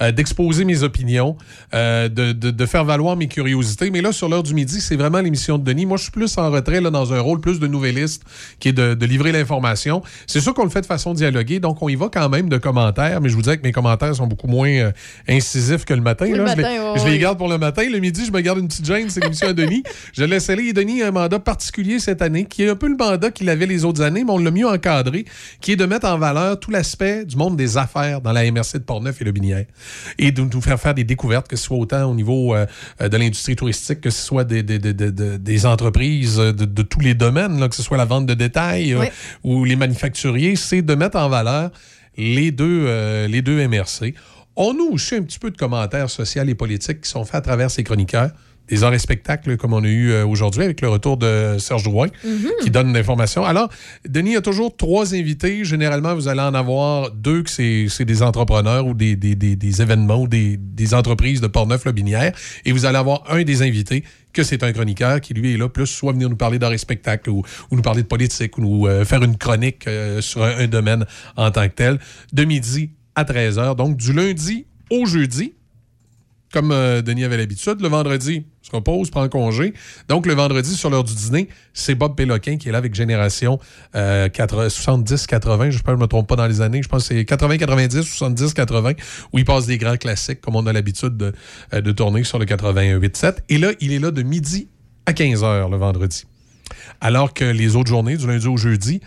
euh, 0.00 0.12
d'exposer 0.12 0.64
mes 0.64 0.84
opinions, 0.84 1.36
euh, 1.74 2.08
de, 2.08 2.32
de- 2.32 2.50
de 2.52 2.66
faire 2.66 2.84
valoir 2.84 3.16
mes 3.16 3.26
curiosités. 3.26 3.90
Mais 3.90 4.02
là, 4.02 4.12
sur 4.12 4.28
l'heure 4.28 4.44
du 4.44 4.54
midi, 4.54 4.80
c'est 4.80 4.96
vraiment 4.96 5.20
l'émission 5.20 5.58
de 5.58 5.64
Denis. 5.64 5.84
Moi, 5.86 5.96
je 5.96 6.04
suis 6.04 6.12
plus 6.12 6.38
en 6.38 6.50
retrait, 6.50 6.80
là, 6.80 6.90
dans 6.90 7.12
un 7.12 7.20
rôle 7.20 7.40
plus 7.40 7.58
de 7.58 7.66
nouvelliste, 7.66 8.22
qui 8.60 8.68
est 8.68 8.72
de, 8.72 8.94
de 8.94 9.06
livrer 9.06 9.32
l'information. 9.32 10.02
C'est 10.28 10.40
sûr 10.40 10.54
qu'on 10.54 10.64
le 10.64 10.70
fait 10.70 10.82
de 10.82 10.86
façon 10.86 11.12
dialoguée, 11.12 11.58
donc 11.58 11.82
on 11.82 11.88
y 11.88 11.96
va 11.96 12.08
quand 12.12 12.28
même 12.28 12.48
de 12.48 12.56
commentaires, 12.58 13.20
mais 13.20 13.28
je 13.28 13.34
vous 13.34 13.42
dirais 13.42 13.58
que 13.58 13.62
mes 13.64 13.72
commentaires 13.72 14.14
sont 14.14 14.26
beaucoup 14.28 14.46
moins 14.48 14.92
incisifs 15.28 15.84
que 15.84 15.94
le 15.94 16.00
matin. 16.02 16.26
Le 16.26 16.36
là. 16.44 16.52
je, 16.54 16.56
matin, 16.56 16.92
les, 16.94 17.00
je 17.00 17.06
les 17.08 17.18
garde 17.18 17.38
pour 17.38 17.48
le 17.48 17.58
matin. 17.58 17.82
Le 17.90 17.98
midi, 17.98 18.24
je 18.26 18.32
me 18.32 18.40
garde 18.40 18.58
une 18.58 18.68
petite 18.68 18.86
gêne, 18.86 19.10
c'est 19.10 19.20
l'émission 19.20 19.48
à 19.48 19.52
Denis. 19.52 19.71
Je 20.12 20.24
laisse 20.24 20.50
aller. 20.50 20.72
Denis 20.72 21.02
a 21.02 21.08
un 21.08 21.10
mandat 21.10 21.38
particulier 21.38 21.98
cette 21.98 22.20
année, 22.22 22.44
qui 22.44 22.62
est 22.64 22.68
un 22.68 22.76
peu 22.76 22.88
le 22.88 22.96
mandat 22.96 23.30
qu'il 23.30 23.48
avait 23.48 23.66
les 23.66 23.84
autres 23.84 24.02
années, 24.02 24.24
mais 24.24 24.32
on 24.32 24.38
l'a 24.38 24.50
mieux 24.50 24.66
encadré, 24.68 25.24
qui 25.60 25.72
est 25.72 25.76
de 25.76 25.86
mettre 25.86 26.06
en 26.06 26.18
valeur 26.18 26.58
tout 26.60 26.70
l'aspect 26.70 27.24
du 27.24 27.36
monde 27.36 27.56
des 27.56 27.76
affaires 27.76 28.20
dans 28.20 28.32
la 28.32 28.50
MRC 28.50 28.74
de 28.74 28.78
Portneuf 28.84 29.20
et 29.20 29.24
le 29.24 29.32
Binière. 29.32 29.64
Et 30.18 30.32
de 30.32 30.42
nous 30.42 30.60
faire 30.60 30.80
faire 30.80 30.94
des 30.94 31.04
découvertes, 31.04 31.48
que 31.48 31.56
ce 31.56 31.64
soit 31.64 31.76
autant 31.78 32.10
au 32.10 32.14
niveau 32.14 32.54
euh, 32.54 32.66
de 33.00 33.16
l'industrie 33.16 33.56
touristique, 33.56 34.00
que 34.00 34.10
ce 34.10 34.22
soit 34.26 34.44
des, 34.44 34.62
des, 34.62 34.78
des- 34.78 34.92
des- 34.94 35.10
des- 35.12 35.38
des 35.38 35.66
entreprises 35.66 36.36
de, 36.36 36.50
de 36.52 36.82
tous 36.82 37.00
les 37.00 37.14
domaines, 37.14 37.58
là, 37.60 37.68
que 37.68 37.74
ce 37.76 37.82
soit 37.82 37.96
la 37.96 38.04
vente 38.04 38.26
de 38.26 38.34
détail 38.34 38.92
euh, 38.94 38.98
ou 39.44 39.64
les 39.64 39.76
manufacturiers, 39.76 40.56
c'est 40.56 40.82
de 40.82 40.94
mettre 40.94 41.16
en 41.18 41.28
valeur 41.28 41.70
les 42.16 42.50
deux, 42.50 42.84
euh, 42.86 43.28
les 43.28 43.42
deux 43.42 43.66
MRC. 43.66 44.14
On 44.56 44.72
a 44.74 44.82
aussi 44.92 45.14
un 45.14 45.22
petit 45.22 45.38
peu 45.38 45.50
de 45.50 45.56
commentaires 45.56 46.10
sociaux 46.10 46.42
et 46.46 46.54
politiques 46.54 47.00
qui 47.02 47.08
sont 47.10 47.24
faits 47.24 47.36
à 47.36 47.40
travers 47.40 47.70
ces 47.70 47.82
chroniqueurs. 47.84 48.30
Des 48.68 48.84
arts 48.84 48.94
et 48.94 48.98
spectacles 48.98 49.56
comme 49.58 49.74
on 49.74 49.82
a 49.84 49.88
eu 49.88 50.10
euh, 50.12 50.24
aujourd'hui 50.24 50.62
avec 50.62 50.80
le 50.80 50.88
retour 50.88 51.16
de 51.18 51.56
Serge 51.58 51.82
Drouin 51.82 52.06
qui 52.62 52.70
donne 52.70 52.92
l'information. 52.94 53.44
Alors, 53.44 53.68
Denis 54.08 54.36
a 54.36 54.40
toujours 54.40 54.74
trois 54.76 55.14
invités. 55.14 55.64
Généralement, 55.64 56.14
vous 56.14 56.28
allez 56.28 56.40
en 56.40 56.54
avoir 56.54 57.10
deux 57.10 57.42
que 57.42 57.50
c'est 57.50 58.04
des 58.04 58.22
entrepreneurs 58.22 58.86
ou 58.86 58.94
des, 58.94 59.14
des, 59.16 59.34
des- 59.34 59.56
des 59.56 59.82
événements 59.82 60.22
ou 60.22 60.28
des, 60.28 60.58
entreprises 60.94 61.40
de 61.40 61.48
Portneuf-Lobinière. 61.48 62.32
Et 62.64 62.72
vous 62.72 62.86
allez 62.86 62.96
avoir 62.98 63.24
un 63.30 63.42
des 63.42 63.62
invités 63.62 64.04
que 64.32 64.42
c'est 64.42 64.62
un 64.62 64.72
chroniqueur 64.72 65.20
qui, 65.20 65.34
lui, 65.34 65.52
est 65.54 65.56
là 65.58 65.68
plus 65.68 65.86
soit 65.86 66.12
venir 66.12 66.30
nous 66.30 66.36
parler 66.36 66.58
d'art 66.58 66.72
et 66.72 66.78
spectacle 66.78 67.28
ou, 67.30 67.42
ou 67.70 67.76
nous 67.76 67.82
parler 67.82 68.02
de 68.02 68.08
politique 68.08 68.56
ou 68.58 68.62
nous 68.62 68.86
euh, 68.86 69.04
faire 69.04 69.22
une 69.22 69.36
chronique 69.36 69.86
euh, 69.86 70.20
sur 70.22 70.42
un, 70.42 70.56
un 70.58 70.66
domaine 70.68 71.04
en 71.36 71.50
tant 71.50 71.68
que 71.68 71.74
tel. 71.74 71.98
De 72.32 72.44
midi 72.44 72.90
à 73.14 73.24
13h. 73.24 73.76
Donc, 73.76 73.96
du 73.98 74.12
lundi 74.14 74.66
au 74.90 75.04
jeudi, 75.04 75.52
comme 76.52 76.70
euh, 76.72 77.02
Denis 77.02 77.24
avait 77.24 77.36
l'habitude. 77.36 77.80
Le 77.80 77.88
vendredi, 77.88 78.44
se 78.62 78.70
repose, 78.70 79.10
prend 79.10 79.28
congé. 79.28 79.74
Donc, 80.08 80.26
le 80.26 80.34
vendredi, 80.34 80.74
sur 80.74 80.90
l'heure 80.90 81.04
du 81.04 81.14
dîner, 81.14 81.48
c'est 81.74 81.94
Bob 81.94 82.14
Péloquin 82.16 82.56
qui 82.56 82.68
est 82.68 82.72
là 82.72 82.78
avec 82.78 82.94
Génération 82.94 83.58
euh, 83.94 84.28
80 84.28 84.68
70-80. 84.68 85.70
Je 85.70 85.80
ne 85.86 85.96
me 85.96 86.06
trompe 86.06 86.28
pas 86.28 86.36
dans 86.36 86.46
les 86.46 86.60
années. 86.60 86.82
Je 86.82 86.88
pense 86.88 87.08
que 87.08 87.14
c'est 87.14 87.22
80-90, 87.22 88.02
70-80, 88.02 88.96
où 89.32 89.38
il 89.38 89.44
passe 89.44 89.66
des 89.66 89.78
grands 89.78 89.96
classiques, 89.96 90.40
comme 90.40 90.56
on 90.56 90.66
a 90.66 90.72
l'habitude 90.72 91.16
de, 91.16 91.32
euh, 91.74 91.80
de 91.80 91.92
tourner 91.92 92.24
sur 92.24 92.38
le 92.38 92.44
88-7. 92.44 93.38
Et 93.48 93.58
là, 93.58 93.72
il 93.80 93.92
est 93.92 93.98
là 93.98 94.10
de 94.10 94.22
midi 94.22 94.68
à 95.06 95.12
15h 95.12 95.70
le 95.70 95.76
vendredi. 95.76 96.24
Alors 97.00 97.34
que 97.34 97.44
les 97.44 97.76
autres 97.76 97.88
journées, 97.88 98.16
du 98.16 98.26
lundi 98.26 98.46
au 98.46 98.56
jeudi, 98.56 99.00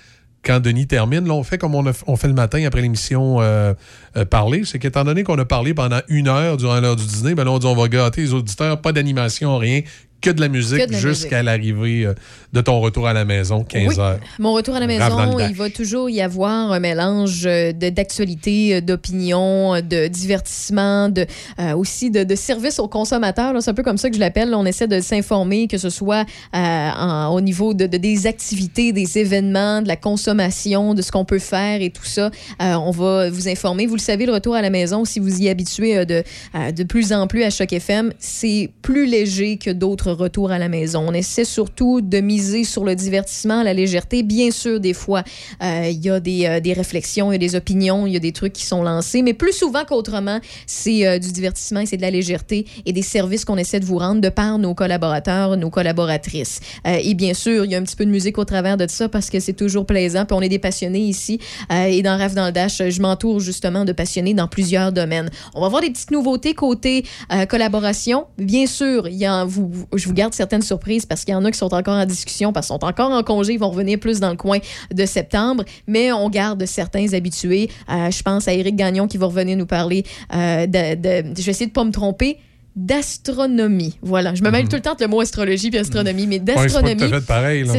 quand 0.46 0.60
Denis 0.60 0.88
termine, 0.88 1.28
là, 1.28 1.34
on 1.34 1.44
fait 1.44 1.58
comme 1.58 1.76
on, 1.76 2.16
fait 2.16 2.28
le 2.28 2.34
matin 2.34 2.64
après 2.66 2.82
l'émission 2.82 3.42
euh, 3.42 3.74
euh, 4.16 4.26
Parler. 4.26 4.62
C'est 4.64 4.80
qu'étant 4.80 5.04
donné 5.04 5.24
qu'on 5.24 5.38
a 5.40 5.46
parlé 5.46 5.74
pendant 5.74 6.00
une 6.08 6.28
heure 6.28 6.58
durant 6.58 6.80
l'heure 6.80 6.96
du 6.96 7.06
dîner, 7.06 7.36
ben 7.36 7.44
là, 7.44 7.52
on 7.52 7.60
dit 7.60 7.66
on 7.66 7.76
va 7.76 7.88
gâter 7.88 8.22
les 8.22 8.34
auditeurs, 8.34 8.80
pas 8.80 8.92
d'animation, 8.92 9.58
rien, 9.58 9.82
que 10.22 10.30
de 10.32 10.42
la 10.42 10.48
musique 10.48 10.92
jusqu'à 10.94 11.44
l'arrivée 11.44 12.06
euh, 12.08 12.14
de 12.52 12.62
ton 12.62 12.80
retour 12.80 13.08
à 13.08 13.14
la 13.14 13.26
maison, 13.26 13.64
15 13.64 13.88
Oui. 13.88 14.00
heures. 14.00 14.20
Mon 14.40 14.54
retour 14.54 14.76
à 14.76 14.80
la 14.80 14.88
maison, 14.88 15.38
il 15.40 15.54
va 15.56 15.70
toujours 15.70 16.10
y 16.10 16.20
avoir 16.22 16.72
un 16.72 16.80
mélange 16.80 17.44
euh, 17.46 17.72
d'actualité, 17.74 18.76
euh, 18.76 18.82
d'opinion, 18.82 19.80
de 19.82 20.08
divertissement, 20.08 21.10
de, 21.10 21.26
euh, 21.60 21.76
aussi 21.76 22.10
de, 22.10 22.24
de 22.24 22.36
service 22.36 22.80
aux 22.80 22.88
consommateurs. 22.88 23.54
C'est 23.62 23.70
un 23.70 23.74
peu 23.76 23.84
comme 23.84 23.98
ça 23.98 24.10
que 24.10 24.16
je 24.16 24.20
l'appelle. 24.20 24.54
On 24.56 24.66
essaie 24.66 24.88
de 24.88 25.00
s'informer, 25.00 25.68
que 25.68 25.78
ce 25.78 25.90
soit 25.90 26.26
euh, 26.56 26.58
en- 26.58 27.34
au 27.34 27.42
niveau 27.42 27.74
de, 27.74 27.86
de- 27.86 27.98
des 27.98 28.26
activités, 28.26 28.94
des 28.94 29.18
événements, 29.20 29.82
de 29.82 29.88
la 29.88 29.96
consommation, 29.98 30.94
de 30.96 31.02
ce 31.02 31.12
qu'on 31.12 31.26
peut 31.26 31.40
faire 31.40 31.82
et 31.82 31.90
tout 31.92 32.06
ça. 32.06 32.32
Euh, 32.62 32.74
on 32.76 32.92
va 32.92 33.30
vous 33.30 33.48
informer. 33.48 33.86
Vous 33.86 33.96
le 33.96 34.02
savez, 34.02 34.26
le 34.26 34.34
retour 34.34 34.56
à 34.56 34.62
la 34.62 34.70
maison, 34.72 35.06
si 35.06 35.20
vous 35.20 35.42
y 35.42 35.50
habituez 35.50 36.06
de, 36.06 36.24
de 36.72 36.84
plus 36.84 37.14
en 37.14 37.28
plus 37.28 37.44
à 37.44 37.50
Choc 37.50 37.74
FM, 37.74 38.12
c'est 38.18 38.72
plus 38.82 39.06
léger 39.06 39.58
que 39.58 39.70
d'autres 39.70 40.15
retours 40.16 40.52
à 40.52 40.58
la 40.58 40.70
maison. 40.70 41.06
On 41.08 41.14
essaie 41.14 41.46
surtout 41.46 42.02
de 42.02 42.20
miser 42.20 42.64
sur 42.64 42.84
le 42.84 42.96
divertissement, 42.96 43.64
la 43.64 43.74
légèreté. 43.74 44.24
Bien 44.24 44.52
sûr, 44.52 44.80
des 44.80 44.94
fois, 44.94 45.24
euh, 45.62 45.90
il 45.92 46.04
y 46.04 46.10
a 46.10 46.20
des, 46.20 46.46
euh, 46.46 46.60
des 46.60 46.74
réflexions, 46.74 47.32
il 47.32 47.36
y 47.36 47.36
a 47.36 47.40
des 47.40 47.56
opinions, 47.56 48.08
il 48.08 48.14
y 48.14 48.16
a 48.16 48.20
des 48.20 48.32
trucs 48.32 48.54
qui 48.54 48.66
sont 48.66 48.82
lancés, 48.84 49.22
mais 49.22 49.34
plus 49.34 49.54
souvent 49.54 49.84
qu'autrement, 49.86 50.40
c'est 50.66 51.06
euh, 51.06 51.20
du 51.20 51.32
divertissement 51.32 51.82
et 51.82 51.86
c'est 51.86 51.98
de 51.98 52.02
la 52.02 52.12
légèreté 52.12 52.66
et 52.86 52.94
des 52.94 53.02
services 53.02 53.46
qu'on 53.46 53.58
essaie 53.58 53.80
de 53.80 53.86
vous 53.86 53.98
rendre 53.98 54.22
de 54.22 54.30
par 54.30 54.58
nos 54.58 54.74
collaborateurs, 54.74 55.58
nos 55.58 55.70
collaboratrices. 55.70 56.60
Et 56.86 57.14
bien 57.14 57.34
sûr, 57.34 57.66
il 57.66 57.72
y 57.72 57.76
a 57.76 57.78
un 57.78 57.84
petit 57.84 57.96
peu 57.96 58.06
de 58.06 58.10
musique 58.12 58.38
au 58.38 58.46
travers 58.46 58.78
de 58.78 58.86
ça 58.90 59.10
parce 59.10 59.30
que 59.30 59.40
c'est 59.40 59.54
toujours 59.54 59.86
plaisant. 59.86 60.26
Puis 60.26 60.36
on 60.36 60.42
est 60.42 60.50
des 60.50 60.60
passionnés 60.60 61.00
ici. 61.00 61.40
Et 61.72 62.02
dans 62.02 62.18
Rêve 62.18 62.34
dans 62.34 62.46
le 62.48 62.52
Dash, 62.52 62.82
je 62.90 63.02
m'entoure 63.02 63.40
justement 63.40 63.86
de 63.86 63.92
passionnés 63.92 64.34
dans 64.34 64.48
plusieurs 64.48 64.92
domaines. 64.92 65.30
On 65.54 65.62
va 65.62 65.70
voir 65.70 65.82
des 65.82 65.90
petites 65.90 66.12
nouveautés 66.12 66.54
côté 66.54 67.06
collaboration. 67.50 68.26
Bien 68.38 68.68
sûr, 68.68 69.08
il 69.08 69.16
y 69.16 69.26
a, 69.26 69.46
vous- 69.46 69.72
je 69.98 70.08
vous 70.08 70.14
garde 70.14 70.34
certaines 70.34 70.62
surprises 70.62 71.06
parce 71.06 71.26
qu'il 71.26 71.34
y 71.34 71.36
en 71.36 71.46
a 71.46 71.52
qui 71.52 71.58
sont 71.58 71.74
encore 71.74 71.96
en 71.96 72.06
discussion, 72.06 72.54
parce 72.54 72.68
qu'ils 72.68 72.76
sont 72.76 72.86
encore 72.86 73.12
en 73.12 73.24
congé, 73.24 73.54
ils 73.54 73.60
vont 73.60 73.70
revenir 73.70 74.00
plus 74.00 74.20
dans 74.20 74.30
le 74.30 74.38
coin 74.38 74.60
de 74.94 75.06
septembre. 75.06 75.64
Mais 75.88 76.12
on 76.12 76.30
garde 76.30 76.66
certains 76.66 77.14
habitués. 77.14 77.70
Euh, 77.90 78.12
je 78.12 78.22
pense 78.24 78.48
à 78.48 78.54
Éric 78.54 78.76
Gagnon 78.76 79.08
qui 79.08 79.18
va 79.18 79.28
revenir 79.28 79.58
nous 79.58 79.66
parler 79.66 80.04
euh, 80.34 80.66
de, 80.68 81.34
Je 81.36 81.44
vais 81.44 81.52
essayer 81.52 81.68
de 81.68 81.72
pas 81.72 81.84
me 81.84 81.92
tromper. 81.92 82.38
D'astronomie. 82.76 83.98
Voilà. 84.02 84.36
Je 84.36 84.44
me 84.44 84.50
mêle 84.52 84.68
tout 84.68 84.76
le 84.76 84.82
temps 84.82 84.96
le 85.00 85.08
mot 85.08 85.22
astrologie 85.22 85.70
puis 85.70 85.80
astronomie, 85.80 86.28
mais 86.28 86.40
Mhm. 86.40 86.46
Ouais, 86.48 86.54
c'est 86.56 86.64
d'astronomie. 86.64 87.00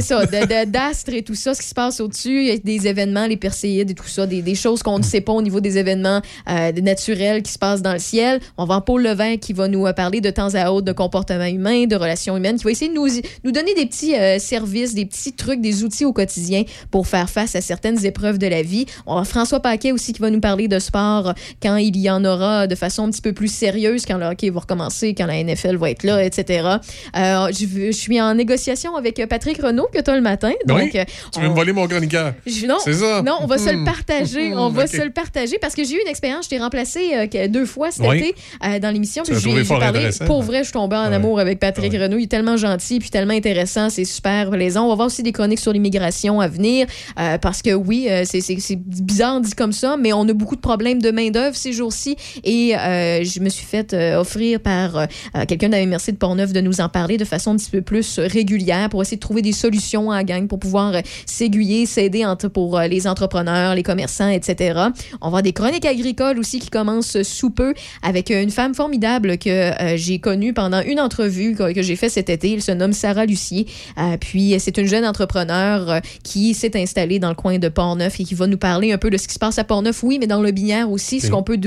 ça, 0.00 0.64
d'astres 0.66 1.12
et 1.14 1.22
tout 1.22 1.34
ça, 1.34 1.54
ce 1.54 1.60
qui 1.60 1.68
se 1.68 1.74
passe 1.74 2.00
au-dessus, 2.00 2.42
il 2.42 2.46
y 2.48 2.50
a 2.50 2.56
des 2.58 2.86
événements, 2.86 3.26
les 3.26 3.36
perséides 3.36 3.90
et 3.90 3.94
tout 3.94 4.06
ça, 4.08 4.26
des, 4.26 4.42
des 4.42 4.54
choses 4.54 4.82
qu'on 4.82 4.98
ne 4.98 5.04
sait 5.04 5.20
pas 5.20 5.32
au 5.32 5.42
niveau 5.42 5.60
des 5.60 5.76
événements 5.78 6.22
euh, 6.48 6.72
naturels 6.72 7.42
qui 7.42 7.52
se 7.52 7.58
passent 7.58 7.82
dans 7.82 7.92
le 7.92 7.98
ciel. 7.98 8.40
On 8.56 8.64
va 8.64 8.76
en 8.76 8.80
Paul 8.80 9.02
Levin 9.02 9.36
qui 9.36 9.52
va 9.52 9.68
nous 9.68 9.86
euh, 9.86 9.92
parler 9.92 10.20
de 10.20 10.30
temps 10.30 10.54
à 10.54 10.70
autre 10.70 10.86
de 10.86 10.92
comportement 10.92 11.44
humain, 11.44 11.86
de 11.86 11.96
relations 11.96 12.36
humaines, 12.36 12.56
qui 12.56 12.64
va 12.64 12.70
essayer 12.70 12.90
de 12.90 12.94
nous, 12.96 13.06
nous 13.44 13.52
donner 13.52 13.74
des 13.74 13.86
petits 13.86 14.14
euh, 14.14 14.38
services, 14.38 14.94
des 14.94 15.04
petits 15.04 15.32
trucs, 15.34 15.60
des 15.60 15.84
outils 15.84 16.04
au 16.04 16.12
quotidien 16.12 16.62
pour 16.90 17.06
faire 17.06 17.28
face 17.28 17.54
à 17.54 17.60
certaines 17.60 18.04
épreuves 18.06 18.38
de 18.38 18.46
la 18.46 18.62
vie. 18.62 18.86
On 19.06 19.16
va 19.16 19.24
François 19.24 19.60
Paquet 19.60 19.92
aussi 19.92 20.12
qui 20.12 20.20
va 20.22 20.30
nous 20.30 20.40
parler 20.40 20.68
de 20.68 20.78
sport 20.78 21.34
quand 21.62 21.76
il 21.76 21.96
y 21.98 22.08
en 22.10 22.24
aura 22.24 22.66
de 22.66 22.74
façon 22.74 23.04
un 23.04 23.10
petit 23.10 23.22
peu 23.22 23.32
plus 23.32 23.52
sérieuse, 23.52 24.04
quand 24.06 24.16
le 24.18 24.24
hockey 24.26 24.48
va 24.50 24.60
recommencer, 24.60 24.85
quand 25.16 25.26
la 25.26 25.42
NFL 25.42 25.76
va 25.76 25.90
être 25.90 26.02
là, 26.04 26.24
etc. 26.24 26.68
Euh, 27.16 27.48
je, 27.52 27.66
je 27.86 27.90
suis 27.92 28.20
en 28.20 28.34
négociation 28.34 28.96
avec 28.96 29.24
Patrick 29.28 29.60
Renault 29.62 29.88
que 29.92 30.00
tu 30.00 30.10
as 30.10 30.16
le 30.16 30.22
matin. 30.22 30.52
Donc, 30.66 30.78
oui, 30.78 30.90
euh, 30.94 31.04
tu 31.32 31.40
veux 31.40 31.48
me 31.48 31.54
voler 31.54 31.72
mon 31.72 31.86
chroniqueur. 31.86 32.34
non, 32.66 32.78
ça? 32.78 33.22
non, 33.22 33.38
on 33.40 33.46
va 33.46 33.58
se 33.58 33.70
le 33.70 33.76
Hmm. 33.78 33.84
partager. 33.84 34.54
On 34.54 34.68
va 34.70 34.86
se 34.86 34.96
le 35.02 35.10
partager 35.10 35.58
parce 35.60 35.74
que 35.74 35.84
j'ai 35.84 35.94
eu 35.94 36.00
une 36.02 36.08
expérience. 36.08 36.44
Je 36.46 36.50
t'ai 36.50 36.58
remplacé 36.58 37.10
euh, 37.14 37.48
deux 37.48 37.66
fois 37.66 37.90
cet 37.90 38.06
Oui. 38.06 38.18
été 38.18 38.34
euh, 38.64 38.78
dans 38.78 38.90
l'émission. 38.90 39.22
J'ai- 39.24 39.34
parlé. 39.64 40.08
Pour 40.26 40.42
vrai, 40.42 40.58
je 40.58 40.64
suis 40.64 40.72
tombée 40.72 40.96
en 40.96 41.12
amour 41.12 41.38
avec 41.40 41.58
Patrick 41.58 41.92
Renaud. 41.92 42.18
Il 42.18 42.24
est 42.24 42.26
tellement 42.26 42.56
gentil 42.56 42.98
puis 42.98 43.10
tellement 43.10 43.34
intéressant. 43.34 43.90
C'est 43.90 44.04
super 44.04 44.50
plaisant. 44.50 44.84
On 44.86 44.88
va 44.88 44.94
voir 44.94 45.06
aussi 45.06 45.22
des 45.22 45.32
chroniques 45.32 45.58
sur 45.60 45.72
l'immigration 45.72 46.40
à 46.40 46.48
venir 46.48 46.86
euh, 47.18 47.38
parce 47.38 47.62
que 47.62 47.74
oui, 47.74 48.06
euh, 48.08 48.22
c'est- 48.24 48.42
bizarre 48.76 49.40
dit 49.40 49.52
comme 49.54 49.72
ça, 49.72 49.96
mais 49.98 50.12
on 50.12 50.28
a 50.28 50.32
beaucoup 50.32 50.56
de 50.56 50.60
problèmes 50.60 51.00
de 51.02 51.10
main-d'œuvre 51.10 51.56
ces 51.56 51.72
jours-ci. 51.72 52.16
Et 52.44 52.76
euh, 52.76 53.24
je 53.24 53.40
me 53.40 53.48
suis 53.48 53.66
fait 53.66 53.92
euh, 53.94 54.18
offrir 54.20 54.60
par 54.60 54.75
euh, 54.76 55.06
euh, 55.36 55.44
quelqu'un 55.46 55.68
de 55.68 55.72
la 55.72 55.86
MRC 55.86 56.12
de 56.12 56.16
Portneuf 56.16 56.52
de 56.52 56.60
nous 56.60 56.80
en 56.80 56.88
parler 56.88 57.16
de 57.16 57.24
façon 57.24 57.52
un 57.52 57.56
petit 57.56 57.70
peu 57.70 57.82
plus 57.82 58.18
régulière 58.18 58.88
pour 58.88 59.02
essayer 59.02 59.16
de 59.16 59.20
trouver 59.20 59.42
des 59.42 59.52
solutions 59.52 60.10
à 60.10 60.16
la 60.16 60.24
gang 60.24 60.46
pour 60.46 60.58
pouvoir 60.58 60.94
euh, 60.94 61.00
s'aiguiller, 61.26 61.86
s'aider 61.86 62.24
entre- 62.24 62.48
pour 62.48 62.78
les 62.80 63.06
entrepreneurs, 63.06 63.74
les 63.74 63.82
commerçants, 63.82 64.28
etc. 64.28 64.80
On 65.20 65.30
va 65.30 65.42
des 65.42 65.52
chroniques 65.52 65.84
agricoles 65.86 66.38
aussi 66.38 66.60
qui 66.60 66.70
commencent 66.70 67.22
sous 67.22 67.50
peu 67.50 67.74
avec 68.02 68.30
une 68.30 68.50
femme 68.50 68.74
formidable 68.74 69.38
que 69.38 69.72
j'ai 69.96 70.18
connue 70.18 70.52
pendant 70.52 70.80
une 70.82 71.00
entrevue 71.00 71.54
que, 71.54 71.82
j'ai 71.82 71.96
fait 71.96 72.08
cet 72.08 72.30
été. 72.30 72.54
Elle 72.54 72.62
se 72.62 72.72
nomme 72.72 72.92
Sarah 72.92 73.26
Lucier. 73.26 73.66
Puis 74.20 74.54
c'est 74.58 74.76
une 74.78 74.86
jeune 74.86 75.04
entrepreneur 75.04 76.00
qui 76.22 76.54
s'est 76.54 76.80
installée 76.80 77.18
dans 77.18 77.28
le 77.30 77.34
coin 77.34 77.58
de 77.58 77.68
Portneuf 77.68 78.20
et 78.20 78.24
qui 78.24 78.34
va 78.34 78.46
nous 78.46 78.58
parler 78.58 78.92
un 78.92 78.98
peu 78.98 79.10
de 79.10 79.16
ce 79.16 79.26
qui 79.28 79.34
se 79.34 79.38
passe 79.38 79.58
à 79.58 79.64
Portneuf, 79.64 80.02
oui, 80.02 80.18
mais 80.20 80.26
dans 80.26 80.40
le 80.40 80.50
Binière 80.50 80.90
aussi, 80.90 81.20
ce 81.20 81.30
qu'on 81.30 81.42
peut 81.42 81.58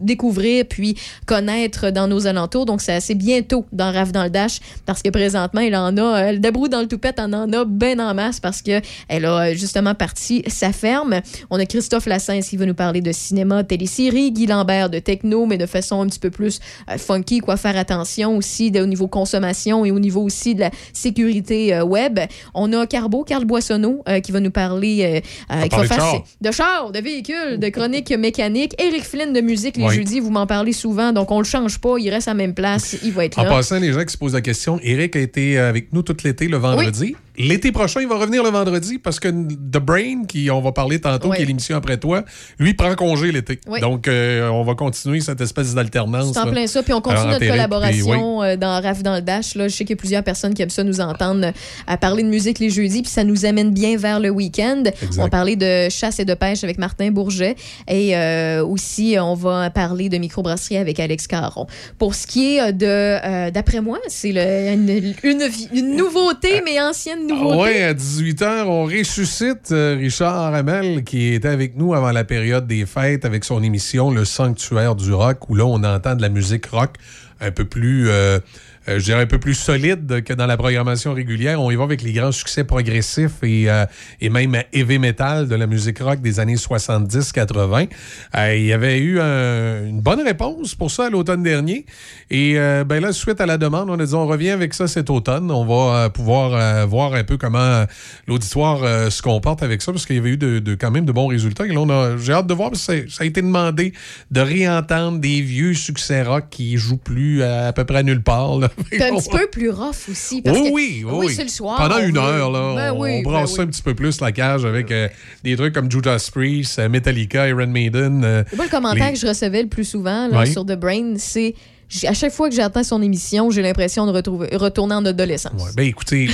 découvrir 0.00 0.64
puis 0.68 0.96
connaître 1.26 1.90
dans 1.90 2.06
nos 2.08 2.26
alentours. 2.26 2.49
Donc 2.66 2.80
c'est 2.82 2.92
assez 2.92 3.14
bientôt 3.14 3.64
dans 3.72 3.92
Rave 3.92 4.12
dans 4.12 4.24
le 4.24 4.30
Dash 4.30 4.58
parce 4.86 5.02
que 5.02 5.08
présentement, 5.10 5.60
elle 5.60 5.76
en 5.76 5.96
a, 5.96 6.02
euh, 6.02 6.32
le 6.32 6.38
Dabrou 6.38 6.68
dans 6.68 6.80
le 6.80 6.86
toupette 6.88 7.18
en 7.18 7.32
en 7.32 7.52
a 7.52 7.64
ben 7.64 8.00
en 8.00 8.14
masse 8.14 8.40
parce 8.40 8.60
que 8.62 8.80
elle 9.08 9.24
a 9.24 9.50
euh, 9.50 9.54
justement 9.54 9.94
parti 9.94 10.42
sa 10.48 10.72
ferme. 10.72 11.20
On 11.50 11.58
a 11.58 11.66
Christophe 11.66 12.06
Lassens 12.06 12.40
qui 12.48 12.56
va 12.56 12.66
nous 12.66 12.74
parler 12.74 13.00
de 13.00 13.12
cinéma, 13.12 13.64
télésérie, 13.64 14.32
Guy 14.32 14.46
Lambert 14.46 14.90
de 14.90 14.98
techno, 14.98 15.46
mais 15.46 15.58
de 15.58 15.66
façon 15.66 16.00
un 16.02 16.06
petit 16.06 16.18
peu 16.18 16.30
plus 16.30 16.60
euh, 16.90 16.98
funky, 16.98 17.38
quoi 17.38 17.56
faire 17.56 17.76
attention 17.76 18.36
aussi 18.36 18.70
de- 18.70 18.80
au 18.80 18.86
niveau 18.86 19.06
consommation 19.08 19.84
et 19.84 19.90
au 19.90 19.98
niveau 19.98 20.22
aussi 20.22 20.54
de 20.54 20.60
la 20.60 20.70
sécurité 20.92 21.74
euh, 21.74 21.84
web. 21.84 22.18
On 22.54 22.72
a 22.72 22.86
Carbo, 22.86 23.24
Carl 23.24 23.44
Boissonneau, 23.44 24.02
euh, 24.08 24.20
qui 24.20 24.32
va 24.32 24.40
nous 24.40 24.50
parler, 24.50 25.22
euh, 25.50 25.62
qui 25.62 25.68
va 25.68 25.68
parler 25.68 25.88
de 25.88 25.94
faire 25.94 26.52
char. 26.52 26.86
ses- 26.86 26.92
de 26.92 27.04
véhicules, 27.04 27.58
de 27.58 27.68
chroniques 27.68 28.10
mécaniques. 28.12 28.74
Eric 28.80 29.02
Flynn 29.04 29.32
de 29.32 29.40
musique 29.40 29.76
les 29.76 29.84
Oui. 29.84 29.94
jeudis, 29.94 30.20
vous 30.20 30.30
m'en 30.30 30.46
parlez 30.46 30.72
souvent, 30.72 31.12
donc 31.12 31.30
on 31.30 31.38
le 31.38 31.44
change 31.44 31.78
pas, 31.78 31.96
il 31.98 32.10
reste 32.10 32.28
à 32.28 32.34
même 32.40 32.54
place, 32.54 32.96
il 33.02 33.12
va 33.12 33.24
être 33.24 33.38
En 33.38 33.44
passant, 33.44 33.78
les 33.78 33.92
gens 33.92 34.04
qui 34.04 34.12
se 34.12 34.18
posent 34.18 34.34
la 34.34 34.40
question, 34.40 34.78
Eric 34.82 35.16
a 35.16 35.20
été 35.20 35.58
avec 35.58 35.92
nous 35.92 36.02
tout 36.02 36.16
l'été 36.24 36.48
le 36.48 36.56
vendredi. 36.56 37.16
L'été 37.40 37.72
prochain, 37.72 38.00
il 38.00 38.08
va 38.08 38.16
revenir 38.16 38.42
le 38.42 38.50
vendredi 38.50 38.98
parce 38.98 39.18
que 39.20 39.28
The 39.28 39.78
Brain, 39.78 40.24
qui 40.26 40.50
on 40.50 40.60
va 40.60 40.72
parler 40.72 41.00
tantôt, 41.00 41.30
qui 41.30 41.42
est 41.42 41.44
l'émission 41.44 41.76
après 41.76 41.96
toi, 41.96 42.24
lui 42.58 42.74
prend 42.74 42.94
congé 42.94 43.32
l'été. 43.32 43.60
Oui. 43.66 43.80
Donc, 43.80 44.08
euh, 44.08 44.48
on 44.48 44.62
va 44.62 44.74
continuer 44.74 45.20
cette 45.20 45.40
espèce 45.40 45.74
d'alternance. 45.74 46.32
C'est 46.34 46.38
en 46.40 46.50
plein 46.50 46.66
ça. 46.66 46.82
Puis 46.82 46.92
on 46.92 47.00
continue 47.00 47.30
notre 47.32 47.46
collaboration 47.46 48.10
puis 48.12 48.20
oui. 48.20 48.46
euh, 48.46 48.56
dans 48.56 48.80
RAF 48.80 49.02
dans 49.02 49.14
le 49.16 49.22
Dash. 49.22 49.54
Là. 49.54 49.68
Je 49.68 49.74
sais 49.74 49.84
qu'il 49.84 49.94
y 49.94 49.98
a 49.98 50.00
plusieurs 50.00 50.24
personnes 50.24 50.54
qui 50.54 50.62
aiment 50.62 50.70
ça 50.70 50.84
nous 50.84 51.00
entendre 51.00 51.46
euh, 51.46 51.52
à 51.86 51.96
parler 51.96 52.22
de 52.22 52.28
musique 52.28 52.58
les 52.58 52.70
jeudis. 52.70 53.02
Puis 53.02 53.10
ça 53.10 53.24
nous 53.24 53.44
amène 53.44 53.70
bien 53.72 53.96
vers 53.96 54.20
le 54.20 54.30
week-end. 54.30 54.82
On 55.18 55.22
va 55.22 55.28
parler 55.28 55.56
de 55.56 55.88
chasse 55.88 56.20
et 56.20 56.24
de 56.24 56.34
pêche 56.34 56.64
avec 56.64 56.78
Martin 56.78 57.10
Bourget. 57.10 57.56
Et 57.88 58.16
euh, 58.16 58.64
aussi, 58.64 59.16
on 59.20 59.34
va 59.34 59.70
parler 59.70 60.08
de 60.08 60.18
microbrasserie 60.18 60.76
avec 60.76 61.00
Alex 61.00 61.26
Caron. 61.26 61.66
Pour 61.98 62.14
ce 62.14 62.26
qui 62.26 62.56
est 62.56 62.72
de, 62.72 62.86
euh, 62.86 63.50
d'après 63.50 63.80
moi, 63.80 63.98
c'est 64.08 64.32
le- 64.32 64.72
une, 64.72 65.12
une, 65.22 65.42
une 65.72 65.96
nouveauté, 65.96 66.62
mais 66.64 66.80
ancienne 66.80 67.26
Oui, 67.32 67.82
à 67.82 67.94
18h, 67.94 68.64
on 68.64 68.84
ressuscite 68.84 69.70
euh, 69.70 69.96
Richard 69.98 70.54
Hamel 70.54 71.04
qui 71.04 71.34
était 71.34 71.48
avec 71.48 71.76
nous 71.76 71.94
avant 71.94 72.10
la 72.10 72.24
période 72.24 72.66
des 72.66 72.86
fêtes 72.86 73.24
avec 73.24 73.44
son 73.44 73.62
émission 73.62 74.10
Le 74.10 74.24
Sanctuaire 74.24 74.96
du 74.96 75.12
Rock, 75.12 75.48
où 75.48 75.54
là, 75.54 75.64
on 75.64 75.82
entend 75.84 76.16
de 76.16 76.22
la 76.22 76.28
musique 76.28 76.66
rock 76.66 76.96
un 77.40 77.50
peu 77.50 77.64
plus, 77.64 78.08
euh, 78.08 78.38
je 78.86 78.96
dirais 79.04 79.22
un 79.22 79.26
peu 79.26 79.38
plus 79.38 79.54
solide 79.54 80.22
que 80.24 80.32
dans 80.32 80.46
la 80.46 80.56
programmation 80.56 81.12
régulière. 81.14 81.60
On 81.60 81.70
y 81.70 81.76
va 81.76 81.84
avec 81.84 82.02
les 82.02 82.12
grands 82.12 82.32
succès 82.32 82.64
progressifs 82.64 83.42
et, 83.42 83.70
euh, 83.70 83.84
et 84.20 84.28
même 84.30 84.56
heavy 84.72 84.98
metal 84.98 85.48
de 85.48 85.54
la 85.54 85.66
musique 85.66 85.98
rock 86.00 86.20
des 86.20 86.40
années 86.40 86.56
70-80. 86.56 87.88
Euh, 88.36 88.56
il 88.56 88.64
y 88.66 88.72
avait 88.72 88.98
eu 88.98 89.20
un- 89.20 89.86
une 89.86 90.00
bonne 90.00 90.22
réponse 90.22 90.74
pour 90.74 90.90
ça 90.90 91.06
à 91.06 91.10
l'automne 91.10 91.42
dernier. 91.42 91.84
Et 92.30 92.58
euh, 92.58 92.84
ben 92.84 93.00
là, 93.02 93.12
suite 93.12 93.40
à 93.40 93.46
la 93.46 93.58
demande, 93.58 93.90
on 93.90 93.98
a 93.98 94.04
dit 94.06 94.14
on 94.14 94.26
revient 94.26 94.50
avec 94.50 94.74
ça 94.74 94.88
cet 94.88 95.10
automne. 95.10 95.50
On 95.50 95.64
va 95.64 95.96
euh, 96.04 96.08
pouvoir 96.08 96.54
euh, 96.54 96.86
voir 96.86 97.14
un 97.14 97.24
peu 97.24 97.36
comment 97.36 97.58
euh, 97.58 97.84
l'auditoire 98.26 98.82
euh, 98.82 99.10
se 99.10 99.22
comporte 99.22 99.62
avec 99.62 99.82
ça, 99.82 99.92
parce 99.92 100.06
qu'il 100.06 100.16
y 100.16 100.18
avait 100.18 100.30
eu 100.30 100.36
de, 100.36 100.74
quand 100.74 100.90
même 100.90 101.04
de 101.04 101.12
bons 101.12 101.26
résultats. 101.26 101.66
Et 101.66 101.72
là, 101.72 102.16
j'ai 102.18 102.32
hâte 102.32 102.46
de 102.46 102.54
voir, 102.54 102.70
parce 102.70 102.86
que 102.86 103.08
ça 103.10 103.24
a 103.24 103.26
été 103.26 103.42
demandé 103.42 103.92
de 104.30 104.40
réentendre 104.40 105.18
des 105.18 105.40
vieux 105.42 105.74
succès 105.74 106.22
rock 106.22 106.44
qui 106.50 106.76
jouent 106.76 106.96
plus 106.96 107.42
à, 107.42 107.72
peu 107.72 107.84
près 107.84 108.02
nulle 108.02 108.22
part. 108.22 108.58
C'est 108.90 109.02
un 109.02 109.16
petit 109.16 109.28
peu 109.30 109.46
plus 109.48 109.70
rough 109.70 110.08
aussi. 110.10 110.42
Parce 110.42 110.58
Oui, 110.58 110.68
que, 110.68 110.72
oui, 110.74 111.02
oui. 111.06 111.12
oui. 111.26 111.34
c'est 111.34 111.42
le 111.44 111.48
soir. 111.48 111.76
Pendant 111.76 111.98
une 111.98 112.12
veut- 112.14 112.20
heure, 112.20 112.50
là, 112.50 112.74
Ben 112.74 112.92
on, 112.92 113.00
oui, 113.00 113.10
on 113.10 113.22
ben 113.22 113.30
brasse 113.30 113.54
ça 113.54 113.62
un 113.62 113.66
petit 113.66 113.82
peu 113.82 113.94
plus 113.94 114.20
la 114.20 114.32
cage 114.32 114.64
avec 114.64 114.90
euh, 114.90 115.08
des 115.44 115.56
trucs 115.56 115.74
comme 115.74 115.90
Judas 115.90 116.28
Priest, 116.32 116.78
euh, 116.78 116.88
Metallica, 116.88 117.48
Iron 117.48 117.66
Maiden. 117.68 118.22
euh, 118.24 118.44
Moi, 118.56 118.64
le 118.66 118.70
commentaire 118.70 119.06
les- 119.08 119.12
que 119.14 119.18
je 119.18 119.26
recevais 119.26 119.62
le 119.62 119.68
plus 119.68 119.84
souvent 119.84 120.28
là, 120.28 120.46
sur 120.46 120.64
The 120.64 120.72
Brain, 120.76 121.14
c'est 121.16 121.54
à 122.04 122.14
chaque 122.14 122.32
fois 122.32 122.48
que 122.48 122.54
j'attends 122.54 122.84
son 122.84 123.02
émission, 123.02 123.50
j'ai 123.50 123.62
l'impression 123.62 124.06
de 124.06 124.12
retrouver, 124.12 124.48
retourner 124.56 124.94
en 124.94 125.04
adolescence. 125.04 125.60
Ouais, 125.60 125.70
ben 125.76 125.86
écoutez, 125.86 126.28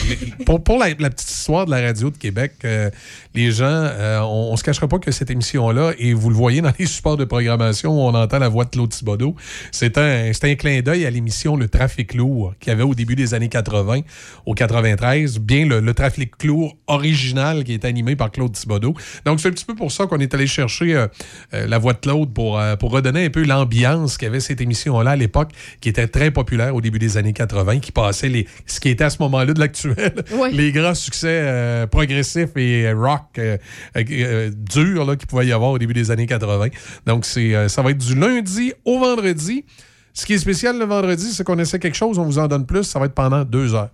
pour, 0.44 0.78
la, 0.78 0.94
petite 0.94 1.30
histoire 1.30 1.64
de 1.64 1.70
la 1.70 1.80
radio 1.80 2.10
de 2.10 2.16
Québec, 2.16 2.52
euh, 2.64 2.90
les 3.34 3.50
gens, 3.50 3.64
euh, 3.66 4.20
on, 4.20 4.52
on 4.52 4.56
se 4.56 4.62
cachera 4.62 4.86
pas 4.86 4.98
que 4.98 5.10
cette 5.10 5.30
émission-là, 5.30 5.92
et 5.98 6.12
vous 6.12 6.28
le 6.28 6.36
voyez 6.36 6.60
dans 6.60 6.72
les 6.78 6.86
supports 6.86 7.16
de 7.16 7.24
programmation 7.24 7.92
on 8.06 8.14
entend 8.14 8.38
la 8.38 8.48
voix 8.48 8.64
de 8.64 8.70
Claude 8.70 8.90
Thibodeau, 8.90 9.34
c'est 9.72 9.96
un, 9.98 10.30
un 10.30 10.54
clin 10.54 10.80
d'œil 10.80 11.06
à 11.06 11.10
l'émission 11.10 11.56
Le 11.56 11.68
Trafic 11.68 12.14
lourd 12.14 12.54
qu'il 12.60 12.70
y 12.70 12.72
avait 12.72 12.82
au 12.82 12.94
début 12.94 13.16
des 13.16 13.32
années 13.32 13.48
80, 13.48 14.00
au 14.44 14.54
93, 14.54 15.38
bien 15.38 15.66
le, 15.66 15.94
Trafic 15.94 16.44
lourd 16.44 16.76
original 16.86 17.64
qui 17.64 17.72
est 17.72 17.86
animé 17.86 18.16
par 18.16 18.30
Claude 18.30 18.52
Thibodeau. 18.52 18.94
Donc 19.24 19.40
c'est 19.40 19.48
un 19.48 19.52
petit 19.52 19.64
peu 19.64 19.74
pour 19.74 19.90
ça 19.90 20.06
qu'on 20.06 20.18
est 20.18 20.34
allé 20.34 20.46
chercher 20.46 20.94
euh, 20.94 21.06
la 21.52 21.78
voix 21.78 21.94
de 21.94 21.98
Claude 21.98 22.34
pour, 22.34 22.60
pour 22.78 22.90
redonner 22.90 23.24
un 23.24 23.30
peu 23.30 23.44
l'ambiance 23.44 24.18
qu'avait 24.18 24.40
cette 24.40 24.60
émission-là 24.60 25.12
à 25.12 25.16
l'époque, 25.16 25.45
qui 25.80 25.88
était 25.88 26.08
très 26.08 26.30
populaire 26.30 26.74
au 26.74 26.80
début 26.80 26.98
des 26.98 27.16
années 27.16 27.32
80, 27.32 27.80
qui 27.80 27.92
passait 27.92 28.28
les, 28.28 28.46
ce 28.66 28.80
qui 28.80 28.88
était 28.88 29.04
à 29.04 29.10
ce 29.10 29.18
moment-là 29.22 29.52
de 29.52 29.60
l'actuel, 29.60 30.14
les 30.52 30.72
grands 30.72 30.94
succès 30.94 31.40
euh, 31.42 31.86
progressifs 31.86 32.56
et 32.56 32.86
euh, 32.86 32.94
rock 32.94 33.38
euh, 33.38 34.50
durs 34.54 35.16
qu'il 35.16 35.26
pouvait 35.26 35.46
y 35.46 35.52
avoir 35.52 35.70
au 35.70 35.78
début 35.78 35.94
des 35.94 36.10
années 36.10 36.26
80. 36.26 36.68
Donc 37.06 37.24
c'est, 37.24 37.68
ça 37.68 37.82
va 37.82 37.90
être 37.90 37.98
du 37.98 38.14
lundi 38.14 38.72
au 38.84 38.98
vendredi. 38.98 39.64
Ce 40.12 40.24
qui 40.24 40.32
est 40.32 40.38
spécial 40.38 40.78
le 40.78 40.84
vendredi, 40.84 41.32
c'est 41.32 41.44
qu'on 41.44 41.58
essaie 41.58 41.78
quelque 41.78 41.96
chose, 41.96 42.18
on 42.18 42.24
vous 42.24 42.38
en 42.38 42.48
donne 42.48 42.64
plus, 42.64 42.84
ça 42.84 42.98
va 42.98 43.06
être 43.06 43.14
pendant 43.14 43.44
deux 43.44 43.74
heures. 43.74 43.90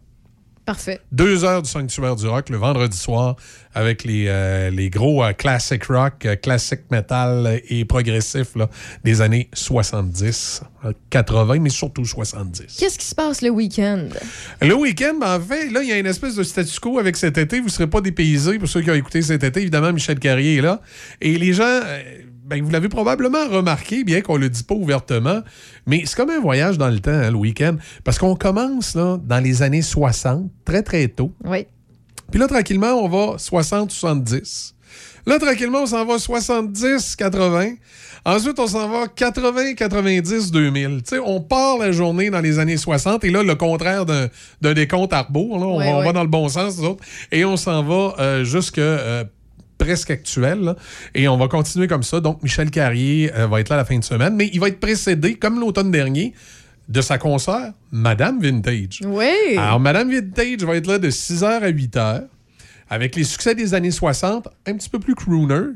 Parfait. 0.64 1.00
Deux 1.10 1.44
heures 1.44 1.62
du 1.62 1.68
sanctuaire 1.68 2.14
du 2.14 2.28
rock 2.28 2.48
le 2.48 2.56
vendredi 2.56 2.96
soir 2.96 3.34
avec 3.74 4.04
les, 4.04 4.26
euh, 4.28 4.70
les 4.70 4.90
gros 4.90 5.24
euh, 5.24 5.32
classic 5.32 5.84
rock, 5.86 6.24
euh, 6.24 6.36
classic 6.36 6.82
metal 6.90 7.60
et 7.68 7.84
progressif 7.84 8.54
là, 8.54 8.68
des 9.02 9.20
années 9.22 9.48
70, 9.54 10.62
euh, 10.84 10.92
80, 11.10 11.58
mais 11.58 11.68
surtout 11.68 12.04
70. 12.04 12.76
Qu'est-ce 12.78 12.96
qui 12.96 13.06
se 13.06 13.14
passe 13.14 13.42
le 13.42 13.50
week-end? 13.50 14.06
Le 14.60 14.74
week-end, 14.74 15.14
ben, 15.20 15.36
en 15.36 15.40
fait, 15.40 15.68
là, 15.70 15.82
il 15.82 15.88
y 15.88 15.92
a 15.92 15.98
une 15.98 16.06
espèce 16.06 16.36
de 16.36 16.44
statu 16.44 16.78
quo 16.78 17.00
avec 17.00 17.16
cet 17.16 17.38
été. 17.38 17.58
Vous 17.58 17.66
ne 17.66 17.70
serez 17.70 17.88
pas 17.88 18.00
dépaysés 18.00 18.60
pour 18.60 18.68
ceux 18.68 18.82
qui 18.82 18.90
ont 18.90 18.94
écouté 18.94 19.20
cet 19.22 19.42
été. 19.42 19.62
Évidemment, 19.62 19.92
Michel 19.92 20.20
Carrier 20.20 20.58
est 20.58 20.62
là. 20.62 20.80
Et 21.20 21.38
les 21.38 21.52
gens, 21.54 21.80
ben, 22.52 22.62
vous 22.62 22.70
l'avez 22.70 22.90
probablement 22.90 23.48
remarqué, 23.48 24.04
bien 24.04 24.20
qu'on 24.20 24.34
ne 24.34 24.40
le 24.40 24.50
dit 24.50 24.62
pas 24.62 24.74
ouvertement, 24.74 25.40
mais 25.86 26.02
c'est 26.04 26.14
comme 26.16 26.28
un 26.28 26.38
voyage 26.40 26.76
dans 26.76 26.90
le 26.90 27.00
temps, 27.00 27.10
hein, 27.10 27.30
le 27.30 27.36
week-end. 27.36 27.76
Parce 28.04 28.18
qu'on 28.18 28.36
commence 28.36 28.94
là, 28.94 29.18
dans 29.24 29.42
les 29.42 29.62
années 29.62 29.80
60, 29.80 30.50
très, 30.66 30.82
très 30.82 31.08
tôt. 31.08 31.32
Oui. 31.46 31.66
Puis 32.30 32.38
là, 32.38 32.46
tranquillement, 32.48 32.92
on 33.02 33.08
va 33.08 33.36
60-70. 33.38 34.74
Là, 35.26 35.38
tranquillement, 35.38 35.84
on 35.84 35.86
s'en 35.86 36.04
va 36.04 36.16
70-80. 36.16 37.76
Ensuite, 38.26 38.58
on 38.58 38.66
s'en 38.66 38.88
va 38.88 39.06
80-90-2000. 39.06 40.98
Tu 41.02 41.08
sais, 41.08 41.18
on 41.24 41.40
part 41.40 41.78
la 41.78 41.90
journée 41.90 42.28
dans 42.28 42.40
les 42.40 42.58
années 42.58 42.76
60 42.76 43.24
et 43.24 43.30
là, 43.30 43.42
le 43.42 43.54
contraire 43.54 44.04
d'un 44.04 44.28
décompte 44.74 45.12
à 45.14 45.22
rebours. 45.22 45.58
là. 45.58 45.64
on, 45.66 45.78
Ouais, 45.78 45.88
on 45.88 45.98
ouais. 46.00 46.04
va 46.04 46.12
dans 46.12 46.22
le 46.22 46.28
bon 46.28 46.48
sens, 46.48 46.78
nous 46.78 46.84
autres. 46.84 47.04
Et 47.30 47.44
on 47.46 47.56
s'en 47.56 47.82
va 47.82 48.14
euh, 48.18 48.44
jusque... 48.44 48.78
euh, 48.78 49.24
presque 49.84 50.10
actuel. 50.10 50.60
là. 50.60 50.76
Et 51.14 51.28
on 51.28 51.36
va 51.36 51.48
continuer 51.48 51.88
comme 51.88 52.02
ça. 52.02 52.20
Donc, 52.20 52.42
Michel 52.42 52.70
Carrier 52.70 53.32
euh, 53.34 53.46
va 53.46 53.60
être 53.60 53.68
là 53.68 53.76
la 53.76 53.84
fin 53.84 53.98
de 53.98 54.04
semaine, 54.04 54.34
mais 54.36 54.50
il 54.52 54.60
va 54.60 54.68
être 54.68 54.80
précédé, 54.80 55.34
comme 55.34 55.60
l'automne 55.60 55.90
dernier, 55.90 56.34
de 56.88 57.00
sa 57.00 57.18
concert 57.18 57.72
Madame 57.90 58.40
Vintage. 58.40 59.00
Oui. 59.04 59.56
Alors, 59.56 59.80
Madame 59.80 60.10
Vintage 60.10 60.64
va 60.64 60.76
être 60.76 60.86
là 60.86 60.98
de 60.98 61.10
6h 61.10 61.44
à 61.44 61.70
8h, 61.70 62.24
avec 62.90 63.16
les 63.16 63.24
succès 63.24 63.54
des 63.54 63.74
années 63.74 63.90
60, 63.90 64.48
un 64.66 64.74
petit 64.74 64.88
peu 64.88 64.98
plus 64.98 65.14
crooners. 65.14 65.74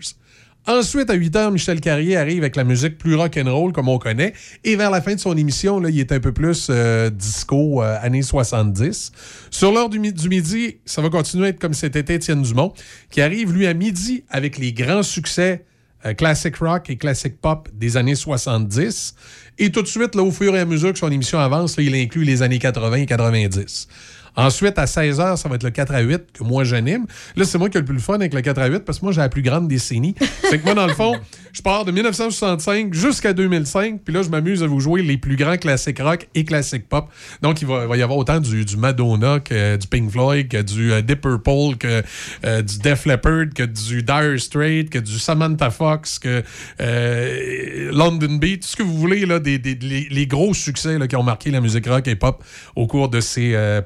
Ensuite, 0.69 1.11
à 1.11 1.17
8h, 1.17 1.53
Michel 1.53 1.81
Carrier 1.81 2.17
arrive 2.17 2.43
avec 2.43 2.57
la 2.57 2.65
musique 2.65 2.99
plus 2.99 3.15
rock'n'roll, 3.15 3.73
comme 3.73 3.89
on 3.89 3.99
connaît. 3.99 4.33
Et 4.65 4.75
vers 4.75 4.91
la 4.91 5.01
fin 5.01 5.15
de 5.15 5.21
son 5.21 5.37
émission, 5.37 5.79
là, 5.79 5.91
il 5.91 6.01
est 6.01 6.11
un 6.11 6.19
peu 6.19 6.33
plus 6.33 6.67
euh, 6.71 7.09
disco, 7.09 7.83
euh, 7.83 7.97
années 8.03 8.23
70. 8.23 9.13
Sur 9.51 9.73
l'heure 9.73 9.89
du, 9.89 10.01
du 10.01 10.29
midi, 10.29 10.79
ça 10.85 11.03
va 11.03 11.09
continuer 11.09 11.47
à 11.47 11.49
être 11.51 11.61
comme 11.61 11.73
été 11.81 12.15
Étienne 12.15 12.43
Dumont, 12.43 12.73
qui 13.11 13.21
arrive, 13.21 13.53
lui, 13.53 13.69
à 13.69 13.75
midi, 13.75 14.25
avec 14.29 14.59
les 14.59 14.73
grands 14.73 15.05
succès 15.05 15.65
euh, 16.05 16.15
classic 16.15 16.57
rock 16.57 16.91
et 16.91 16.97
classic 16.97 17.41
pop 17.41 17.69
des 17.73 17.97
années 17.97 18.15
70. 18.15 19.15
Et 19.59 19.71
tout 19.71 19.83
de 19.83 19.87
suite, 19.87 20.15
là, 20.15 20.23
au 20.23 20.31
fur 20.31 20.55
et 20.55 20.61
à 20.61 20.65
mesure 20.65 20.93
que 20.93 20.99
son 20.99 21.11
émission 21.11 21.39
avance, 21.39 21.77
il 21.79 21.95
inclut 21.95 22.25
les 22.25 22.43
années 22.43 22.59
80 22.59 22.97
et 22.97 23.07
90. 23.07 23.89
Ensuite, 24.37 24.79
à 24.79 24.85
16h, 24.85 25.37
ça 25.37 25.49
va 25.49 25.55
être 25.55 25.63
le 25.65 25.71
4 25.71 25.95
à 25.95 26.01
8 26.01 26.21
que 26.35 26.45
moi 26.45 26.65
j'anime. 26.65 27.07
Là, 27.37 27.45
c'est 27.45 27.59
moi 27.59 27.69
qui 27.71 27.79
ai 27.79 27.81
le 27.81 27.87
plus 27.87 27.95
le 27.95 28.01
fun 28.01 28.15
avec 28.15 28.35
le 28.35 28.41
4 28.43 28.59
à 28.61 28.67
8 28.67 28.81
parce 28.81 28.99
que 28.99 29.05
moi, 29.07 29.13
j'ai 29.13 29.21
la 29.21 29.29
plus 29.29 29.43
grande 29.43 29.67
décennie. 29.69 30.15
Fait 30.51 30.59
que 30.59 30.65
moi, 30.65 30.75
dans 30.75 30.87
le 30.87 30.93
fond, 30.95 31.15
je 31.53 31.63
pars 31.63 31.85
de 31.87 31.93
1965 31.93 32.93
jusqu'à 32.93 33.33
2005. 33.33 34.01
Puis 34.05 34.13
là, 34.15 34.23
je 34.23 34.29
m'amuse 34.29 34.63
à 34.63 34.67
vous 34.67 34.81
jouer 34.81 35.03
les 35.03 35.17
plus 35.17 35.37
grands 35.37 35.57
classiques 35.57 36.01
rock 36.01 36.29
et 36.35 36.45
classiques 36.45 36.89
pop. 36.89 37.09
Donc, 37.43 37.63
il 37.63 37.67
va, 37.67 37.83
il 37.85 37.89
va 37.89 37.97
y 37.97 38.03
avoir 38.03 38.19
autant 38.19 38.41
du, 38.41 38.65
du 38.65 38.77
Madonna 38.77 39.41
que 39.41 39.77
du 39.77 39.87
Pink 39.87 40.11
Floyd, 40.11 40.49
que 40.49 40.61
du 40.63 40.93
euh, 40.93 41.01
Deep 41.01 41.23
Purple, 41.23 41.77
que 41.79 42.03
euh, 42.45 42.63
du 42.63 42.79
Def 42.79 43.07
Leppard, 43.07 43.47
que 43.55 43.63
du 43.63 44.03
Dire 44.03 44.35
Straits, 44.39 44.91
que 44.91 44.99
du 44.99 45.19
Samantha 45.19 45.71
Fox, 45.71 46.19
que 46.19 46.43
euh, 46.81 47.91
London 47.93 48.35
Beat, 48.37 48.63
tout 48.63 48.69
ce 48.69 48.77
que 48.77 48.83
vous 48.83 48.97
voulez, 48.97 49.27
là, 49.27 49.39
des, 49.39 49.59
des- 49.59 49.75
les, 49.81 50.09
les 50.11 50.27
gros 50.27 50.55
succès 50.55 50.99
là, 50.99 51.07
qui 51.09 51.17
ont 51.17 51.23
marqué 51.23 51.51
la 51.51 51.61
musique 51.61 51.87
rock 51.87 52.07
et 52.09 52.17
pop 52.17 52.43
au 52.75 52.87
cours 52.87 53.09
de 53.09 53.21
ces 53.21 53.53
euh, 53.55 53.81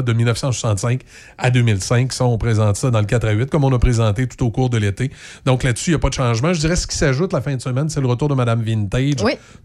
de 0.00 0.12
1965 0.12 1.02
à 1.38 1.50
2005. 1.50 2.12
Ça, 2.12 2.24
on 2.24 2.38
présente 2.38 2.76
ça 2.76 2.90
dans 2.90 3.00
le 3.00 3.06
4 3.06 3.26
à 3.28 3.32
8, 3.32 3.50
comme 3.50 3.64
on 3.64 3.72
a 3.74 3.78
présenté 3.78 4.26
tout 4.26 4.44
au 4.46 4.50
cours 4.50 4.70
de 4.70 4.78
l'été. 4.78 5.10
Donc 5.44 5.62
là-dessus, 5.62 5.90
il 5.90 5.92
n'y 5.94 5.96
a 5.96 5.98
pas 5.98 6.08
de 6.08 6.14
changement. 6.14 6.52
Je 6.54 6.60
dirais 6.60 6.76
ce 6.76 6.86
qui 6.86 6.96
s'ajoute 6.96 7.32
la 7.32 7.40
fin 7.40 7.54
de 7.54 7.60
semaine, 7.60 7.88
c'est 7.88 8.00
le 8.00 8.06
retour 8.06 8.28
de 8.28 8.34
Madame 8.34 8.62
Vintage, 8.62 9.16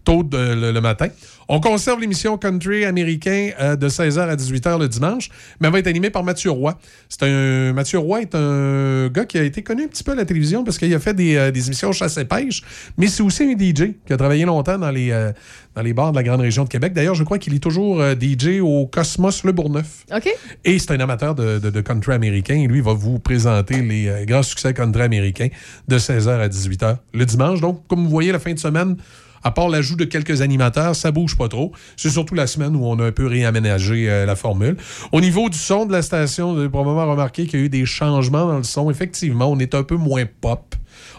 tôt 0.04 0.22
de- 0.22 0.36
le, 0.36 0.72
le 0.72 0.80
matin. 0.80 1.06
On 1.48 1.60
conserve 1.60 1.98
l'émission 2.00 2.36
Country 2.36 2.84
américain 2.84 3.50
euh, 3.58 3.74
de 3.76 3.88
16h 3.88 4.18
à 4.20 4.36
18h 4.36 4.78
le 4.78 4.88
dimanche, 4.88 5.30
mais 5.60 5.68
elle 5.68 5.72
va 5.72 5.78
être 5.78 5.86
animée 5.86 6.10
par 6.10 6.22
Mathieu 6.24 6.50
Roy. 6.50 6.78
C'est 7.08 7.22
un 7.22 7.72
Mathieu 7.72 7.98
Roy 7.98 8.20
est 8.22 8.34
un 8.34 9.08
gars 9.08 9.24
qui 9.24 9.38
a 9.38 9.42
été 9.42 9.62
connu 9.62 9.84
un 9.84 9.88
petit 9.88 10.04
peu 10.04 10.12
à 10.12 10.14
la 10.14 10.26
télévision 10.26 10.62
parce 10.64 10.76
qu'il 10.76 10.92
a 10.94 10.98
fait 10.98 11.14
des, 11.14 11.36
euh, 11.36 11.50
des 11.50 11.66
émissions 11.66 11.92
chasse 11.92 12.18
et 12.18 12.24
pêche, 12.26 12.62
mais 12.98 13.06
c'est 13.06 13.22
aussi 13.22 13.44
un 13.44 13.52
DJ 13.56 13.94
qui 14.06 14.12
a 14.12 14.16
travaillé 14.18 14.44
longtemps 14.44 14.76
dans 14.78 14.90
les, 14.90 15.10
euh, 15.10 15.32
dans 15.78 15.84
les 15.84 15.92
bars 15.94 16.10
de 16.10 16.16
la 16.16 16.24
grande 16.24 16.40
région 16.40 16.64
de 16.64 16.68
Québec. 16.68 16.92
D'ailleurs, 16.92 17.14
je 17.14 17.22
crois 17.22 17.38
qu'il 17.38 17.54
est 17.54 17.60
toujours 17.60 18.00
euh, 18.00 18.16
DJ 18.20 18.58
au 18.60 18.86
Cosmos 18.88 19.44
Le 19.44 19.52
Bourgneuf. 19.52 20.04
OK. 20.12 20.28
Et 20.64 20.76
c'est 20.80 20.90
un 20.90 20.98
amateur 20.98 21.36
de, 21.36 21.60
de- 21.60 21.70
de 21.70 21.80
country 21.80 22.14
américain. 22.14 22.56
Et 22.56 22.66
lui, 22.66 22.78
il 22.78 22.82
va 22.84 22.94
vous 22.94 23.20
présenter 23.20 23.80
les 23.80 24.08
euh, 24.08 24.24
grands 24.24 24.42
succès 24.42 24.74
country 24.74 25.02
américains 25.02 25.46
de 25.86 25.96
16h 25.96 26.30
à 26.30 26.48
18h 26.48 26.96
le 27.14 27.24
dimanche. 27.24 27.60
Donc, 27.60 27.86
comme 27.86 28.02
vous 28.02 28.10
voyez, 28.10 28.32
la 28.32 28.40
fin 28.40 28.52
de 28.52 28.58
semaine, 28.58 28.96
à 29.44 29.52
part 29.52 29.68
l'ajout 29.68 29.94
de 29.94 30.04
quelques 30.04 30.42
animateurs, 30.42 30.96
ça 30.96 31.12
bouge 31.12 31.36
pas 31.36 31.46
trop. 31.46 31.70
C'est 31.96 32.10
surtout 32.10 32.34
la 32.34 32.48
semaine 32.48 32.74
où 32.74 32.84
on 32.84 32.98
a 32.98 33.04
un 33.04 33.12
peu 33.12 33.28
réaménagé 33.28 34.10
euh, 34.10 34.26
la 34.26 34.34
formule. 34.34 34.76
Au 35.12 35.20
niveau 35.20 35.48
du 35.48 35.58
son 35.58 35.86
de 35.86 35.92
la 35.92 36.02
station, 36.02 36.54
vous 36.54 36.58
avez 36.58 36.68
probablement 36.68 37.08
remarqué 37.08 37.46
qu'il 37.46 37.60
y 37.60 37.62
a 37.62 37.66
eu 37.66 37.68
des 37.68 37.86
changements 37.86 38.46
dans 38.48 38.56
le 38.58 38.64
son. 38.64 38.90
Effectivement, 38.90 39.48
on 39.48 39.60
est 39.60 39.76
un 39.76 39.84
peu 39.84 39.94
moins 39.94 40.24
pop. 40.40 40.74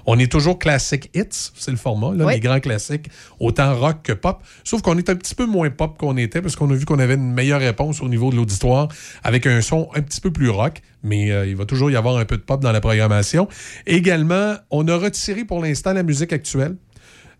On 0.06 0.18
est 0.20 0.32
toujours 0.32 0.58
classic 0.60 1.10
hits, 1.16 1.52
c'est 1.56 1.72
le 1.72 1.78
format, 1.78 2.14
là, 2.16 2.26
Oui. 2.26 2.34
les 2.34 2.40
grands 2.40 2.60
classiques, 2.60 3.10
autant 3.40 3.76
rock 3.76 3.98
que 4.04 4.14
pop. 4.14 4.42
Sauf 4.64 4.82
qu'on 4.82 4.98
est 4.98 5.10
un 5.10 5.16
petit 5.16 5.36
peu 5.36 5.46
moins 5.46 5.70
pop 5.70 5.98
qu'on 5.98 6.18
était 6.18 6.42
parce 6.42 6.56
qu'on 6.56 6.70
a 6.72 6.76
vu 6.76 6.86
qu'on 6.86 7.00
avait 7.00 7.16
une 7.16 7.34
meilleure 7.34 7.60
réponse 7.60 8.02
au 8.02 8.08
niveau 8.10 8.32
de 8.32 8.36
l'auditoire 8.36 8.88
avec 9.24 9.46
un 9.48 9.62
son 9.62 9.90
un 9.96 10.02
petit 10.02 10.22
peu 10.22 10.32
plus 10.32 10.50
rock, 10.50 10.82
mais 11.04 11.32
euh, 11.32 11.46
il 11.48 11.56
va 11.56 11.66
toujours 11.66 11.92
y 11.92 11.96
avoir 11.96 12.18
un 12.18 12.26
peu 12.26 12.38
de 12.38 12.42
pop 12.44 12.62
dans 12.62 12.72
la 12.72 12.82
programmation. 12.82 13.48
Également, 13.88 14.56
on 14.72 14.88
a 14.88 14.96
retiré 14.98 15.46
pour 15.46 15.62
l'instant 15.62 15.94
la 15.94 16.04
musique 16.04 16.34
actuelle. 16.34 16.76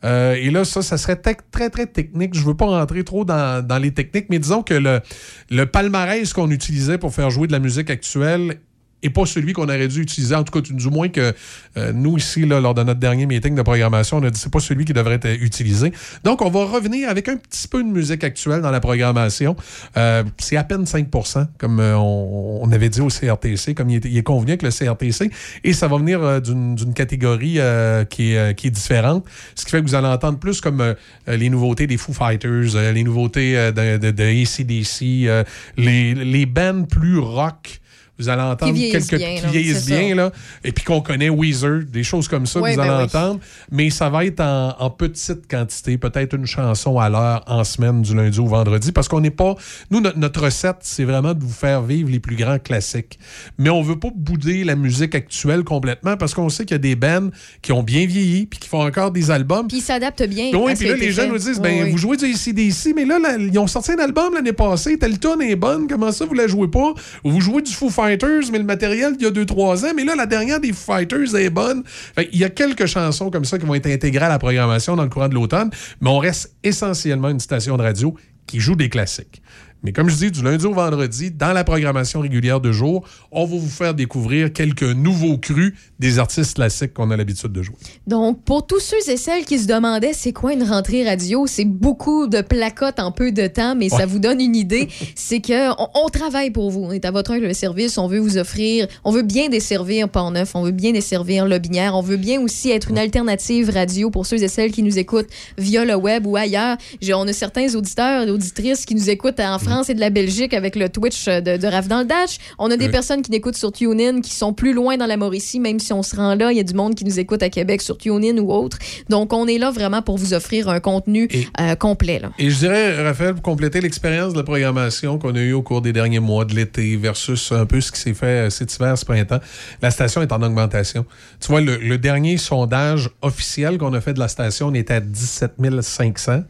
Euh, 0.06 0.36
et 0.36 0.50
là, 0.50 0.64
ça, 0.64 0.82
ça 0.82 0.98
serait 0.98 1.18
très, 1.18 1.36
très 1.70 1.86
technique. 1.86 2.34
Je 2.34 2.44
veux 2.46 2.56
pas 2.56 2.68
rentrer 2.68 3.04
trop 3.04 3.26
dans, 3.26 3.66
dans 3.66 3.78
les 3.78 3.92
techniques, 3.92 4.28
mais 4.30 4.40
disons 4.40 4.64
que 4.64 4.74
le, 4.74 5.02
le 5.50 5.66
palmarès 5.66 6.32
qu'on 6.32 6.50
utilisait 6.52 6.98
pour 6.98 7.14
faire 7.14 7.30
jouer 7.30 7.48
de 7.48 7.52
la 7.52 7.60
musique 7.60 7.90
actuelle 7.90 8.60
et 9.02 9.10
pas 9.10 9.26
celui 9.26 9.54
qu'on 9.54 9.64
aurait 9.64 9.88
dû 9.88 10.02
utiliser, 10.02 10.36
en 10.36 10.44
tout 10.44 10.52
cas, 10.52 10.62
du 10.62 10.90
moins 10.90 11.08
que 11.10 11.34
euh, 11.78 11.94
nous, 11.94 12.18
ici, 12.18 12.46
là, 12.46 12.60
lors 12.60 12.74
de 12.74 12.84
notre 12.84 13.00
dernier 13.00 13.26
meeting 13.26 13.56
de 13.56 13.62
programmation, 13.62 14.18
on 14.18 14.24
a 14.24 14.30
dit 14.30 14.40
c'est 14.40 14.52
pas 14.52 14.60
celui 14.60 14.86
qui 14.86 14.94
devrait 14.94 15.16
être 15.16 15.42
utilisé. 15.42 15.92
Donc, 16.24 16.42
on 16.42 16.50
va 16.50 16.66
revenir 16.66 17.10
avec 17.10 17.30
un 17.30 17.38
petit 17.38 17.68
peu 17.68 17.82
de 17.84 17.88
musique 17.88 18.24
actuelle 18.24 18.62
dans 18.62 18.72
la 18.72 18.80
programmation. 18.80 19.56
Euh, 19.98 20.24
c'est 20.38 20.58
à 20.58 20.64
peine 20.64 20.84
5% 20.84 21.48
comme 21.58 21.80
euh, 21.80 21.98
on, 21.98 22.60
on 22.64 22.72
avait 22.72 22.90
dit 22.90 23.02
au 23.02 23.08
CRTC, 23.08 23.74
comme 23.74 23.90
il, 23.90 23.96
était- 23.98 24.10
il 24.10 24.18
est 24.18 24.24
convenu 24.24 24.52
avec 24.52 24.64
le 24.64 24.70
CRTC, 24.70 25.30
et 25.64 25.74
ça 25.74 25.88
va 25.88 25.98
venir 25.98 26.22
euh, 26.22 26.40
d'une 26.40 26.94
catégorie 26.94 27.56
euh, 27.60 28.04
qui, 28.06 28.34
est, 28.34 28.38
euh, 28.38 28.54
qui 28.54 28.68
est 28.68 28.72
différente, 28.72 29.26
ce 29.56 29.66
qui 29.66 29.72
fait 29.72 29.82
que 29.82 29.88
vous 29.88 29.96
allez 29.96 30.08
entendre 30.08 30.40
plus 30.40 30.62
comme 30.62 30.82
euh, 30.82 30.94
euh, 31.28 31.38
les 31.38 31.50
nouveautés 31.50 31.88
des 31.88 31.98
Foo 31.98 32.14
Fighters, 32.14 32.76
euh, 32.76 32.92
les 32.92 33.04
nouveautés 33.04 33.58
euh, 33.58 33.72
de, 33.72 33.98
de, 33.98 34.12
de 34.12 34.24
AC/DC, 34.24 35.28
euh, 35.28 35.44
les, 35.78 36.14
les 36.14 36.46
bands 36.46 36.84
plus 36.84 37.18
rock, 37.20 37.80
vous 38.20 38.30
allez 38.30 38.42
entendre 38.42 38.74
quelques 38.74 39.18
bien, 39.18 39.36
qui 39.36 39.42
là, 39.44 39.50
vieillissent 39.50 39.86
bien, 39.86 40.14
là, 40.16 40.32
et 40.64 40.72
puis 40.72 40.84
qu'on 40.84 41.02
connaît 41.02 41.30
Weezer, 41.30 41.84
des 41.86 42.04
choses 42.04 42.28
comme 42.28 42.46
ça 42.46 42.60
Oui, 42.60 42.72
vous 42.72 42.78
ben 42.78 42.84
allez 42.84 42.98
oui. 42.98 43.04
entendre. 43.04 43.40
Mais 43.72 43.90
ça 43.90 44.10
va 44.10 44.26
être 44.26 44.42
en, 44.42 44.76
en 44.78 44.90
petite 44.90 45.50
quantité, 45.50 45.98
peut-être 45.98 46.36
une 46.36 46.46
chanson 46.46 47.00
à 47.00 47.10
l'heure 47.10 47.44
en 47.48 47.64
semaine 47.64 48.02
du 48.02 48.16
lundi 48.16 48.40
au 48.40 48.48
vendredi, 48.48 48.92
parce 48.92 49.08
qu'on 49.08 49.22
n'est 49.22 49.30
pas. 49.32 49.56
Nous, 49.90 50.02
notre, 50.02 50.18
notre 50.18 50.44
recette, 50.44 50.78
c'est 50.82 51.06
vraiment 51.06 51.34
de 51.34 51.44
vous 51.44 51.50
faire 51.54 51.82
vivre 51.82 52.10
les 52.10 52.20
plus 52.20 52.36
grands 52.36 52.60
classiques. 52.60 53.18
Mais 53.58 53.70
on 53.70 53.82
veut 53.82 53.98
pas 54.00 54.10
bouder 54.14 54.64
la 54.64 54.76
musique 54.76 55.16
actuelle 55.16 55.64
complètement, 55.64 56.18
parce 56.18 56.34
qu'on 56.34 56.50
sait 56.50 56.66
qu'il 56.66 56.76
y 56.76 56.76
a 56.76 56.80
des 56.80 56.96
bands 56.96 57.30
qui 57.62 57.72
ont 57.72 57.84
bien 57.84 58.06
vieilli, 58.06 58.46
puis 58.46 58.60
qui 58.60 58.68
font 58.68 58.86
encore 58.86 59.12
des 59.12 59.32
albums. 59.32 59.68
Puis 59.68 59.78
ils 59.78 59.82
s'adaptent 59.82 60.28
bien. 60.28 60.52
Oui, 60.54 60.74
puis 60.76 60.88
là, 60.90 60.96
les 60.96 61.12
gens 61.12 61.28
nous 61.28 61.38
disent, 61.38 61.60
ben, 61.60 61.84
oui. 61.84 61.92
vous 61.92 61.98
jouez 61.98 62.18
du 62.18 62.26
ACDC, 62.26 62.94
mais 62.96 63.06
là, 63.06 63.18
là, 63.20 63.38
ils 63.38 63.58
ont 63.60 63.68
sorti 63.68 63.92
un 63.94 64.00
album 64.00 64.34
l'année 64.34 64.54
passée, 64.54 64.98
telle 64.98 65.20
tonne 65.20 65.42
est 65.42 65.56
bonne, 65.56 65.88
comment 65.88 66.12
ça, 66.12 66.26
vous 66.26 66.34
la 66.34 66.48
jouez 66.48 66.68
pas? 66.68 66.94
Ou 67.24 67.32
vous 67.32 67.42
jouez 67.42 67.62
du 67.62 67.72
Foo 67.72 67.90
Fighters, 67.90 68.09
mais 68.52 68.60
le 68.60 68.64
matériel, 68.64 69.14
il 69.20 69.24
y 69.24 69.28
a 69.28 69.32
2-3 69.32 69.86
ans, 69.86 69.94
mais 69.96 70.04
là, 70.04 70.16
la 70.16 70.26
dernière 70.26 70.60
des 70.60 70.74
Fighters 70.74 71.36
est 71.36 71.50
bonne. 71.50 71.84
Il 72.32 72.40
y 72.40 72.44
a 72.44 72.50
quelques 72.50 72.86
chansons 72.86 73.30
comme 73.30 73.46
ça 73.46 73.58
qui 73.58 73.66
vont 73.66 73.76
être 73.76 73.88
intégrées 73.88 74.26
à 74.26 74.30
la 74.30 74.40
programmation 74.40 74.96
dans 74.96 75.04
le 75.04 75.10
courant 75.10 75.30
de 75.30 75.36
l'automne, 75.36 75.70
mais 76.02 76.10
on 76.10 76.18
reste 76.18 76.56
essentiellement 76.64 77.30
une 77.30 77.40
station 77.40 77.78
de 77.78 77.84
radio 77.84 78.16
qui 78.48 78.60
joue 78.60 78.76
des 78.76 78.90
classiques. 78.90 79.42
Mais 79.84 79.94
comme 79.94 80.10
je 80.10 80.16
dis, 80.18 80.30
du 80.32 80.44
lundi 80.44 80.66
au 80.66 80.74
vendredi, 80.74 81.32
dans 81.32 81.54
la 81.54 81.64
programmation 81.64 82.20
régulière 82.20 82.60
de 82.60 82.72
jour, 82.72 83.06
on 83.32 83.46
va 83.46 83.56
vous 83.58 83.70
faire 83.70 83.94
découvrir 83.94 84.52
quelques 84.52 84.84
nouveaux 84.84 85.38
crus 85.38 85.74
des 86.00 86.20
artistes 86.20 86.56
classiques 86.56 86.94
qu'on 86.94 87.12
a 87.12 87.18
l'habitude 87.18 87.54
de 87.54 87.62
jouer. 87.64 87.76
Donc, 88.06 88.44
pour 88.44 88.68
tous 88.68 88.80
ceux 88.82 89.10
et 89.10 89.16
celles 89.16 89.46
qui 89.46 89.58
se 89.58 89.68
demandaient 89.68 90.12
c'est 90.14 90.34
quoi 90.34 90.52
une 90.52 90.64
rentrée 90.64 91.08
radio, 91.08 91.48
c'est 91.48 91.64
beaucoup 91.64 92.28
de 92.28 92.42
placotes 92.42 93.00
en 93.00 93.12
peu 93.14 93.32
de 93.32 93.48
temps, 93.48 93.74
mais 93.76 93.90
Ouais. 93.92 93.98
ça 94.00 94.06
vous 94.06 94.20
donne 94.20 94.42
une 94.42 94.56
idée. 94.56 94.90
c'est 95.16 95.40
que 95.40 95.70
on, 95.82 95.88
on 95.96 96.10
travaille 96.10 96.52
pour 96.52 96.72
vous. 96.72 96.82
On 96.84 96.92
est 96.92 97.06
à 97.06 97.12
votre 97.12 97.34
service. 97.54 97.98
On 97.98 98.08
veut 98.08 98.20
vous 98.20 98.38
offrir, 98.38 98.88
on 99.06 99.12
veut 99.12 99.22
bien 99.24 99.48
desservir 99.48 100.10
Port-Neuf, 100.10 100.56
on 100.56 100.64
veut 100.64 100.72
bien 100.72 100.92
desservir 100.92 101.46
Lobinière, 101.48 101.96
on 101.96 102.02
veut 102.02 102.18
bien 102.18 102.42
aussi 102.42 102.70
être 102.72 102.90
une 102.92 102.98
alternative 102.98 103.70
radio 103.70 104.10
pour 104.10 104.26
ceux 104.26 104.44
et 104.44 104.48
celles 104.50 104.72
qui 104.72 104.84
nous 104.84 104.98
écoutent 105.00 105.30
via 105.58 105.86
le 105.86 105.96
web 105.96 106.26
ou 106.28 106.36
ailleurs. 106.36 106.76
J'ai- 107.02 107.14
on 107.14 107.28
a 107.28 107.34
certains 107.34 107.74
auditeurs 107.76 108.28
et 108.28 108.32
auditrices 108.32 108.86
qui 108.86 108.94
nous 108.96 109.10
écoutent 109.10 109.40
en 109.40 109.58
France 109.58 109.69
et 109.70 109.94
de 109.94 110.00
la 110.00 110.10
Belgique 110.10 110.54
avec 110.54 110.76
le 110.76 110.90
Twitch 110.90 111.26
de, 111.26 111.58
de 111.58 111.68
Raph 111.68 111.88
dans 111.88 112.00
le 112.00 112.06
Dash. 112.06 112.38
On 112.58 112.72
a 112.72 112.78
des 112.78 112.86
Oui. 112.86 112.92
personnes 112.92 113.22
qui 113.22 113.30
nous 113.32 113.38
écoutent 113.38 113.56
sur 113.58 113.72
TuneIn 113.72 114.22
qui 114.22 114.34
sont 114.34 114.52
plus 114.52 114.74
loin 114.74 114.98
dans 114.98 115.06
la 115.06 115.16
Mauricie, 115.16 115.60
même 115.60 115.80
si 115.80 115.94
on 115.94 116.02
se 116.02 116.16
rend 116.16 116.34
là, 116.36 116.52
il 116.52 116.58
y 116.58 116.60
a 116.60 116.64
du 116.64 116.74
monde 116.74 116.96
qui 116.96 117.06
nous 117.06 117.20
écoute 117.20 117.44
à 117.44 117.50
Québec 117.50 117.82
sur 117.84 117.98
TuneIn 117.98 118.38
ou 118.40 118.52
autre. 118.52 118.80
Donc, 119.10 119.32
on 119.32 119.48
est 119.48 119.60
là 119.60 119.70
vraiment 119.70 120.02
pour 120.02 120.18
vous 120.18 120.34
offrir 120.34 120.70
un 120.70 120.80
contenu 120.80 121.30
euh, 121.60 121.76
complet. 121.76 122.18
Là. 122.20 122.32
Et 122.40 122.50
je 122.50 122.58
dirais, 122.58 123.04
Raphaël, 123.04 123.34
pour 123.36 123.44
compléter 123.44 123.80
l'expérience 123.80 124.34
de 124.34 124.38
la 124.40 124.44
programmation 124.44 125.20
qu'on 125.20 125.36
a 125.36 125.40
eue 125.40 125.54
au 125.54 125.62
cours 125.62 125.82
des 125.82 125.94
derniers 125.94 126.20
mois 126.20 126.46
de 126.46 126.56
l'été 126.56 126.96
versus 126.98 127.52
un 127.52 127.66
peu 127.68 127.80
ce 127.80 127.92
qui 127.92 128.00
s'est 128.00 128.14
fait 128.16 128.26
euh, 128.48 128.50
cet 128.50 128.76
hiver, 128.76 128.98
ce 128.98 129.06
printemps, 129.06 129.40
la 129.84 129.92
station 129.92 130.22
est 130.24 130.32
en 130.32 130.42
augmentation. 130.42 131.06
Tu 131.40 131.48
vois, 131.48 131.62
le, 131.62 131.78
le 131.78 131.98
dernier 132.00 132.38
sondage 132.38 133.12
officiel 133.22 133.78
qu'on 133.78 133.94
a 133.94 134.02
fait 134.02 134.14
de 134.14 134.20
la 134.20 134.28
station, 134.28 134.68
on 134.68 134.74
était 134.74 134.96
à 134.96 135.00
17 135.00 135.52
500. 135.82 136.42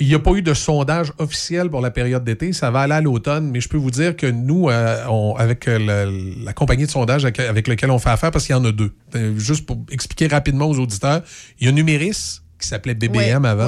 Il 0.00 0.06
n'y 0.06 0.14
a 0.14 0.18
pas 0.20 0.32
eu 0.32 0.42
de 0.42 0.54
sondage 0.54 1.12
officiel 1.18 1.68
pour 1.70 1.80
la 1.80 1.90
période 1.90 2.22
d'été. 2.22 2.52
Ça 2.52 2.70
va 2.70 2.80
aller 2.82 2.92
à 2.94 3.00
l'automne, 3.00 3.50
mais 3.50 3.60
je 3.60 3.68
peux 3.68 3.76
vous 3.76 3.90
dire 3.90 4.16
que 4.16 4.26
nous, 4.26 4.68
euh, 4.68 5.04
on- 5.08 5.34
avec 5.36 5.66
euh, 5.66 5.78
le- 6.06 6.44
la 6.44 6.52
compagnie 6.52 6.86
de 6.86 6.90
sondage 6.90 7.24
avec, 7.24 7.40
avec 7.40 7.66
laquelle 7.66 7.90
on 7.90 7.98
fait 7.98 8.10
affaire, 8.10 8.30
parce 8.30 8.46
qu'il 8.46 8.54
y 8.54 8.58
en 8.58 8.64
a 8.64 8.70
deux, 8.72 8.92
Euh, 9.16 9.36
juste 9.38 9.66
pour 9.66 9.84
expliquer 9.90 10.26
rapidement 10.28 10.66
aux 10.68 10.78
auditeurs, 10.78 11.22
il 11.58 11.66
y 11.66 11.68
a 11.68 11.72
Numéris, 11.72 12.40
qui 12.60 12.68
s'appelait 12.68 12.94
BBM 12.94 13.44
avant, 13.44 13.66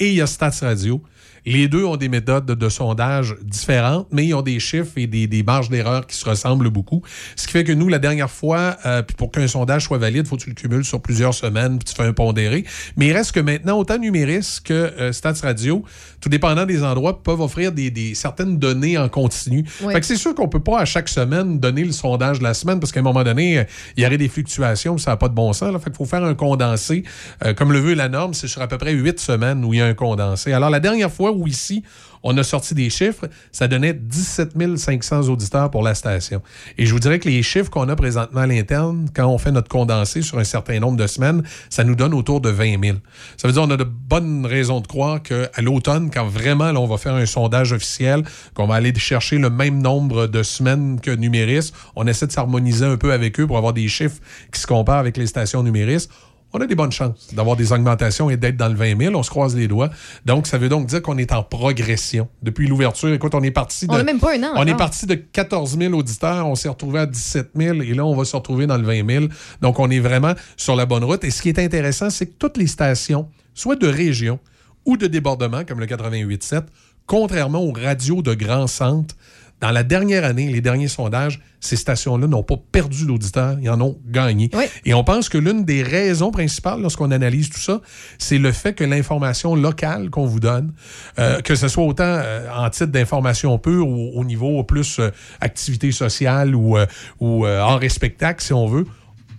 et 0.00 0.08
il 0.10 0.14
y 0.14 0.20
a 0.20 0.26
Stats 0.26 0.58
Radio. 0.60 1.02
Les 1.46 1.68
deux 1.68 1.84
ont 1.84 1.96
des 1.96 2.08
méthodes 2.08 2.46
de, 2.46 2.68
sondage 2.68 3.36
différentes, 3.42 4.08
mais 4.10 4.26
ils 4.26 4.34
ont 4.34 4.42
des 4.42 4.58
chiffres 4.58 4.92
et 4.96 5.06
des, 5.06 5.42
marges 5.42 5.68
d'erreur 5.68 6.06
qui 6.06 6.16
se 6.16 6.24
ressemblent 6.28 6.70
beaucoup. 6.70 7.02
Ce 7.36 7.46
qui 7.46 7.52
fait 7.52 7.64
que 7.64 7.72
nous, 7.72 7.88
la 7.88 7.98
dernière 7.98 8.30
fois, 8.30 8.76
euh, 8.86 9.02
pour 9.18 9.30
qu'un 9.30 9.46
sondage 9.46 9.84
soit 9.84 9.98
valide, 9.98 10.26
faut 10.26 10.36
que 10.36 10.42
tu 10.42 10.48
le 10.48 10.54
cumules 10.54 10.84
sur 10.84 11.02
plusieurs 11.02 11.34
semaines, 11.34 11.78
puis 11.78 11.84
tu 11.84 11.94
fais 11.94 12.08
un 12.08 12.12
pondéré. 12.12 12.64
Mais 12.96 13.08
il 13.08 13.12
reste 13.12 13.32
que 13.32 13.40
maintenant, 13.40 13.78
autant 13.78 13.98
Numéris 13.98 14.58
que 14.64 14.72
euh, 14.72 15.12
Stats 15.12 15.40
Radio, 15.42 15.84
tout 16.24 16.30
dépendant 16.30 16.64
des 16.64 16.82
endroits, 16.82 17.22
peuvent 17.22 17.42
offrir 17.42 17.70
des, 17.70 17.90
des- 17.90 18.14
certaines 18.14 18.56
données 18.58 18.96
en 18.96 19.10
continu. 19.10 19.62
Fait 19.66 20.00
que 20.00 20.06
c'est 20.06 20.16
sûr 20.16 20.34
qu'on 20.34 20.48
peut 20.48 20.58
pas 20.62 20.80
à 20.80 20.84
chaque 20.86 21.10
semaine 21.10 21.60
donner 21.60 21.84
le 21.84 21.92
sondage 21.92 22.38
de 22.38 22.44
la 22.44 22.54
semaine, 22.54 22.80
parce 22.80 22.92
qu'à 22.92 23.00
un 23.00 23.02
moment 23.02 23.22
donné, 23.22 23.66
il 23.96 24.02
y 24.02 24.06
aurait 24.06 24.16
des 24.16 24.28
fluctuations, 24.30 24.96
ça 24.96 25.10
n'a 25.10 25.16
pas 25.18 25.28
de 25.28 25.34
bon 25.34 25.52
sens. 25.52 25.70
Là. 25.70 25.78
Fait 25.78 25.90
qu'il 25.90 25.96
faut 25.98 26.06
faire 26.06 26.24
un 26.24 26.34
condensé. 26.34 27.02
Euh, 27.44 27.52
comme 27.52 27.72
le 27.72 27.78
veut 27.78 27.92
la 27.92 28.08
norme, 28.08 28.32
c'est 28.32 28.48
sur 28.48 28.62
à 28.62 28.68
peu 28.68 28.78
près 28.78 28.92
huit 28.94 29.20
semaines 29.20 29.64
où 29.66 29.74
il 29.74 29.80
y 29.80 29.82
a 29.82 29.86
un 29.86 29.92
condensé. 29.92 30.54
Alors, 30.54 30.70
la 30.70 30.80
dernière 30.80 31.12
fois 31.12 31.30
où 31.30 31.46
ici, 31.46 31.82
on 32.24 32.36
a 32.38 32.42
sorti 32.42 32.74
des 32.74 32.90
chiffres, 32.90 33.28
ça 33.52 33.68
donnait 33.68 33.92
17 33.94 34.54
500 34.76 35.28
auditeurs 35.28 35.70
pour 35.70 35.82
la 35.82 35.94
station. 35.94 36.42
Et 36.78 36.86
je 36.86 36.92
vous 36.92 36.98
dirais 36.98 37.18
que 37.18 37.28
les 37.28 37.42
chiffres 37.42 37.70
qu'on 37.70 37.88
a 37.88 37.94
présentement 37.94 38.40
à 38.40 38.46
l'interne, 38.46 39.08
quand 39.14 39.26
on 39.26 39.38
fait 39.38 39.52
notre 39.52 39.68
condensé 39.68 40.22
sur 40.22 40.38
un 40.38 40.44
certain 40.44 40.80
nombre 40.80 40.96
de 40.96 41.06
semaines, 41.06 41.42
ça 41.68 41.84
nous 41.84 41.94
donne 41.94 42.14
autour 42.14 42.40
de 42.40 42.48
20 42.48 42.82
000. 42.82 42.98
Ça 43.36 43.46
veut 43.46 43.52
dire 43.52 43.62
qu'on 43.62 43.70
a 43.70 43.76
de 43.76 43.84
bonnes 43.84 44.46
raisons 44.46 44.80
de 44.80 44.86
croire 44.86 45.22
qu'à 45.22 45.48
l'automne, 45.60 46.10
quand 46.10 46.26
vraiment 46.26 46.72
là, 46.72 46.80
on 46.80 46.86
va 46.86 46.96
faire 46.96 47.14
un 47.14 47.26
sondage 47.26 47.72
officiel, 47.72 48.24
qu'on 48.54 48.66
va 48.66 48.76
aller 48.76 48.94
chercher 48.94 49.38
le 49.38 49.50
même 49.50 49.82
nombre 49.82 50.26
de 50.26 50.42
semaines 50.42 51.00
que 51.00 51.10
Numéris, 51.10 51.72
on 51.94 52.06
essaie 52.06 52.26
de 52.26 52.32
s'harmoniser 52.32 52.86
un 52.86 52.96
peu 52.96 53.12
avec 53.12 53.38
eux 53.38 53.46
pour 53.46 53.58
avoir 53.58 53.74
des 53.74 53.88
chiffres 53.88 54.16
qui 54.50 54.60
se 54.60 54.66
comparent 54.66 54.98
avec 54.98 55.18
les 55.18 55.26
stations 55.26 55.62
Numéris 55.62 56.08
on 56.54 56.60
a 56.60 56.66
des 56.66 56.76
bonnes 56.76 56.92
chances 56.92 57.34
d'avoir 57.34 57.56
des 57.56 57.72
augmentations 57.72 58.30
et 58.30 58.36
d'être 58.36 58.56
dans 58.56 58.68
le 58.68 58.76
20 58.76 58.98
000. 58.98 59.14
On 59.16 59.24
se 59.24 59.30
croise 59.30 59.56
les 59.56 59.66
doigts. 59.66 59.90
Donc, 60.24 60.46
ça 60.46 60.56
veut 60.56 60.68
donc 60.68 60.86
dire 60.86 61.02
qu'on 61.02 61.18
est 61.18 61.32
en 61.32 61.42
progression. 61.42 62.28
Depuis 62.42 62.68
l'ouverture, 62.68 63.12
écoute, 63.12 63.34
on 63.34 63.42
est 63.42 63.50
parti 63.50 63.88
de... 63.88 63.92
On 63.92 64.04
même 64.04 64.20
pas 64.20 64.38
un 64.38 64.42
an 64.44 64.52
On 64.54 64.64
est 64.64 64.76
parti 64.76 65.06
de 65.06 65.16
14 65.16 65.76
000 65.76 65.92
auditeurs. 65.94 66.46
On 66.46 66.54
s'est 66.54 66.68
retrouvé 66.68 67.00
à 67.00 67.06
17 67.06 67.50
000. 67.56 67.82
Et 67.82 67.94
là, 67.94 68.06
on 68.06 68.14
va 68.14 68.24
se 68.24 68.36
retrouver 68.36 68.68
dans 68.68 68.78
le 68.78 68.84
20 68.84 69.10
000. 69.10 69.24
Donc, 69.60 69.80
on 69.80 69.90
est 69.90 69.98
vraiment 69.98 70.34
sur 70.56 70.76
la 70.76 70.86
bonne 70.86 71.02
route. 71.02 71.24
Et 71.24 71.32
ce 71.32 71.42
qui 71.42 71.48
est 71.48 71.58
intéressant, 71.58 72.08
c'est 72.08 72.26
que 72.26 72.34
toutes 72.38 72.56
les 72.56 72.68
stations, 72.68 73.28
soit 73.52 73.76
de 73.76 73.88
région 73.88 74.38
ou 74.86 74.96
de 74.96 75.08
débordement, 75.08 75.64
comme 75.64 75.80
le 75.80 75.86
88.7, 75.86 76.62
contrairement 77.06 77.64
aux 77.64 77.72
radios 77.72 78.22
de 78.22 78.34
grands 78.34 78.68
centres, 78.68 79.16
dans 79.60 79.70
la 79.70 79.82
dernière 79.82 80.24
année, 80.24 80.50
les 80.50 80.60
derniers 80.60 80.88
sondages, 80.88 81.40
ces 81.60 81.76
stations-là 81.76 82.26
n'ont 82.26 82.42
pas 82.42 82.56
perdu 82.70 83.06
d'auditeurs, 83.06 83.56
ils 83.62 83.70
en 83.70 83.80
ont 83.80 83.98
gagné. 84.06 84.50
Et 84.84 84.92
on 84.92 85.04
pense 85.04 85.28
que 85.28 85.38
l'une 85.38 85.64
des 85.64 85.82
raisons 85.82 86.30
principales 86.30 86.82
lorsqu'on 86.82 87.10
analyse 87.10 87.48
tout 87.48 87.60
ça, 87.60 87.80
c'est 88.18 88.38
le 88.38 88.52
fait 88.52 88.74
que 88.74 88.84
l'information 88.84 89.54
locale 89.54 90.10
qu'on 90.10 90.26
vous 90.26 90.40
donne, 90.40 90.72
euh, 91.18 91.40
que 91.40 91.54
ce 91.54 91.68
soit 91.68 91.84
autant 91.84 92.04
euh, 92.04 92.46
en 92.54 92.68
titre 92.68 92.92
d'information 92.92 93.58
pure 93.58 93.88
ou 93.88 94.10
au 94.14 94.24
niveau 94.24 94.62
plus 94.64 94.98
euh, 94.98 95.10
activité 95.40 95.92
sociale 95.92 96.54
ou, 96.54 96.76
ou 97.20 97.46
et 97.46 97.88
spectacle, 97.88 98.42
si 98.42 98.52
on 98.52 98.66
veut, 98.66 98.86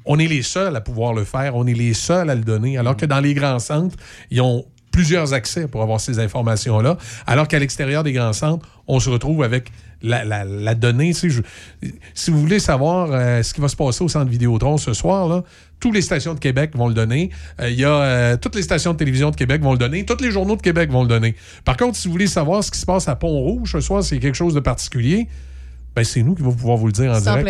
on 0.06 0.20
est 0.20 0.28
les 0.28 0.42
seuls 0.42 0.76
à 0.76 0.82
pouvoir 0.82 1.14
le 1.14 1.24
faire, 1.24 1.56
on 1.56 1.68
est 1.68 1.74
les 1.74 1.94
seuls 1.94 2.30
à 2.30 2.36
le 2.36 2.44
donner, 2.44 2.78
alors 2.78 2.98
que 2.98 3.06
dans 3.06 3.20
les 3.20 3.34
grands 3.34 3.60
centres, 3.60 3.96
ils 4.32 4.42
ont 4.42 4.66
plusieurs 4.92 5.34
accès 5.34 5.68
pour 5.68 5.82
avoir 5.82 6.00
ces 6.00 6.20
informations-là, 6.20 6.98
alors 7.28 7.48
qu'à 7.48 7.60
l'extérieur 7.60 8.04
des 8.04 8.14
grands 8.14 8.34
centres, 8.34 8.66
on 8.88 9.00
se 9.00 9.10
retrouve 9.10 9.44
avec 9.44 9.72
la, 10.06 10.24
la- 10.26 10.46
la 10.46 10.76
donnée. 10.76 11.14
Je- 11.14 11.42
si 12.14 12.32
vous 12.32 12.40
voulez 12.40 12.60
savoir 12.60 13.10
euh, 13.12 13.44
ce 13.44 13.54
qui 13.54 13.62
va 13.62 13.68
se 13.68 13.76
passer 13.76 14.04
au 14.04 14.08
centre 14.08 14.30
Vidéotron 14.30 14.78
ce 14.78 14.94
soir, 14.94 15.28
là, 15.28 15.44
toutes 15.80 15.94
les 15.94 16.02
stations 16.02 16.34
de 16.34 16.40
Québec 16.40 16.72
vont 16.76 16.88
le 16.88 16.94
donner. 16.94 17.30
Euh, 17.60 17.70
Il 17.70 17.76
y 17.80 17.84
a 17.86 17.90
euh, 17.90 18.38
toutes 18.38 18.56
les 18.56 18.62
stations 18.64 18.94
de 18.94 18.98
télévision 18.98 19.32
de 19.32 19.36
Québec 19.36 19.62
vont 19.62 19.74
le 19.74 19.78
donner. 19.78 20.06
Tous 20.06 20.22
les 20.22 20.32
journaux 20.32 20.56
de 20.56 20.62
Québec 20.62 20.90
vont 20.92 21.02
le 21.04 21.10
donner. 21.10 21.36
Par 21.66 21.76
contre, 21.78 21.98
si 21.98 22.08
vous 22.08 22.14
voulez 22.14 22.28
savoir 22.28 22.64
ce 22.64 22.72
qui 22.72 22.80
se 22.80 22.86
passe 22.86 23.08
à 23.08 23.16
Pont-Rouge 23.16 23.72
ce 23.74 23.80
soir, 23.82 24.04
c'est 24.04 24.20
quelque 24.20 24.36
chose 24.38 24.54
de 24.54 24.60
particulier, 24.62 25.28
ben 25.96 26.04
c'est 26.04 26.24
nous 26.24 26.36
qui 26.36 26.44
va 26.44 26.52
pouvoir 26.52 26.78
vous 26.78 26.88
le 26.88 26.94
dire 26.94 27.12
en 27.12 27.16
direct. 27.22 27.44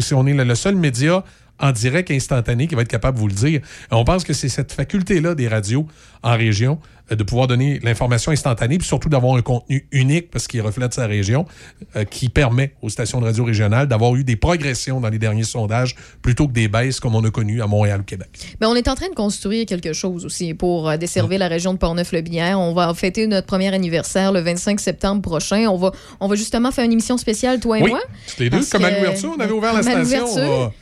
c'est- 0.00 0.14
on 0.14 0.26
est 0.26 0.34
le, 0.34 0.44
le 0.44 0.54
seul 0.54 0.76
média 0.76 1.24
en 1.58 1.72
direct 1.72 2.10
instantané 2.10 2.66
qui 2.66 2.74
va 2.74 2.82
être 2.82 2.88
capable 2.88 3.16
de 3.16 3.20
vous 3.22 3.28
le 3.28 3.32
dire. 3.34 3.60
On 3.90 4.04
pense 4.04 4.24
que 4.24 4.32
c'est 4.34 4.48
cette 4.50 4.72
faculté-là 4.72 5.34
des 5.34 5.48
radios 5.48 5.86
en 6.22 6.36
région 6.36 6.78
de 7.10 7.22
pouvoir 7.22 7.46
donner 7.46 7.78
l'information 7.82 8.32
instantanée, 8.32 8.78
puis 8.78 8.86
surtout 8.86 9.08
d'avoir 9.08 9.36
un 9.36 9.42
contenu 9.42 9.86
unique 9.92 10.30
parce 10.30 10.48
qu'il 10.48 10.60
reflète 10.60 10.94
sa 10.94 11.06
région, 11.06 11.46
euh, 11.94 12.04
qui 12.04 12.28
permet 12.28 12.74
aux 12.82 12.88
stations 12.88 13.20
de 13.20 13.26
radio 13.26 13.44
régionales 13.44 13.86
d'avoir 13.86 14.14
eu 14.16 14.24
des 14.24 14.36
progressions 14.36 15.00
dans 15.00 15.08
les 15.08 15.18
derniers 15.18 15.44
sondages 15.44 15.94
plutôt 16.22 16.48
que 16.48 16.52
des 16.52 16.68
baisses 16.68 17.00
comme 17.00 17.14
on 17.14 17.24
a 17.24 17.30
connu 17.30 17.62
à 17.62 17.66
Montréal, 17.66 18.02
Québec. 18.04 18.28
Mais 18.60 18.66
on 18.66 18.74
est 18.74 18.88
en 18.88 18.94
train 18.94 19.08
de 19.08 19.14
construire 19.14 19.66
quelque 19.66 19.92
chose 19.92 20.24
aussi 20.24 20.54
pour 20.54 20.88
euh, 20.88 20.96
desservir 20.96 21.38
la 21.38 21.48
région 21.48 21.72
de 21.72 21.78
Portneuf-le-Binière. 21.78 22.58
On 22.58 22.74
va 22.74 22.92
fêter 22.94 23.26
notre 23.26 23.46
premier 23.46 23.72
anniversaire 23.72 24.32
le 24.32 24.40
25 24.40 24.80
septembre 24.80 25.22
prochain. 25.22 25.66
On 25.68 25.76
va, 25.76 25.92
on 26.20 26.28
va 26.28 26.34
justement 26.34 26.72
faire 26.72 26.84
une 26.84 26.92
émission 26.92 27.16
spéciale, 27.16 27.60
toi 27.60 27.78
et 27.78 27.82
oui, 27.82 27.90
moi. 27.90 28.00
les 28.38 28.50
deux. 28.50 28.64
Comme 28.70 28.84
à 28.84 28.90
l'ouverture, 28.90 29.34
on 29.36 29.40
avait 29.40 29.52
ouvert 29.52 29.72
la 29.72 29.82
station. 29.82 30.72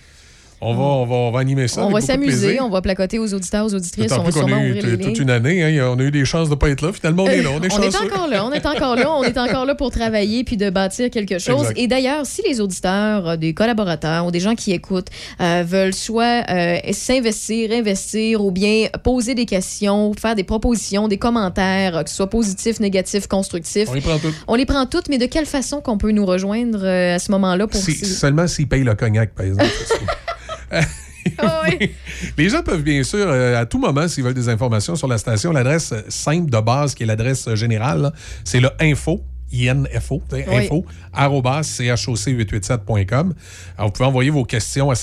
On 0.64 0.74
va, 0.74 0.82
On 0.82 1.04
va, 1.04 1.14
on 1.14 1.30
va, 1.30 1.40
animer 1.40 1.68
ça. 1.68 1.84
on 1.84 1.90
va 1.90 2.00
s'amuser, 2.00 2.60
on 2.60 2.70
va 2.70 2.80
placoter 2.82 3.18
aux 3.18 3.32
auditeurs, 3.34 3.66
aux 3.66 3.74
auditrices, 3.74 4.12
on 4.12 4.22
va 4.22 4.30
qu'on 4.30 4.52
a 4.52 4.64
eu 4.64 4.78
toute 4.80 5.00
lignes. 5.00 5.22
une 5.22 5.30
année. 5.30 5.62
hein, 5.78 5.90
on 5.94 5.98
a 5.98 6.02
eu 6.02 6.10
des 6.10 6.24
chances 6.24 6.48
de 6.48 6.54
ne 6.54 6.58
pas 6.58 6.70
être 6.70 6.82
là. 6.82 6.92
Finalement, 6.92 7.24
on 7.24 7.28
est 7.28 7.42
là. 7.42 7.50
On 7.54 7.62
est 7.62 7.68
chanceux. 7.70 7.82
on 8.00 8.06
est 8.06 8.12
encore 8.12 8.28
là, 8.28 8.44
on 8.46 8.52
est 8.52 8.66
encore 8.66 8.96
là, 8.96 9.10
on 9.12 9.22
est 9.24 9.38
encore 9.38 9.66
là 9.66 9.74
pour 9.74 9.90
travailler 9.90 10.42
puis 10.44 10.56
de 10.56 10.70
bâtir 10.70 11.10
quelque 11.10 11.38
chose. 11.38 11.60
Exact. 11.62 11.78
Et 11.78 11.86
d'ailleurs, 11.86 12.24
si 12.26 12.42
les 12.48 12.60
auditeurs, 12.60 13.28
euh, 13.28 13.36
des 13.36 13.52
collaborateurs 13.54 14.26
ou 14.26 14.30
des 14.30 14.40
gens 14.40 14.54
qui 14.54 14.72
écoutent 14.72 15.08
euh, 15.40 15.62
veulent 15.66 15.94
soit 15.94 16.44
euh, 16.50 16.78
s'investir, 16.92 17.70
investir 17.72 18.44
ou 18.44 18.50
bien 18.50 18.88
poser 19.02 19.34
des 19.34 19.46
questions, 19.46 20.12
faire 20.14 20.34
des 20.34 20.44
propositions, 20.44 21.08
des 21.08 21.18
commentaires, 21.18 22.04
que 22.04 22.10
ce 22.10 22.16
soit 22.16 22.30
positifs, 22.30 22.80
négatifs, 22.80 23.26
constructifs. 23.26 23.88
On 23.90 23.94
les 23.94 24.00
prend 24.00 24.18
toutes. 24.18 24.34
On 24.48 24.54
les 24.54 24.66
prend 24.66 24.86
toutes, 24.86 25.08
mais 25.08 25.18
de 25.18 25.26
quelle 25.26 25.46
façon 25.46 25.80
qu'on 25.80 25.98
peut 25.98 26.10
nous 26.12 26.24
rejoindre 26.26 26.80
euh, 26.82 27.16
à 27.16 27.18
ce 27.18 27.30
moment-là 27.32 27.66
pour 27.66 27.80
Si- 27.80 27.94
seulement 28.04 28.46
s'ils 28.46 28.68
payent 28.68 28.84
le 28.84 28.94
cognac, 28.94 29.34
par 29.34 29.46
exemple. 29.46 29.64
Les 32.38 32.48
gens 32.48 32.62
peuvent 32.62 32.82
bien 32.82 33.02
sûr, 33.02 33.26
euh, 33.26 33.60
à 33.60 33.66
tout 33.66 33.78
moment, 33.78 34.06
s'ils 34.08 34.22
veulent 34.24 34.34
des 34.34 34.48
informations 34.48 34.94
sur 34.96 35.08
la 35.08 35.18
station, 35.18 35.52
l'adresse 35.52 35.94
simple 36.08 36.50
de 36.50 36.60
base, 36.60 36.94
qui 36.94 37.02
est 37.02 37.06
l'adresse 37.06 37.52
générale, 37.54 38.12
c'est 38.44 38.60
le 38.60 38.70
info. 38.80 39.22
INFO, 39.52 40.20
Oui. 40.32 40.42
info, 40.48 40.84
arrobas, 41.12 41.60
choc887.com. 41.78 43.34
Alors, 43.76 43.86
vous 43.88 43.92
pouvez 43.92 44.04
envoyer 44.08 44.30
vos 44.30 44.44
questions 44.44 44.90
à, 44.90 44.94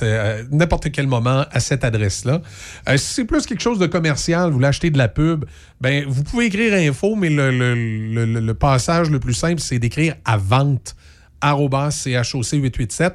n'importe 0.51 0.91
quel 0.91 1.07
moment 1.07 1.45
à 1.51 1.59
cette 1.61 1.85
adresse-là. 1.85 2.41
Euh, 2.89 2.97
si 2.97 3.13
c'est 3.13 3.23
plus 3.25 3.45
quelque 3.45 3.61
chose 3.61 3.79
de 3.79 3.85
commercial, 3.87 4.47
vous 4.49 4.55
voulez 4.55 4.67
acheter 4.67 4.89
de 4.89 4.97
la 4.97 5.07
pub, 5.07 5.45
ben, 5.79 6.03
vous 6.05 6.23
pouvez 6.23 6.47
écrire 6.47 6.73
info, 6.73 7.15
mais 7.15 7.29
le, 7.29 7.49
le- 7.51 7.75
le- 7.75 8.25
le- 8.25 8.39
le 8.41 8.53
passage 8.53 9.09
le 9.09 9.19
plus 9.21 9.33
simple, 9.35 9.61
c'est 9.61 9.79
d'écrire 9.79 10.15
à 10.25 10.35
vente, 10.35 10.95
arobase 11.39 12.05
choc887. 12.07 13.13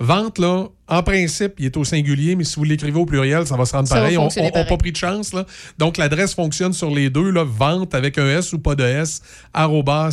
Vente, 0.00 0.38
là, 0.38 0.68
en 0.88 1.02
principe, 1.02 1.54
il 1.58 1.66
est 1.66 1.76
au 1.76 1.84
singulier, 1.84 2.34
mais 2.36 2.44
si 2.44 2.56
vous 2.56 2.64
l'écrivez 2.64 2.98
au 2.98 3.06
pluriel, 3.06 3.46
ça 3.46 3.56
va 3.56 3.64
se 3.64 3.72
rendre 3.72 3.88
Ça 3.88 3.96
pareil. 3.96 4.16
On 4.16 4.28
n'a 4.58 4.64
pas 4.64 4.76
pris 4.76 4.92
de 4.92 4.96
chance. 4.96 5.32
Là. 5.32 5.44
Donc, 5.78 5.96
l'adresse 5.98 6.34
fonctionne 6.34 6.72
sur 6.72 6.90
les 6.90 7.10
deux. 7.10 7.30
Là, 7.30 7.44
vente 7.44 7.94
avec 7.94 8.18
un 8.18 8.26
S 8.26 8.52
ou 8.52 8.58
pas 8.58 8.74
de 8.74 8.84
S, 8.84 9.20
arrobas 9.54 10.10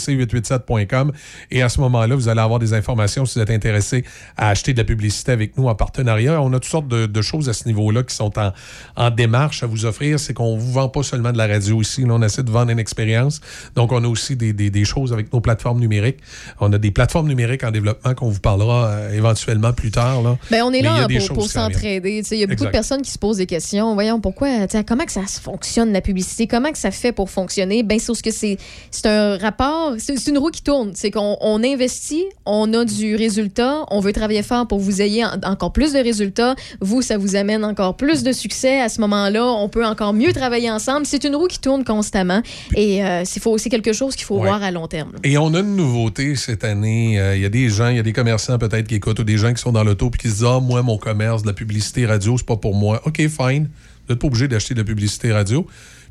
choc887.com. 0.00 1.12
Et 1.50 1.62
à 1.62 1.68
ce 1.68 1.80
moment-là, 1.80 2.14
vous 2.14 2.28
allez 2.28 2.40
avoir 2.40 2.58
des 2.58 2.72
informations 2.74 3.24
si 3.26 3.38
vous 3.38 3.42
êtes 3.42 3.50
intéressé 3.50 4.04
à 4.36 4.48
acheter 4.48 4.72
de 4.72 4.78
la 4.78 4.84
publicité 4.84 5.32
avec 5.32 5.56
nous 5.56 5.66
en 5.68 5.74
partenariat. 5.74 6.40
On 6.42 6.48
a 6.52 6.60
toutes 6.60 6.64
sortes 6.70 6.88
de, 6.88 7.06
de 7.06 7.22
choses 7.22 7.48
à 7.48 7.52
ce 7.52 7.66
niveau-là 7.66 8.02
qui 8.02 8.14
sont 8.14 8.38
en, 8.38 8.52
en 8.96 9.10
démarche 9.10 9.62
à 9.62 9.66
vous 9.66 9.84
offrir. 9.84 10.18
C'est 10.20 10.34
qu'on 10.34 10.56
ne 10.56 10.60
vous 10.60 10.72
vend 10.72 10.88
pas 10.88 11.02
seulement 11.02 11.32
de 11.32 11.38
la 11.38 11.46
radio 11.46 11.80
ici. 11.80 12.02
Là, 12.02 12.14
on 12.14 12.22
essaie 12.22 12.42
de 12.42 12.50
vendre 12.50 12.70
une 12.70 12.78
expérience. 12.78 13.40
Donc, 13.74 13.92
on 13.92 14.02
a 14.04 14.08
aussi 14.08 14.36
des, 14.36 14.52
des- 14.52 14.70
des 14.70 14.84
choses 14.84 15.12
avec 15.12 15.32
nos 15.32 15.40
plateformes 15.40 15.80
numériques. 15.80 16.18
On 16.60 16.72
a 16.72 16.78
des 16.78 16.90
plateformes 16.90 17.28
numériques 17.28 17.64
en 17.64 17.70
développement 17.70 18.14
qu'on 18.14 18.28
vous 18.30 18.40
parlera 18.40 18.86
euh, 18.86 19.12
éventuellement 19.14 19.72
plus 19.72 19.89
tard. 19.90 20.22
Là. 20.22 20.38
Ben, 20.50 20.62
on 20.64 20.72
est 20.72 20.82
là 20.82 21.06
des 21.06 21.18
pour, 21.28 21.46
s'entraider. 21.48 22.22
Il 22.30 22.38
y 22.38 22.44
a 22.44 22.46
beaucoup 22.46 22.64
de 22.64 22.70
personnes 22.70 23.02
qui 23.02 23.10
se 23.10 23.18
posent 23.18 23.36
des 23.38 23.46
questions. 23.46 23.94
Voyons, 23.94 24.20
pourquoi, 24.20 24.48
comment 24.86 25.04
que 25.04 25.12
ça 25.12 25.22
fonctionne, 25.42 25.92
la 25.92 26.00
publicité? 26.00 26.46
Comment 26.46 26.72
que 26.72 26.78
ça 26.78 26.90
fait 26.90 27.12
pour 27.12 27.30
fonctionner? 27.30 27.82
Ben, 27.82 27.98
c'est 27.98 28.14
ce 28.14 28.22
que 28.22 28.30
c'est 28.30 28.58
un 29.06 29.36
rapport, 29.38 29.94
c'est 29.98 30.26
une 30.26 30.38
roue 30.38 30.50
qui 30.50 30.62
tourne. 30.62 30.92
C'est 30.94 31.10
qu'on 31.10 31.36
on 31.40 31.62
investit, 31.64 32.24
on 32.46 32.72
a 32.74 32.84
du 32.84 33.16
résultat, 33.16 33.84
on 33.90 34.00
veut 34.00 34.12
travailler 34.12 34.42
fort 34.42 34.66
pour 34.66 34.78
que 34.78 34.82
vous 34.82 35.00
ayez 35.02 35.24
en- 35.24 35.30
encore 35.44 35.72
plus 35.72 35.92
de 35.92 35.98
résultats. 35.98 36.54
Vous, 36.80 37.02
ça 37.02 37.18
vous 37.18 37.36
amène 37.36 37.64
encore 37.64 37.96
plus 37.96 38.22
de 38.22 38.32
succès. 38.32 38.80
À 38.80 38.88
ce 38.88 39.00
moment-là, 39.00 39.44
on 39.46 39.68
peut 39.68 39.84
encore 39.86 40.12
mieux 40.12 40.32
travailler 40.32 40.70
ensemble. 40.70 41.06
C'est 41.06 41.24
une 41.24 41.36
roue 41.36 41.46
qui 41.48 41.58
tourne 41.60 41.84
constamment 41.84 42.42
et 42.74 43.04
euh, 43.04 43.22
c'est 43.24 43.70
quelque 43.70 43.92
chose 43.92 44.16
qu'il 44.16 44.24
faut 44.24 44.36
Ouais. 44.40 44.46
voir 44.46 44.62
à 44.62 44.70
long 44.70 44.86
terme. 44.86 45.12
Et 45.24 45.36
on 45.38 45.52
a 45.54 45.60
une 45.60 45.76
nouveauté 45.76 46.36
cette 46.36 46.64
année. 46.64 47.18
Euh, 47.18 47.36
Il 47.36 47.42
y 47.42 47.46
a 47.46 47.48
des 47.48 47.68
gens, 47.68 47.88
il 47.88 47.96
y 47.96 47.98
a 47.98 48.02
des 48.02 48.12
commerçants 48.12 48.58
peut-être 48.58 48.86
qui 48.86 48.94
écoutent 48.96 49.18
ou 49.18 49.24
des 49.24 49.36
gens 49.38 49.52
qui 49.52 49.60
sont 49.60 49.72
dans 49.72 49.79
l'auto 49.84 50.10
et 50.12 50.18
qui 50.18 50.28
se 50.28 50.34
disent 50.34 50.44
Ah, 50.44 50.60
moi, 50.60 50.82
mon 50.82 50.98
commerce, 50.98 51.42
de 51.42 51.46
la 51.46 51.52
publicité 51.52 52.06
radio, 52.06 52.36
c'est 52.36 52.46
pas 52.46 52.56
pour 52.56 52.74
moi. 52.74 53.00
OK, 53.04 53.16
fine. 53.16 53.64
Vous 53.64 54.12
n'êtes 54.14 54.18
pas 54.18 54.26
obligé 54.26 54.48
d'acheter 54.48 54.74
de 54.74 54.80
la 54.80 54.84
publicité 54.84 55.32
radio. 55.32 55.66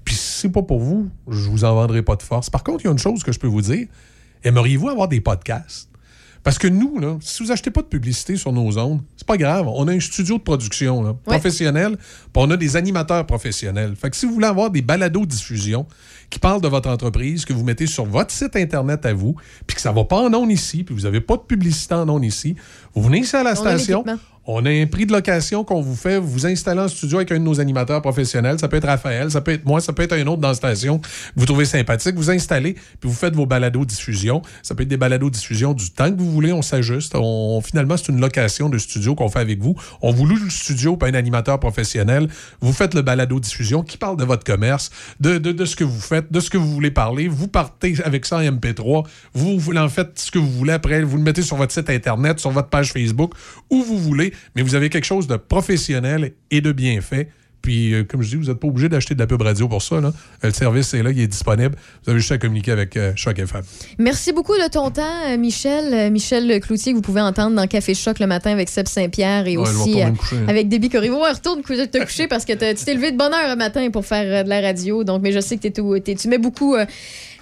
Puis 0.05 0.15
si 0.15 0.41
c'est 0.41 0.49
pas 0.49 0.61
pour 0.61 0.79
vous, 0.79 1.09
je 1.27 1.49
vous 1.49 1.63
en 1.65 1.75
vendrai 1.75 2.01
pas 2.01 2.15
de 2.15 2.23
force. 2.23 2.49
Par 2.49 2.63
contre, 2.63 2.83
il 2.83 2.85
y 2.85 2.87
a 2.87 2.91
une 2.91 2.99
chose 2.99 3.23
que 3.23 3.31
je 3.31 3.39
peux 3.39 3.47
vous 3.47 3.61
dire. 3.61 3.87
Aimeriez-vous 4.43 4.89
avoir 4.89 5.07
des 5.07 5.19
podcasts? 5.19 5.88
Parce 6.49 6.57
que 6.57 6.67
nous, 6.67 6.97
là, 6.97 7.15
si 7.21 7.43
vous 7.43 7.51
achetez 7.51 7.69
pas 7.69 7.83
de 7.83 7.85
publicité 7.85 8.35
sur 8.35 8.51
nos 8.51 8.75
ondes, 8.79 9.01
c'est 9.15 9.27
pas 9.27 9.37
grave. 9.37 9.67
On 9.67 9.87
a 9.87 9.93
un 9.93 9.99
studio 9.99 10.39
de 10.39 10.41
production 10.41 11.03
là, 11.03 11.13
professionnel, 11.13 11.95
puis 11.95 12.31
on 12.37 12.49
a 12.49 12.57
des 12.57 12.75
animateurs 12.75 13.23
professionnels. 13.27 13.95
Fait 13.95 14.09
que 14.09 14.15
si 14.15 14.25
vous 14.25 14.33
voulez 14.33 14.47
avoir 14.47 14.71
des 14.71 14.81
balados 14.81 15.27
diffusion 15.27 15.85
qui 16.31 16.39
parlent 16.39 16.59
de 16.59 16.67
votre 16.67 16.89
entreprise, 16.89 17.45
que 17.45 17.53
vous 17.53 17.63
mettez 17.63 17.85
sur 17.85 18.05
votre 18.05 18.31
site 18.31 18.55
internet 18.55 19.05
à 19.05 19.13
vous, 19.13 19.35
puis 19.67 19.75
que 19.75 19.81
ça 19.81 19.91
va 19.91 20.05
pas 20.05 20.23
en 20.23 20.33
ondes 20.33 20.51
ici, 20.51 20.83
puis 20.83 20.95
vous 20.95 21.05
avez 21.05 21.21
pas 21.21 21.35
de 21.37 21.43
publicité 21.43 21.93
en 21.93 22.09
ondes 22.09 22.25
ici, 22.25 22.55
vous 22.95 23.03
venez 23.03 23.19
ici 23.19 23.35
à 23.35 23.43
la 23.43 23.51
On 23.51 23.55
station. 23.55 24.03
On 24.51 24.65
a 24.65 24.71
un 24.71 24.87
prix 24.87 25.05
de 25.05 25.11
location 25.13 25.63
qu'on 25.63 25.79
vous 25.79 25.95
fait. 25.95 26.17
Vous 26.17 26.47
installez 26.47 26.81
en 26.81 26.87
studio 26.87 27.17
avec 27.17 27.31
un 27.31 27.37
de 27.37 27.43
nos 27.43 27.59
animateurs 27.59 28.01
professionnels. 28.01 28.57
Ça 28.57 28.67
peut 28.67 28.77
être 28.77 28.87
Raphaël, 28.87 29.29
ça 29.29 29.41
peut 29.41 29.51
être 29.51 29.63
moi, 29.63 29.79
ça 29.79 29.93
peut 29.93 30.01
être 30.01 30.13
un 30.13 30.25
autre 30.25 30.41
dans 30.41 30.47
la 30.47 30.55
station. 30.55 30.99
Vous 31.35 31.45
trouvez 31.45 31.65
sympathique. 31.65 32.15
Vous 32.15 32.31
installez, 32.31 32.73
puis 32.73 33.07
vous 33.07 33.13
faites 33.13 33.35
vos 33.35 33.45
balados 33.45 33.85
diffusion. 33.85 34.41
Ça 34.63 34.73
peut 34.73 34.81
être 34.81 34.89
des 34.89 34.97
balados 34.97 35.29
diffusion 35.29 35.75
du 35.75 35.91
temps 35.91 36.11
que 36.11 36.17
vous 36.17 36.31
voulez. 36.31 36.51
On 36.51 36.63
s'ajuste. 36.63 37.15
Finalement, 37.63 37.95
c'est 37.95 38.11
une 38.11 38.19
location 38.19 38.69
de 38.69 38.79
studio 38.79 39.13
qu'on 39.13 39.29
fait 39.29 39.37
avec 39.37 39.61
vous. 39.61 39.75
On 40.01 40.11
vous 40.11 40.25
loue 40.25 40.37
le 40.43 40.49
studio 40.49 40.97
par 40.97 41.09
un 41.09 41.13
animateur 41.13 41.59
professionnel. 41.59 42.27
Vous 42.59 42.73
faites 42.73 42.95
le 42.95 43.03
balado 43.03 43.39
diffusion 43.39 43.83
qui 43.83 43.97
parle 43.97 44.17
de 44.17 44.23
votre 44.23 44.43
commerce, 44.43 44.89
de 45.19 45.63
ce 45.63 45.75
que 45.75 45.83
vous 45.83 46.01
faites, 46.01 46.31
de 46.31 46.39
ce 46.39 46.49
que 46.49 46.57
vous 46.57 46.71
voulez 46.71 46.89
parler. 46.89 47.27
Vous 47.27 47.49
partez 47.49 47.93
avec 48.03 48.25
ça 48.25 48.37
en 48.37 48.41
MP3. 48.41 49.05
Vous, 49.35 49.59
vous 49.59 49.77
en 49.77 49.89
faites 49.89 50.17
ce 50.17 50.31
que 50.31 50.39
vous 50.39 50.49
voulez 50.49 50.73
après. 50.73 51.03
Vous 51.03 51.17
le 51.17 51.23
mettez 51.23 51.43
sur 51.43 51.55
votre 51.55 51.71
site 51.71 51.91
Internet, 51.91 52.39
sur 52.39 52.49
votre 52.49 52.69
page 52.69 52.93
Facebook, 52.93 53.33
où 53.69 53.83
vous 53.83 53.99
voulez. 53.99 54.33
Mais 54.55 54.61
vous 54.61 54.75
avez 54.75 54.89
quelque 54.89 55.05
chose 55.05 55.27
de 55.27 55.35
professionnel 55.37 56.33
et 56.51 56.61
de 56.61 56.71
bien 56.71 56.99
fait. 57.01 57.29
Puis, 57.61 57.93
euh, 57.93 58.05
comme 58.05 58.21
je 58.21 58.29
dis, 58.29 58.35
vous 58.37 58.45
n'êtes 58.45 58.57
pas 58.57 58.69
obligé 58.69 58.87
d'acheter 58.87 59.15
de 59.15 59.19
la 59.19 59.27
pub 59.27 59.41
radio 59.41 59.67
pour 59.67 59.81
ça. 59.81 59.99
là. 59.99 60.13
Euh, 60.45 60.47
Le 60.47 60.53
service 60.53 60.93
est 60.93 61.03
là, 61.03 61.11
il 61.11 61.19
est 61.19 61.27
disponible. 61.27 61.75
Vous 62.05 62.11
avez 62.11 62.19
juste 62.19 62.31
à 62.31 62.37
communiquer 62.37 62.71
avec 62.71 62.95
euh, 62.95 63.11
Choc 63.17 63.37
FM. 63.37 63.63
Merci 63.97 64.31
beaucoup 64.31 64.53
de 64.55 64.69
ton 64.69 64.89
temps, 64.91 65.03
euh, 65.27 65.35
Michel. 65.37 66.09
Michel 66.09 66.61
Cloutier, 66.61 66.93
que 66.93 66.95
vous 66.95 67.01
pouvez 67.01 67.19
entendre 67.19 67.57
dans 67.57 67.67
Café 67.67 67.93
Choc 67.93 68.19
le 68.19 68.27
matin 68.27 68.51
avec 68.53 68.69
Seb 68.69 68.87
Saint-Pierre 68.87 69.45
et 69.45 69.57
Ouais, 69.57 69.63
aussi 69.69 70.01
euh, 70.01 70.09
coucher, 70.11 70.37
hein. 70.37 70.45
avec 70.47 70.69
Déby 70.69 70.87
Corriveau. 70.87 71.21
Ouais, 71.21 71.31
retourne 71.33 71.61
te 71.61 71.97
coucher 72.01 72.27
parce 72.29 72.45
que 72.45 72.53
tu 72.53 72.85
t'es 72.85 72.93
levé 72.93 73.11
de 73.11 73.17
bonne 73.17 73.33
heure 73.33 73.49
le 73.49 73.57
matin 73.57 73.89
pour 73.91 74.05
faire 74.05 74.45
de 74.45 74.49
la 74.49 74.61
radio. 74.61 75.03
Donc, 75.03 75.21
mais 75.21 75.33
je 75.33 75.41
sais 75.41 75.57
que 75.57 75.63
t'es 75.63 75.71
tout- 75.71 75.99
tu 75.99 76.27
mets 76.29 76.37
beaucoup 76.37 76.77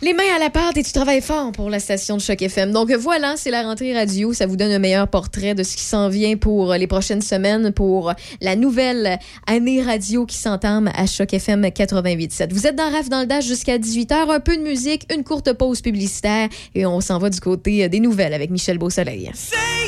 les 0.02 0.14
mains 0.14 0.24
à 0.36 0.40
la 0.40 0.50
pâte 0.50 0.78
et 0.78 0.84
tu 0.84 0.92
travailles 0.92 1.22
fort 1.22 1.52
pour 1.52 1.70
la 1.70 1.80
station 1.80 2.18
de 2.18 2.22
Choc 2.22 2.42
FM. 2.42 2.72
Donc 2.72 2.92
voilà, 2.92 3.36
c'est 3.38 3.50
la 3.50 3.64
rentrée 3.64 3.94
radio. 3.94 4.34
Ça 4.34 4.46
vous 4.46 4.56
donne 4.56 4.72
un 4.72 4.80
meilleur 4.80 5.08
portrait 5.08 5.56
de 5.56 5.64
ce 5.64 5.76
qui 5.76 5.84
s'en 5.84 6.10
vient 6.10 6.38
pour 6.38 6.72
euh, 6.72 6.78
les 6.78 6.88
prochaines 6.88 7.22
semaines, 7.22 7.72
pour 7.72 8.10
euh, 8.10 8.14
la 8.42 8.56
nouvelle 8.56 9.18
année 9.48 9.82
radio 9.82 10.26
qui 10.26 10.38
s'entame 10.38 10.92
à 10.96 11.06
Choc 11.08 11.34
FM 11.34 11.66
88.7. 11.66 12.54
Vous 12.54 12.68
êtes 12.68 12.76
dans 12.76 12.92
RAF 12.92 13.10
dans 13.10 13.22
le 13.22 13.26
Dash 13.26 13.46
jusqu'à 13.46 13.78
18h. 13.78 14.30
Un 14.30 14.40
peu 14.40 14.56
de 14.56 14.62
musique, 14.62 15.12
une 15.14 15.24
courte 15.24 15.54
pause 15.54 15.82
publicitaire 15.82 16.50
et 16.76 16.86
on 16.86 17.02
s'en 17.02 17.18
va 17.18 17.30
du 17.30 17.40
côté 17.40 17.86
euh, 17.86 17.88
des 17.90 18.00
nouvelles 18.00 18.34
avec 18.34 18.52
Michel 18.52 18.78
Beausoleil. 18.78 19.32
Say 19.34 19.88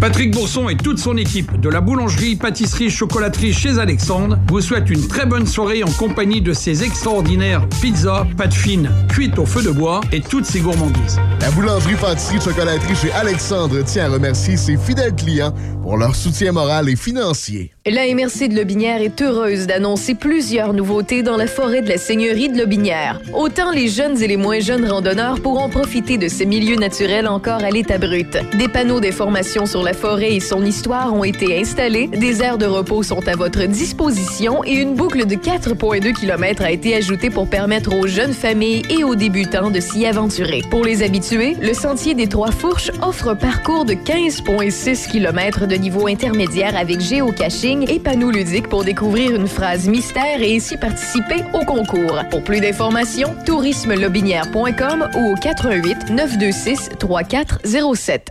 Patrick 0.00 0.30
Bourson 0.30 0.68
et 0.68 0.76
toute 0.76 0.98
son 0.98 1.16
équipe 1.16 1.58
de 1.60 1.68
la 1.68 1.80
boulangerie, 1.80 2.36
pâtisserie, 2.36 2.88
chocolaterie 2.88 3.52
chez 3.52 3.80
Alexandre 3.80 4.38
vous 4.48 4.60
souhaitent 4.60 4.90
une 4.90 5.08
très 5.08 5.26
bonne 5.26 5.46
soirée 5.46 5.82
en 5.82 5.90
compagnie 5.90 6.40
de 6.40 6.52
ces 6.52 6.84
extraordinaires 6.84 7.66
pizzas, 7.80 8.24
pâtes 8.36 8.54
fines, 8.54 8.90
cuites 9.08 9.36
au 9.40 9.44
feu 9.44 9.60
de 9.60 9.70
bois 9.70 10.00
et 10.12 10.20
toutes 10.20 10.44
ces 10.44 10.60
gourmandises. 10.60 11.18
La 11.40 11.50
boulangerie, 11.50 11.96
pâtisserie, 11.96 12.40
chocolaterie 12.40 12.94
chez 12.94 13.10
Alexandre 13.10 13.82
tient 13.82 14.04
à 14.04 14.08
remercier 14.08 14.56
ses 14.56 14.76
fidèles 14.76 15.16
clients 15.16 15.52
pour 15.82 15.96
leur 15.96 16.14
soutien 16.14 16.52
moral 16.52 16.88
et 16.88 16.96
financier. 16.96 17.72
La 17.86 18.06
MRC 18.14 18.48
de 18.48 18.54
Lobinière 18.54 19.00
est 19.00 19.20
heureuse 19.22 19.66
d'annoncer 19.66 20.14
plusieurs 20.14 20.74
nouveautés 20.74 21.22
dans 21.22 21.36
la 21.36 21.46
forêt 21.46 21.80
de 21.82 21.88
la 21.88 21.96
Seigneurie 21.96 22.50
de 22.50 22.58
Lobinière. 22.58 23.20
Autant 23.32 23.70
les 23.70 23.88
jeunes 23.88 24.22
et 24.22 24.28
les 24.28 24.36
moins 24.36 24.60
jeunes 24.60 24.88
randonneurs 24.88 25.40
pourront 25.40 25.70
profiter 25.70 26.18
de 26.18 26.28
ces 26.28 26.44
milieux 26.44 26.76
naturels 26.76 27.26
encore 27.26 27.64
à 27.64 27.70
l'état 27.70 27.98
brut. 27.98 28.36
Des 28.58 28.68
panneaux 28.68 29.00
d'information 29.00 29.64
sur 29.64 29.82
la 29.82 29.87
forêt 29.92 30.34
et 30.34 30.40
son 30.40 30.64
histoire 30.64 31.14
ont 31.14 31.24
été 31.24 31.58
installés, 31.58 32.08
des 32.08 32.42
aires 32.42 32.58
de 32.58 32.66
repos 32.66 33.02
sont 33.02 33.26
à 33.28 33.36
votre 33.36 33.64
disposition 33.64 34.64
et 34.64 34.74
une 34.74 34.94
boucle 34.94 35.26
de 35.26 35.34
4,2 35.34 36.12
km 36.12 36.62
a 36.62 36.70
été 36.70 36.94
ajoutée 36.94 37.30
pour 37.30 37.48
permettre 37.48 37.94
aux 37.94 38.06
jeunes 38.06 38.32
familles 38.32 38.82
et 38.90 39.04
aux 39.04 39.14
débutants 39.14 39.70
de 39.70 39.80
s'y 39.80 40.06
aventurer. 40.06 40.62
Pour 40.70 40.84
les 40.84 41.02
habitués, 41.02 41.56
le 41.60 41.74
Sentier 41.74 42.14
des 42.14 42.28
Trois 42.28 42.50
Fourches 42.50 42.90
offre 43.02 43.28
un 43.28 43.36
parcours 43.36 43.84
de 43.84 43.94
15,6 43.94 45.10
km 45.10 45.66
de 45.66 45.74
niveau 45.76 46.06
intermédiaire 46.06 46.76
avec 46.76 47.00
géocaching 47.00 47.90
et 47.90 47.98
panneaux 47.98 48.30
ludiques 48.30 48.68
pour 48.68 48.84
découvrir 48.84 49.34
une 49.34 49.48
phrase 49.48 49.88
mystère 49.88 50.40
et 50.40 50.56
ainsi 50.56 50.76
participer 50.76 51.44
au 51.54 51.64
concours. 51.64 52.22
Pour 52.30 52.42
plus 52.42 52.60
d'informations, 52.60 53.34
tourismelobinière.com 53.46 55.08
ou 55.16 55.32
au 55.32 55.34
88 55.34 56.10
926 56.10 56.90
3407. 56.98 58.30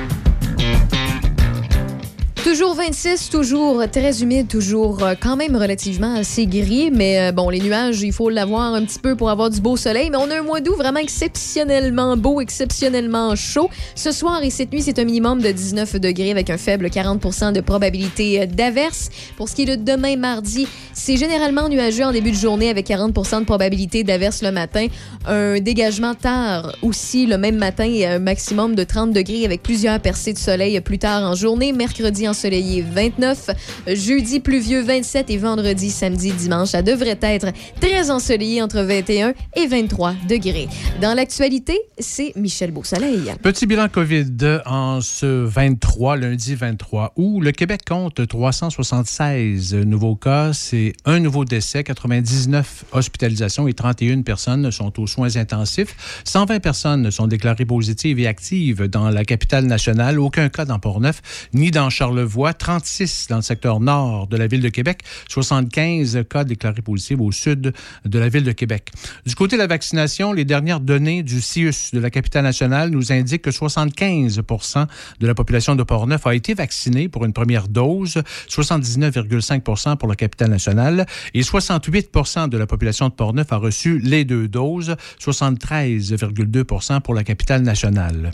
Toujours 2.43 2.73
26, 2.73 3.29
toujours 3.29 3.83
très 3.91 4.23
humide, 4.23 4.47
toujours 4.47 5.03
euh, 5.03 5.13
quand 5.19 5.35
même 5.35 5.55
relativement 5.55 6.15
assez 6.15 6.47
gris, 6.47 6.89
mais 6.91 7.19
euh, 7.19 7.31
bon, 7.31 7.49
les 7.49 7.59
nuages, 7.59 8.01
il 8.01 8.11
faut 8.11 8.31
l'avoir 8.31 8.73
un 8.73 8.83
petit 8.83 8.97
peu 8.97 9.15
pour 9.15 9.29
avoir 9.29 9.51
du 9.51 9.61
beau 9.61 9.77
soleil, 9.77 10.09
mais 10.09 10.17
on 10.17 10.29
a 10.31 10.39
un 10.39 10.41
mois 10.41 10.59
d'août 10.59 10.75
vraiment 10.75 10.99
exceptionnellement 10.99 12.17
beau, 12.17 12.41
exceptionnellement 12.41 13.35
chaud. 13.35 13.69
Ce 13.93 14.11
soir 14.11 14.43
et 14.43 14.49
cette 14.49 14.73
nuit, 14.73 14.81
c'est 14.81 14.97
un 14.97 15.03
minimum 15.03 15.39
de 15.39 15.51
19 15.51 15.97
degrés 15.97 16.31
avec 16.31 16.49
un 16.49 16.57
faible 16.57 16.89
40 16.89 17.53
de 17.53 17.61
probabilité 17.61 18.41
euh, 18.41 18.45
d'averse. 18.47 19.09
Pour 19.37 19.47
ce 19.47 19.55
qui 19.55 19.61
est 19.61 19.77
de 19.77 19.83
demain 19.83 20.17
mardi, 20.17 20.67
c'est 20.93 21.17
généralement 21.17 21.69
nuageux 21.69 22.05
en 22.05 22.11
début 22.11 22.31
de 22.31 22.37
journée 22.37 22.71
avec 22.71 22.87
40 22.87 23.41
de 23.41 23.45
probabilité 23.45 24.03
d'averse 24.03 24.41
le 24.41 24.51
matin. 24.51 24.87
Un 25.27 25.59
dégagement 25.59 26.15
tard 26.15 26.75
aussi 26.81 27.27
le 27.27 27.37
même 27.37 27.57
matin 27.57 27.85
et 27.85 28.07
un 28.07 28.19
maximum 28.19 28.73
de 28.73 28.83
30 28.83 29.11
degrés 29.11 29.45
avec 29.45 29.61
plusieurs 29.61 29.99
percées 29.99 30.33
de 30.33 30.39
soleil 30.39 30.81
plus 30.81 30.97
tard 30.97 31.29
en 31.29 31.35
journée. 31.35 31.71
Mercredi 31.71 32.27
ensoleillé 32.31 32.81
29, 32.81 33.49
jeudi 33.87 34.39
pluvieux 34.39 34.81
27 34.81 35.29
et 35.29 35.37
vendredi, 35.37 35.91
samedi, 35.91 36.31
dimanche, 36.31 36.69
ça 36.69 36.81
devrait 36.81 37.19
être 37.21 37.47
très 37.81 38.09
ensoleillé 38.09 38.61
entre 38.61 38.79
21 38.79 39.33
et 39.57 39.67
23 39.67 40.13
degrés. 40.29 40.69
Dans 41.01 41.13
l'actualité, 41.13 41.77
c'est 41.99 42.31
Michel 42.37 42.71
Beausoleil. 42.71 43.33
Petit 43.43 43.65
bilan 43.65 43.89
COVID 43.89 44.61
en 44.65 45.01
ce 45.01 45.25
23, 45.25 46.15
lundi 46.15 46.55
23 46.55 47.11
août. 47.17 47.41
Le 47.41 47.51
Québec 47.51 47.81
compte 47.85 48.25
376 48.25 49.75
nouveaux 49.75 50.15
cas. 50.15 50.53
C'est 50.53 50.93
un 51.03 51.19
nouveau 51.19 51.43
décès, 51.43 51.83
99 51.83 52.85
hospitalisations 52.93 53.67
et 53.67 53.73
31 53.73 54.21
personnes 54.21 54.71
sont 54.71 55.01
aux 55.01 55.07
soins 55.07 55.35
intensifs. 55.35 56.21
120 56.23 56.61
personnes 56.61 57.11
sont 57.11 57.27
déclarées 57.27 57.65
positives 57.65 58.19
et 58.19 58.27
actives 58.27 58.87
dans 58.87 59.09
la 59.09 59.25
capitale 59.25 59.65
nationale. 59.65 60.17
Aucun 60.17 60.47
cas 60.47 60.63
dans 60.63 60.79
Port-Neuf 60.79 61.49
ni 61.53 61.71
dans 61.71 61.89
Charlevoix. 61.89 62.20
36 62.27 63.27
dans 63.29 63.37
le 63.37 63.41
secteur 63.41 63.79
nord 63.79 64.27
de 64.27 64.37
la 64.37 64.47
ville 64.47 64.61
de 64.61 64.69
Québec. 64.69 65.01
75 65.29 66.23
cas 66.29 66.43
déclarés 66.43 66.81
positifs 66.81 67.19
au 67.19 67.31
sud 67.31 67.73
de 68.05 68.19
la 68.19 68.29
ville 68.29 68.43
de 68.43 68.51
Québec. 68.51 68.89
Du 69.25 69.35
côté 69.35 69.55
de 69.55 69.61
la 69.61 69.67
vaccination, 69.67 70.33
les 70.33 70.45
dernières 70.45 70.79
données 70.79 71.23
du 71.23 71.41
CIUS 71.41 71.91
de 71.93 71.99
la 71.99 72.09
capitale 72.09 72.43
nationale 72.43 72.89
nous 72.89 73.11
indiquent 73.11 73.43
que 73.43 73.49
75% 73.49 74.87
de 75.19 75.27
la 75.27 75.33
population 75.33 75.75
de 75.75 75.83
Port-Neuf 75.83 76.27
a 76.27 76.35
été 76.35 76.53
vaccinée 76.53 77.09
pour 77.09 77.25
une 77.25 77.33
première 77.33 77.67
dose, 77.67 78.21
79,5% 78.49 79.97
pour 79.97 80.07
la 80.07 80.15
capitale 80.15 80.49
nationale 80.49 81.05
et 81.33 81.41
68% 81.41 82.49
de 82.49 82.57
la 82.57 82.67
population 82.67 83.09
de 83.09 83.13
Port-Neuf 83.13 83.51
a 83.51 83.57
reçu 83.57 83.99
les 83.99 84.25
deux 84.25 84.47
doses, 84.47 84.95
73,2 85.19 87.01
pour 87.01 87.13
la 87.13 87.23
capitale 87.23 87.61
nationale. 87.61 88.31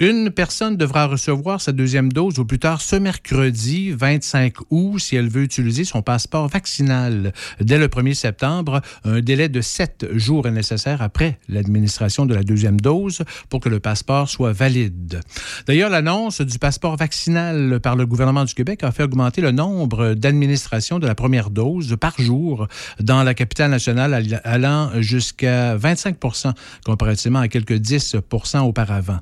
Une 0.00 0.30
personne 0.30 0.76
devra 0.76 1.06
recevoir 1.06 1.60
sa 1.60 1.72
deuxième 1.72 2.12
dose 2.12 2.38
au 2.38 2.44
plus 2.44 2.58
tard 2.58 2.80
ce 2.80 2.96
mercredi 2.96 3.21
25 3.30 4.54
août 4.70 4.98
si 4.98 5.16
elle 5.16 5.28
veut 5.28 5.42
utiliser 5.42 5.84
son 5.84 6.02
passeport 6.02 6.48
vaccinal. 6.48 7.32
Dès 7.60 7.78
le 7.78 7.88
1er 7.88 8.14
septembre, 8.14 8.80
un 9.04 9.20
délai 9.20 9.48
de 9.48 9.60
sept 9.60 10.06
jours 10.12 10.46
est 10.46 10.52
nécessaire 10.52 11.02
après 11.02 11.38
l'administration 11.48 12.26
de 12.26 12.34
la 12.34 12.42
deuxième 12.42 12.80
dose 12.80 13.22
pour 13.48 13.60
que 13.60 13.68
le 13.68 13.80
passeport 13.80 14.28
soit 14.28 14.52
valide. 14.52 15.20
D'ailleurs, 15.66 15.90
l'annonce 15.90 16.40
du 16.40 16.58
passeport 16.58 16.96
vaccinal 16.96 17.80
par 17.80 17.96
le 17.96 18.06
gouvernement 18.06 18.44
du 18.44 18.54
Québec 18.54 18.84
a 18.84 18.92
fait 18.92 19.02
augmenter 19.02 19.40
le 19.40 19.50
nombre 19.50 20.14
d'administrations 20.14 20.98
de 20.98 21.06
la 21.06 21.14
première 21.14 21.50
dose 21.50 21.96
par 22.00 22.20
jour 22.20 22.66
dans 23.00 23.22
la 23.22 23.34
capitale 23.34 23.70
nationale, 23.70 24.40
allant 24.44 24.90
jusqu'à 25.00 25.76
25% 25.76 26.52
comparativement 26.84 27.40
à 27.40 27.48
quelques 27.48 27.78
10% 27.78 28.60
auparavant. 28.60 29.20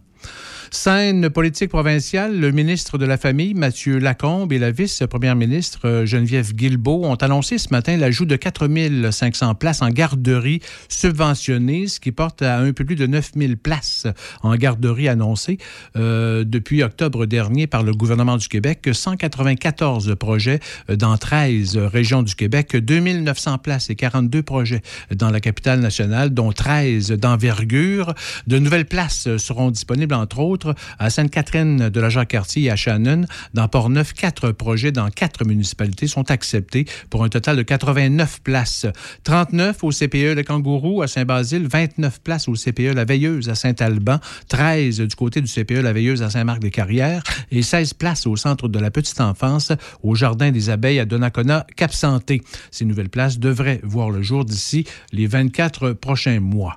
Scène 0.72 1.28
politique 1.30 1.70
provinciale, 1.70 2.38
le 2.38 2.52
ministre 2.52 2.96
de 2.96 3.04
la 3.04 3.16
Famille, 3.16 3.54
Mathieu 3.54 3.98
Lacombe, 3.98 4.52
et 4.52 4.58
la 4.58 4.70
vice-première 4.70 5.34
ministre 5.34 5.80
euh, 5.84 6.06
Geneviève 6.06 6.54
Guilbeault 6.54 7.04
ont 7.06 7.16
annoncé 7.16 7.58
ce 7.58 7.70
matin 7.72 7.96
l'ajout 7.96 8.24
de 8.24 8.36
4 8.36 8.68
500 9.10 9.56
places 9.56 9.82
en 9.82 9.88
garderie 9.88 10.60
subventionnées, 10.88 11.88
ce 11.88 11.98
qui 11.98 12.12
porte 12.12 12.42
à 12.42 12.58
un 12.58 12.72
peu 12.72 12.84
plus 12.84 12.94
de 12.94 13.08
9 13.08 13.32
000 13.36 13.52
places 13.60 14.06
en 14.42 14.54
garderie 14.54 15.08
annoncées 15.08 15.58
euh, 15.96 16.44
depuis 16.44 16.84
octobre 16.84 17.26
dernier 17.26 17.66
par 17.66 17.82
le 17.82 17.92
gouvernement 17.92 18.36
du 18.36 18.46
Québec. 18.46 18.90
194 18.92 20.14
projets 20.20 20.60
dans 20.88 21.16
13 21.16 21.78
régions 21.78 22.22
du 22.22 22.36
Québec, 22.36 22.76
2 22.76 23.00
900 23.00 23.58
places 23.58 23.90
et 23.90 23.96
42 23.96 24.44
projets 24.44 24.82
dans 25.12 25.30
la 25.30 25.40
capitale 25.40 25.80
nationale, 25.80 26.30
dont 26.30 26.52
13 26.52 27.10
d'envergure. 27.10 28.14
De 28.46 28.60
nouvelles 28.60 28.86
places 28.86 29.36
seront 29.38 29.72
disponibles, 29.72 30.14
entre 30.14 30.38
autres, 30.38 30.59
à 30.98 31.10
Sainte-Catherine 31.10 31.88
de 31.88 32.00
la 32.00 32.08
Jacques-Cartier 32.08 32.64
et 32.64 32.70
à 32.70 32.76
Shannon. 32.76 33.24
Dans 33.54 33.68
Port-Neuf, 33.68 34.12
quatre 34.12 34.52
projets 34.52 34.92
dans 34.92 35.08
quatre 35.08 35.44
municipalités 35.44 36.06
sont 36.06 36.30
acceptés 36.30 36.86
pour 37.08 37.24
un 37.24 37.28
total 37.28 37.56
de 37.56 37.62
89 37.62 38.40
places. 38.42 38.86
39 39.24 39.82
au 39.82 39.90
CPE 39.90 40.34
Le 40.34 40.42
Kangourou 40.42 41.02
à 41.02 41.08
Saint-Basile, 41.08 41.66
29 41.66 42.20
places 42.20 42.48
au 42.48 42.54
CPE 42.54 42.94
La 42.94 43.04
Veilleuse 43.04 43.48
à 43.48 43.54
Saint-Alban, 43.54 44.18
13 44.48 45.00
du 45.00 45.14
côté 45.14 45.40
du 45.40 45.48
CPE 45.48 45.82
La 45.82 45.92
Veilleuse 45.92 46.22
à 46.22 46.30
Saint-Marc-des-Carrières 46.30 47.22
et 47.50 47.62
16 47.62 47.94
places 47.94 48.26
au 48.26 48.36
centre 48.36 48.68
de 48.68 48.78
la 48.78 48.90
petite 48.90 49.20
enfance 49.20 49.72
au 50.02 50.14
Jardin 50.14 50.50
des 50.50 50.70
Abeilles 50.70 51.00
à 51.00 51.04
Donnacona, 51.04 51.66
Cap-Santé. 51.76 52.42
Ces 52.70 52.84
nouvelles 52.84 53.10
places 53.10 53.38
devraient 53.38 53.80
voir 53.82 54.10
le 54.10 54.22
jour 54.22 54.44
d'ici 54.44 54.84
les 55.12 55.26
24 55.26 55.92
prochains 55.92 56.40
mois. 56.40 56.76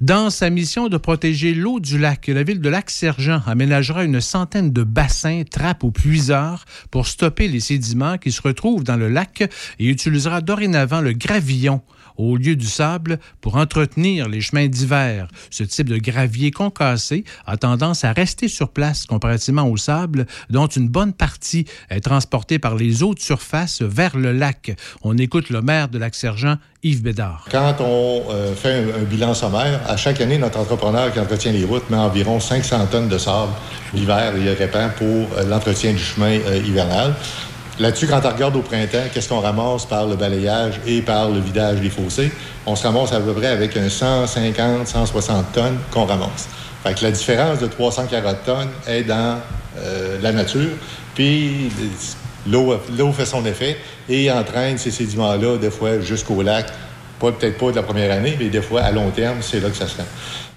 Dans 0.00 0.30
sa 0.30 0.50
mission 0.50 0.88
de 0.88 0.96
protéger 0.96 1.54
l'eau 1.54 1.80
du 1.80 1.98
lac, 1.98 2.26
la 2.28 2.42
ville 2.42 2.60
de 2.60 2.68
Lac-Sergent 2.68 3.42
aménagera 3.46 4.04
une 4.04 4.20
centaine 4.20 4.72
de 4.72 4.82
bassins, 4.82 5.42
trappes 5.50 5.84
ou 5.84 5.90
puiseurs 5.90 6.64
pour 6.90 7.06
stopper 7.06 7.48
les 7.48 7.60
sédiments 7.60 8.16
qui 8.16 8.32
se 8.32 8.40
retrouvent 8.42 8.84
dans 8.84 8.96
le 8.96 9.08
lac 9.08 9.42
et 9.78 9.88
utilisera 9.88 10.40
dorénavant 10.40 11.00
le 11.00 11.12
gravillon 11.12 11.82
au 12.16 12.36
lieu 12.36 12.56
du 12.56 12.66
sable 12.66 13.18
pour 13.40 13.56
entretenir 13.56 14.28
les 14.28 14.40
chemins 14.40 14.68
d'hiver. 14.68 15.28
Ce 15.50 15.64
type 15.64 15.88
de 15.88 15.98
gravier 15.98 16.50
concassé 16.50 17.24
a 17.46 17.56
tendance 17.56 18.04
à 18.04 18.12
rester 18.12 18.48
sur 18.48 18.70
place 18.70 19.06
comparativement 19.06 19.68
au 19.68 19.76
sable, 19.76 20.26
dont 20.48 20.66
une 20.66 20.88
bonne 20.88 21.12
partie 21.12 21.66
est 21.88 22.00
transportée 22.00 22.58
par 22.58 22.74
les 22.74 23.02
eaux 23.02 23.14
de 23.14 23.20
surface 23.20 23.82
vers 23.82 24.16
le 24.16 24.32
lac. 24.32 24.76
On 25.02 25.16
écoute 25.18 25.50
le 25.50 25.62
maire 25.62 25.88
de 25.88 25.98
Lac-Sergent, 25.98 26.56
Yves 26.82 27.02
Bédard. 27.02 27.44
Quand 27.50 27.76
on 27.80 28.22
euh, 28.30 28.54
fait 28.54 28.84
un, 28.98 29.04
bilan 29.04 29.34
sommaire, 29.34 29.80
à 29.86 29.96
chaque 29.96 30.20
année, 30.20 30.38
notre 30.38 30.58
entrepreneur 30.58 31.12
qui 31.12 31.20
entretient 31.20 31.52
les 31.52 31.64
routes 31.64 31.88
met 31.90 31.96
environ 31.96 32.40
500 32.40 32.86
tonnes 32.90 33.08
de 33.08 33.18
sable 33.18 33.52
l'hiver 33.92 34.34
et 34.36 34.40
le 34.40 34.52
répand 34.52 34.90
pour 34.92 35.06
euh, 35.06 35.44
l'entretien 35.48 35.92
du 35.92 35.98
chemin 35.98 36.38
euh, 36.38 36.62
hivernal. 36.64 37.14
Là-dessus, 37.80 38.06
quand 38.06 38.20
on 38.22 38.28
regarde 38.28 38.54
au 38.56 38.60
printemps, 38.60 39.06
qu'est-ce 39.10 39.30
qu'on 39.30 39.40
ramasse 39.40 39.86
par 39.86 40.06
le 40.06 40.14
balayage 40.14 40.78
et 40.86 41.00
par 41.00 41.30
le 41.30 41.40
vidage 41.40 41.80
des 41.80 41.88
fossés? 41.88 42.30
On 42.66 42.76
se 42.76 42.86
ramasse 42.86 43.10
à 43.14 43.20
peu 43.20 43.32
près 43.32 43.46
avec 43.46 43.74
un 43.74 43.88
150, 43.88 44.86
160 44.86 45.52
tonnes 45.52 45.78
qu'on 45.90 46.04
ramasse. 46.04 46.46
Fait 46.84 46.92
que 46.92 47.02
la 47.02 47.10
différence 47.10 47.58
de 47.58 47.66
340 47.66 48.44
tonnes 48.44 48.68
est 48.86 49.04
dans 49.04 49.38
euh, 49.78 50.18
la 50.20 50.32
nature, 50.32 50.72
puis 51.14 51.70
l'eau 52.46 52.78
l'eau 52.98 53.12
fait 53.12 53.24
son 53.24 53.46
effet 53.46 53.78
et 54.10 54.30
entraîne 54.30 54.76
ces 54.76 54.90
sédiments-là, 54.90 55.56
des 55.56 55.70
fois, 55.70 56.00
jusqu'au 56.00 56.42
lac. 56.42 56.66
Peut-être 57.18 57.56
pas 57.56 57.70
de 57.70 57.76
la 57.76 57.82
première 57.82 58.12
année, 58.12 58.36
mais 58.38 58.50
des 58.50 58.60
fois, 58.60 58.82
à 58.82 58.90
long 58.90 59.08
terme, 59.08 59.38
c'est 59.40 59.60
là 59.60 59.70
que 59.70 59.76
ça 59.76 59.86
se 59.86 59.96
rend. 59.96 60.49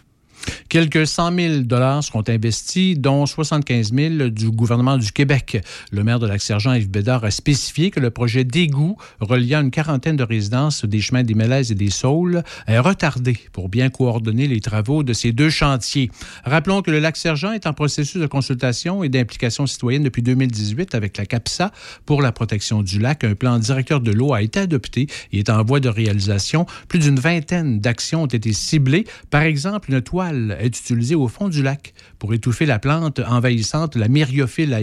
Quelques 0.74 1.06
100 1.06 1.36
000 1.36 1.58
dollars 1.66 2.04
seront 2.04 2.24
investis, 2.28 2.98
dont 2.98 3.28
75 3.28 3.94
000 3.94 4.30
du 4.30 4.50
gouvernement 4.50 4.98
du 4.98 5.12
Québec. 5.12 5.62
Le 5.92 6.04
maire 6.04 6.18
de 6.18 6.26
Lac-Sergent, 6.26 6.74
Yves 6.74 6.90
Bédard, 6.90 7.24
a 7.24 7.30
spécifié 7.30 7.92
que 7.92 8.00
le 8.00 8.10
projet 8.10 8.44
d'égout 8.44 8.98
reliant 9.20 9.62
une 9.62 9.70
quarantaine 9.70 10.16
de 10.16 10.24
résidences 10.24 10.84
des 10.84 11.00
chemins 11.00 11.22
des 11.22 11.36
Mélèzes 11.36 11.72
et 11.72 11.76
des 11.76 11.92
Saules 11.92 12.42
est 12.66 12.80
retardé 12.80 13.38
pour 13.52 13.70
bien 13.70 13.92
coordonner 13.92 14.48
les 14.48 14.62
travaux 14.62 15.04
de 15.04 15.14
ces 15.14 15.32
deux 15.32 15.52
chantiers. 15.52 16.10
Rappelons 16.44 16.82
que 16.82 16.90
le 16.90 16.98
Lac-Sergent 16.98 17.52
est 17.52 17.68
en 17.68 17.74
processus 17.74 18.20
de 18.20 18.26
consultation 18.26 19.04
et 19.04 19.10
d'implication 19.10 19.68
citoyenne 19.68 20.02
depuis 20.02 20.24
2018 20.24 20.96
avec 20.96 21.18
la 21.18 21.28
CAPSA 21.28 21.72
pour 22.08 22.24
la 22.24 22.32
protection 22.32 22.82
du 22.82 22.98
lac. 22.98 23.24
Un 23.26 23.36
plan 23.36 23.60
directeur 23.60 24.02
de 24.02 24.12
l'eau 24.12 24.34
a 24.34 24.42
été 24.42 24.62
adopté 24.62 25.06
et 25.34 25.38
est 25.38 25.52
en 25.52 25.64
voie 25.64 25.82
de 25.82 25.90
réalisation. 25.90 26.66
Plus 26.88 26.98
d'une 26.98 27.20
vingtaine 27.20 27.80
d'actions 27.80 28.24
ont 28.24 28.26
été 28.26 28.54
ciblées. 28.54 29.06
Par 29.30 29.44
exemple, 29.44 29.92
une 29.92 30.02
toile 30.02 30.58
est 30.64 30.80
utilisée 30.80 31.16
au 31.16 31.28
fond 31.28 31.50
du 31.50 31.62
lac 31.62 31.94
pour 32.20 32.34
étouffer 32.34 32.66
la 32.66 32.80
plante 32.80 33.20
envahissante, 33.20 33.96
la 33.96 34.08
myriophile 34.08 34.74
à. 34.74 34.82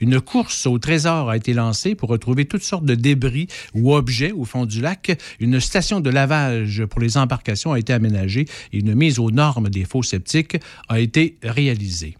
Une 0.00 0.20
course 0.20 0.66
au 0.66 0.78
trésor 0.78 1.30
a 1.30 1.36
été 1.36 1.52
lancée 1.52 1.94
pour 1.94 2.08
retrouver 2.08 2.46
toutes 2.46 2.62
sortes 2.62 2.84
de 2.84 2.94
débris 2.94 3.48
ou 3.74 3.94
objets 3.94 4.32
au 4.32 4.44
fond 4.44 4.66
du 4.66 4.80
lac. 4.80 5.18
Une 5.40 5.60
station 5.60 6.00
de 6.00 6.10
lavage 6.10 6.84
pour 6.86 7.00
les 7.00 7.16
embarcations 7.16 7.72
a 7.72 7.78
été 7.78 7.92
aménagée 7.92 8.46
et 8.72 8.78
une 8.78 8.94
mise 8.94 9.18
aux 9.18 9.30
normes 9.30 9.68
des 9.68 9.84
faux 9.84 10.02
sceptiques 10.02 10.56
a 10.88 11.00
été 11.00 11.36
réalisée. 11.42 12.16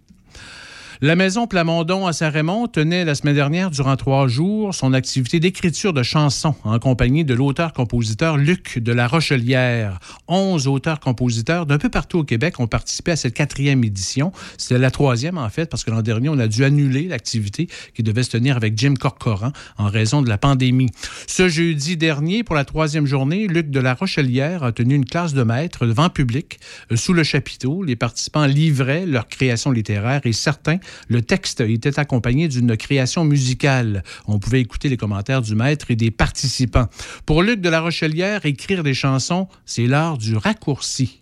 La 1.05 1.17
Maison 1.17 1.49
Plamondon 1.49 2.07
à 2.07 2.13
Saint-Raymond 2.13 2.69
tenait 2.69 3.05
la 3.05 3.17
semaine 3.17 3.35
dernière, 3.35 3.73
durant 3.73 3.97
trois 3.97 4.29
jours, 4.29 4.73
son 4.73 4.93
activité 4.93 5.41
d'écriture 5.41 5.93
de 5.93 6.05
chansons 6.05 6.55
en 6.63 6.79
compagnie 6.79 7.25
de 7.25 7.35
l'auteur-compositeur 7.35 8.37
Luc 8.37 8.79
de 8.79 8.93
la 8.93 9.09
Rochelière. 9.09 9.99
Onze 10.29 10.69
auteurs-compositeurs 10.69 11.67
d'un 11.67 11.79
peu 11.79 11.89
partout 11.89 12.21
au 12.21 12.23
Québec 12.23 12.61
ont 12.61 12.69
participé 12.69 13.11
à 13.11 13.17
cette 13.17 13.35
quatrième 13.35 13.83
édition. 13.83 14.31
C'était 14.59 14.79
la 14.79 14.93
troisième, 14.93 15.39
en 15.39 15.49
fait, 15.49 15.69
parce 15.69 15.83
que 15.83 15.91
l'an 15.91 16.03
dernier, 16.03 16.29
on 16.29 16.39
a 16.39 16.47
dû 16.47 16.63
annuler 16.63 17.09
l'activité 17.09 17.67
qui 17.97 18.05
devait 18.05 18.23
se 18.23 18.31
tenir 18.31 18.57
avec 18.57 18.79
Jim 18.79 18.95
Corcoran 18.95 19.51
en 19.79 19.89
raison 19.89 20.23
de 20.23 20.29
la 20.29 20.39
pandémie. 20.39 20.91
Ce 21.27 21.49
jeudi 21.49 21.97
dernier, 21.97 22.45
pour 22.45 22.55
la 22.55 22.65
troisième 22.65 23.07
journée, 23.07 23.49
Luc 23.49 23.71
de 23.71 23.81
la 23.81 23.95
Rochelière 23.95 24.63
a 24.63 24.71
tenu 24.71 24.95
une 24.95 25.05
classe 25.05 25.35
de 25.35 25.43
maître 25.43 25.85
devant 25.85 26.11
public 26.11 26.61
euh, 26.93 26.97
sous 26.97 27.13
le 27.13 27.25
chapiteau. 27.25 27.83
Les 27.83 27.97
participants 27.97 28.47
livraient 28.47 29.05
leur 29.05 29.27
création 29.27 29.73
littéraire 29.73 30.21
et 30.23 30.33
certains 30.33 30.79
le 31.09 31.23
texte 31.23 31.61
était 31.61 31.99
accompagné 31.99 32.49
d'une 32.49 32.77
création 32.77 33.25
musicale. 33.25 34.03
On 34.27 34.39
pouvait 34.39 34.61
écouter 34.61 34.89
les 34.89 34.97
commentaires 34.97 35.43
du 35.43 35.55
maître 35.55 35.91
et 35.91 35.97
des 35.97 36.11
participants. 36.11 36.87
Pour 37.27 37.43
Luc 37.43 37.61
de 37.61 37.69
la 37.69 37.81
Rochelière, 37.81 38.45
écrire 38.47 38.83
des 38.83 38.95
chansons, 38.95 39.49
c'est 39.67 39.87
l'art 39.87 40.19
du 40.19 40.37
raccourci. 40.37 41.21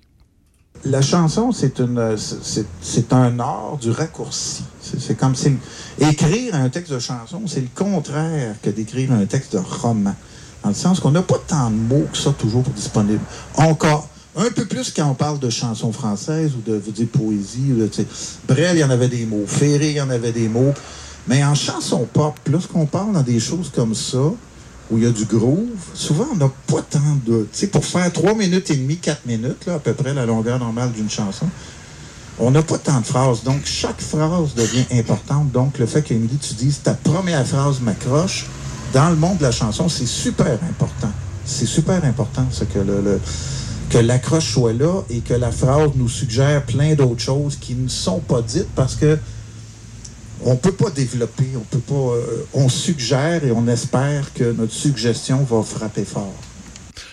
La 0.84 1.02
chanson, 1.02 1.52
c'est 1.52 1.80
un 3.12 3.40
art 3.40 3.76
du 3.78 3.90
raccourci. 3.90 4.64
C'est 4.80 5.16
comme 5.16 5.34
si 5.34 5.52
écrire 5.98 6.54
un 6.54 6.68
texte 6.70 6.92
de 6.92 6.98
chanson, 6.98 7.42
c'est 7.46 7.60
le 7.60 7.68
contraire 7.74 8.54
que 8.62 8.70
d'écrire 8.70 9.12
un 9.12 9.26
texte 9.26 9.52
de 9.52 9.58
roman. 9.58 10.14
Dans 10.62 10.70
le 10.70 10.74
sens 10.74 11.00
qu'on 11.00 11.10
n'a 11.10 11.22
pas 11.22 11.38
tant 11.46 11.70
de 11.70 11.76
mots 11.76 12.06
que 12.10 12.16
ça 12.16 12.32
toujours 12.32 12.62
disponibles. 12.62 13.24
Encore, 13.56 14.08
un 14.36 14.50
peu 14.50 14.64
plus 14.64 14.92
quand 14.94 15.08
on 15.08 15.14
parle 15.14 15.38
de 15.38 15.50
chansons 15.50 15.92
françaises 15.92 16.52
ou 16.54 16.60
de 16.60 17.04
poésie. 17.04 17.72
Ou 17.72 17.88
Brel, 18.46 18.76
il 18.76 18.80
y 18.80 18.84
en 18.84 18.90
avait 18.90 19.08
des 19.08 19.26
mots. 19.26 19.44
Ferré, 19.46 19.90
il 19.90 19.96
y 19.96 20.00
en 20.00 20.10
avait 20.10 20.32
des 20.32 20.48
mots. 20.48 20.72
Mais 21.28 21.44
en 21.44 21.54
chanson 21.54 22.08
pop, 22.12 22.38
lorsqu'on 22.50 22.86
parle 22.86 23.12
dans 23.12 23.22
des 23.22 23.40
choses 23.40 23.70
comme 23.74 23.94
ça, 23.94 24.32
où 24.90 24.98
il 24.98 25.04
y 25.04 25.06
a 25.06 25.10
du 25.10 25.24
groove, 25.24 25.68
souvent 25.94 26.26
on 26.32 26.36
n'a 26.36 26.50
pas 26.66 26.82
tant 26.82 26.98
de. 27.26 27.46
Tu 27.52 27.58
sais, 27.60 27.66
pour 27.68 27.84
faire 27.84 28.10
3 28.12 28.34
minutes 28.34 28.70
et 28.70 28.76
demie, 28.76 28.96
4 28.96 29.26
minutes, 29.26 29.66
là, 29.66 29.74
à 29.74 29.78
peu 29.78 29.92
près 29.92 30.14
la 30.14 30.26
longueur 30.26 30.58
normale 30.58 30.90
d'une 30.92 31.10
chanson, 31.10 31.46
on 32.38 32.50
n'a 32.50 32.62
pas 32.62 32.78
tant 32.78 33.00
de 33.00 33.06
phrases. 33.06 33.44
Donc, 33.44 33.60
chaque 33.64 34.00
phrase 34.00 34.54
devient 34.54 34.86
importante. 34.92 35.52
Donc, 35.52 35.78
le 35.78 35.86
fait 35.86 36.02
qu'Émilie, 36.02 36.38
tu 36.38 36.54
dises 36.54 36.80
ta 36.82 36.94
première 36.94 37.46
phrase 37.46 37.80
m'accroche, 37.80 38.46
dans 38.92 39.10
le 39.10 39.16
monde 39.16 39.38
de 39.38 39.44
la 39.44 39.52
chanson, 39.52 39.88
c'est 39.88 40.06
super 40.06 40.58
important. 40.68 41.12
C'est 41.44 41.66
super 41.66 42.04
important, 42.04 42.46
ce 42.50 42.64
que 42.64 42.78
le 42.78 43.20
que 43.90 43.98
l'accroche 43.98 44.52
soit 44.52 44.72
là 44.72 45.02
et 45.10 45.20
que 45.20 45.34
la 45.34 45.50
phrase 45.50 45.90
nous 45.96 46.08
suggère 46.08 46.64
plein 46.64 46.94
d'autres 46.94 47.20
choses 47.20 47.56
qui 47.56 47.74
ne 47.74 47.88
sont 47.88 48.20
pas 48.20 48.40
dites 48.40 48.68
parce 48.76 48.94
que 48.94 49.18
on 50.42 50.56
peut 50.56 50.72
pas 50.72 50.90
développer, 50.90 51.48
on 51.56 51.64
peut 51.64 51.80
pas, 51.80 51.94
euh, 51.94 52.46
on 52.54 52.68
suggère 52.68 53.44
et 53.44 53.50
on 53.50 53.66
espère 53.66 54.32
que 54.32 54.52
notre 54.52 54.72
suggestion 54.72 55.42
va 55.42 55.62
frapper 55.62 56.04
fort. 56.04 56.34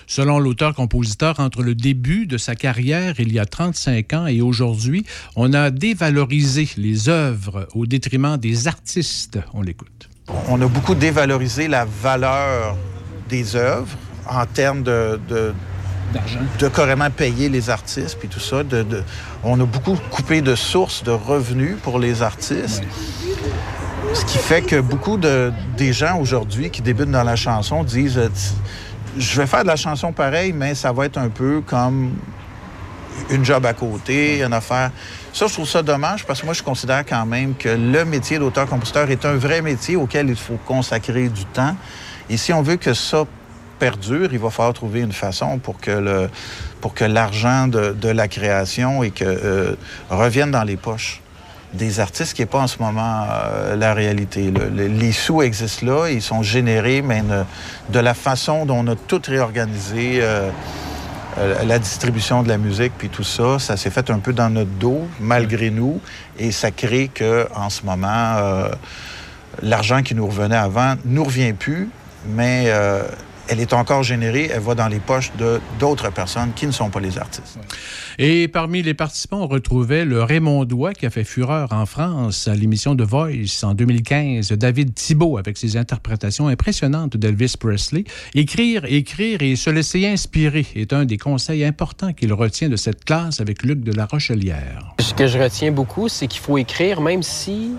Selon 0.05 0.39
l'auteur-compositeur, 0.39 1.41
entre 1.41 1.63
le 1.63 1.75
début 1.75 2.27
de 2.27 2.37
sa 2.37 2.55
carrière, 2.55 3.15
il 3.19 3.33
y 3.33 3.39
a 3.39 3.45
35 3.45 4.13
ans, 4.13 4.27
et 4.27 4.39
aujourd'hui, 4.39 5.05
on 5.35 5.53
a 5.53 5.69
dévalorisé 5.69 6.69
les 6.77 7.09
œuvres 7.09 7.67
au 7.75 7.85
détriment 7.85 8.37
des 8.37 8.69
artistes. 8.69 9.39
On 9.53 9.61
l'écoute. 9.61 10.09
On 10.47 10.61
a 10.61 10.67
beaucoup 10.67 10.95
dévalorisé 10.95 11.67
la 11.67 11.83
valeur 11.83 12.77
des 13.27 13.57
œuvres 13.57 13.97
en 14.29 14.45
termes 14.45 14.83
de, 14.83 15.19
de, 15.27 15.53
de 16.59 16.67
carrément 16.69 17.09
payer 17.09 17.49
les 17.49 17.69
artistes 17.69 18.17
puis 18.19 18.27
tout 18.27 18.39
ça. 18.39 18.63
De, 18.63 18.83
de- 18.83 19.03
on 19.43 19.59
a 19.59 19.65
beaucoup 19.65 19.95
coupé 20.09 20.41
de 20.41 20.55
sources 20.55 21.03
de 21.03 21.11
revenus 21.11 21.75
pour 21.83 21.99
les 21.99 22.21
artistes. 22.21 22.83
Ce 24.13 24.25
qui 24.25 24.37
fait 24.37 24.61
que 24.61 24.79
beaucoup 24.79 25.17
de, 25.17 25.51
des 25.77 25.93
gens 25.93 26.17
aujourd'hui 26.19 26.69
qui 26.69 26.81
débutent 26.81 27.11
dans 27.11 27.23
la 27.23 27.35
chanson 27.35 27.83
disent 27.83 28.17
euh, 28.17 28.29
Je 29.17 29.41
vais 29.41 29.47
faire 29.47 29.63
de 29.63 29.67
la 29.67 29.75
chanson 29.75 30.11
pareil, 30.13 30.53
mais 30.53 30.75
ça 30.75 30.91
va 30.91 31.05
être 31.05 31.17
un 31.17 31.29
peu 31.29 31.61
comme 31.65 32.13
une 33.29 33.43
job 33.43 33.65
à 33.65 33.73
côté, 33.73 34.41
une 34.43 34.53
affaire. 34.53 34.91
Ça, 35.33 35.47
je 35.47 35.53
trouve 35.53 35.67
ça 35.67 35.83
dommage 35.83 36.25
parce 36.25 36.39
que 36.39 36.45
moi, 36.45 36.53
je 36.53 36.63
considère 36.63 37.03
quand 37.05 37.25
même 37.25 37.53
que 37.55 37.69
le 37.69 38.05
métier 38.05 38.39
d'auteur-compositeur 38.39 39.09
est 39.11 39.25
un 39.25 39.35
vrai 39.35 39.61
métier 39.61 39.95
auquel 39.95 40.29
il 40.29 40.35
faut 40.35 40.57
consacrer 40.65 41.27
du 41.29 41.45
temps. 41.45 41.75
Et 42.29 42.37
si 42.37 42.53
on 42.53 42.61
veut 42.61 42.77
que 42.77 42.93
ça 42.93 43.25
perdure, 43.79 44.29
il 44.31 44.39
va 44.39 44.49
falloir 44.49 44.73
trouver 44.73 45.01
une 45.01 45.11
façon 45.13 45.57
pour 45.59 45.79
que 45.79 45.91
le 45.91 46.29
pour 46.81 46.93
que 46.93 47.05
l'argent 47.05 47.67
de, 47.67 47.91
de 47.93 48.09
la 48.09 48.27
création 48.27 49.01
et 49.03 49.11
que 49.11 49.25
euh, 49.25 49.75
revienne 50.09 50.51
dans 50.51 50.63
les 50.63 50.77
poches 50.77 51.21
des 51.73 51.99
artistes, 51.99 52.33
qui 52.33 52.41
n'est 52.43 52.45
pas 52.45 52.59
en 52.61 52.67
ce 52.67 52.77
moment 52.79 53.25
euh, 53.29 53.75
la 53.75 53.93
réalité. 53.93 54.51
Le- 54.51 54.69
le- 54.69 54.87
les 54.87 55.11
sous 55.11 55.41
existent 55.41 55.85
là, 55.85 56.09
ils 56.09 56.21
sont 56.21 56.41
générés, 56.43 57.01
mais 57.01 57.23
de 57.89 57.99
la 57.99 58.13
façon 58.13 58.65
dont 58.65 58.85
on 58.85 58.87
a 58.91 58.95
tout 58.95 59.21
réorganisé, 59.27 60.19
euh, 60.21 60.49
la 61.65 61.77
distribution 61.77 62.41
de 62.41 62.47
la 62.47 62.57
musique, 62.57 62.93
puis 62.97 63.09
tout 63.09 63.23
ça, 63.23 63.59
ça 63.59 63.75
s'est 63.77 63.91
fait 63.91 64.09
un 64.09 64.17
peu 64.19 64.33
dans 64.33 64.49
notre 64.49 64.71
dos, 64.71 65.07
malgré 65.19 65.69
nous, 65.69 65.99
et 66.39 66.51
ça 66.51 66.71
crée 66.71 67.09
que 67.13 67.47
en 67.55 67.69
ce 67.69 67.83
moment, 67.83 68.35
l'argent 69.61 70.01
qui 70.01 70.15
nous 70.15 70.25
revenait 70.25 70.55
avant 70.55 70.95
nous 71.05 71.23
revient 71.23 71.53
plus, 71.53 71.89
mais 72.27 72.71
elle 73.49 73.59
est 73.59 73.73
encore 73.73 74.03
générée, 74.03 74.49
elle 74.53 74.61
va 74.61 74.75
dans 74.75 74.87
les 74.87 74.99
poches 74.99 75.31
de 75.37 75.59
d'autres 75.79 76.11
personnes 76.11 76.51
qui 76.55 76.67
ne 76.67 76.71
sont 76.71 76.89
pas 76.89 76.99
les 76.99 77.17
artistes. 77.17 77.59
Et 78.19 78.47
parmi 78.47 78.81
les 78.81 78.93
participants, 78.93 79.41
on 79.41 79.47
retrouvait 79.47 80.05
le 80.05 80.23
Raymondois 80.23 80.93
qui 80.93 81.05
a 81.05 81.09
fait 81.09 81.23
fureur 81.23 81.71
en 81.71 81.85
France 81.85 82.47
à 82.47 82.55
l'émission 82.55 82.95
de 82.95 83.03
Voice 83.03 83.63
en 83.63 83.73
2015, 83.73 84.51
David 84.53 84.93
Thibault 84.93 85.37
avec 85.37 85.57
ses 85.57 85.77
interprétations 85.77 86.47
impressionnantes 86.47 87.15
d'Elvis 87.15 87.55
Presley. 87.59 88.05
Écrire, 88.33 88.85
écrire 88.85 89.41
et 89.41 89.55
se 89.55 89.69
laisser 89.69 90.07
inspirer 90.07 90.65
est 90.75 90.93
un 90.93 91.05
des 91.05 91.17
conseils 91.17 91.63
importants 91.63 92.13
qu'il 92.13 92.33
retient 92.33 92.69
de 92.69 92.75
cette 92.75 93.05
classe 93.05 93.39
avec 93.39 93.63
Luc 93.63 93.81
de 93.81 93.91
la 93.91 94.05
Rochelière. 94.05 94.95
Ce 94.99 95.13
que 95.13 95.27
je 95.27 95.37
retiens 95.37 95.71
beaucoup, 95.71 96.09
c'est 96.09 96.27
qu'il 96.27 96.41
faut 96.41 96.57
écrire 96.57 97.01
même 97.01 97.23
si, 97.23 97.71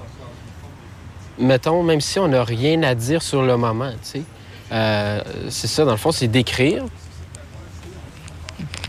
mettons, 1.39 1.83
même 1.83 2.01
si 2.01 2.19
on 2.19 2.29
n'a 2.29 2.45
rien 2.45 2.83
à 2.83 2.95
dire 2.95 3.23
sur 3.23 3.43
le 3.43 3.57
moment, 3.57 3.93
tu 3.93 4.21
sais. 4.21 4.23
Euh, 4.73 5.21
c'est 5.49 5.67
ça, 5.67 5.85
dans 5.85 5.93
le 5.93 5.97
fond, 5.97 6.13
c'est 6.13 6.29
d'écrire. 6.29 6.85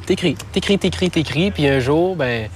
T'écris, 0.05 0.35
t'écris, 0.51 0.77
t'écris, 0.79 1.09
t'écris, 1.09 1.51
puis 1.51 1.67
un 1.67 1.79
jour, 1.79 2.15
ben, 2.15 2.49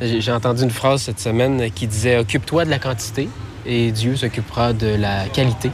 j'ai 0.00 0.32
entendu 0.32 0.62
une 0.62 0.70
phrase 0.70 1.02
cette 1.02 1.18
semaine 1.20 1.70
qui 1.72 1.86
disait 1.86 2.18
Occupe-toi 2.18 2.64
de 2.64 2.70
la 2.70 2.78
quantité 2.78 3.28
et 3.66 3.90
Dieu 3.92 4.16
s'occupera 4.16 4.72
de 4.72 4.86
la 4.88 5.26
qualité. 5.28 5.70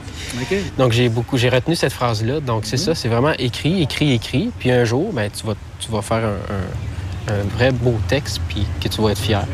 Donc 0.78 0.92
j'ai 0.92 1.08
beaucoup, 1.08 1.36
j'ai 1.38 1.48
retenu 1.48 1.74
cette 1.74 1.92
phrase-là. 1.92 2.40
Donc 2.40 2.64
c'est 2.64 2.76
ça, 2.78 2.94
c'est 2.94 3.08
vraiment 3.08 3.32
écrit, 3.38 3.82
écrit, 3.82 4.12
écrit, 4.12 4.50
puis 4.58 4.70
un 4.70 4.84
jour, 4.84 5.12
ben, 5.12 5.30
tu 5.30 5.46
vas, 5.46 5.54
tu 5.78 5.90
vas 5.90 6.02
faire 6.02 6.24
un, 6.24 6.54
un- 6.54 6.97
un 7.28 7.44
vrai 7.56 7.72
beau 7.72 7.94
texte, 8.08 8.40
puis 8.48 8.66
que 8.80 8.88
tu 8.88 9.00
vas 9.02 9.10
être 9.10 9.20
fier. 9.20 9.46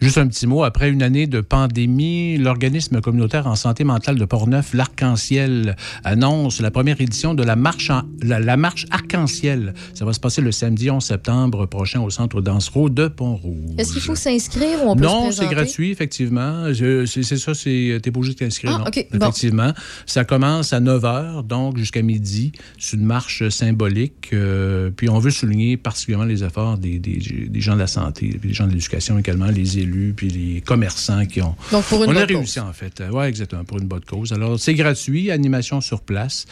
Juste 0.00 0.18
un 0.18 0.26
petit 0.26 0.46
mot. 0.46 0.64
Après 0.64 0.90
une 0.90 1.02
année 1.02 1.26
de 1.26 1.40
pandémie, 1.40 2.36
l'organisme 2.38 3.00
communautaire 3.00 3.46
en 3.46 3.56
santé 3.56 3.84
mentale 3.84 4.16
de 4.16 4.24
Portneuf, 4.24 4.74
l'Arc-en-Ciel, 4.74 5.76
annonce 6.04 6.60
la 6.60 6.70
première 6.70 7.00
édition 7.00 7.34
de 7.34 7.42
la 7.42 7.56
marche, 7.56 7.90
en- 7.90 8.02
la, 8.22 8.38
la 8.40 8.56
marche 8.56 8.86
Arc-en-Ciel. 8.90 9.74
Ça 9.94 10.04
va 10.04 10.12
se 10.12 10.20
passer 10.20 10.40
le 10.42 10.52
samedi 10.52 10.90
11 10.90 11.02
septembre 11.04 11.66
prochain 11.66 12.00
au 12.00 12.10
centre 12.10 12.40
Dansereau 12.40 12.88
de 12.90 13.08
Pont-Rouge. 13.08 13.74
Est-ce 13.78 13.92
qu'il 13.92 14.02
faut 14.02 14.14
s'inscrire 14.14 14.84
ou 14.84 14.90
on 14.90 14.96
peut 14.96 15.04
Non, 15.04 15.30
c'est 15.32 15.46
gratuit, 15.48 15.90
effectivement. 15.90 16.72
Je- 16.72 17.04
C'est 17.06 17.36
ça, 17.38 17.54
c'est- 17.54 17.98
t'es 18.02 18.10
pas 18.10 18.18
obligé 18.18 18.34
de 18.34 18.38
t'inscrire. 18.38 18.72
Ah, 18.74 18.78
non. 18.80 18.84
OK, 18.86 19.06
bon. 19.12 19.16
Effectivement. 19.18 19.72
Ça 20.06 20.24
commence 20.24 20.72
à 20.72 20.80
9 20.80 21.02
h, 21.02 21.46
donc 21.46 21.78
jusqu'à 21.78 22.02
midi. 22.02 22.52
C'est 22.78 22.96
une 22.96 23.04
marche 23.04 23.48
symbolique. 23.48 24.30
euh, 24.32 24.90
puis 24.94 25.08
on 25.08 25.18
veut 25.18 25.30
souligner 25.30 25.76
particulièrement 25.76 26.24
les 26.26 26.42
efforts 26.44 26.78
des, 26.78 26.98
des- 27.12 27.48
des 27.48 27.60
gens 27.60 27.74
de 27.74 27.80
la 27.80 27.86
santé, 27.86 28.36
puis 28.40 28.48
des 28.48 28.54
gens 28.54 28.66
de 28.66 28.72
l'éducation 28.72 29.18
également, 29.18 29.46
les 29.46 29.78
élus, 29.78 30.12
puis 30.16 30.28
les 30.28 30.60
commerçants 30.60 31.24
qui 31.26 31.40
ont. 31.42 31.54
Donc, 31.72 31.84
pour 31.86 32.04
une 32.04 32.10
on 32.10 32.16
a 32.16 32.26
bonne 32.26 32.36
réussi, 32.36 32.60
en 32.60 32.72
fait. 32.72 33.02
Oui, 33.12 33.24
exactement, 33.26 33.64
pour 33.64 33.78
une 33.78 33.86
bonne 33.88 34.04
cause. 34.04 34.32
Alors, 34.32 34.58
c'est 34.58 34.74
gratuit, 34.74 35.30
animation 35.30 35.80
sur 35.80 36.00
place. 36.02 36.46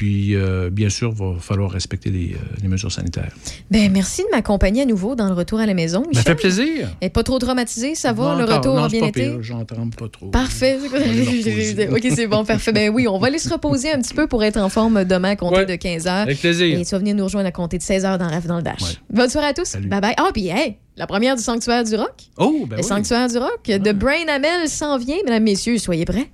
Puis, 0.00 0.34
euh, 0.34 0.70
bien 0.70 0.88
sûr, 0.88 1.12
il 1.14 1.18
va 1.22 1.38
falloir 1.38 1.70
respecter 1.70 2.08
les, 2.08 2.32
euh, 2.32 2.38
les 2.62 2.68
mesures 2.68 2.90
sanitaires. 2.90 3.32
Ben, 3.70 3.92
merci 3.92 4.22
de 4.22 4.28
m'accompagner 4.34 4.80
à 4.80 4.86
nouveau 4.86 5.14
dans 5.14 5.26
le 5.26 5.34
retour 5.34 5.60
à 5.60 5.66
la 5.66 5.74
maison. 5.74 6.04
Ça 6.04 6.08
Michel. 6.08 6.24
fait 6.24 6.34
plaisir. 6.36 6.88
Et 7.02 7.10
pas 7.10 7.22
trop 7.22 7.38
traumatisé, 7.38 7.94
ça 7.94 8.14
va? 8.14 8.32
Non, 8.32 8.38
le 8.38 8.44
retour 8.46 8.76
non, 8.76 8.84
a 8.84 8.88
bien 8.88 9.00
pas 9.02 9.08
été? 9.08 9.28
pire, 9.28 9.42
J'en 9.42 9.62
trempe 9.66 9.94
pas 9.96 10.08
trop. 10.08 10.28
Parfait. 10.30 10.78
ok, 11.92 12.06
c'est 12.14 12.26
bon, 12.28 12.46
parfait. 12.46 12.72
Ben 12.72 12.88
oui, 12.88 13.06
on 13.08 13.18
va 13.18 13.26
aller 13.26 13.38
se 13.38 13.50
reposer 13.52 13.92
un 13.92 14.00
petit 14.00 14.14
peu 14.14 14.26
pour 14.26 14.42
être 14.42 14.56
en 14.56 14.70
forme 14.70 15.04
demain 15.04 15.32
à 15.32 15.36
compter 15.36 15.66
de 15.66 15.74
15 15.76 16.06
h. 16.06 16.08
avec 16.08 16.40
plaisir. 16.40 16.78
Et 16.80 16.82
tu 16.82 16.90
vas 16.92 16.98
venir 16.98 17.14
nous 17.14 17.24
rejoindre 17.24 17.48
à 17.48 17.52
compter 17.52 17.76
de 17.76 17.82
16 17.82 18.04
h 18.06 18.16
dans 18.16 18.28
Rêve 18.30 18.46
dans 18.46 18.56
le 18.56 18.62
Dash. 18.62 19.02
Bonne 19.10 19.28
soirée 19.28 19.48
à 19.48 19.52
tous. 19.52 19.76
Bye 19.76 20.00
bye. 20.00 20.14
Ah, 20.16 20.30
puis 20.32 20.48
hey, 20.48 20.76
la 20.96 21.06
première 21.06 21.36
du 21.36 21.42
Sanctuaire 21.42 21.84
du 21.84 21.94
Rock. 21.94 22.14
Oh, 22.38 22.64
ben 22.66 22.76
Le 22.76 22.82
oui. 22.82 22.88
Sanctuaire 22.88 23.28
du 23.28 23.36
Rock 23.36 23.64
de 23.66 23.92
Brain 23.92 24.28
Amel 24.34 24.66
s'en 24.66 24.96
vient, 24.96 25.16
mesdames, 25.26 25.42
messieurs, 25.42 25.76
soyez 25.76 26.06
prêts. 26.06 26.30